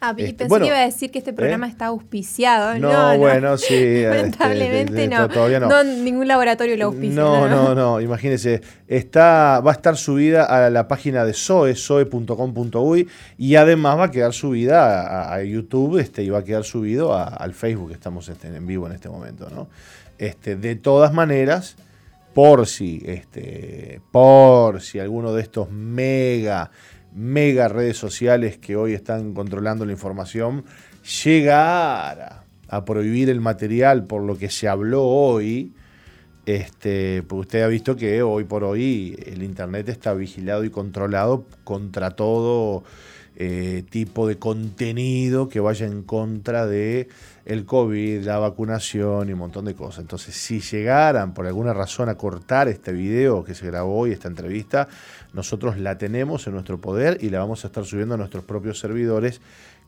Ah, 0.04 0.14
y 0.16 0.24
este, 0.24 0.48
pensé 0.48 0.58
que 0.58 0.66
iba 0.66 0.78
a 0.78 0.84
decir 0.84 1.12
que 1.12 1.18
este 1.20 1.32
programa 1.32 1.66
¿eh? 1.66 1.70
está 1.70 1.86
auspiciado. 1.86 2.76
No, 2.76 3.16
bueno, 3.18 3.56
sí. 3.56 3.72
Este, 4.02 4.08
Lamentablemente 4.08 5.06
no. 5.06 5.28
Todavía 5.28 5.60
no. 5.60 5.68
no. 5.68 5.84
Ningún 5.84 6.26
laboratorio 6.26 6.76
lo 6.76 6.86
auspicia. 6.86 7.14
No, 7.14 7.48
no, 7.48 7.72
no, 7.72 8.00
imagínese. 8.00 8.62
Está, 8.88 9.60
va 9.60 9.70
a 9.70 9.74
estar 9.74 9.96
subida 9.96 10.44
a 10.44 10.70
la 10.70 10.88
página 10.88 11.24
de 11.24 11.34
SOE, 11.34 11.76
soe.com.uy, 11.76 13.08
y 13.38 13.54
además 13.54 13.96
va 13.96 14.04
a 14.06 14.10
quedar 14.10 14.32
subida 14.32 15.32
a, 15.32 15.40
YouTube 15.44 15.98
este, 15.98 16.24
y 16.24 16.30
va 16.30 16.40
a 16.40 16.44
quedar 16.44 16.64
subido 16.64 17.16
al 17.16 17.54
Facebook, 17.54 17.92
estamos 17.92 18.28
este, 18.28 18.48
en 18.48 18.66
vivo 18.66 18.88
en 18.88 18.94
este 18.94 19.08
momento. 19.08 19.48
¿no? 19.50 19.68
Este, 20.18 20.56
de 20.56 20.74
todas 20.74 21.12
maneras, 21.12 21.76
por 22.34 22.66
si, 22.66 23.02
este, 23.06 24.00
por 24.10 24.80
si 24.80 24.98
alguno 24.98 25.32
de 25.32 25.42
estos 25.42 25.70
mega 25.70 26.72
mega 27.14 27.68
redes 27.68 27.96
sociales 27.96 28.58
que 28.58 28.76
hoy 28.76 28.94
están 28.94 29.34
controlando 29.34 29.84
la 29.84 29.92
información, 29.92 30.64
llegar 31.24 32.44
a, 32.68 32.84
prohibir 32.84 33.28
el 33.28 33.40
material 33.40 34.04
por 34.04 34.22
lo 34.22 34.38
que 34.38 34.48
se 34.48 34.68
habló 34.68 35.04
hoy, 35.04 35.72
este, 36.46 37.22
porque 37.22 37.40
usted 37.40 37.62
ha 37.62 37.68
visto 37.68 37.96
que 37.96 38.22
hoy 38.22 38.44
por 38.44 38.64
hoy 38.64 39.18
el 39.26 39.42
Internet 39.42 39.88
está 39.88 40.14
vigilado 40.14 40.64
y 40.64 40.70
controlado 40.70 41.44
contra 41.64 42.12
todo 42.12 42.82
eh, 43.34 43.84
tipo 43.88 44.28
de 44.28 44.38
contenido 44.38 45.48
que 45.48 45.58
vaya 45.58 45.86
en 45.86 46.02
contra 46.02 46.66
de 46.66 47.08
el 47.46 47.64
COVID, 47.64 48.24
la 48.24 48.38
vacunación 48.38 49.28
y 49.28 49.32
un 49.32 49.38
montón 49.38 49.64
de 49.64 49.74
cosas. 49.74 50.00
Entonces, 50.00 50.34
si 50.34 50.60
llegaran 50.60 51.32
por 51.32 51.46
alguna 51.46 51.72
razón 51.72 52.10
a 52.10 52.14
cortar 52.16 52.68
este 52.68 52.92
video 52.92 53.42
que 53.42 53.54
se 53.54 53.66
grabó 53.66 54.00
hoy, 54.00 54.12
esta 54.12 54.28
entrevista, 54.28 54.86
nosotros 55.32 55.78
la 55.78 55.98
tenemos 55.98 56.46
en 56.46 56.54
nuestro 56.54 56.80
poder 56.80 57.18
y 57.20 57.30
la 57.30 57.38
vamos 57.38 57.64
a 57.64 57.68
estar 57.68 57.84
subiendo 57.84 58.14
a 58.14 58.18
nuestros 58.18 58.44
propios 58.44 58.78
servidores 58.78 59.40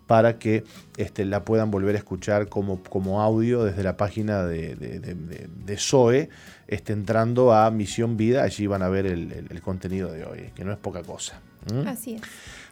para 0.07 0.39
que 0.39 0.65
este, 0.97 1.25
la 1.25 1.45
puedan 1.45 1.71
volver 1.71 1.95
a 1.95 1.99
escuchar 1.99 2.49
como, 2.49 2.83
como 2.83 3.23
audio 3.23 3.65
desde 3.65 3.83
la 3.83 3.97
página 3.97 4.45
de, 4.45 4.75
de, 4.77 5.79
SOE, 5.79 6.29
este, 6.69 6.93
entrando 6.93 7.55
a 7.55 7.71
Misión 7.71 8.17
Vida, 8.17 8.43
allí 8.43 8.67
van 8.67 8.83
a 8.83 8.89
ver 8.89 9.07
el, 9.07 9.61
contenido 9.63 10.13
de 10.13 10.25
hoy, 10.25 10.51
que 10.55 10.65
no 10.65 10.73
es 10.73 10.79
poca 10.79 11.03
cosa. 11.03 11.41
Así 11.87 12.15
es. 12.15 12.23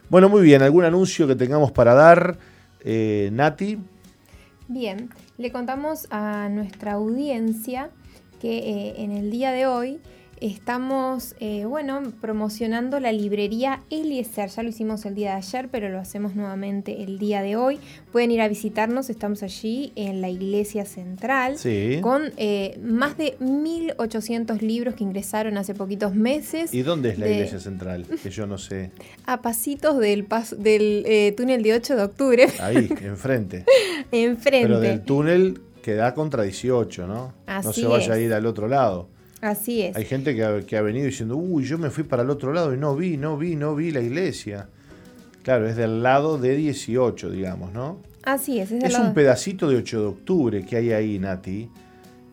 Bueno, 0.09 0.29
muy 0.29 0.43
bien, 0.43 0.61
¿algún 0.61 0.85
anuncio 0.85 1.27
que 1.27 1.35
tengamos 1.35 1.71
para 1.71 1.95
dar, 1.95 2.37
eh, 2.81 3.29
Nati? 3.33 3.79
Bien, 4.67 5.09
le 5.37 5.51
contamos 5.51 6.07
a 6.11 6.49
nuestra 6.49 6.93
audiencia 6.93 7.89
que 8.39 8.57
eh, 8.57 8.93
en 8.97 9.11
el 9.11 9.31
día 9.31 9.51
de 9.51 9.65
hoy 9.65 9.99
estamos, 10.43 11.35
eh, 11.39 11.63
bueno, 11.65 12.03
promocionando 12.19 12.99
la 12.99 13.13
librería 13.13 13.81
Eliezer. 13.89 14.49
Ya 14.49 14.61
lo 14.61 14.69
hicimos 14.69 15.05
el 15.05 15.15
día 15.15 15.31
de 15.31 15.37
ayer, 15.37 15.69
pero 15.71 15.89
lo 15.89 15.99
hacemos 15.99 16.35
nuevamente 16.35 17.03
el 17.03 17.17
día 17.17 17.41
de 17.41 17.55
hoy. 17.55 17.79
Pueden 18.11 18.29
ir 18.29 18.41
a 18.41 18.49
visitarnos, 18.49 19.09
estamos 19.09 19.41
allí 19.41 19.93
en 19.95 20.19
la 20.21 20.29
iglesia 20.29 20.85
central, 20.85 21.55
con 22.01 22.33
eh, 22.35 22.77
más 22.83 23.17
de 23.17 23.37
1.800 23.39 24.59
libros 24.59 24.95
que 24.95 25.05
ingresaron 25.05 25.57
hace 25.57 25.73
poquitos 25.73 26.13
meses. 26.13 26.73
¿Y 26.73 26.81
dónde 26.81 27.11
es 27.11 27.19
la 27.19 27.29
iglesia 27.29 27.61
central? 27.61 28.05
Que 28.21 28.29
yo 28.29 28.45
no 28.45 28.57
sé. 28.57 28.91
A 29.25 29.41
pasitos 29.41 29.97
del, 29.99 30.27
del 30.57 31.03
eh, 31.05 31.33
túnel 31.37 31.63
de 31.63 31.73
8 31.73 31.95
de 31.95 32.03
octubre. 32.03 32.47
Ahí, 32.59 32.89
enfrente. 33.01 33.63
enfrente. 34.11 34.67
Pero 34.67 34.81
del 34.81 35.03
túnel 35.03 35.61
que 35.81 35.95
da 35.95 36.13
contra 36.13 36.43
18, 36.43 37.07
¿no? 37.07 37.33
no 37.47 37.73
se 37.73 37.85
vaya 37.85 38.13
a 38.13 38.19
ir 38.19 38.33
al 38.33 38.45
otro 38.45 38.67
lado. 38.67 39.12
Así 39.43 39.81
es. 39.81 39.93
Hay 39.97 40.05
gente 40.05 40.33
que 40.33 40.77
ha, 40.77 40.81
venido 40.81 41.05
diciendo, 41.05 41.35
uy, 41.35 41.65
yo 41.65 41.77
me 41.77 41.89
fui 41.89 42.05
para 42.05 42.23
el 42.23 42.29
otro 42.29 42.53
lado 42.53 42.73
y 42.73 42.77
no 42.77 42.95
vi, 42.95 43.17
no 43.17 43.37
vi, 43.37 43.57
no 43.57 43.75
vi 43.75 43.91
la 43.91 43.99
iglesia. 43.99 44.69
Claro, 45.43 45.67
es 45.67 45.75
del 45.75 46.01
lado 46.01 46.37
de 46.37 46.55
18, 46.55 47.29
digamos, 47.29 47.73
¿no? 47.73 47.99
Así 48.23 48.61
es. 48.61 48.71
Es, 48.71 48.97
un 48.97 49.13
pedacito 49.13 49.67
de 49.67 49.75
8 49.75 49.99
de 49.99 50.05
octubre 50.05 50.65
que 50.65 50.77
hay 50.77 50.93
ahí, 50.93 51.19
Nati, 51.19 51.69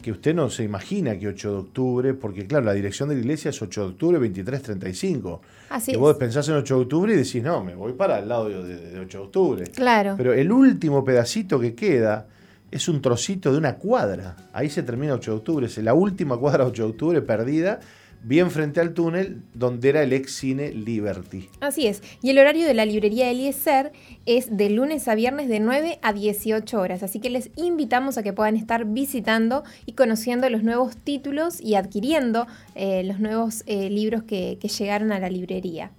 que 0.00 0.12
usted 0.12 0.36
no 0.36 0.48
se 0.50 0.62
imagina 0.62 1.18
que 1.18 1.26
8 1.26 1.50
de 1.50 1.56
octubre, 1.56 2.14
porque 2.14 2.46
claro, 2.46 2.66
la 2.66 2.74
dirección 2.74 3.08
de 3.08 3.16
la 3.16 3.22
iglesia 3.22 3.48
es 3.48 3.60
8 3.60 3.80
de 3.80 3.86
octubre 3.88 4.18
2335. 4.20 5.40
Así 5.70 5.90
y 5.90 5.96
vos 5.96 6.14
pensás 6.14 6.48
en 6.48 6.54
8 6.54 6.76
de 6.76 6.80
octubre 6.82 7.12
y 7.12 7.16
decís, 7.16 7.42
no, 7.42 7.64
me 7.64 7.74
voy 7.74 7.94
para 7.94 8.20
el 8.20 8.28
lado 8.28 8.48
de, 8.48 8.76
de 8.76 9.00
8 9.00 9.18
de 9.18 9.24
octubre. 9.24 9.64
Claro. 9.64 10.14
Pero 10.16 10.32
el 10.32 10.52
último 10.52 11.04
pedacito 11.04 11.58
que 11.58 11.74
queda 11.74 12.28
es 12.70 12.88
un 12.88 13.02
trocito 13.02 13.52
de 13.52 13.58
una 13.58 13.76
cuadra. 13.76 14.36
Ahí 14.52 14.70
se 14.70 14.82
termina 14.82 15.14
8 15.14 15.30
de 15.30 15.36
octubre, 15.36 15.66
es 15.66 15.78
la 15.78 15.94
última 15.94 16.36
cuadra 16.36 16.64
8 16.66 16.82
de 16.82 16.88
octubre 16.88 17.22
perdida, 17.22 17.80
bien 18.22 18.50
frente 18.50 18.80
al 18.80 18.92
túnel 18.92 19.40
donde 19.54 19.88
era 19.88 20.02
el 20.02 20.12
ex 20.12 20.34
cine 20.34 20.72
Liberty. 20.72 21.48
Así 21.60 21.86
es. 21.86 22.02
Y 22.22 22.30
el 22.30 22.38
horario 22.38 22.66
de 22.66 22.74
la 22.74 22.84
librería 22.84 23.30
Eliezer 23.30 23.92
es 24.26 24.56
de 24.56 24.70
lunes 24.70 25.08
a 25.08 25.14
viernes 25.14 25.48
de 25.48 25.58
9 25.58 25.98
a 26.02 26.12
18 26.12 26.78
horas. 26.78 27.02
Así 27.02 27.18
que 27.18 27.30
les 27.30 27.50
invitamos 27.56 28.18
a 28.18 28.22
que 28.22 28.32
puedan 28.32 28.56
estar 28.56 28.84
visitando 28.84 29.64
y 29.86 29.92
conociendo 29.92 30.48
los 30.50 30.62
nuevos 30.62 30.96
títulos 30.96 31.60
y 31.60 31.76
adquiriendo 31.76 32.46
eh, 32.74 33.02
los 33.04 33.20
nuevos 33.20 33.62
eh, 33.66 33.88
libros 33.88 34.22
que 34.22 34.56
llegaron 34.56 35.12
a 35.12 35.18
la 35.18 35.30
librería. 35.30 35.90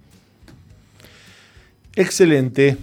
Excelente. 1.96 2.78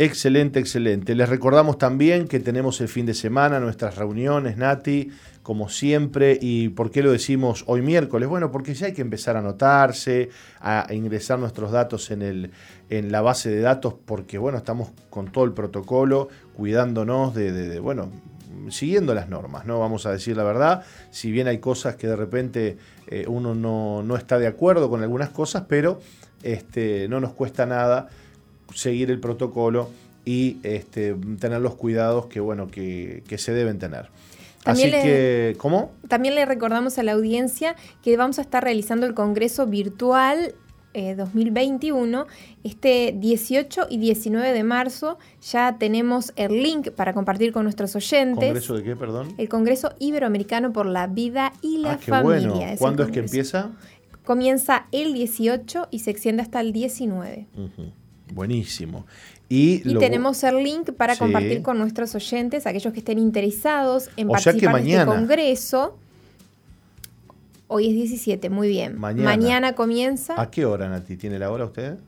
Excelente, 0.00 0.60
excelente. 0.60 1.16
Les 1.16 1.28
recordamos 1.28 1.76
también 1.76 2.28
que 2.28 2.38
tenemos 2.38 2.80
el 2.80 2.86
fin 2.86 3.04
de 3.04 3.14
semana 3.14 3.58
nuestras 3.58 3.96
reuniones, 3.96 4.56
Nati, 4.56 5.10
como 5.42 5.68
siempre. 5.68 6.38
¿Y 6.40 6.68
por 6.68 6.92
qué 6.92 7.02
lo 7.02 7.10
decimos 7.10 7.64
hoy 7.66 7.82
miércoles? 7.82 8.28
Bueno, 8.28 8.52
porque 8.52 8.74
ya 8.74 8.86
hay 8.86 8.92
que 8.92 9.02
empezar 9.02 9.34
a 9.34 9.40
anotarse, 9.40 10.30
a 10.60 10.86
ingresar 10.92 11.40
nuestros 11.40 11.72
datos 11.72 12.12
en, 12.12 12.22
el, 12.22 12.52
en 12.90 13.10
la 13.10 13.22
base 13.22 13.50
de 13.50 13.60
datos, 13.60 13.92
porque 14.04 14.38
bueno, 14.38 14.58
estamos 14.58 14.90
con 15.10 15.32
todo 15.32 15.44
el 15.44 15.52
protocolo, 15.52 16.28
cuidándonos 16.54 17.34
de, 17.34 17.80
bueno, 17.80 18.08
siguiendo 18.70 19.14
las 19.14 19.28
normas, 19.28 19.66
¿no? 19.66 19.80
Vamos 19.80 20.06
a 20.06 20.12
decir 20.12 20.36
la 20.36 20.44
verdad, 20.44 20.84
si 21.10 21.32
bien 21.32 21.48
hay 21.48 21.58
cosas 21.58 21.96
que 21.96 22.06
de 22.06 22.14
repente 22.14 22.78
eh, 23.08 23.24
uno 23.26 23.52
no, 23.56 24.04
no, 24.04 24.14
está 24.14 24.38
de 24.38 24.46
acuerdo 24.46 24.88
con 24.90 25.02
algunas 25.02 25.30
cosas, 25.30 25.64
pero 25.68 25.98
este, 26.44 27.08
no 27.08 27.18
nos 27.18 27.32
cuesta 27.32 27.66
nada 27.66 28.06
seguir 28.74 29.10
el 29.10 29.20
protocolo 29.20 29.90
y 30.24 30.58
este, 30.62 31.14
tener 31.40 31.60
los 31.60 31.74
cuidados 31.74 32.26
que, 32.26 32.40
bueno, 32.40 32.68
que, 32.68 33.22
se 33.38 33.52
deben 33.52 33.78
tener. 33.78 34.10
Así 34.64 34.90
que, 34.90 35.56
¿cómo? 35.58 35.92
También 36.08 36.34
le 36.34 36.44
recordamos 36.44 36.98
a 36.98 37.02
la 37.02 37.12
audiencia 37.12 37.76
que 38.02 38.16
vamos 38.16 38.38
a 38.38 38.42
estar 38.42 38.62
realizando 38.62 39.06
el 39.06 39.14
Congreso 39.14 39.66
Virtual 39.66 40.54
2021. 41.16 42.22
Eh, 42.22 42.26
este 42.64 43.14
18 43.16 43.86
y 43.88 43.98
19 43.98 44.52
de 44.52 44.64
marzo 44.64 45.18
ya 45.40 45.76
tenemos 45.78 46.32
el 46.36 46.62
link 46.62 46.90
para 46.90 47.14
compartir 47.14 47.52
con 47.52 47.64
nuestros 47.64 47.94
oyentes. 47.96 48.44
¿Congreso 48.44 48.76
de 48.76 48.82
qué, 48.82 48.96
perdón? 48.96 49.34
El 49.38 49.48
Congreso 49.48 49.94
Iberoamericano 49.98 50.72
por 50.72 50.86
la 50.86 51.06
Vida 51.06 51.52
y 51.62 51.78
la 51.78 51.92
ah, 51.92 51.98
Familia. 51.98 52.50
Bueno. 52.50 52.76
¿Cuándo 52.78 53.02
es 53.04 53.10
que 53.10 53.20
empieza? 53.20 53.70
Comienza 54.24 54.86
el 54.92 55.14
18 55.14 55.88
y 55.90 56.00
se 56.00 56.10
extiende 56.10 56.42
hasta 56.42 56.60
el 56.60 56.72
19. 56.72 57.46
Buenísimo. 58.38 59.04
Y, 59.48 59.80
tenemos 59.98 60.44
el 60.44 60.62
link 60.62 60.92
para 60.92 61.16
compartir 61.16 61.60
con 61.60 61.76
nuestros 61.76 62.14
oyentes, 62.14 62.68
aquellos 62.68 62.92
que 62.92 63.00
estén 63.00 63.18
interesados 63.18 64.10
en 64.16 64.28
participar 64.28 64.78
en 64.78 64.86
este 64.86 65.06
congreso. 65.06 65.98
Hoy 67.66 67.88
es 67.88 67.94
17, 67.94 68.48
muy 68.48 68.68
bien. 68.68 68.96
Mañana. 68.96 69.74
comienza. 69.74 70.40
¿A 70.40 70.52
qué 70.52 70.64
hora, 70.64 70.88
Nati? 70.88 71.16
¿Tiene 71.16 71.40
la 71.40 71.50
hora 71.50 71.64
usted? 71.64 71.98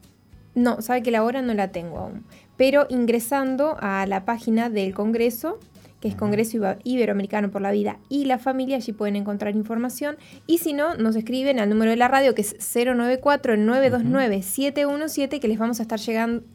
No, 0.55 0.81
sabe 0.83 1.03
que 1.03 1.11
la 1.11 1.25
hora 1.25 1.43
no 1.43 1.53
la 1.53 1.73
tengo 1.73 1.99
aún. 1.99 2.25
Pero 2.57 2.87
ingresando 2.91 3.77
a 3.81 4.07
la 4.07 4.25
página 4.25 4.71
del 4.71 4.95
Congreso, 4.95 5.59
que 6.01 6.09
es 6.09 6.17
Congreso 6.17 6.77
Iberoamericano 6.83 7.51
por 7.51 7.63
la 7.63 7.71
Vida 7.71 7.99
y 8.09 8.25
la 8.25 8.39
Familia, 8.39 8.77
allí 8.77 8.93
pueden 8.93 9.17
encontrar 9.17 9.55
información. 9.55 10.17
Y 10.47 10.57
si 10.59 10.73
no, 10.73 10.95
nos 10.95 11.17
escriben 11.17 11.59
al 11.61 11.69
número 11.69 11.91
de 11.91 11.97
la 11.97 12.09
radio 12.09 12.35
que 12.35 12.41
es 12.43 12.57
094-929-717, 12.59 15.41
que 15.41 15.49
les 15.49 15.59
vamos 15.59 15.81
a 15.81 15.83
estar 15.83 16.01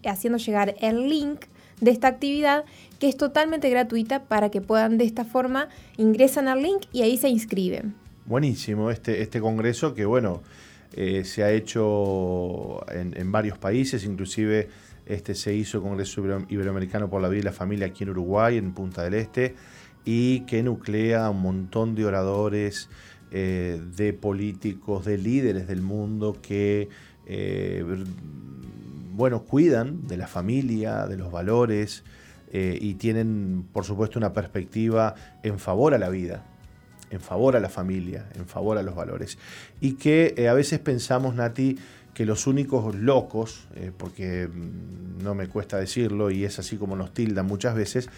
haciendo 0.05 0.39
llegar 0.39 0.73
el 0.79 1.07
link 1.07 1.45
de 1.79 1.91
esta 1.91 2.07
actividad, 2.07 2.65
que 2.99 3.07
es 3.07 3.15
totalmente 3.17 3.69
gratuita 3.69 4.23
para 4.23 4.49
que 4.49 4.61
puedan 4.61 4.97
de 4.97 5.05
esta 5.05 5.25
forma 5.25 5.69
ingresan 5.97 6.47
al 6.47 6.63
link 6.63 6.85
y 6.91 7.03
ahí 7.03 7.17
se 7.17 7.29
inscriben. 7.29 7.93
Buenísimo 8.25 8.89
este, 8.89 9.21
este 9.21 9.39
congreso 9.39 9.93
que, 9.93 10.05
bueno, 10.05 10.41
eh, 10.93 11.23
se 11.25 11.43
ha 11.43 11.51
hecho 11.51 12.83
en 12.91 13.31
varios 13.31 13.59
países, 13.59 14.03
inclusive 14.05 14.69
este 15.05 15.35
se 15.35 15.53
hizo 15.53 15.81
Congreso 15.81 16.21
Iberoamericano 16.49 17.09
por 17.09 17.21
la 17.21 17.29
Vida 17.29 17.39
y 17.41 17.43
la 17.43 17.51
Familia 17.51 17.87
aquí 17.87 18.03
en 18.03 18.09
Uruguay, 18.09 18.57
en 18.57 18.73
Punta 18.73 19.03
del 19.03 19.13
Este, 19.13 19.55
y 20.03 20.41
que 20.41 20.63
nuclea 20.63 21.25
a 21.25 21.29
un 21.29 21.41
montón 21.41 21.95
de 21.95 22.05
oradores, 22.05 22.89
eh, 23.31 23.81
de 23.97 24.13
políticos, 24.13 25.03
de 25.03 25.17
líderes 25.17 25.67
del 25.67 25.81
mundo 25.81 26.37
que, 26.41 26.89
eh, 27.25 27.83
bueno, 29.13 29.43
cuidan 29.43 30.07
de 30.07 30.15
la 30.17 30.27
familia, 30.27 31.07
de 31.07 31.17
los 31.17 31.31
valores, 31.31 32.03
eh, 32.51 32.77
y 32.79 32.93
tienen, 32.93 33.65
por 33.73 33.83
supuesto, 33.83 34.19
una 34.19 34.31
perspectiva 34.31 35.15
en 35.43 35.59
favor 35.59 35.93
a 35.93 35.97
la 35.97 36.09
vida, 36.09 36.45
en 37.09 37.19
favor 37.19 37.55
a 37.55 37.59
la 37.59 37.69
familia, 37.69 38.29
en 38.35 38.45
favor 38.45 38.77
a 38.77 38.83
los 38.83 38.95
valores. 38.95 39.37
Y 39.81 39.93
que 39.93 40.47
a 40.47 40.53
veces 40.53 40.79
pensamos, 40.79 41.35
Nati, 41.35 41.77
que 42.15 42.25
los 42.25 42.47
únicos 42.47 42.95
locos, 42.95 43.67
eh, 43.75 43.91
porque 43.95 44.47
mm, 44.47 45.21
no 45.21 45.35
me 45.35 45.47
cuesta 45.47 45.77
decirlo 45.77 46.31
y 46.31 46.45
es 46.45 46.57
así 46.57 46.77
como 46.77 46.95
nos 46.95 47.13
tildan 47.13 47.45
muchas 47.45 47.75
veces, 47.75 48.09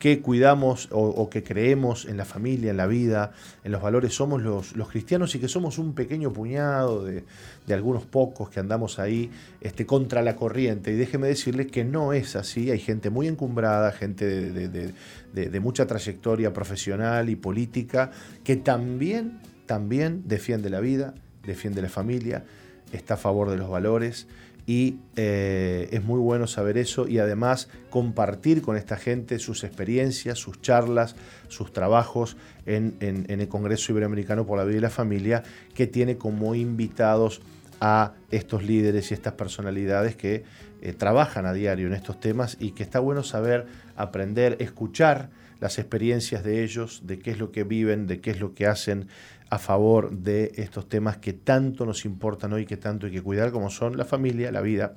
que 0.00 0.20
cuidamos 0.20 0.88
o, 0.90 1.30
que 1.30 1.44
creemos 1.44 2.04
en 2.04 2.16
la 2.16 2.24
familia, 2.24 2.72
en 2.72 2.76
la 2.76 2.88
vida, 2.88 3.30
en 3.62 3.70
los 3.70 3.80
valores, 3.80 4.12
somos 4.12 4.42
los, 4.42 4.74
cristianos 4.88 5.34
y 5.36 5.38
que 5.38 5.46
somos 5.46 5.78
un 5.78 5.94
pequeño 5.94 6.32
puñado 6.32 7.04
de, 7.04 7.24
algunos 7.72 8.04
pocos 8.04 8.50
que 8.50 8.58
andamos 8.58 8.98
ahí 8.98 9.30
este, 9.60 9.86
contra 9.86 10.20
la 10.20 10.34
corriente. 10.34 10.92
Y 10.92 10.96
déjeme 10.96 11.28
decirles 11.28 11.68
que 11.68 11.84
no 11.84 12.12
es 12.12 12.34
así, 12.34 12.72
hay 12.72 12.80
gente 12.80 13.08
muy 13.08 13.28
encumbrada, 13.28 13.92
gente 13.92 14.26
de, 14.26 14.92
de 15.32 15.60
mucha 15.60 15.86
trayectoria 15.86 16.52
profesional 16.52 17.30
y 17.30 17.36
política, 17.36 18.10
que 18.42 18.56
también, 18.56 19.40
también 19.64 20.24
defiende 20.26 20.70
la 20.70 20.80
vida, 20.80 21.14
defiende 21.44 21.80
la 21.80 21.88
familia 21.88 22.44
está 22.92 23.14
a 23.14 23.16
favor 23.16 23.50
de 23.50 23.56
los 23.56 23.68
valores 23.68 24.26
y 24.66 24.96
eh, 25.16 25.88
es 25.92 26.02
muy 26.04 26.18
bueno 26.18 26.46
saber 26.46 26.78
eso 26.78 27.06
y 27.06 27.18
además 27.18 27.68
compartir 27.90 28.62
con 28.62 28.76
esta 28.76 28.96
gente 28.96 29.38
sus 29.38 29.62
experiencias, 29.62 30.38
sus 30.38 30.60
charlas, 30.62 31.16
sus 31.48 31.72
trabajos 31.72 32.36
en, 32.64 32.96
el 33.00 33.48
Congreso 33.48 33.92
Iberoamericano 33.92 34.46
por 34.46 34.58
la 34.58 34.64
Vida 34.64 34.78
y 34.78 34.80
la 34.80 34.90
Familia, 34.90 35.42
que 35.74 35.86
tiene 35.86 36.16
como 36.16 36.54
invitados 36.54 37.42
a 37.80 38.14
estos 38.30 38.64
líderes 38.64 39.10
y 39.10 39.14
estas 39.14 39.34
personalidades 39.34 40.16
que 40.16 40.44
eh, 40.80 40.92
trabajan 40.94 41.44
a 41.44 41.52
diario 41.52 41.86
en 41.86 41.92
estos 41.92 42.18
temas 42.18 42.56
y 42.58 42.70
que 42.70 42.82
está 42.82 43.00
bueno 43.00 43.22
saber, 43.22 43.66
aprender, 43.96 44.56
escuchar 44.60 45.28
las 45.60 45.78
experiencias 45.78 46.44
de 46.44 46.62
ellos, 46.62 47.02
de 47.04 47.18
qué 47.18 47.30
es 47.30 47.38
lo 47.38 47.52
que 47.52 47.64
viven, 47.64 48.06
de 48.06 48.20
qué 48.20 48.30
es 48.30 48.40
lo 48.40 48.54
que 48.54 48.66
hacen 48.66 49.08
a 49.54 49.58
favor 49.58 50.10
de 50.10 50.52
estos 50.56 50.88
temas 50.88 51.18
que 51.18 51.32
tanto 51.32 51.86
nos 51.86 52.04
importan 52.04 52.52
hoy, 52.52 52.66
que 52.66 52.76
tanto 52.76 53.06
hay 53.06 53.12
que 53.12 53.22
cuidar, 53.22 53.52
como 53.52 53.70
son 53.70 53.96
la 53.96 54.04
familia, 54.04 54.50
la 54.52 54.60
vida 54.60 54.94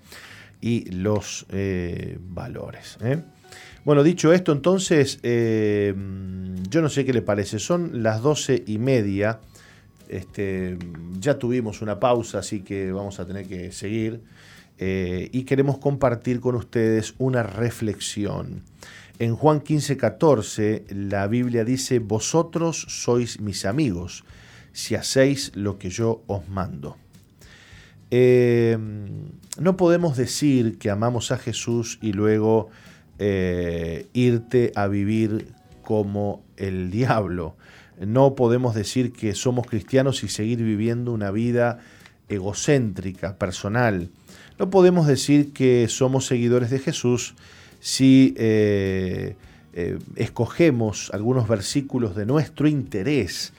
y 0.61 0.89
los 0.91 1.45
eh, 1.49 2.17
valores. 2.19 2.97
¿eh? 3.01 3.21
Bueno, 3.85 4.03
dicho 4.03 4.33
esto, 4.33 4.51
entonces, 4.51 5.19
yo 5.21 6.81
no 6.81 6.89
sé 6.89 7.05
qué 7.05 7.13
le 7.13 7.21
parece, 7.21 7.59
son 7.59 8.03
las 8.03 8.21
doce 8.21 8.63
y 8.67 8.77
media. 8.79 9.39
Este, 10.09 10.77
ya 11.19 11.37
tuvimos 11.37 11.81
una 11.81 11.99
pausa, 11.99 12.39
así 12.39 12.61
que 12.61 12.91
vamos 12.91 13.19
a 13.19 13.25
tener 13.25 13.47
que 13.47 13.71
seguir. 13.71 14.21
Eh, 14.79 15.29
y 15.31 15.43
queremos 15.43 15.79
compartir 15.79 16.39
con 16.39 16.55
ustedes 16.55 17.15
una 17.17 17.43
reflexión. 17.43 18.63
En 19.19 19.35
Juan 19.35 19.61
15, 19.61 19.97
14, 19.97 20.85
la 20.89 21.27
Biblia 21.27 21.65
dice, 21.65 21.99
Vosotros 21.99 22.85
sois 22.87 23.39
mis 23.39 23.65
amigos, 23.65 24.23
si 24.77 24.93
hacéis 24.93 25.51
lo 25.55 25.79
que 25.79 25.89
yo 25.89 26.21
os 26.27 26.47
mando. 26.49 26.97
Eh, 28.11 28.77
no 29.59 29.75
podemos 29.75 30.15
decir 30.15 30.77
que 30.77 30.91
amamos 30.91 31.31
a 31.31 31.39
Jesús 31.39 31.97
y 31.99 32.13
luego 32.13 32.69
eh, 33.17 34.05
irte 34.13 34.71
a 34.75 34.85
vivir 34.85 35.47
como 35.81 36.43
el 36.57 36.91
diablo. 36.91 37.55
No 37.99 38.35
podemos 38.35 38.75
decir 38.75 39.13
que 39.13 39.33
somos 39.33 39.65
cristianos 39.65 40.23
y 40.23 40.27
seguir 40.27 40.59
viviendo 40.59 41.11
una 41.11 41.31
vida 41.31 41.79
egocéntrica, 42.29 43.37
personal. 43.37 44.11
No 44.59 44.69
podemos 44.69 45.07
decir 45.07 45.53
que 45.53 45.87
somos 45.87 46.27
seguidores 46.27 46.69
de 46.69 46.77
Jesús 46.77 47.33
si 47.79 48.35
eh, 48.37 49.35
eh, 49.73 49.97
escogemos 50.17 51.09
algunos 51.15 51.47
versículos 51.47 52.15
de 52.15 52.27
nuestro 52.27 52.67
interés, 52.67 53.53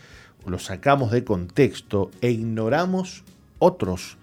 los 0.51 0.65
sacamos 0.65 1.11
de 1.11 1.25
contexto 1.25 2.11
e 2.20 2.31
ignoramos 2.31 3.25
otros. 3.59 4.19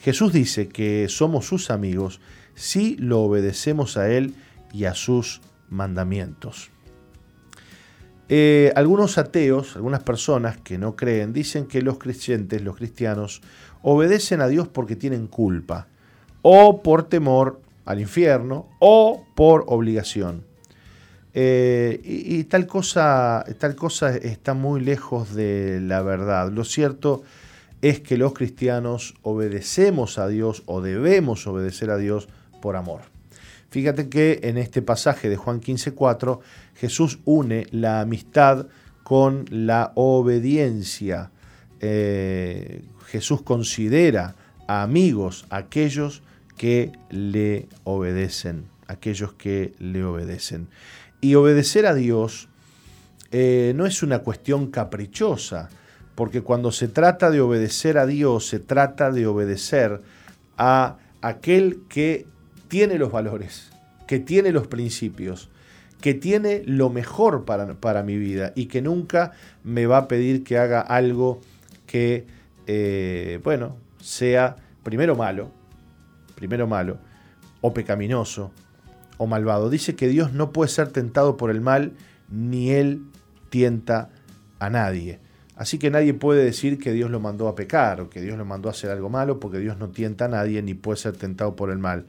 Jesús 0.00 0.32
dice 0.32 0.68
que 0.68 1.08
somos 1.08 1.46
sus 1.46 1.70
amigos 1.70 2.20
si 2.54 2.96
lo 2.96 3.20
obedecemos 3.20 3.96
a 3.96 4.10
Él 4.10 4.34
y 4.72 4.84
a 4.84 4.94
sus 4.94 5.40
mandamientos. 5.68 6.70
Eh, 8.28 8.72
algunos 8.76 9.16
ateos, 9.16 9.76
algunas 9.76 10.02
personas 10.02 10.58
que 10.58 10.76
no 10.76 10.96
creen, 10.96 11.32
dicen 11.32 11.66
que 11.66 11.80
los 11.80 11.98
creyentes, 11.98 12.62
los 12.62 12.76
cristianos, 12.76 13.40
obedecen 13.82 14.40
a 14.40 14.48
Dios 14.48 14.68
porque 14.68 14.96
tienen 14.96 15.26
culpa 15.26 15.88
o 16.42 16.82
por 16.82 17.04
temor 17.04 17.60
al 17.84 18.00
infierno, 18.00 18.68
o 18.80 19.24
por 19.34 19.64
obligación. 19.66 20.44
Eh, 21.40 22.00
y, 22.02 22.42
tal, 22.44 22.66
cosa, 22.66 23.44
tal 23.58 23.76
cosa 23.76 24.16
está 24.16 24.54
muy 24.54 24.80
lejos 24.80 25.36
de 25.36 25.80
la 25.80 26.02
verdad. 26.02 26.50
Lo 26.50 26.64
cierto 26.64 27.22
es 27.80 28.00
que 28.00 28.16
los 28.16 28.32
cristianos 28.32 29.14
obedecemos 29.22 30.18
a 30.18 30.26
Dios 30.26 30.64
o 30.66 30.80
debemos 30.80 31.46
obedecer 31.46 31.90
a 31.90 31.96
Dios 31.96 32.28
por 32.60 32.74
amor. 32.74 33.02
Fíjate 33.70 34.08
que 34.08 34.40
en 34.42 34.58
este 34.58 34.82
pasaje 34.82 35.28
de 35.28 35.36
Juan 35.36 35.60
15:4 35.60 36.40
Jesús 36.74 37.20
une 37.24 37.68
la 37.70 38.00
amistad 38.00 38.66
con 39.04 39.44
la 39.48 39.92
obediencia. 39.94 41.30
Eh, 41.80 42.82
Jesús 43.06 43.42
considera 43.42 44.34
amigos 44.66 45.46
aquellos 45.50 46.20
que 46.56 46.90
le 47.10 47.68
obedecen, 47.84 48.64
aquellos 48.88 49.34
que 49.34 49.72
le 49.78 50.02
obedecen. 50.02 50.66
Y 51.20 51.34
obedecer 51.34 51.86
a 51.86 51.94
Dios 51.94 52.48
eh, 53.30 53.72
no 53.76 53.86
es 53.86 54.02
una 54.02 54.20
cuestión 54.20 54.70
caprichosa, 54.70 55.68
porque 56.14 56.42
cuando 56.42 56.72
se 56.72 56.88
trata 56.88 57.30
de 57.30 57.40
obedecer 57.40 57.98
a 57.98 58.06
Dios, 58.06 58.46
se 58.46 58.58
trata 58.58 59.10
de 59.10 59.26
obedecer 59.26 60.00
a 60.56 60.96
aquel 61.20 61.82
que 61.88 62.26
tiene 62.68 62.98
los 62.98 63.12
valores, 63.12 63.70
que 64.06 64.18
tiene 64.18 64.50
los 64.52 64.66
principios, 64.66 65.50
que 66.00 66.14
tiene 66.14 66.62
lo 66.64 66.90
mejor 66.90 67.44
para, 67.44 67.74
para 67.74 68.02
mi 68.02 68.16
vida 68.16 68.52
y 68.54 68.66
que 68.66 68.82
nunca 68.82 69.32
me 69.64 69.86
va 69.86 69.98
a 69.98 70.08
pedir 70.08 70.44
que 70.44 70.58
haga 70.58 70.80
algo 70.80 71.40
que, 71.86 72.26
eh, 72.66 73.40
bueno, 73.42 73.76
sea 74.00 74.56
primero 74.82 75.16
malo, 75.16 75.50
primero 76.34 76.66
malo, 76.66 76.98
o 77.60 77.74
pecaminoso, 77.74 78.52
o 79.18 79.26
malvado. 79.26 79.68
Dice 79.68 79.94
que 79.94 80.08
Dios 80.08 80.32
no 80.32 80.52
puede 80.52 80.70
ser 80.70 80.88
tentado 80.88 81.36
por 81.36 81.50
el 81.50 81.60
mal, 81.60 81.92
ni 82.30 82.70
Él 82.70 83.02
tienta 83.50 84.10
a 84.58 84.70
nadie. 84.70 85.20
Así 85.56 85.78
que 85.78 85.90
nadie 85.90 86.14
puede 86.14 86.44
decir 86.44 86.78
que 86.78 86.92
Dios 86.92 87.10
lo 87.10 87.20
mandó 87.20 87.48
a 87.48 87.54
pecar 87.54 88.00
o 88.00 88.08
que 88.08 88.20
Dios 88.20 88.38
lo 88.38 88.44
mandó 88.44 88.68
a 88.68 88.72
hacer 88.72 88.90
algo 88.90 89.10
malo, 89.10 89.40
porque 89.40 89.58
Dios 89.58 89.76
no 89.76 89.88
tienta 89.88 90.26
a 90.26 90.28
nadie 90.28 90.62
ni 90.62 90.74
puede 90.74 90.98
ser 90.98 91.16
tentado 91.16 91.56
por 91.56 91.70
el 91.70 91.78
mal. 91.78 92.06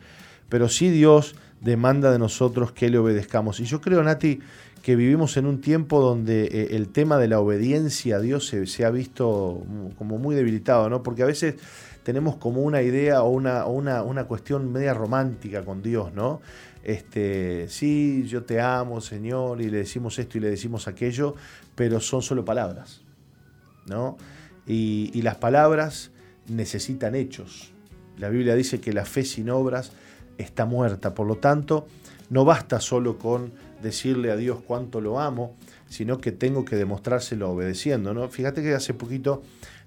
Pero 0.49 0.69
sí 0.69 0.89
Dios 0.89 1.35
demanda 1.59 2.11
de 2.11 2.19
nosotros 2.19 2.71
que 2.71 2.89
le 2.89 2.99
obedezcamos. 2.99 3.59
Y 3.59 3.65
yo 3.65 3.81
creo, 3.81 4.03
Nati, 4.03 4.39
que 4.81 4.95
vivimos 4.95 5.35
en 5.37 5.45
un 5.45 5.61
tiempo 5.61 5.99
donde 5.99 6.45
eh, 6.45 6.67
el 6.71 6.89
tema 6.89 7.17
de 7.17 7.27
la 7.27 7.39
obediencia 7.39 8.17
a 8.17 8.19
Dios 8.19 8.47
se, 8.47 8.85
ha 8.85 8.89
visto 8.89 9.63
como 9.97 10.17
muy 10.17 10.35
debilitado, 10.35 10.89
¿no? 10.89 11.03
Porque 11.03 11.23
a 11.23 11.25
veces 11.25 11.55
tenemos 12.03 12.37
como 12.37 12.61
una 12.61 12.81
idea 12.81 13.23
o 13.23 13.29
una, 13.29 13.65
una, 13.65 14.23
cuestión 14.23 14.71
media 14.71 14.93
romántica 14.93 15.63
con 15.63 15.83
Dios, 15.83 16.13
¿no? 16.13 16.41
Este, 16.83 17.67
sí, 17.67 18.25
yo 18.27 18.43
te 18.43 18.61
amo, 18.61 19.01
Señor, 19.01 19.61
y 19.61 19.69
le 19.69 19.79
decimos 19.79 20.17
esto 20.19 20.37
y 20.37 20.41
le 20.41 20.49
decimos 20.49 20.87
aquello, 20.87 21.35
pero 21.75 21.99
son 21.99 22.21
solo 22.21 22.45
palabras, 22.45 23.01
¿no? 23.85 24.17
Y, 24.65 25.21
las 25.21 25.35
palabras 25.35 26.11
necesitan 26.47 27.15
hechos. 27.15 27.71
La 28.17 28.29
Biblia 28.29 28.55
dice 28.55 28.79
que 28.79 28.93
la 28.93 29.05
fe 29.05 29.23
sin 29.23 29.49
obras 29.49 29.91
está 30.37 30.65
muerta, 30.65 31.13
por 31.13 31.27
lo 31.27 31.35
tanto, 31.37 31.87
no 32.29 32.45
basta 32.45 32.79
solo 32.79 33.17
con 33.17 33.51
decirle 33.81 34.31
a 34.31 34.35
Dios 34.35 34.59
cuánto 34.65 35.01
lo 35.01 35.19
amo, 35.19 35.55
sino 35.87 36.19
que 36.19 36.31
tengo 36.31 36.65
que 36.65 36.75
demostrárselo 36.75 37.49
obedeciendo, 37.49 38.13
¿no? 38.13 38.29
Fíjate 38.29 38.61
que 38.61 38.73
hace 38.73 38.93
poquito 38.93 39.41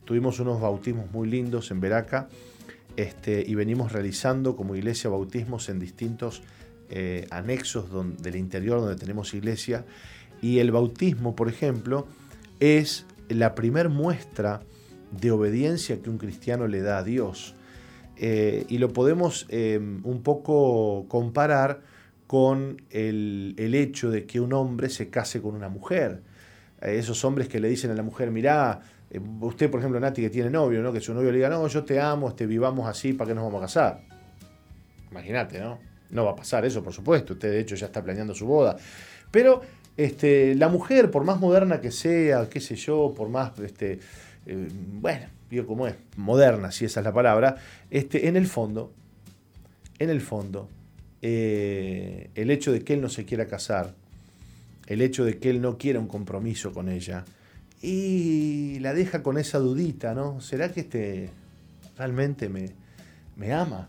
Tuvimos 0.04 0.40
unos 0.40 0.60
bautismos 0.60 1.10
muy 1.12 1.28
lindos 1.28 1.70
en 1.70 1.80
Veraca 1.80 2.28
este, 2.96 3.44
y 3.46 3.54
venimos 3.54 3.92
realizando 3.92 4.56
como 4.56 4.74
iglesia 4.74 5.10
bautismos 5.10 5.68
en 5.68 5.78
distintos 5.78 6.42
eh, 6.94 7.26
anexos 7.30 7.86
del 8.22 8.36
interior 8.36 8.80
donde 8.80 8.96
tenemos 8.96 9.32
iglesia. 9.32 9.86
Y 10.42 10.58
el 10.58 10.70
bautismo, 10.72 11.34
por 11.34 11.48
ejemplo, 11.48 12.06
es 12.60 13.06
la 13.30 13.54
primer 13.54 13.88
muestra 13.88 14.60
de 15.10 15.30
obediencia 15.30 16.02
que 16.02 16.10
un 16.10 16.18
cristiano 16.18 16.66
le 16.66 16.82
da 16.82 16.98
a 16.98 17.02
Dios. 17.02 17.54
Eh, 18.16 18.66
y 18.68 18.76
lo 18.76 18.92
podemos 18.92 19.46
em, 19.48 20.04
un 20.04 20.22
poco 20.22 21.06
comparar 21.08 21.80
con 22.26 22.82
el, 22.90 23.54
el, 23.56 23.74
hecho 23.74 24.10
de 24.10 24.26
que 24.26 24.40
un 24.40 24.52
hombre 24.52 24.90
se 24.90 25.08
case 25.08 25.40
con 25.40 25.54
una 25.54 25.70
mujer. 25.70 26.22
Eh, 26.82 26.98
esos 26.98 27.24
hombres 27.24 27.48
que 27.48 27.58
le 27.58 27.68
dicen 27.68 27.90
a 27.90 27.94
la 27.94 28.02
mujer, 28.02 28.30
mirá, 28.30 28.80
usted, 29.40 29.70
por 29.70 29.80
ejemplo, 29.80 29.98
Nati, 29.98 30.20
que 30.20 30.30
tiene 30.30 30.50
novio, 30.50 30.82
¿no? 30.82 30.92
Que 30.92 31.00
su 31.00 31.14
novio 31.14 31.30
le 31.30 31.38
diga, 31.38 31.48
no, 31.48 31.66
yo 31.68 31.84
te 31.84 31.98
amo, 32.00 32.28
este, 32.28 32.46
vivamos 32.46 32.86
así, 32.86 33.14
¿para 33.14 33.28
qué 33.28 33.34
nos 33.34 33.44
vamos 33.44 33.60
a 33.60 33.64
casar? 33.64 34.04
Imagínate, 35.10 35.58
¿no? 35.58 35.91
No 36.12 36.24
va 36.24 36.32
a 36.32 36.36
pasar 36.36 36.64
eso, 36.64 36.82
por 36.84 36.92
supuesto. 36.92 37.32
Usted, 37.32 37.50
de 37.50 37.60
hecho, 37.60 37.74
ya 37.74 37.86
está 37.86 38.02
planeando 38.02 38.34
su 38.34 38.46
boda. 38.46 38.76
Pero 39.30 39.62
este, 39.96 40.54
la 40.54 40.68
mujer, 40.68 41.10
por 41.10 41.24
más 41.24 41.40
moderna 41.40 41.80
que 41.80 41.90
sea, 41.90 42.48
qué 42.48 42.60
sé 42.60 42.76
yo, 42.76 43.12
por 43.16 43.28
más, 43.28 43.58
este, 43.58 43.98
eh, 44.46 44.68
bueno, 44.92 45.26
digo 45.50 45.66
como 45.66 45.86
es, 45.86 45.96
moderna, 46.16 46.72
si 46.72 46.84
esa 46.84 47.00
es 47.00 47.04
la 47.04 47.12
palabra, 47.12 47.56
este, 47.90 48.28
en 48.28 48.36
el 48.36 48.46
fondo, 48.46 48.92
en 49.98 50.10
el 50.10 50.20
fondo, 50.20 50.68
eh, 51.20 52.30
el 52.34 52.50
hecho 52.50 52.72
de 52.72 52.82
que 52.82 52.94
él 52.94 53.02
no 53.02 53.10
se 53.10 53.24
quiera 53.24 53.46
casar, 53.46 53.94
el 54.86 55.02
hecho 55.02 55.24
de 55.24 55.38
que 55.38 55.50
él 55.50 55.60
no 55.60 55.76
quiera 55.76 56.00
un 56.00 56.08
compromiso 56.08 56.72
con 56.72 56.88
ella, 56.88 57.24
y 57.82 58.78
la 58.80 58.94
deja 58.94 59.22
con 59.22 59.38
esa 59.38 59.58
dudita, 59.58 60.14
¿no? 60.14 60.40
¿Será 60.40 60.70
que 60.70 60.80
este 60.80 61.30
realmente 61.98 62.48
me, 62.48 62.70
me 63.36 63.52
ama? 63.52 63.88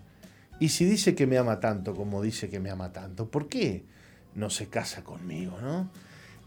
Y 0.63 0.69
si 0.69 0.85
dice 0.85 1.13
que 1.13 1.27
me 1.27 1.37
ama 1.37 1.59
tanto 1.59 1.93
como 1.93 2.21
dice 2.21 2.49
que 2.49 2.61
me 2.61 2.69
ama 2.69 2.93
tanto, 2.93 3.29
¿por 3.29 3.49
qué 3.49 3.83
no 4.35 4.49
se 4.49 4.67
casa 4.67 5.03
conmigo, 5.03 5.59
no? 5.61 5.89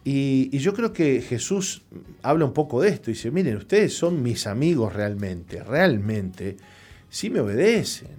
Y, 0.05 0.57
yo 0.57 0.73
creo 0.73 0.91
que 0.91 1.21
Jesús 1.21 1.83
habla 2.23 2.47
un 2.47 2.55
poco 2.55 2.81
de 2.81 2.89
esto. 2.89 3.11
Dice, 3.11 3.31
miren, 3.31 3.59
ustedes 3.59 3.93
son 3.93 4.23
mis 4.23 4.47
amigos 4.47 4.95
realmente, 4.95 5.63
realmente, 5.63 6.57
si 7.11 7.29
me 7.29 7.41
obedecen. 7.41 8.17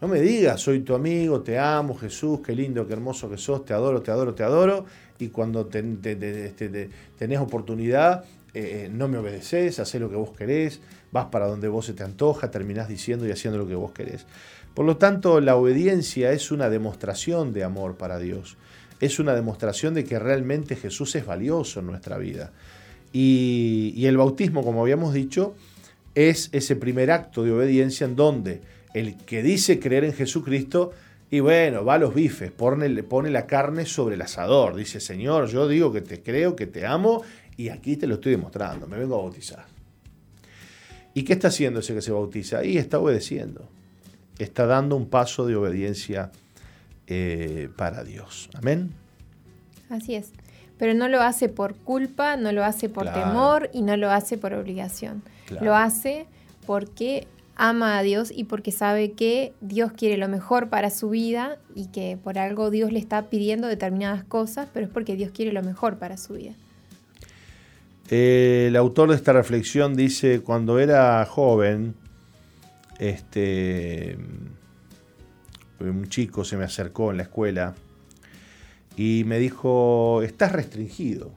No 0.00 0.06
me 0.06 0.20
digas, 0.20 0.60
soy 0.60 0.82
tu 0.82 0.94
amigo, 0.94 1.40
te 1.40 1.58
amo, 1.58 1.98
Jesús, 1.98 2.38
qué 2.38 2.54
lindo, 2.54 2.86
qué 2.86 2.92
hermoso 2.92 3.28
que 3.28 3.38
sos, 3.38 3.64
te 3.64 3.74
adoro, 3.74 4.02
te 4.02 4.12
adoro, 4.12 4.36
te 4.36 4.44
adoro, 4.44 4.86
y 5.18 5.30
cuando 5.30 5.68
este, 5.68 6.90
tenés 7.18 7.40
oportunidad 7.40 8.24
eh, 8.54 8.90
no 8.92 9.08
me 9.08 9.16
obedeces, 9.16 9.80
haces 9.80 10.00
lo 10.00 10.10
que 10.10 10.16
vos 10.16 10.30
querés, 10.30 10.80
vas 11.10 11.26
para 11.26 11.46
donde 11.46 11.68
vos 11.68 11.86
se 11.86 11.94
te 11.94 12.02
antoja, 12.02 12.50
terminás 12.50 12.86
diciendo 12.86 13.26
y 13.26 13.30
haciendo 13.30 13.58
lo 13.58 13.66
que 13.66 13.74
vos 13.74 13.92
querés. 13.92 14.26
Por 14.74 14.86
lo 14.86 14.96
tanto, 14.96 15.40
la 15.40 15.56
obediencia 15.56 16.32
es 16.32 16.50
una 16.50 16.70
demostración 16.70 17.52
de 17.52 17.64
amor 17.64 17.96
para 17.96 18.18
Dios. 18.18 18.56
Es 19.00 19.18
una 19.18 19.34
demostración 19.34 19.94
de 19.94 20.04
que 20.04 20.18
realmente 20.18 20.76
Jesús 20.76 21.14
es 21.14 21.26
valioso 21.26 21.80
en 21.80 21.86
nuestra 21.86 22.16
vida. 22.16 22.52
Y, 23.12 24.06
el 24.06 24.16
bautismo, 24.16 24.64
como 24.64 24.80
habíamos 24.80 25.12
dicho, 25.12 25.54
es 26.14 26.48
ese 26.52 26.76
primer 26.76 27.10
acto 27.10 27.42
de 27.42 27.52
obediencia 27.52 28.06
en 28.06 28.16
donde 28.16 28.62
el 28.94 29.16
que 29.16 29.42
dice 29.42 29.78
creer 29.78 30.04
en 30.04 30.12
Jesucristo 30.14 30.92
y 31.30 31.40
bueno, 31.40 31.84
va 31.84 31.94
a 31.94 31.98
los 31.98 32.14
bifes, 32.14 32.50
pone, 32.50 33.02
pone 33.02 33.30
la 33.30 33.46
carne 33.46 33.86
sobre 33.86 34.16
el 34.16 34.22
asador. 34.22 34.76
Dice, 34.76 35.00
Señor, 35.00 35.48
yo 35.48 35.66
digo 35.66 35.90
que 35.90 36.02
te 36.02 36.22
creo, 36.22 36.54
que 36.54 36.66
te 36.66 36.86
amo, 36.86 37.22
y 37.56 37.70
aquí 37.70 37.96
te 37.96 38.06
lo 38.06 38.14
estoy 38.14 38.32
demostrando, 38.32 38.86
me 38.86 38.98
vengo 38.98 39.14
a 39.14 39.22
bautizar. 39.22 39.64
¿Y 41.14 41.22
qué 41.22 41.34
está 41.34 41.48
haciendo 41.48 41.80
ese 41.80 41.94
que 41.94 42.02
se 42.02 42.12
bautiza? 42.12 42.64
Y 42.64 42.76
está 42.76 42.98
obedeciendo. 42.98 43.68
Está 44.42 44.66
dando 44.66 44.96
un 44.96 45.08
paso 45.08 45.46
de 45.46 45.54
obediencia 45.54 46.32
eh, 47.06 47.68
para 47.76 48.02
Dios. 48.02 48.50
Amén. 48.54 48.92
Así 49.88 50.16
es. 50.16 50.32
Pero 50.78 50.94
no 50.94 51.06
lo 51.06 51.22
hace 51.22 51.48
por 51.48 51.76
culpa, 51.76 52.36
no 52.36 52.50
lo 52.50 52.64
hace 52.64 52.88
por 52.88 53.12
temor 53.12 53.70
y 53.72 53.82
no 53.82 53.96
lo 53.96 54.10
hace 54.10 54.38
por 54.38 54.52
obligación. 54.52 55.22
Lo 55.60 55.76
hace 55.76 56.26
porque 56.66 57.28
ama 57.54 57.98
a 57.98 58.02
Dios 58.02 58.32
y 58.34 58.44
porque 58.44 58.72
sabe 58.72 59.12
que 59.12 59.52
Dios 59.60 59.92
quiere 59.92 60.16
lo 60.16 60.28
mejor 60.28 60.70
para 60.70 60.90
su 60.90 61.10
vida 61.10 61.58
y 61.76 61.86
que 61.86 62.18
por 62.20 62.36
algo 62.36 62.70
Dios 62.70 62.90
le 62.90 62.98
está 62.98 63.28
pidiendo 63.28 63.68
determinadas 63.68 64.24
cosas, 64.24 64.68
pero 64.72 64.86
es 64.86 64.92
porque 64.92 65.14
Dios 65.14 65.30
quiere 65.32 65.52
lo 65.52 65.62
mejor 65.62 65.98
para 65.98 66.16
su 66.16 66.34
vida. 66.34 66.54
el 68.08 68.74
autor 68.74 69.10
de 69.10 69.16
esta 69.16 69.32
reflexión 69.32 69.94
dice, 69.94 70.40
cuando 70.40 70.80
era 70.80 71.24
joven, 71.26 71.94
este, 73.02 74.16
un 75.80 76.06
chico 76.08 76.44
se 76.44 76.56
me 76.56 76.62
acercó 76.62 77.10
en 77.10 77.16
la 77.16 77.24
escuela 77.24 77.74
y 78.96 79.24
me 79.26 79.40
dijo, 79.40 80.22
estás 80.22 80.52
restringido. 80.52 81.32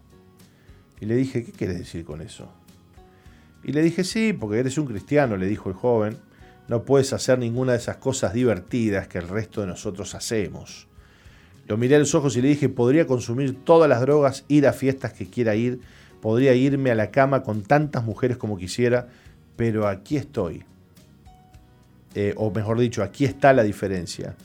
Y 1.02 1.08
le 1.08 1.16
dije, 1.16 1.44
¿qué 1.44 1.52
quieres 1.52 1.80
decir 1.80 2.06
con 2.06 2.22
eso? 2.22 2.52
Y 3.64 3.72
le 3.72 3.82
dije, 3.82 4.04
sí, 4.04 4.32
porque 4.32 4.60
eres 4.60 4.78
un 4.78 4.86
cristiano, 4.86 5.38
le 5.38 5.48
dijo 5.48 5.70
el 5.70 5.76
joven, 5.76 6.18
no 6.68 6.84
puedes 6.84 7.14
hacer 7.14 7.40
ninguna 7.40 7.72
de 7.72 7.80
esas 7.80 7.98
cosas 7.98 8.34
divertidas 8.34 9.08
que 9.08 9.18
el 9.18 9.28
resto 9.28 9.62
de 9.62 9.68
nosotros 9.68 10.14
hacemos. 10.14 10.88
Lo 11.68 11.78
miré 11.78 11.96
a 11.96 12.00
los 12.00 12.14
ojos 12.14 12.38
y 12.38 12.44
le 12.44 12.50
dije, 12.50 12.70
podría 12.70 13.08
consumir 13.08 13.64
todas 13.64 13.90
las 13.90 14.02
drogas, 14.02 14.46
ir 14.48 14.68
a 14.68 14.74
fiestas 14.74 15.14
que 15.14 15.32
quiera 15.32 15.56
ir, 15.56 15.82
podría 16.22 16.54
irme 16.54 16.92
a 16.92 16.96
la 16.96 17.10
cama 17.10 17.42
con 17.42 17.64
tantas 17.64 18.04
mujeres 18.04 18.38
como 18.38 18.56
quisiera, 18.56 19.08
pero 19.56 19.88
aquí 19.88 20.16
estoy. 20.16 20.64
Eh, 22.16 22.34
o 22.38 22.50
mejor 22.50 22.80
dicho, 22.80 23.04
aquí 23.04 23.26
está 23.26 23.54
la 23.54 23.64
diferencia. 23.64 24.36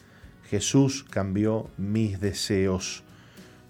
Jesús 0.51 1.05
cambió 1.09 1.71
mis 1.79 2.21
deseos. 2.21 3.05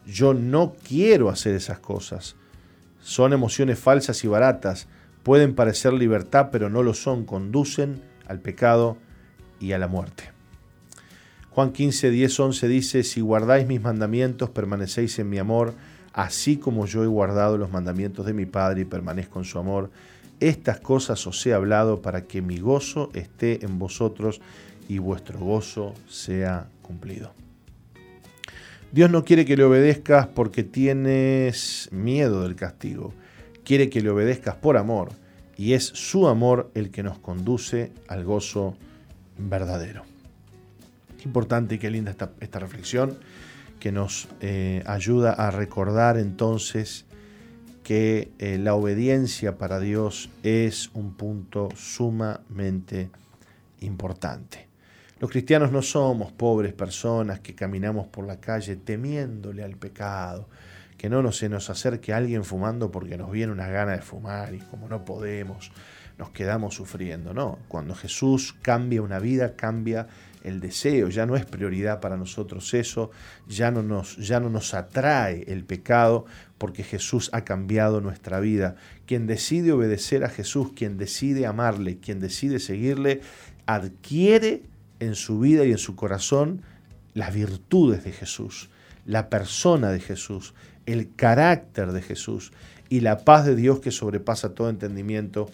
Yo 0.06 0.34
no 0.34 0.74
quiero 0.82 1.28
hacer 1.28 1.54
esas 1.54 1.78
cosas. 1.78 2.34
Son 3.00 3.32
emociones 3.32 3.78
falsas 3.78 4.24
y 4.24 4.28
baratas 4.28 4.88
pueden 5.22 5.54
parecer 5.54 5.92
libertad, 5.92 6.48
pero 6.50 6.70
no 6.70 6.82
lo 6.82 6.94
son, 6.94 7.24
conducen 7.24 8.02
al 8.26 8.40
pecado 8.40 8.96
y 9.58 9.72
a 9.72 9.78
la 9.78 9.86
muerte. 9.86 10.30
Juan 11.50 11.72
15, 11.72 12.10
10, 12.10 12.40
11 12.40 12.68
dice, 12.68 13.02
si 13.02 13.20
guardáis 13.20 13.66
mis 13.66 13.82
mandamientos, 13.82 14.50
permanecéis 14.50 15.18
en 15.18 15.28
mi 15.28 15.38
amor, 15.38 15.74
así 16.12 16.56
como 16.56 16.86
yo 16.86 17.02
he 17.04 17.06
guardado 17.06 17.58
los 17.58 17.70
mandamientos 17.70 18.24
de 18.24 18.32
mi 18.32 18.46
Padre 18.46 18.82
y 18.82 18.84
permanezco 18.84 19.38
en 19.40 19.44
su 19.44 19.58
amor. 19.58 19.90
Estas 20.40 20.80
cosas 20.80 21.26
os 21.26 21.46
he 21.46 21.52
hablado 21.52 22.02
para 22.02 22.24
que 22.24 22.42
mi 22.42 22.58
gozo 22.58 23.10
esté 23.14 23.64
en 23.64 23.78
vosotros 23.78 24.40
y 24.88 24.98
vuestro 24.98 25.38
gozo 25.38 25.94
sea 26.08 26.68
cumplido. 26.82 27.32
Dios 28.92 29.10
no 29.10 29.24
quiere 29.24 29.44
que 29.44 29.56
le 29.56 29.64
obedezcas 29.64 30.26
porque 30.26 30.64
tienes 30.64 31.88
miedo 31.92 32.42
del 32.42 32.56
castigo 32.56 33.14
quiere 33.70 33.88
que 33.88 34.00
le 34.00 34.10
obedezcas 34.10 34.56
por 34.56 34.76
amor 34.76 35.12
y 35.56 35.74
es 35.74 35.84
su 35.84 36.26
amor 36.26 36.72
el 36.74 36.90
que 36.90 37.04
nos 37.04 37.20
conduce 37.20 37.92
al 38.08 38.24
gozo 38.24 38.76
verdadero. 39.38 40.02
Importante 41.24 41.76
y 41.76 41.78
qué 41.78 41.88
linda 41.88 42.10
esta, 42.10 42.32
esta 42.40 42.58
reflexión 42.58 43.16
que 43.78 43.92
nos 43.92 44.26
eh, 44.40 44.82
ayuda 44.86 45.34
a 45.34 45.52
recordar 45.52 46.18
entonces 46.18 47.04
que 47.90 48.30
eh, 48.38 48.56
la 48.56 48.76
obediencia 48.76 49.58
para 49.58 49.80
Dios 49.80 50.30
es 50.44 50.92
un 50.94 51.14
punto 51.14 51.70
sumamente 51.74 53.10
importante. 53.80 54.68
Los 55.18 55.28
cristianos 55.28 55.72
no 55.72 55.82
somos 55.82 56.30
pobres 56.30 56.72
personas 56.72 57.40
que 57.40 57.56
caminamos 57.56 58.06
por 58.06 58.28
la 58.28 58.38
calle 58.38 58.76
temiéndole 58.76 59.64
al 59.64 59.76
pecado, 59.76 60.48
que 60.96 61.08
no 61.10 61.32
se 61.32 61.48
nos 61.48 61.68
acerque 61.68 62.12
alguien 62.12 62.44
fumando 62.44 62.92
porque 62.92 63.18
nos 63.18 63.32
viene 63.32 63.50
una 63.50 63.66
gana 63.66 63.90
de 63.96 64.02
fumar 64.02 64.54
y 64.54 64.60
como 64.60 64.88
no 64.88 65.04
podemos, 65.04 65.72
nos 66.16 66.30
quedamos 66.30 66.76
sufriendo. 66.76 67.34
No, 67.34 67.58
cuando 67.66 67.96
Jesús 67.96 68.54
cambia 68.62 69.02
una 69.02 69.18
vida, 69.18 69.56
cambia 69.56 70.06
el 70.42 70.60
deseo, 70.60 71.08
ya 71.08 71.26
no 71.26 71.36
es 71.36 71.44
prioridad 71.44 72.00
para 72.00 72.16
nosotros 72.16 72.72
eso, 72.74 73.10
ya 73.46 73.70
no 73.70 73.82
nos, 73.82 74.16
ya 74.16 74.40
no 74.40 74.50
nos 74.50 74.74
atrae 74.74 75.44
el 75.48 75.64
pecado 75.64 76.24
porque 76.58 76.82
Jesús 76.82 77.30
ha 77.32 77.44
cambiado 77.44 78.00
nuestra 78.00 78.40
vida. 78.40 78.76
Quien 79.06 79.26
decide 79.26 79.72
obedecer 79.72 80.24
a 80.24 80.28
Jesús, 80.28 80.72
quien 80.74 80.98
decide 80.98 81.46
amarle, 81.46 81.98
quien 81.98 82.20
decide 82.20 82.58
seguirle, 82.58 83.20
adquiere 83.66 84.62
en 84.98 85.14
su 85.14 85.40
vida 85.40 85.64
y 85.64 85.72
en 85.72 85.78
su 85.78 85.96
corazón 85.96 86.62
las 87.14 87.34
virtudes 87.34 88.04
de 88.04 88.12
Jesús, 88.12 88.70
la 89.04 89.28
persona 89.28 89.90
de 89.90 90.00
Jesús, 90.00 90.54
el 90.86 91.14
carácter 91.14 91.92
de 91.92 92.02
Jesús 92.02 92.52
y 92.88 93.00
la 93.00 93.24
paz 93.24 93.46
de 93.46 93.56
Dios 93.56 93.80
que 93.80 93.90
sobrepasa 93.90 94.54
todo 94.54 94.68
entendimiento, 94.70 95.50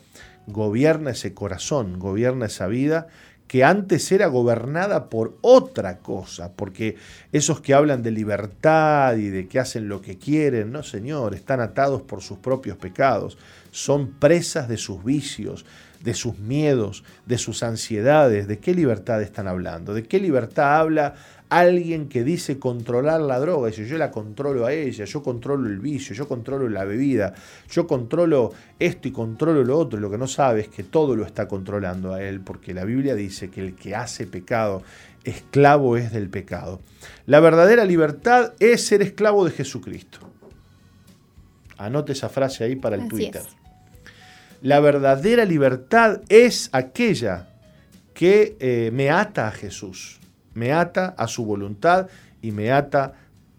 gobierna 0.46 1.10
ese 1.10 1.34
corazón, 1.34 1.98
gobierna 1.98 2.46
esa 2.46 2.66
vida 2.66 3.08
que 3.48 3.64
antes 3.64 4.10
era 4.10 4.26
gobernada 4.26 5.08
por 5.08 5.38
otra 5.40 5.98
cosa, 5.98 6.52
porque 6.54 6.96
esos 7.32 7.60
que 7.60 7.74
hablan 7.74 8.02
de 8.02 8.10
libertad 8.10 9.16
y 9.16 9.28
de 9.28 9.46
que 9.46 9.60
hacen 9.60 9.88
lo 9.88 10.00
que 10.00 10.18
quieren, 10.18 10.72
no 10.72 10.82
señor, 10.82 11.34
están 11.34 11.60
atados 11.60 12.02
por 12.02 12.22
sus 12.22 12.38
propios 12.38 12.76
pecados, 12.76 13.38
son 13.70 14.12
presas 14.18 14.68
de 14.68 14.76
sus 14.76 15.04
vicios, 15.04 15.64
de 16.02 16.14
sus 16.14 16.38
miedos, 16.38 17.04
de 17.26 17.38
sus 17.38 17.62
ansiedades. 17.62 18.46
¿De 18.46 18.58
qué 18.58 18.74
libertad 18.74 19.22
están 19.22 19.48
hablando? 19.48 19.94
¿De 19.94 20.04
qué 20.04 20.18
libertad 20.18 20.78
habla 20.78 21.14
alguien 21.48 22.08
que 22.08 22.24
dice 22.24 22.58
controlar 22.58 23.20
la 23.20 23.38
droga, 23.38 23.68
dice 23.68 23.86
yo 23.86 23.98
la 23.98 24.10
controlo 24.10 24.66
a 24.66 24.72
ella, 24.72 25.04
yo 25.04 25.22
controlo 25.22 25.68
el 25.68 25.78
vicio, 25.78 26.14
yo 26.14 26.26
controlo 26.26 26.68
la 26.68 26.84
bebida, 26.84 27.34
yo 27.70 27.86
controlo 27.86 28.52
esto 28.78 29.08
y 29.08 29.12
controlo 29.12 29.62
lo 29.62 29.78
otro, 29.78 30.00
lo 30.00 30.10
que 30.10 30.18
no 30.18 30.26
sabe 30.26 30.62
es 30.62 30.68
que 30.68 30.82
todo 30.82 31.14
lo 31.14 31.24
está 31.24 31.46
controlando 31.46 32.12
a 32.12 32.22
él, 32.22 32.40
porque 32.40 32.74
la 32.74 32.84
Biblia 32.84 33.14
dice 33.14 33.50
que 33.50 33.60
el 33.60 33.74
que 33.74 33.94
hace 33.94 34.26
pecado, 34.26 34.82
esclavo 35.24 35.96
es 35.96 36.12
del 36.12 36.28
pecado. 36.28 36.80
La 37.26 37.40
verdadera 37.40 37.84
libertad 37.84 38.52
es 38.58 38.86
ser 38.86 39.02
esclavo 39.02 39.44
de 39.44 39.50
Jesucristo. 39.50 40.20
Anote 41.78 42.12
esa 42.12 42.28
frase 42.28 42.64
ahí 42.64 42.76
para 42.76 42.96
el 42.96 43.08
Twitter. 43.08 43.42
La 44.62 44.80
verdadera 44.80 45.44
libertad 45.44 46.22
es 46.28 46.70
aquella 46.72 47.48
que 48.14 48.56
eh, 48.60 48.90
me 48.92 49.10
ata 49.10 49.48
a 49.48 49.52
Jesús 49.52 50.20
me 50.56 50.72
ata 50.72 51.14
a 51.18 51.28
su 51.28 51.44
voluntad 51.44 52.08
y 52.42 52.50
me 52.50 52.72
ata 52.72 53.12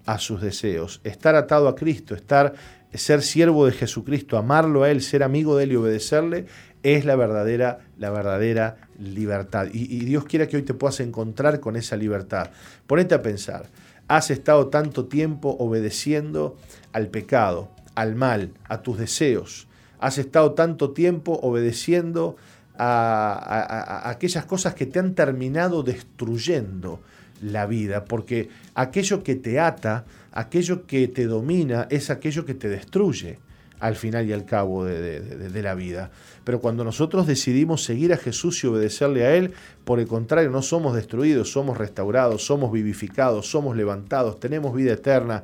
a 0.06 0.18
sus 0.18 0.42
deseos. 0.42 1.00
Estar 1.04 1.36
atado 1.36 1.68
a 1.68 1.76
Cristo, 1.76 2.16
estar 2.16 2.54
ser 2.94 3.22
siervo 3.22 3.66
de 3.66 3.72
Jesucristo, 3.72 4.38
amarlo 4.38 4.84
a 4.84 4.90
él, 4.90 5.02
ser 5.02 5.22
amigo 5.22 5.56
de 5.56 5.66
él 5.66 5.74
y 5.74 5.76
obedecerle 5.76 6.46
es 6.84 7.06
la 7.06 7.16
verdadera 7.16 7.80
la 7.98 8.10
verdadera 8.10 8.78
libertad. 9.00 9.68
Y, 9.72 9.84
y 9.94 10.00
Dios 10.06 10.26
quiera 10.26 10.48
que 10.48 10.58
hoy 10.58 10.64
te 10.64 10.74
puedas 10.74 11.00
encontrar 11.00 11.60
con 11.60 11.76
esa 11.76 11.96
libertad. 11.98 12.50
Ponete 12.88 13.14
a 13.14 13.22
pensar, 13.22 13.68
has 14.08 14.32
estado 14.32 14.68
tanto 14.68 15.06
tiempo 15.06 15.56
obedeciendo 15.60 16.58
al 16.94 17.10
pecado, 17.10 17.70
al 17.94 18.16
mal, 18.16 18.54
a 18.68 18.82
tus 18.82 18.98
deseos. 18.98 19.68
Has 20.00 20.18
estado 20.18 20.54
tanto 20.54 20.92
tiempo 20.92 21.40
obedeciendo 21.42 22.38
a, 22.78 24.10
aquellas 24.10 24.46
cosas 24.46 24.74
que 24.74 24.86
te 24.86 25.00
han 25.00 25.14
terminado 25.14 25.84
destruyendo 25.84 27.02
la 27.42 27.66
vida, 27.66 28.06
porque 28.06 28.50
aquello 28.74 29.24
que 29.24 29.36
te 29.36 29.60
ata, 29.60 30.06
aquello 30.32 30.86
que 30.86 31.08
te 31.08 31.26
domina, 31.26 31.88
es 31.90 32.10
aquello 32.10 32.46
que 32.46 32.54
te 32.54 32.70
destruye 32.70 33.40
al 33.80 33.96
final 33.96 34.28
y 34.28 34.34
al 34.34 34.46
cabo 34.46 34.86
de, 34.86 35.62
la 35.62 35.76
vida. 35.76 36.10
Pero 36.44 36.60
cuando 36.60 36.84
nosotros 36.84 37.28
decidimos 37.28 37.84
seguir 37.84 38.12
a 38.12 38.18
Jesús 38.18 38.64
y 38.64 38.68
obedecerle 38.68 39.26
a 39.26 39.36
Él, 39.36 39.54
por 39.86 40.00
el 40.00 40.08
contrario, 40.08 40.50
no 40.50 40.62
somos 40.62 40.96
destruidos, 40.96 41.52
somos 41.52 41.78
restaurados, 41.78 42.44
somos 42.46 42.72
vivificados, 42.72 43.50
somos 43.50 43.76
levantados, 43.78 44.40
tenemos 44.40 44.76
vida 44.76 44.94
eterna, 44.94 45.44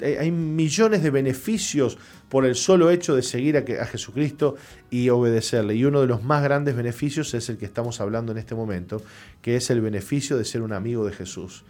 hay 0.00 0.30
millones 0.30 1.02
de 1.02 1.10
beneficios 1.10 1.98
por 2.28 2.44
el 2.44 2.56
solo 2.56 2.90
hecho 2.90 3.14
de 3.14 3.22
seguir 3.22 3.56
a, 3.56 3.86
Jesucristo 3.86 4.56
y 4.90 5.08
obedecerle. 5.08 5.74
Y 5.76 5.84
uno 5.84 6.00
de 6.00 6.06
los 6.06 6.24
más 6.24 6.42
grandes 6.42 6.74
beneficios 6.74 7.32
es 7.34 7.48
el 7.48 7.58
que 7.58 7.64
estamos 7.64 8.00
hablando 8.00 8.32
en 8.32 8.38
este 8.38 8.54
momento, 8.54 9.02
que 9.40 9.56
es 9.56 9.70
el 9.70 9.80
beneficio 9.80 10.36
de 10.36 10.44
ser 10.44 10.62
un 10.62 10.72
amigo 10.72 11.06
de 11.06 11.12
Jesús. 11.12 11.64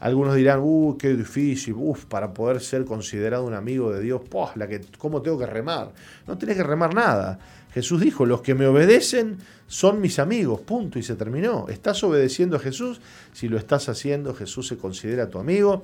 Algunos 0.00 0.36
dirán, 0.36 0.60
uh, 0.62 0.96
qué 0.98 1.14
difícil, 1.14 1.74
uff, 1.76 2.04
para 2.04 2.32
poder 2.32 2.60
ser 2.60 2.84
considerado 2.84 3.44
un 3.44 3.54
amigo 3.54 3.92
de 3.92 4.00
Dios, 4.00 4.22
la 4.54 4.68
que, 4.68 4.80
¿cómo 4.96 5.22
tengo 5.22 5.38
que 5.38 5.46
remar? 5.46 5.92
No 6.26 6.38
tienes 6.38 6.56
que 6.56 6.62
remar 6.62 6.94
nada. 6.94 7.38
Jesús 7.72 8.00
dijo, 8.00 8.26
los 8.26 8.40
que 8.40 8.54
me 8.54 8.66
obedecen 8.66 9.38
son 9.66 10.00
mis 10.00 10.18
amigos, 10.18 10.60
punto, 10.60 10.98
y 10.98 11.02
se 11.02 11.14
terminó. 11.14 11.66
¿Estás 11.68 12.02
obedeciendo 12.02 12.56
a 12.56 12.60
Jesús? 12.60 13.00
Si 13.32 13.48
lo 13.48 13.58
estás 13.58 13.88
haciendo, 13.88 14.34
Jesús 14.34 14.66
se 14.68 14.78
considera 14.78 15.28
tu 15.28 15.38
amigo 15.38 15.82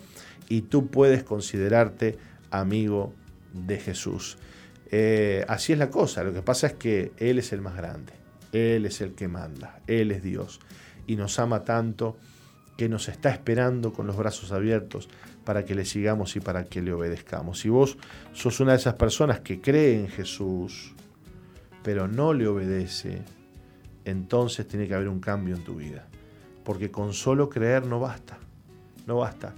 y 0.49 0.63
tú 0.63 0.87
puedes 0.87 1.23
considerarte 1.23 2.19
amigo 2.51 3.13
de 3.53 3.79
Jesús. 3.79 4.39
Eh, 4.91 5.45
así 5.49 5.73
es 5.73 5.79
la 5.79 5.91
cosa, 5.91 6.23
lo 6.25 6.33
que 6.33 6.43
pasa 6.43 6.69
es 6.69 6.75
que 6.75 7.13
Él 7.17 7.39
es 7.39 7.53
el 7.53 7.61
más 7.61 7.77
grande, 7.77 8.13
Él 8.53 8.87
es 8.87 9.01
el 9.01 9.15
que 9.15 9.29
manda, 9.29 9.81
Él 9.87 10.11
es 10.13 10.23
Dios, 10.23 10.61
y 11.07 11.17
nos 11.17 11.39
ama 11.39 11.65
tanto 11.65 12.17
que 12.77 12.89
nos 12.89 13.09
está 13.09 13.31
esperando 13.31 13.93
con 13.93 14.07
los 14.07 14.17
brazos 14.17 14.53
abiertos 14.53 15.09
para 15.45 15.65
que 15.65 15.75
le 15.75 15.85
sigamos 15.85 16.37
y 16.37 16.41
para 16.41 16.65
que 16.65 16.83
le 16.83 16.93
obedezcamos. 16.93 17.61
Si 17.61 17.69
vos 17.69 17.97
sos 18.33 18.61
una 18.61 18.73
de 18.73 18.79
esas 18.79 18.95
personas 18.95 19.41
que 19.41 19.61
cree 19.61 19.99
en 19.99 20.09
Jesús, 20.09 20.93
pero 21.85 22.09
no 22.09 22.33
le 22.33 22.49
obedece, 22.49 23.21
entonces 24.07 24.67
tiene 24.67 24.89
que 24.89 24.95
haber 24.95 25.09
un 25.09 25.21
cambio 25.21 25.55
en 25.55 25.63
tu 25.63 25.77
vida. 25.77 26.09
Porque 26.65 26.91
con 26.91 27.13
solo 27.13 27.51
creer 27.51 27.87
no 27.87 28.01
basta, 28.01 28.39
no 29.07 29.19
basta. 29.19 29.55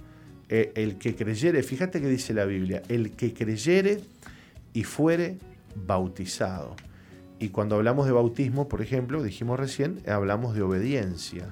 Eh, 0.49 0.73
el 0.75 0.97
que 0.97 1.15
creyere, 1.15 1.63
fíjate 1.63 2.01
que 2.01 2.09
dice 2.09 2.33
la 2.33 2.43
Biblia, 2.43 2.83
el 2.89 3.11
que 3.11 3.33
creyere 3.33 4.01
y 4.73 4.83
fuere 4.83 5.37
bautizado. 5.87 6.75
Y 7.39 7.49
cuando 7.49 7.75
hablamos 7.77 8.05
de 8.05 8.11
bautismo, 8.11 8.67
por 8.67 8.81
ejemplo, 8.81 9.23
dijimos 9.23 9.57
recién, 9.57 10.01
hablamos 10.05 10.53
de 10.53 10.63
obediencia. 10.63 11.45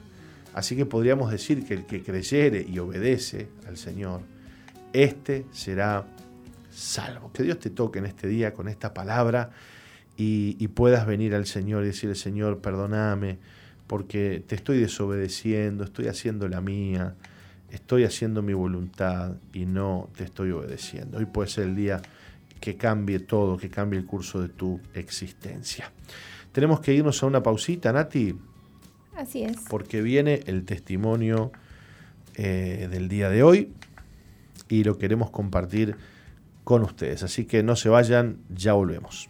Así 0.53 0.75
que 0.75 0.85
podríamos 0.85 1.31
decir 1.31 1.65
que 1.65 1.73
el 1.73 1.85
que 1.85 2.03
creyere 2.03 2.65
y 2.67 2.79
obedece 2.79 3.47
al 3.67 3.77
Señor, 3.77 4.21
éste 4.91 5.45
será 5.51 6.05
salvo. 6.69 7.31
Que 7.31 7.43
Dios 7.43 7.59
te 7.59 7.69
toque 7.69 7.99
en 7.99 8.07
este 8.07 8.27
día 8.27 8.53
con 8.53 8.67
esta 8.67 8.93
palabra 8.93 9.51
y, 10.17 10.55
y 10.59 10.67
puedas 10.69 11.05
venir 11.05 11.35
al 11.35 11.45
Señor 11.45 11.83
y 11.83 11.87
decirle, 11.87 12.15
Señor, 12.15 12.59
perdóname, 12.59 13.37
porque 13.87 14.43
te 14.45 14.55
estoy 14.55 14.79
desobedeciendo, 14.79 15.83
estoy 15.83 16.07
haciendo 16.07 16.47
la 16.47 16.61
mía, 16.61 17.15
estoy 17.71 18.03
haciendo 18.03 18.41
mi 18.41 18.53
voluntad 18.53 19.35
y 19.53 19.65
no 19.65 20.09
te 20.15 20.23
estoy 20.23 20.51
obedeciendo. 20.51 21.17
Hoy 21.17 21.25
puede 21.25 21.49
ser 21.49 21.65
el 21.65 21.75
día 21.75 22.01
que 22.59 22.77
cambie 22.77 23.19
todo, 23.19 23.57
que 23.57 23.69
cambie 23.69 23.99
el 23.99 24.05
curso 24.05 24.41
de 24.41 24.49
tu 24.49 24.79
existencia. 24.93 25.91
Tenemos 26.51 26.79
que 26.79 26.93
irnos 26.93 27.21
a 27.21 27.25
una 27.25 27.43
pausita, 27.43 27.91
Nati. 27.91 28.35
Así 29.15 29.43
es. 29.43 29.57
Porque 29.69 30.01
viene 30.01 30.41
el 30.45 30.65
testimonio 30.65 31.51
eh, 32.35 32.87
del 32.89 33.07
día 33.07 33.29
de 33.29 33.43
hoy 33.43 33.73
y 34.69 34.83
lo 34.83 34.97
queremos 34.97 35.29
compartir 35.29 35.95
con 36.63 36.81
ustedes. 36.81 37.23
Así 37.23 37.45
que 37.45 37.61
no 37.61 37.75
se 37.75 37.89
vayan, 37.89 38.37
ya 38.49 38.73
volvemos. 38.73 39.29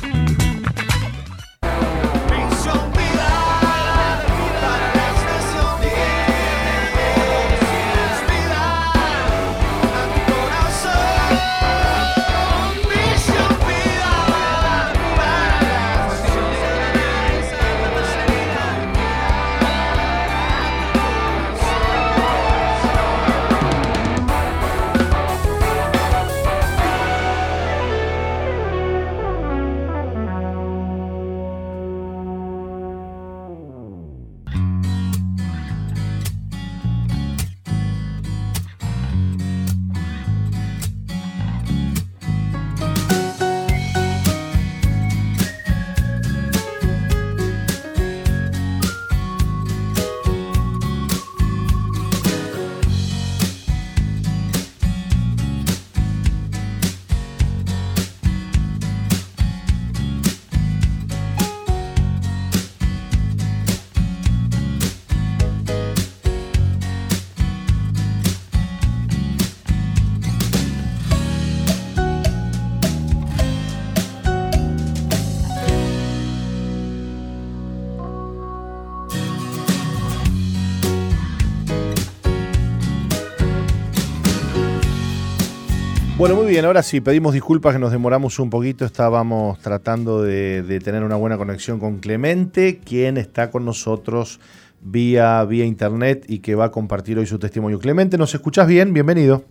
Bien, 86.51 86.65
ahora 86.65 86.83
sí, 86.83 86.99
pedimos 86.99 87.33
disculpas 87.33 87.71
que 87.71 87.79
nos 87.79 87.93
demoramos 87.93 88.37
un 88.37 88.49
poquito, 88.49 88.83
estábamos 88.83 89.57
tratando 89.59 90.21
de, 90.21 90.81
tener 90.83 91.01
una 91.01 91.15
buena 91.15 91.37
conexión 91.37 91.79
con 91.79 91.99
Clemente, 91.99 92.79
quien 92.79 93.15
está 93.15 93.49
con 93.49 93.63
nosotros 93.63 94.41
vía, 94.81 95.45
vía 95.45 95.63
internet 95.63 96.25
y 96.27 96.39
que 96.39 96.55
va 96.55 96.65
a 96.65 96.71
compartir 96.71 97.17
hoy 97.17 97.25
su 97.25 97.39
testimonio. 97.39 97.79
Clemente, 97.79 98.17
¿nos 98.17 98.33
escuchás 98.33 98.67
bien? 98.67 98.91
Bienvenido. 98.93 99.45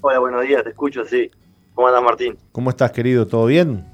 Hola, 0.00 0.20
buenos 0.20 0.42
días, 0.42 0.64
te 0.64 0.70
escucho, 0.70 1.04
sí. 1.04 1.30
¿Cómo 1.74 1.88
andas, 1.88 2.02
Martín? 2.02 2.38
¿Cómo 2.50 2.70
estás, 2.70 2.92
querido? 2.92 3.26
¿Todo 3.26 3.44
bien? 3.44 3.84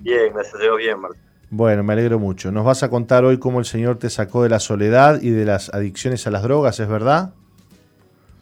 Bien, 0.00 0.32
gracias 0.34 0.56
a 0.60 0.74
bien, 0.74 0.98
Martín. 0.98 1.20
Bueno, 1.48 1.84
me 1.84 1.92
alegro 1.92 2.18
mucho. 2.18 2.50
Nos 2.50 2.64
vas 2.64 2.82
a 2.82 2.90
contar 2.90 3.24
hoy 3.24 3.38
cómo 3.38 3.60
el 3.60 3.66
Señor 3.66 4.00
te 4.00 4.10
sacó 4.10 4.42
de 4.42 4.48
la 4.48 4.58
soledad 4.58 5.22
y 5.22 5.30
de 5.30 5.44
las 5.44 5.72
adicciones 5.72 6.26
a 6.26 6.32
las 6.32 6.42
drogas, 6.42 6.80
¿es 6.80 6.88
verdad? 6.88 7.34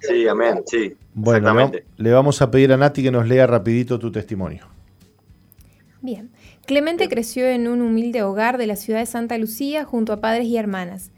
Sí, 0.03 0.27
amén, 0.27 0.63
sí. 0.67 0.95
Bueno, 1.15 1.71
le 1.97 2.11
vamos 2.11 2.43
a 2.43 2.51
pedir 2.51 2.73
a 2.73 2.77
Nati 2.77 3.03
que 3.03 3.11
nos 3.11 3.27
lea 3.29 3.47
rapidito 3.47 3.99
tu 3.99 4.11
testimonio. 4.11 4.67
Bien. 6.01 6.31
Clemente 6.67 7.09
creció 7.09 7.47
en 7.47 7.69
un 7.69 7.81
humilde 7.81 8.23
hogar 8.23 8.59
de 8.59 8.67
la 8.67 8.77
ciudad 8.77 9.01
de 9.01 9.07
Santa 9.07 9.37
Lucía 9.39 9.85
junto 9.85 10.13
a 10.13 10.21
padres 10.21 10.47
y 10.47 10.57
hermanas. 10.57 11.11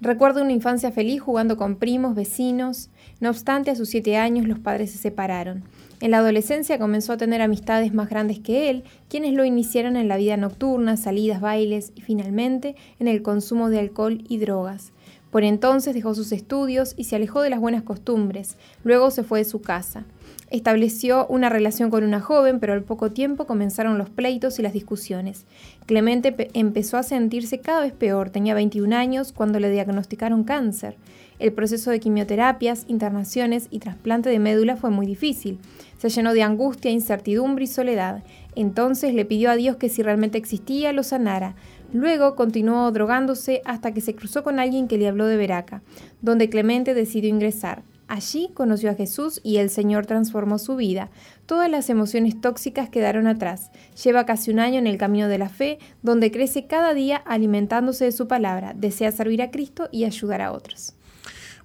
Recuerda 0.00 0.42
una 0.42 0.52
infancia 0.52 0.90
feliz 0.92 1.22
jugando 1.22 1.56
con 1.56 1.76
primos, 1.76 2.14
vecinos. 2.14 2.90
No 3.20 3.30
obstante, 3.30 3.70
a 3.70 3.76
sus 3.76 3.88
siete 3.88 4.16
años 4.16 4.46
los 4.46 4.58
padres 4.58 4.92
se 4.92 4.98
separaron. 4.98 5.64
En 6.00 6.10
la 6.10 6.18
adolescencia 6.18 6.78
comenzó 6.78 7.14
a 7.14 7.16
tener 7.16 7.40
amistades 7.40 7.94
más 7.94 8.10
grandes 8.10 8.38
que 8.38 8.68
él, 8.68 8.84
quienes 9.08 9.32
lo 9.32 9.46
iniciaron 9.46 9.96
en 9.96 10.08
la 10.08 10.18
vida 10.18 10.36
nocturna, 10.36 10.98
salidas, 10.98 11.40
bailes 11.40 11.92
y 11.94 12.02
finalmente 12.02 12.76
en 12.98 13.08
el 13.08 13.22
consumo 13.22 13.70
de 13.70 13.78
alcohol 13.78 14.22
y 14.28 14.36
drogas. 14.36 14.92
Por 15.36 15.44
entonces 15.44 15.92
dejó 15.92 16.14
sus 16.14 16.32
estudios 16.32 16.94
y 16.96 17.04
se 17.04 17.16
alejó 17.16 17.42
de 17.42 17.50
las 17.50 17.60
buenas 17.60 17.82
costumbres. 17.82 18.56
Luego 18.84 19.10
se 19.10 19.22
fue 19.22 19.40
de 19.40 19.44
su 19.44 19.60
casa. 19.60 20.06
Estableció 20.48 21.26
una 21.26 21.50
relación 21.50 21.90
con 21.90 22.04
una 22.04 22.22
joven, 22.22 22.58
pero 22.58 22.72
al 22.72 22.82
poco 22.84 23.12
tiempo 23.12 23.44
comenzaron 23.44 23.98
los 23.98 24.08
pleitos 24.08 24.58
y 24.58 24.62
las 24.62 24.72
discusiones. 24.72 25.44
Clemente 25.84 26.48
empezó 26.54 26.96
a 26.96 27.02
sentirse 27.02 27.60
cada 27.60 27.82
vez 27.82 27.92
peor. 27.92 28.30
Tenía 28.30 28.54
21 28.54 28.96
años 28.96 29.32
cuando 29.32 29.60
le 29.60 29.70
diagnosticaron 29.70 30.42
cáncer. 30.42 30.96
El 31.38 31.52
proceso 31.52 31.90
de 31.90 32.00
quimioterapias, 32.00 32.86
internaciones 32.88 33.68
y 33.70 33.80
trasplante 33.80 34.30
de 34.30 34.38
médula 34.38 34.76
fue 34.76 34.88
muy 34.88 35.04
difícil. 35.04 35.58
Se 35.98 36.08
llenó 36.08 36.32
de 36.32 36.44
angustia, 36.44 36.90
incertidumbre 36.90 37.64
y 37.64 37.66
soledad. 37.68 38.22
Entonces 38.54 39.12
le 39.12 39.26
pidió 39.26 39.50
a 39.50 39.56
Dios 39.56 39.76
que 39.76 39.90
si 39.90 40.02
realmente 40.02 40.38
existía, 40.38 40.94
lo 40.94 41.02
sanara. 41.02 41.54
Luego 41.92 42.34
continuó 42.34 42.90
drogándose 42.90 43.62
hasta 43.64 43.92
que 43.92 44.00
se 44.00 44.14
cruzó 44.14 44.42
con 44.42 44.58
alguien 44.58 44.88
que 44.88 44.98
le 44.98 45.08
habló 45.08 45.26
de 45.26 45.36
Veraca, 45.36 45.82
donde 46.20 46.48
Clemente 46.48 46.94
decidió 46.94 47.30
ingresar. 47.30 47.82
Allí 48.08 48.50
conoció 48.54 48.90
a 48.90 48.94
Jesús 48.94 49.40
y 49.42 49.56
el 49.56 49.68
Señor 49.68 50.06
transformó 50.06 50.58
su 50.58 50.76
vida. 50.76 51.10
Todas 51.44 51.68
las 51.68 51.90
emociones 51.90 52.40
tóxicas 52.40 52.88
quedaron 52.88 53.26
atrás. 53.26 53.70
Lleva 54.02 54.26
casi 54.26 54.52
un 54.52 54.60
año 54.60 54.78
en 54.78 54.86
el 54.86 54.96
camino 54.96 55.28
de 55.28 55.38
la 55.38 55.48
fe, 55.48 55.78
donde 56.02 56.30
crece 56.30 56.66
cada 56.66 56.94
día 56.94 57.16
alimentándose 57.16 58.04
de 58.04 58.12
su 58.12 58.28
palabra, 58.28 58.74
desea 58.76 59.10
servir 59.10 59.42
a 59.42 59.50
Cristo 59.50 59.88
y 59.90 60.04
ayudar 60.04 60.40
a 60.40 60.52
otros. 60.52 60.94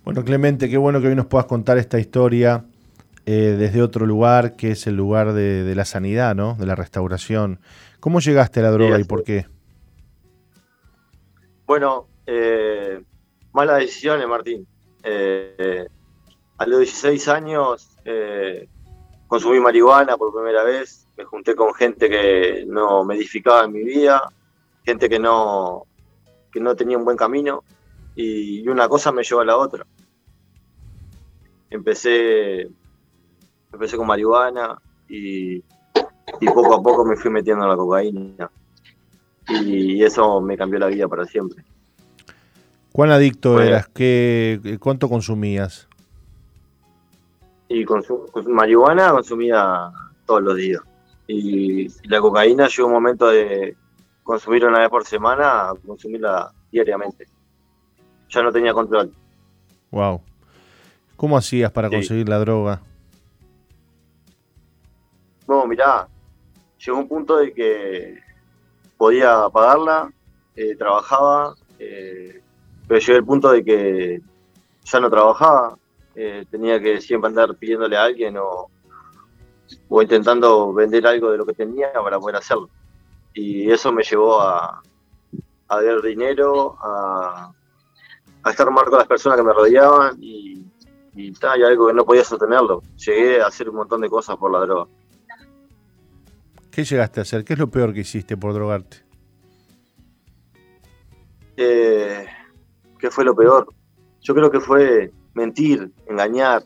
Bueno, 0.04 0.24
Clemente, 0.24 0.68
qué 0.68 0.78
bueno 0.78 1.00
que 1.00 1.10
hoy 1.10 1.16
nos 1.16 1.28
puedas 1.28 1.46
contar 1.46 1.78
esta 1.78 2.00
historia 2.00 2.66
eh, 3.28 3.56
desde 3.58 3.84
otro 3.84 4.08
lugar, 4.08 4.56
que 4.56 4.72
es 4.72 4.88
el 4.88 4.96
lugar 4.96 5.34
de, 5.34 5.76
la 5.76 5.86
sanidad, 5.86 6.34
¿no? 6.34 6.56
De 6.56 6.66
la 6.66 6.74
restauración. 6.74 7.60
¿Cómo 8.00 8.20
llegaste 8.20 8.62
a 8.62 8.64
la 8.64 8.72
droga 8.72 9.00
y 9.00 9.04
por 9.04 9.24
qué? 9.24 9.46
Bueno, 11.72 12.10
eh, 12.26 13.02
malas 13.54 13.80
decisiones, 13.80 14.28
Martín. 14.28 14.68
Eh, 15.04 15.88
a 16.58 16.66
los 16.66 16.80
16 16.80 17.30
años 17.30 17.98
eh, 18.04 18.68
consumí 19.26 19.58
marihuana 19.62 20.18
por 20.18 20.34
primera 20.34 20.66
vez, 20.66 21.08
me 21.16 21.24
junté 21.24 21.56
con 21.56 21.74
gente 21.74 22.10
que 22.10 22.66
no 22.68 23.06
me 23.06 23.16
edificaba 23.16 23.64
en 23.64 23.72
mi 23.72 23.84
vida, 23.84 24.22
gente 24.84 25.08
que 25.08 25.18
no, 25.18 25.86
que 26.52 26.60
no 26.60 26.76
tenía 26.76 26.98
un 26.98 27.06
buen 27.06 27.16
camino 27.16 27.64
y 28.18 28.68
una 28.68 28.90
cosa 28.90 29.14
me 29.14 29.24
llevó 29.24 29.40
a 29.40 29.46
la 29.46 29.56
otra. 29.56 29.88
Empecé, 31.70 32.70
empecé 33.72 33.96
con 33.96 34.08
marihuana 34.08 34.78
y, 35.08 35.64
poco 36.54 36.76
a 36.76 36.84
poco 36.84 37.06
me 37.06 37.16
fui 37.16 37.32
metiendo 37.32 37.64
en 37.64 37.70
la 37.70 37.78
cocaína 37.78 38.52
y 39.64 40.04
eso 40.04 40.42
me 40.42 40.58
cambió 40.58 40.80
la 40.80 40.88
vida 40.88 41.08
para 41.08 41.26
siempre. 41.26 41.64
¿Cuán 42.92 43.12
adicto 43.12 43.62
eras? 43.62 43.88
¿Qué, 43.88 44.78
¿Cuánto 44.80 45.08
consumías? 45.08 45.88
y 47.74 47.86
con, 47.86 48.04
marihuana 48.48 49.12
consumía 49.12 49.92
todos 50.26 50.42
los 50.42 50.56
días. 50.56 50.82
Y, 51.28 51.88
la 52.08 52.20
cocaína 52.20 52.68
llegó 52.68 52.88
un 52.88 52.94
momento 52.94 53.28
de 53.30 53.76
consumir 54.24 54.66
una 54.66 54.80
vez 54.80 54.90
por 54.90 55.06
semana 55.06 55.70
a 55.70 55.74
consumirla 55.86 56.52
diariamente. 56.72 57.28
Ya 58.30 58.44
no 58.44 58.52
tenía 58.52 58.74
control. 58.74 59.14
Wow. 59.92 60.22
¿Cómo 61.16 61.38
hacías 61.38 61.72
para 61.72 61.90
conseguir 61.90 62.28
la 62.28 62.40
droga? 62.40 62.82
No, 65.48 65.66
mirá, 65.66 66.08
llegó 66.84 66.98
un 66.98 67.08
punto 67.08 67.38
de 67.38 67.54
que 67.54 68.20
podía 69.02 69.50
pagarla, 69.50 70.14
eh, 70.56 70.76
trabajaba, 70.76 71.56
eh, 71.80 72.40
pero 72.88 73.00
llegó 73.00 73.18
el 73.18 73.26
punto 73.26 73.52
de 73.52 73.64
que 73.66 74.22
ya 74.84 75.00
no 75.00 75.10
trabajaba, 75.10 75.76
eh, 76.14 76.46
tenía 76.52 76.80
que 76.80 77.02
siempre 77.02 77.30
andar 77.30 77.56
pidiéndole 77.56 77.98
a 77.98 78.04
alguien 78.04 78.38
o, 78.38 78.70
o, 79.90 80.02
intentando 80.04 80.72
vender 80.72 81.08
algo 81.08 81.32
de 81.32 81.40
lo 81.40 81.48
que 81.48 81.54
tenía 81.54 81.92
para 81.94 82.20
poder 82.20 82.36
hacerlo. 82.36 82.70
Y 83.34 83.72
eso 83.72 83.92
me 83.92 84.04
llevó 84.04 84.40
a, 84.40 84.84
a 85.70 85.78
ver 85.78 86.00
dinero, 86.04 86.78
a, 86.80 87.52
a 88.44 88.50
estar 88.52 88.70
mal 88.70 88.86
con 88.86 89.00
las 89.00 89.08
personas 89.08 89.36
que 89.36 89.44
me 89.44 89.54
rodeaban 89.54 90.16
y, 90.22 90.64
y, 91.16 91.30
y 91.32 91.64
algo 91.64 91.88
que 91.88 91.94
no 91.94 92.06
podía 92.06 92.24
sostenerlo. 92.24 92.84
Llegué 93.04 93.42
a 93.42 93.48
hacer 93.48 93.68
un 93.68 93.78
montón 93.78 94.02
de 94.02 94.12
cosas 94.12 94.38
por 94.38 94.52
la 94.52 94.60
droga. 94.60 94.86
¿Qué 96.72 96.86
llegaste 96.86 97.20
a 97.20 97.24
hacer? 97.24 97.44
¿Qué 97.44 97.54
es 97.54 97.60
lo 97.60 97.70
peor 97.70 97.94
que 97.94 98.00
hiciste 98.00 98.38
por 98.38 98.54
drogarte? 98.54 98.98
Eh, 101.58 102.26
¿Qué 102.98 103.12
fue 103.12 103.26
lo 103.26 103.36
peor? 103.36 103.68
Yo 104.22 104.34
creo 104.34 104.50
que 104.50 104.62
fue 104.62 105.12
mentir, 105.34 105.92
engañar, 106.08 106.64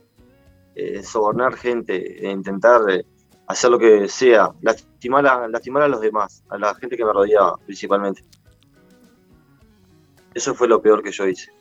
eh, 0.75 1.01
sobornar 1.01 1.55
gente, 1.55 2.23
e 2.23 2.29
intentar 2.29 2.81
eh, 2.89 3.05
hacer 3.47 3.71
lo 3.71 3.79
que 3.79 4.07
sea, 4.07 4.51
lastimar 4.61 5.25
a, 5.25 5.47
lastimar 5.47 5.83
a 5.83 5.87
los 5.87 6.01
demás, 6.01 6.43
a 6.49 6.57
la 6.57 6.75
gente 6.75 6.95
que 6.95 7.05
me 7.05 7.11
rodeaba 7.11 7.57
principalmente. 7.65 8.23
Eso 10.33 10.53
fue 10.53 10.67
lo 10.67 10.81
peor 10.81 11.01
que 11.01 11.11
yo 11.11 11.27
hice. 11.27 11.51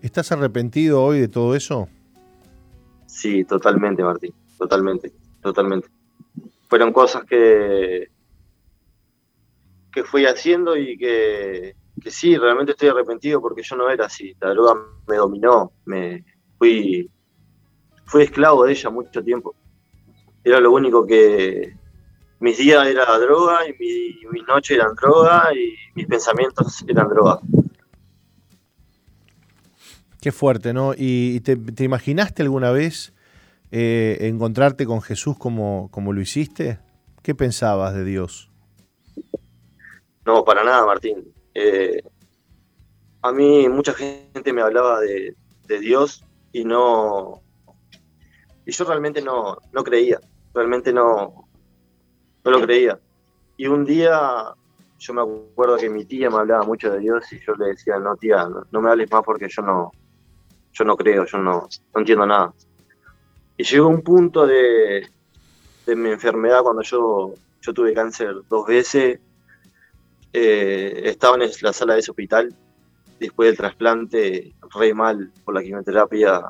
¿Estás 0.00 0.30
arrepentido 0.30 1.02
hoy 1.02 1.20
de 1.20 1.28
todo 1.28 1.54
eso? 1.54 1.88
Sí, 3.06 3.44
totalmente, 3.44 4.04
Martín, 4.04 4.34
totalmente, 4.58 5.12
totalmente. 5.40 5.88
Fueron 6.74 6.92
cosas 6.92 7.22
que, 7.22 8.08
que 9.92 10.02
fui 10.02 10.26
haciendo 10.26 10.76
y 10.76 10.98
que, 10.98 11.76
que 12.02 12.10
sí, 12.10 12.36
realmente 12.36 12.72
estoy 12.72 12.88
arrepentido 12.88 13.40
porque 13.40 13.62
yo 13.62 13.76
no 13.76 13.88
era 13.88 14.06
así. 14.06 14.34
La 14.40 14.50
droga 14.50 14.74
me 15.06 15.14
dominó, 15.14 15.70
me 15.84 16.24
fui, 16.58 17.08
fui 18.06 18.24
esclavo 18.24 18.64
de 18.64 18.72
ella 18.72 18.90
mucho 18.90 19.22
tiempo. 19.22 19.54
Era 20.42 20.58
lo 20.58 20.72
único 20.72 21.06
que 21.06 21.76
mis 22.40 22.58
días 22.58 22.88
era 22.88 23.20
droga 23.20 23.60
y 23.68 23.74
mi, 23.78 24.32
mis 24.32 24.48
noches 24.48 24.76
eran 24.76 24.96
droga 24.96 25.50
y 25.54 25.76
mis 25.94 26.08
pensamientos 26.08 26.84
eran 26.88 27.08
droga. 27.08 27.38
Qué 30.20 30.32
fuerte, 30.32 30.72
¿no? 30.72 30.92
¿Y 30.96 31.38
te, 31.38 31.56
imaginaste 31.84 32.42
alguna 32.42 32.72
vez 32.72 33.12
eh, 33.70 34.18
encontrarte 34.20 34.86
con 34.86 35.02
Jesús 35.02 35.36
como, 35.38 35.90
como 35.90 36.12
lo 36.12 36.20
hiciste? 36.20 36.78
¿Qué 37.22 37.34
pensabas 37.34 37.94
de 37.94 38.04
Dios? 38.04 38.50
No, 40.26 40.44
para 40.44 40.64
nada, 40.64 40.86
Martín. 40.86 41.32
Eh, 41.54 42.02
a 43.22 43.32
mí 43.32 43.68
mucha 43.68 43.94
gente 43.94 44.52
me 44.52 44.62
hablaba 44.62 45.00
de, 45.00 45.34
Dios 45.80 46.22
y 46.52 46.62
no 46.64 47.42
y 48.66 48.70
yo 48.70 48.84
realmente 48.84 49.22
no, 49.22 49.56
no 49.72 49.82
creía, 49.82 50.20
realmente 50.52 50.92
no, 50.92 51.48
no 52.44 52.50
lo 52.50 52.60
creía. 52.60 53.00
Y 53.56 53.66
un 53.66 53.84
día 53.84 54.54
yo 54.98 55.14
me 55.14 55.22
acuerdo 55.22 55.76
que 55.76 55.88
mi 55.88 56.04
tía 56.04 56.30
me 56.30 56.36
hablaba 56.36 56.64
mucho 56.64 56.90
de 56.90 56.98
Dios 57.00 57.30
y 57.32 57.40
yo 57.40 57.54
le 57.54 57.68
decía, 57.68 57.98
no 57.98 58.16
tía, 58.16 58.46
no, 58.70 58.80
me 58.80 58.90
hables 58.90 59.10
más 59.10 59.22
porque 59.22 59.48
yo 59.48 59.62
no, 59.62 59.90
yo 60.72 60.84
no 60.84 60.96
creo, 60.96 61.24
yo 61.26 61.38
no, 61.38 61.68
no 61.94 62.00
entiendo 62.00 62.26
nada. 62.26 62.54
Y 63.56 63.64
llegó 63.64 63.88
un 63.88 64.02
punto 64.02 64.46
de, 64.46 65.08
de 65.86 65.96
mi 65.96 66.10
enfermedad 66.10 66.62
cuando 66.62 66.82
yo, 66.82 67.34
yo 67.60 67.72
tuve 67.72 67.94
cáncer 67.94 68.34
dos 68.48 68.66
veces 68.66 69.20
eh, 70.36 71.02
estaba 71.04 71.36
en 71.36 71.48
la 71.60 71.72
sala 71.72 71.94
de 71.94 72.00
ese 72.00 72.10
hospital 72.10 72.52
después 73.20 73.48
del 73.48 73.56
trasplante, 73.56 74.52
re 74.74 74.92
mal 74.92 75.30
por 75.44 75.54
la 75.54 75.62
quimioterapia, 75.62 76.42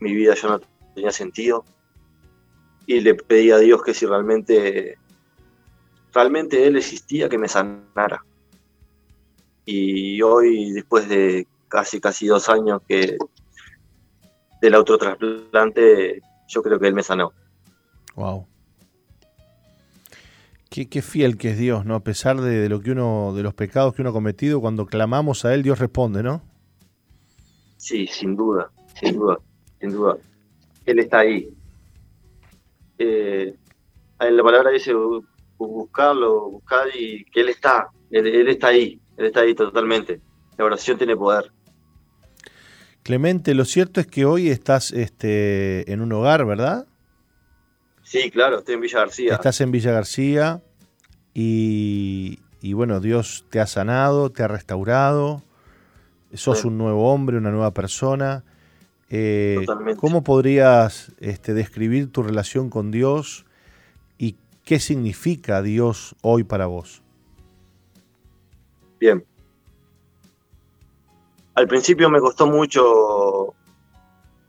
mi 0.00 0.12
vida 0.12 0.34
ya 0.34 0.48
no 0.48 0.60
tenía 0.94 1.12
sentido. 1.12 1.64
Y 2.86 3.00
le 3.00 3.14
pedí 3.14 3.52
a 3.52 3.58
Dios 3.58 3.82
que 3.84 3.94
si 3.94 4.06
realmente, 4.06 4.98
realmente 6.12 6.66
Él 6.66 6.76
existía, 6.76 7.28
que 7.28 7.38
me 7.38 7.46
sanara. 7.46 8.24
Y 9.64 10.20
hoy, 10.22 10.72
después 10.72 11.08
de 11.08 11.46
casi, 11.68 12.00
casi 12.00 12.26
dos 12.26 12.48
años 12.48 12.82
que 12.88 13.16
del 14.60 14.74
autotrasplante, 14.74 16.20
yo 16.48 16.62
creo 16.62 16.78
que 16.78 16.88
Él 16.88 16.94
me 16.94 17.02
sanó. 17.02 17.32
Wow. 18.14 18.46
Qué, 20.70 21.02
fiel 21.02 21.36
que 21.36 21.50
es 21.50 21.58
Dios, 21.58 21.84
¿no? 21.84 21.94
A 21.94 22.00
pesar 22.00 22.40
de, 22.40 22.66
lo 22.70 22.80
que 22.80 22.92
uno, 22.92 23.34
de 23.34 23.42
los 23.42 23.52
pecados 23.52 23.94
que 23.94 24.00
uno 24.00 24.08
ha 24.08 24.14
cometido, 24.14 24.60
cuando 24.60 24.86
clamamos 24.86 25.44
a 25.44 25.52
Él, 25.52 25.62
Dios 25.62 25.78
responde, 25.78 26.22
¿no? 26.22 26.42
Sí, 27.76 28.06
sin 28.06 28.36
duda, 28.36 28.70
sin 28.98 29.16
duda, 29.16 29.38
sin 29.78 29.90
duda. 29.90 30.16
Él 30.86 30.98
está 30.98 31.18
ahí. 31.18 31.52
Eh, 32.96 33.54
en 34.20 34.36
la 34.36 34.42
palabra 34.42 34.70
dice 34.70 34.94
buscarlo, 35.58 36.50
buscar 36.50 36.88
y 36.94 37.24
que 37.26 37.42
Él 37.42 37.50
está, 37.50 37.88
él, 38.10 38.48
está 38.48 38.68
ahí, 38.68 38.98
Él 39.18 39.26
está 39.26 39.40
ahí 39.40 39.54
totalmente. 39.54 40.20
La 40.56 40.64
oración 40.64 40.96
tiene 40.96 41.16
poder. 41.16 41.52
Clemente, 43.02 43.54
lo 43.54 43.64
cierto 43.64 44.00
es 44.00 44.06
que 44.06 44.24
hoy 44.24 44.48
estás 44.48 44.92
este, 44.92 45.90
en 45.92 46.00
un 46.00 46.12
hogar, 46.12 46.46
¿verdad? 46.46 46.86
Sí, 48.04 48.30
claro, 48.30 48.58
estoy 48.58 48.76
en 48.76 48.80
Villa 48.80 48.98
García. 49.00 49.34
Estás 49.34 49.60
en 49.60 49.72
Villa 49.72 49.92
García 49.92 50.62
y, 51.34 52.38
bueno, 52.74 53.00
Dios 53.00 53.44
te 53.50 53.58
ha 53.58 53.66
sanado, 53.66 54.30
te 54.30 54.42
ha 54.42 54.48
restaurado, 54.48 55.42
sos 56.34 56.64
un 56.64 56.78
nuevo 56.78 57.12
hombre, 57.12 57.38
una 57.38 57.50
nueva 57.50 57.72
persona. 57.72 58.44
Eh, 59.10 59.66
¿Cómo 59.96 60.22
podrías 60.22 61.12
este, 61.18 61.54
describir 61.54 62.10
tu 62.10 62.22
relación 62.22 62.70
con 62.70 62.90
Dios 62.90 63.44
y 64.16 64.36
qué 64.64 64.78
significa 64.78 65.60
Dios 65.60 66.14
hoy 66.22 66.44
para 66.44 66.66
vos? 66.66 67.02
Bien. 69.00 69.24
Al 71.54 71.68
principio 71.68 72.08
me 72.08 72.20
costó 72.20 72.46
mucho 72.46 73.54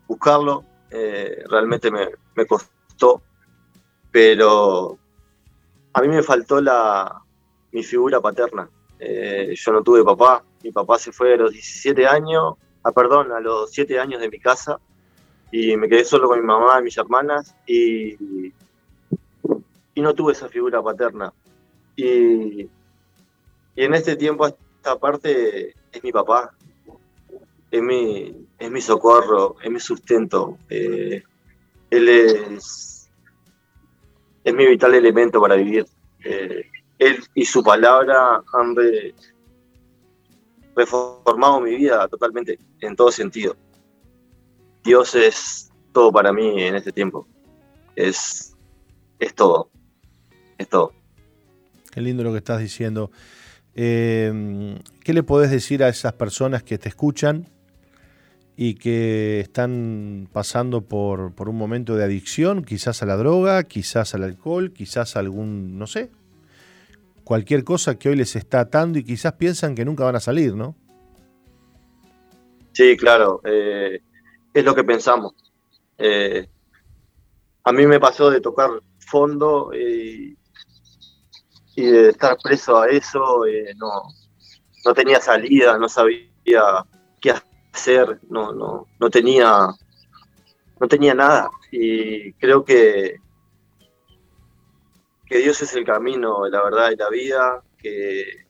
buscarlo, 0.07 0.63
eh, 0.89 1.43
realmente 1.49 1.91
me, 1.91 2.07
me 2.35 2.45
costó 2.45 2.73
pero 4.13 4.99
a 5.91 6.01
mí 6.01 6.07
me 6.07 6.21
faltó 6.21 6.61
la, 6.61 7.19
mi 7.71 7.81
figura 7.81 8.21
paterna. 8.21 8.69
Eh, 8.99 9.55
yo 9.55 9.71
no 9.73 9.81
tuve 9.81 10.03
papá. 10.03 10.43
Mi 10.63 10.71
papá 10.71 10.99
se 10.99 11.11
fue 11.11 11.33
a 11.33 11.37
los 11.37 11.51
17 11.51 12.05
años, 12.05 12.53
ah, 12.83 12.91
perdón, 12.91 13.31
a 13.31 13.39
los 13.39 13.71
7 13.71 13.99
años 13.99 14.21
de 14.21 14.29
mi 14.29 14.39
casa 14.39 14.79
y 15.51 15.75
me 15.77 15.89
quedé 15.89 16.05
solo 16.05 16.27
con 16.27 16.39
mi 16.39 16.45
mamá 16.45 16.79
y 16.79 16.83
mis 16.83 16.97
hermanas 16.97 17.55
y, 17.65 18.13
y 19.95 20.01
no 20.01 20.13
tuve 20.13 20.33
esa 20.33 20.47
figura 20.47 20.83
paterna. 20.83 21.33
Y, 21.95 22.61
y 22.61 22.69
en 23.75 23.95
este 23.95 24.15
tiempo, 24.15 24.45
esta 24.45 24.95
parte 24.99 25.73
es 25.91 26.03
mi 26.03 26.11
papá, 26.11 26.53
es 27.73 27.81
mi, 27.81 28.47
es 28.59 28.69
mi 28.69 28.81
socorro, 28.81 29.55
es 29.63 29.71
mi 29.71 29.79
sustento. 29.79 30.59
Eh, 30.69 31.23
él 31.89 32.07
es, 32.07 33.09
es 34.43 34.53
mi 34.53 34.67
vital 34.67 34.93
elemento 34.93 35.41
para 35.41 35.55
vivir. 35.55 35.87
Eh, 36.23 36.69
él 36.99 37.17
y 37.33 37.45
su 37.45 37.63
palabra 37.63 38.43
han 38.53 38.75
reformado 40.75 41.61
mi 41.61 41.75
vida 41.75 42.07
totalmente, 42.09 42.59
en 42.79 42.95
todo 42.95 43.11
sentido. 43.11 43.55
Dios 44.83 45.15
es 45.15 45.71
todo 45.93 46.11
para 46.11 46.31
mí 46.31 46.61
en 46.61 46.75
este 46.75 46.91
tiempo. 46.91 47.27
Es, 47.95 48.55
es 49.17 49.33
todo. 49.33 49.71
Es 50.59 50.69
todo. 50.69 50.93
Qué 51.89 52.01
lindo 52.01 52.23
lo 52.23 52.33
que 52.33 52.37
estás 52.37 52.59
diciendo. 52.59 53.09
Eh, 53.73 54.79
¿Qué 55.03 55.13
le 55.13 55.23
podés 55.23 55.49
decir 55.49 55.83
a 55.83 55.89
esas 55.89 56.13
personas 56.13 56.61
que 56.61 56.77
te 56.77 56.89
escuchan 56.89 57.51
y 58.55 58.75
que 58.75 59.39
están 59.39 60.27
pasando 60.31 60.81
por, 60.81 61.33
por, 61.33 61.49
un 61.49 61.57
momento 61.57 61.95
de 61.95 62.03
adicción, 62.03 62.63
quizás 62.63 63.01
a 63.01 63.05
la 63.05 63.17
droga, 63.17 63.63
quizás 63.63 64.13
al 64.13 64.23
alcohol, 64.23 64.71
quizás 64.71 65.15
a 65.15 65.19
algún, 65.19 65.79
no 65.79 65.87
sé, 65.87 66.11
cualquier 67.23 67.63
cosa 67.63 67.97
que 67.97 68.09
hoy 68.09 68.15
les 68.15 68.35
está 68.35 68.59
atando 68.61 68.99
y 68.99 69.03
quizás 69.03 69.33
piensan 69.33 69.75
que 69.75 69.85
nunca 69.85 70.03
van 70.03 70.15
a 70.15 70.19
salir, 70.19 70.55
¿no? 70.55 70.75
Sí, 72.73 72.97
claro, 72.97 73.41
eh, 73.43 74.01
es 74.53 74.63
lo 74.63 74.75
que 74.75 74.83
pensamos. 74.83 75.33
Eh, 75.97 76.47
a 77.63 77.71
mí 77.71 77.87
me 77.87 77.99
pasó 77.99 78.29
de 78.29 78.41
tocar 78.41 78.69
fondo 78.99 79.71
y, 79.73 80.37
y 81.75 81.85
de 81.85 82.09
estar 82.09 82.37
preso 82.43 82.79
a 82.79 82.87
eso, 82.87 83.45
eh, 83.45 83.73
no, 83.77 84.03
no 84.85 84.93
tenía 84.93 85.19
salida, 85.19 85.77
no 85.77 85.87
sabía 85.87 86.85
hacer, 87.73 88.19
no, 88.29 88.53
no, 88.53 88.87
no 88.99 89.09
tenía 89.09 89.69
no 90.79 90.87
tenía 90.87 91.13
nada. 91.13 91.49
Y 91.71 92.33
creo 92.33 92.63
que, 92.63 93.15
que 95.25 95.37
Dios 95.37 95.61
es 95.61 95.73
el 95.75 95.85
camino, 95.85 96.47
la 96.47 96.61
verdad 96.63 96.91
y 96.91 96.95
la 96.95 97.09
vida, 97.09 97.63
que, 97.77 98.45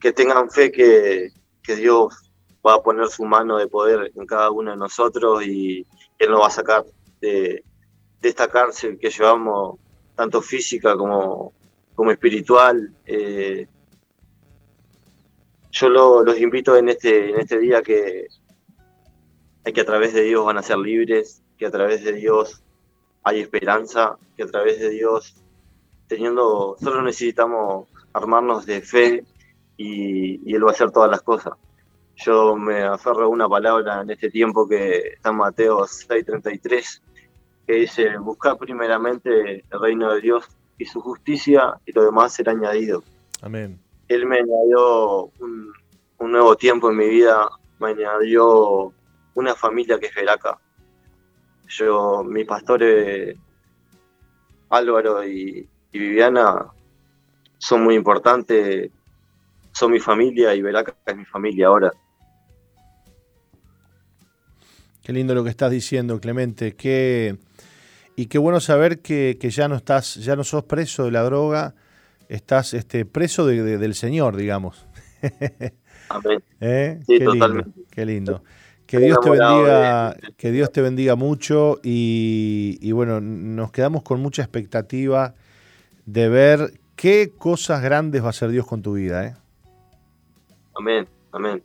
que 0.00 0.12
tengan 0.12 0.50
fe 0.50 0.72
que, 0.72 1.30
que 1.62 1.76
Dios 1.76 2.30
va 2.66 2.74
a 2.74 2.82
poner 2.82 3.08
su 3.08 3.24
mano 3.24 3.58
de 3.58 3.68
poder 3.68 4.12
en 4.14 4.26
cada 4.26 4.50
uno 4.50 4.70
de 4.70 4.76
nosotros 4.76 5.44
y 5.44 5.86
Él 6.18 6.30
nos 6.30 6.40
va 6.40 6.46
a 6.46 6.50
sacar 6.50 6.84
de, 7.20 7.62
de 8.20 8.28
esta 8.28 8.48
cárcel 8.48 8.98
que 8.98 9.10
llevamos, 9.10 9.78
tanto 10.14 10.40
física 10.40 10.96
como, 10.96 11.52
como 11.94 12.10
espiritual. 12.10 12.94
Eh, 13.04 13.66
yo 15.72 15.88
lo, 15.88 16.22
los 16.22 16.38
invito 16.38 16.76
en 16.76 16.90
este, 16.90 17.30
en 17.30 17.40
este 17.40 17.58
día 17.58 17.82
que, 17.82 18.26
que 19.64 19.80
a 19.80 19.84
través 19.84 20.12
de 20.12 20.22
Dios 20.22 20.44
van 20.44 20.58
a 20.58 20.62
ser 20.62 20.78
libres, 20.78 21.42
que 21.56 21.66
a 21.66 21.70
través 21.70 22.04
de 22.04 22.12
Dios 22.12 22.62
hay 23.24 23.40
esperanza, 23.40 24.16
que 24.36 24.42
a 24.42 24.46
través 24.46 24.80
de 24.80 24.90
Dios, 24.90 25.34
teniendo, 26.08 26.76
solo 26.78 27.02
necesitamos 27.02 27.88
armarnos 28.12 28.66
de 28.66 28.82
fe 28.82 29.24
y, 29.78 30.40
y 30.48 30.54
Él 30.54 30.64
va 30.64 30.70
a 30.70 30.72
hacer 30.72 30.90
todas 30.90 31.10
las 31.10 31.22
cosas. 31.22 31.54
Yo 32.16 32.54
me 32.54 32.82
aferro 32.82 33.24
a 33.24 33.28
una 33.28 33.48
palabra 33.48 34.02
en 34.02 34.10
este 34.10 34.30
tiempo 34.30 34.68
que 34.68 35.14
está 35.14 35.30
en 35.30 35.36
Mateo 35.36 35.86
6:33, 35.86 37.00
que 37.66 37.72
dice, 37.72 38.18
buscar 38.18 38.58
primeramente 38.58 39.64
el 39.70 39.80
reino 39.80 40.12
de 40.12 40.20
Dios 40.20 40.44
y 40.76 40.84
su 40.84 41.00
justicia 41.00 41.80
y 41.86 41.92
lo 41.92 42.04
demás 42.04 42.34
será 42.34 42.52
añadido. 42.52 43.02
Amén. 43.40 43.80
Él 44.12 44.26
me 44.26 44.38
añadió 44.38 45.30
un, 45.40 45.72
nuevo 46.18 46.56
tiempo 46.56 46.90
en 46.90 46.96
mi 46.96 47.08
vida, 47.08 47.48
me 47.80 47.88
añadió 47.88 48.92
una 49.34 49.54
familia 49.54 49.98
que 49.98 50.06
es 50.06 50.14
Veraca. 50.14 50.58
Yo, 51.68 52.22
mis 52.22 52.46
pastores 52.46 53.36
Álvaro 54.70 55.24
y, 55.24 55.68
y, 55.92 55.98
Viviana 55.98 56.66
son 57.58 57.82
muy 57.82 57.94
importantes, 57.94 58.90
son 59.72 59.92
mi 59.92 60.00
familia 60.00 60.54
y 60.54 60.62
Veraca 60.62 60.94
es 61.06 61.16
mi 61.16 61.24
familia 61.24 61.66
ahora. 61.66 61.92
Qué 65.02 65.12
lindo 65.12 65.34
lo 65.34 65.42
que 65.42 65.50
estás 65.50 65.70
diciendo, 65.70 66.20
Clemente. 66.20 66.76
Qué, 66.76 67.36
y 68.14 68.26
qué 68.26 68.38
bueno 68.38 68.60
saber 68.60 69.00
que, 69.00 69.36
que, 69.40 69.50
ya 69.50 69.66
no 69.66 69.74
estás, 69.74 70.14
ya 70.16 70.36
no 70.36 70.44
sos 70.44 70.64
preso 70.64 71.04
de 71.06 71.10
la 71.10 71.22
droga, 71.22 71.74
estás 72.34 72.74
este, 72.74 73.04
preso 73.04 73.46
de, 73.46 73.62
de, 73.62 73.78
del 73.78 73.94
Señor, 73.94 74.36
digamos. 74.36 74.86
Amén. 76.08 76.42
¿Eh? 76.60 76.98
Sí, 77.06 77.18
qué 77.18 77.24
totalmente. 77.24 77.70
Lindo, 77.70 77.90
qué 77.90 78.06
lindo. 78.06 78.44
Que 78.86 78.98
Dios 78.98 79.18
te 79.22 79.30
bendiga, 79.30 80.16
que 80.36 80.50
Dios 80.50 80.70
te 80.70 80.82
bendiga 80.82 81.16
mucho 81.16 81.78
y, 81.82 82.78
y, 82.82 82.92
bueno, 82.92 83.20
nos 83.22 83.72
quedamos 83.72 84.02
con 84.02 84.20
mucha 84.20 84.42
expectativa 84.42 85.34
de 86.04 86.28
ver 86.28 86.72
qué 86.94 87.32
cosas 87.36 87.82
grandes 87.82 88.22
va 88.22 88.26
a 88.26 88.30
hacer 88.30 88.50
Dios 88.50 88.66
con 88.66 88.82
tu 88.82 88.94
vida. 88.94 89.26
¿eh? 89.26 89.34
Amén, 90.74 91.08
amén. 91.30 91.62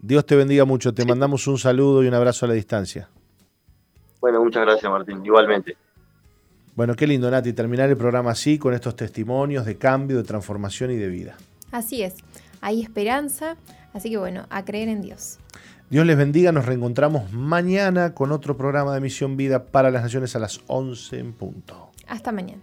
Dios 0.00 0.26
te 0.26 0.34
bendiga 0.34 0.64
mucho, 0.64 0.92
te 0.92 1.02
sí. 1.02 1.08
mandamos 1.08 1.46
un 1.46 1.58
saludo 1.58 2.02
y 2.02 2.08
un 2.08 2.14
abrazo 2.14 2.46
a 2.46 2.48
la 2.48 2.54
distancia. 2.54 3.08
Bueno, 4.20 4.42
muchas 4.42 4.62
gracias 4.62 4.90
Martín, 4.90 5.24
igualmente. 5.24 5.76
Bueno, 6.76 6.94
qué 6.94 7.06
lindo 7.06 7.30
Nati, 7.30 7.52
terminar 7.52 7.90
el 7.90 7.96
programa 7.96 8.30
así, 8.30 8.58
con 8.58 8.74
estos 8.74 8.96
testimonios 8.96 9.66
de 9.66 9.76
cambio, 9.76 10.16
de 10.16 10.24
transformación 10.24 10.90
y 10.90 10.96
de 10.96 11.08
vida. 11.08 11.36
Así 11.70 12.02
es, 12.02 12.14
hay 12.60 12.80
esperanza, 12.82 13.56
así 13.92 14.10
que 14.10 14.16
bueno, 14.16 14.46
a 14.50 14.64
creer 14.64 14.88
en 14.88 15.02
Dios. 15.02 15.38
Dios 15.90 16.06
les 16.06 16.16
bendiga, 16.16 16.52
nos 16.52 16.66
reencontramos 16.66 17.32
mañana 17.32 18.14
con 18.14 18.30
otro 18.30 18.56
programa 18.56 18.94
de 18.94 19.00
Misión 19.00 19.36
Vida 19.36 19.64
para 19.64 19.90
las 19.90 20.02
Naciones 20.02 20.36
a 20.36 20.38
las 20.38 20.60
11 20.68 21.18
en 21.18 21.32
punto. 21.32 21.90
Hasta 22.06 22.30
mañana. 22.30 22.62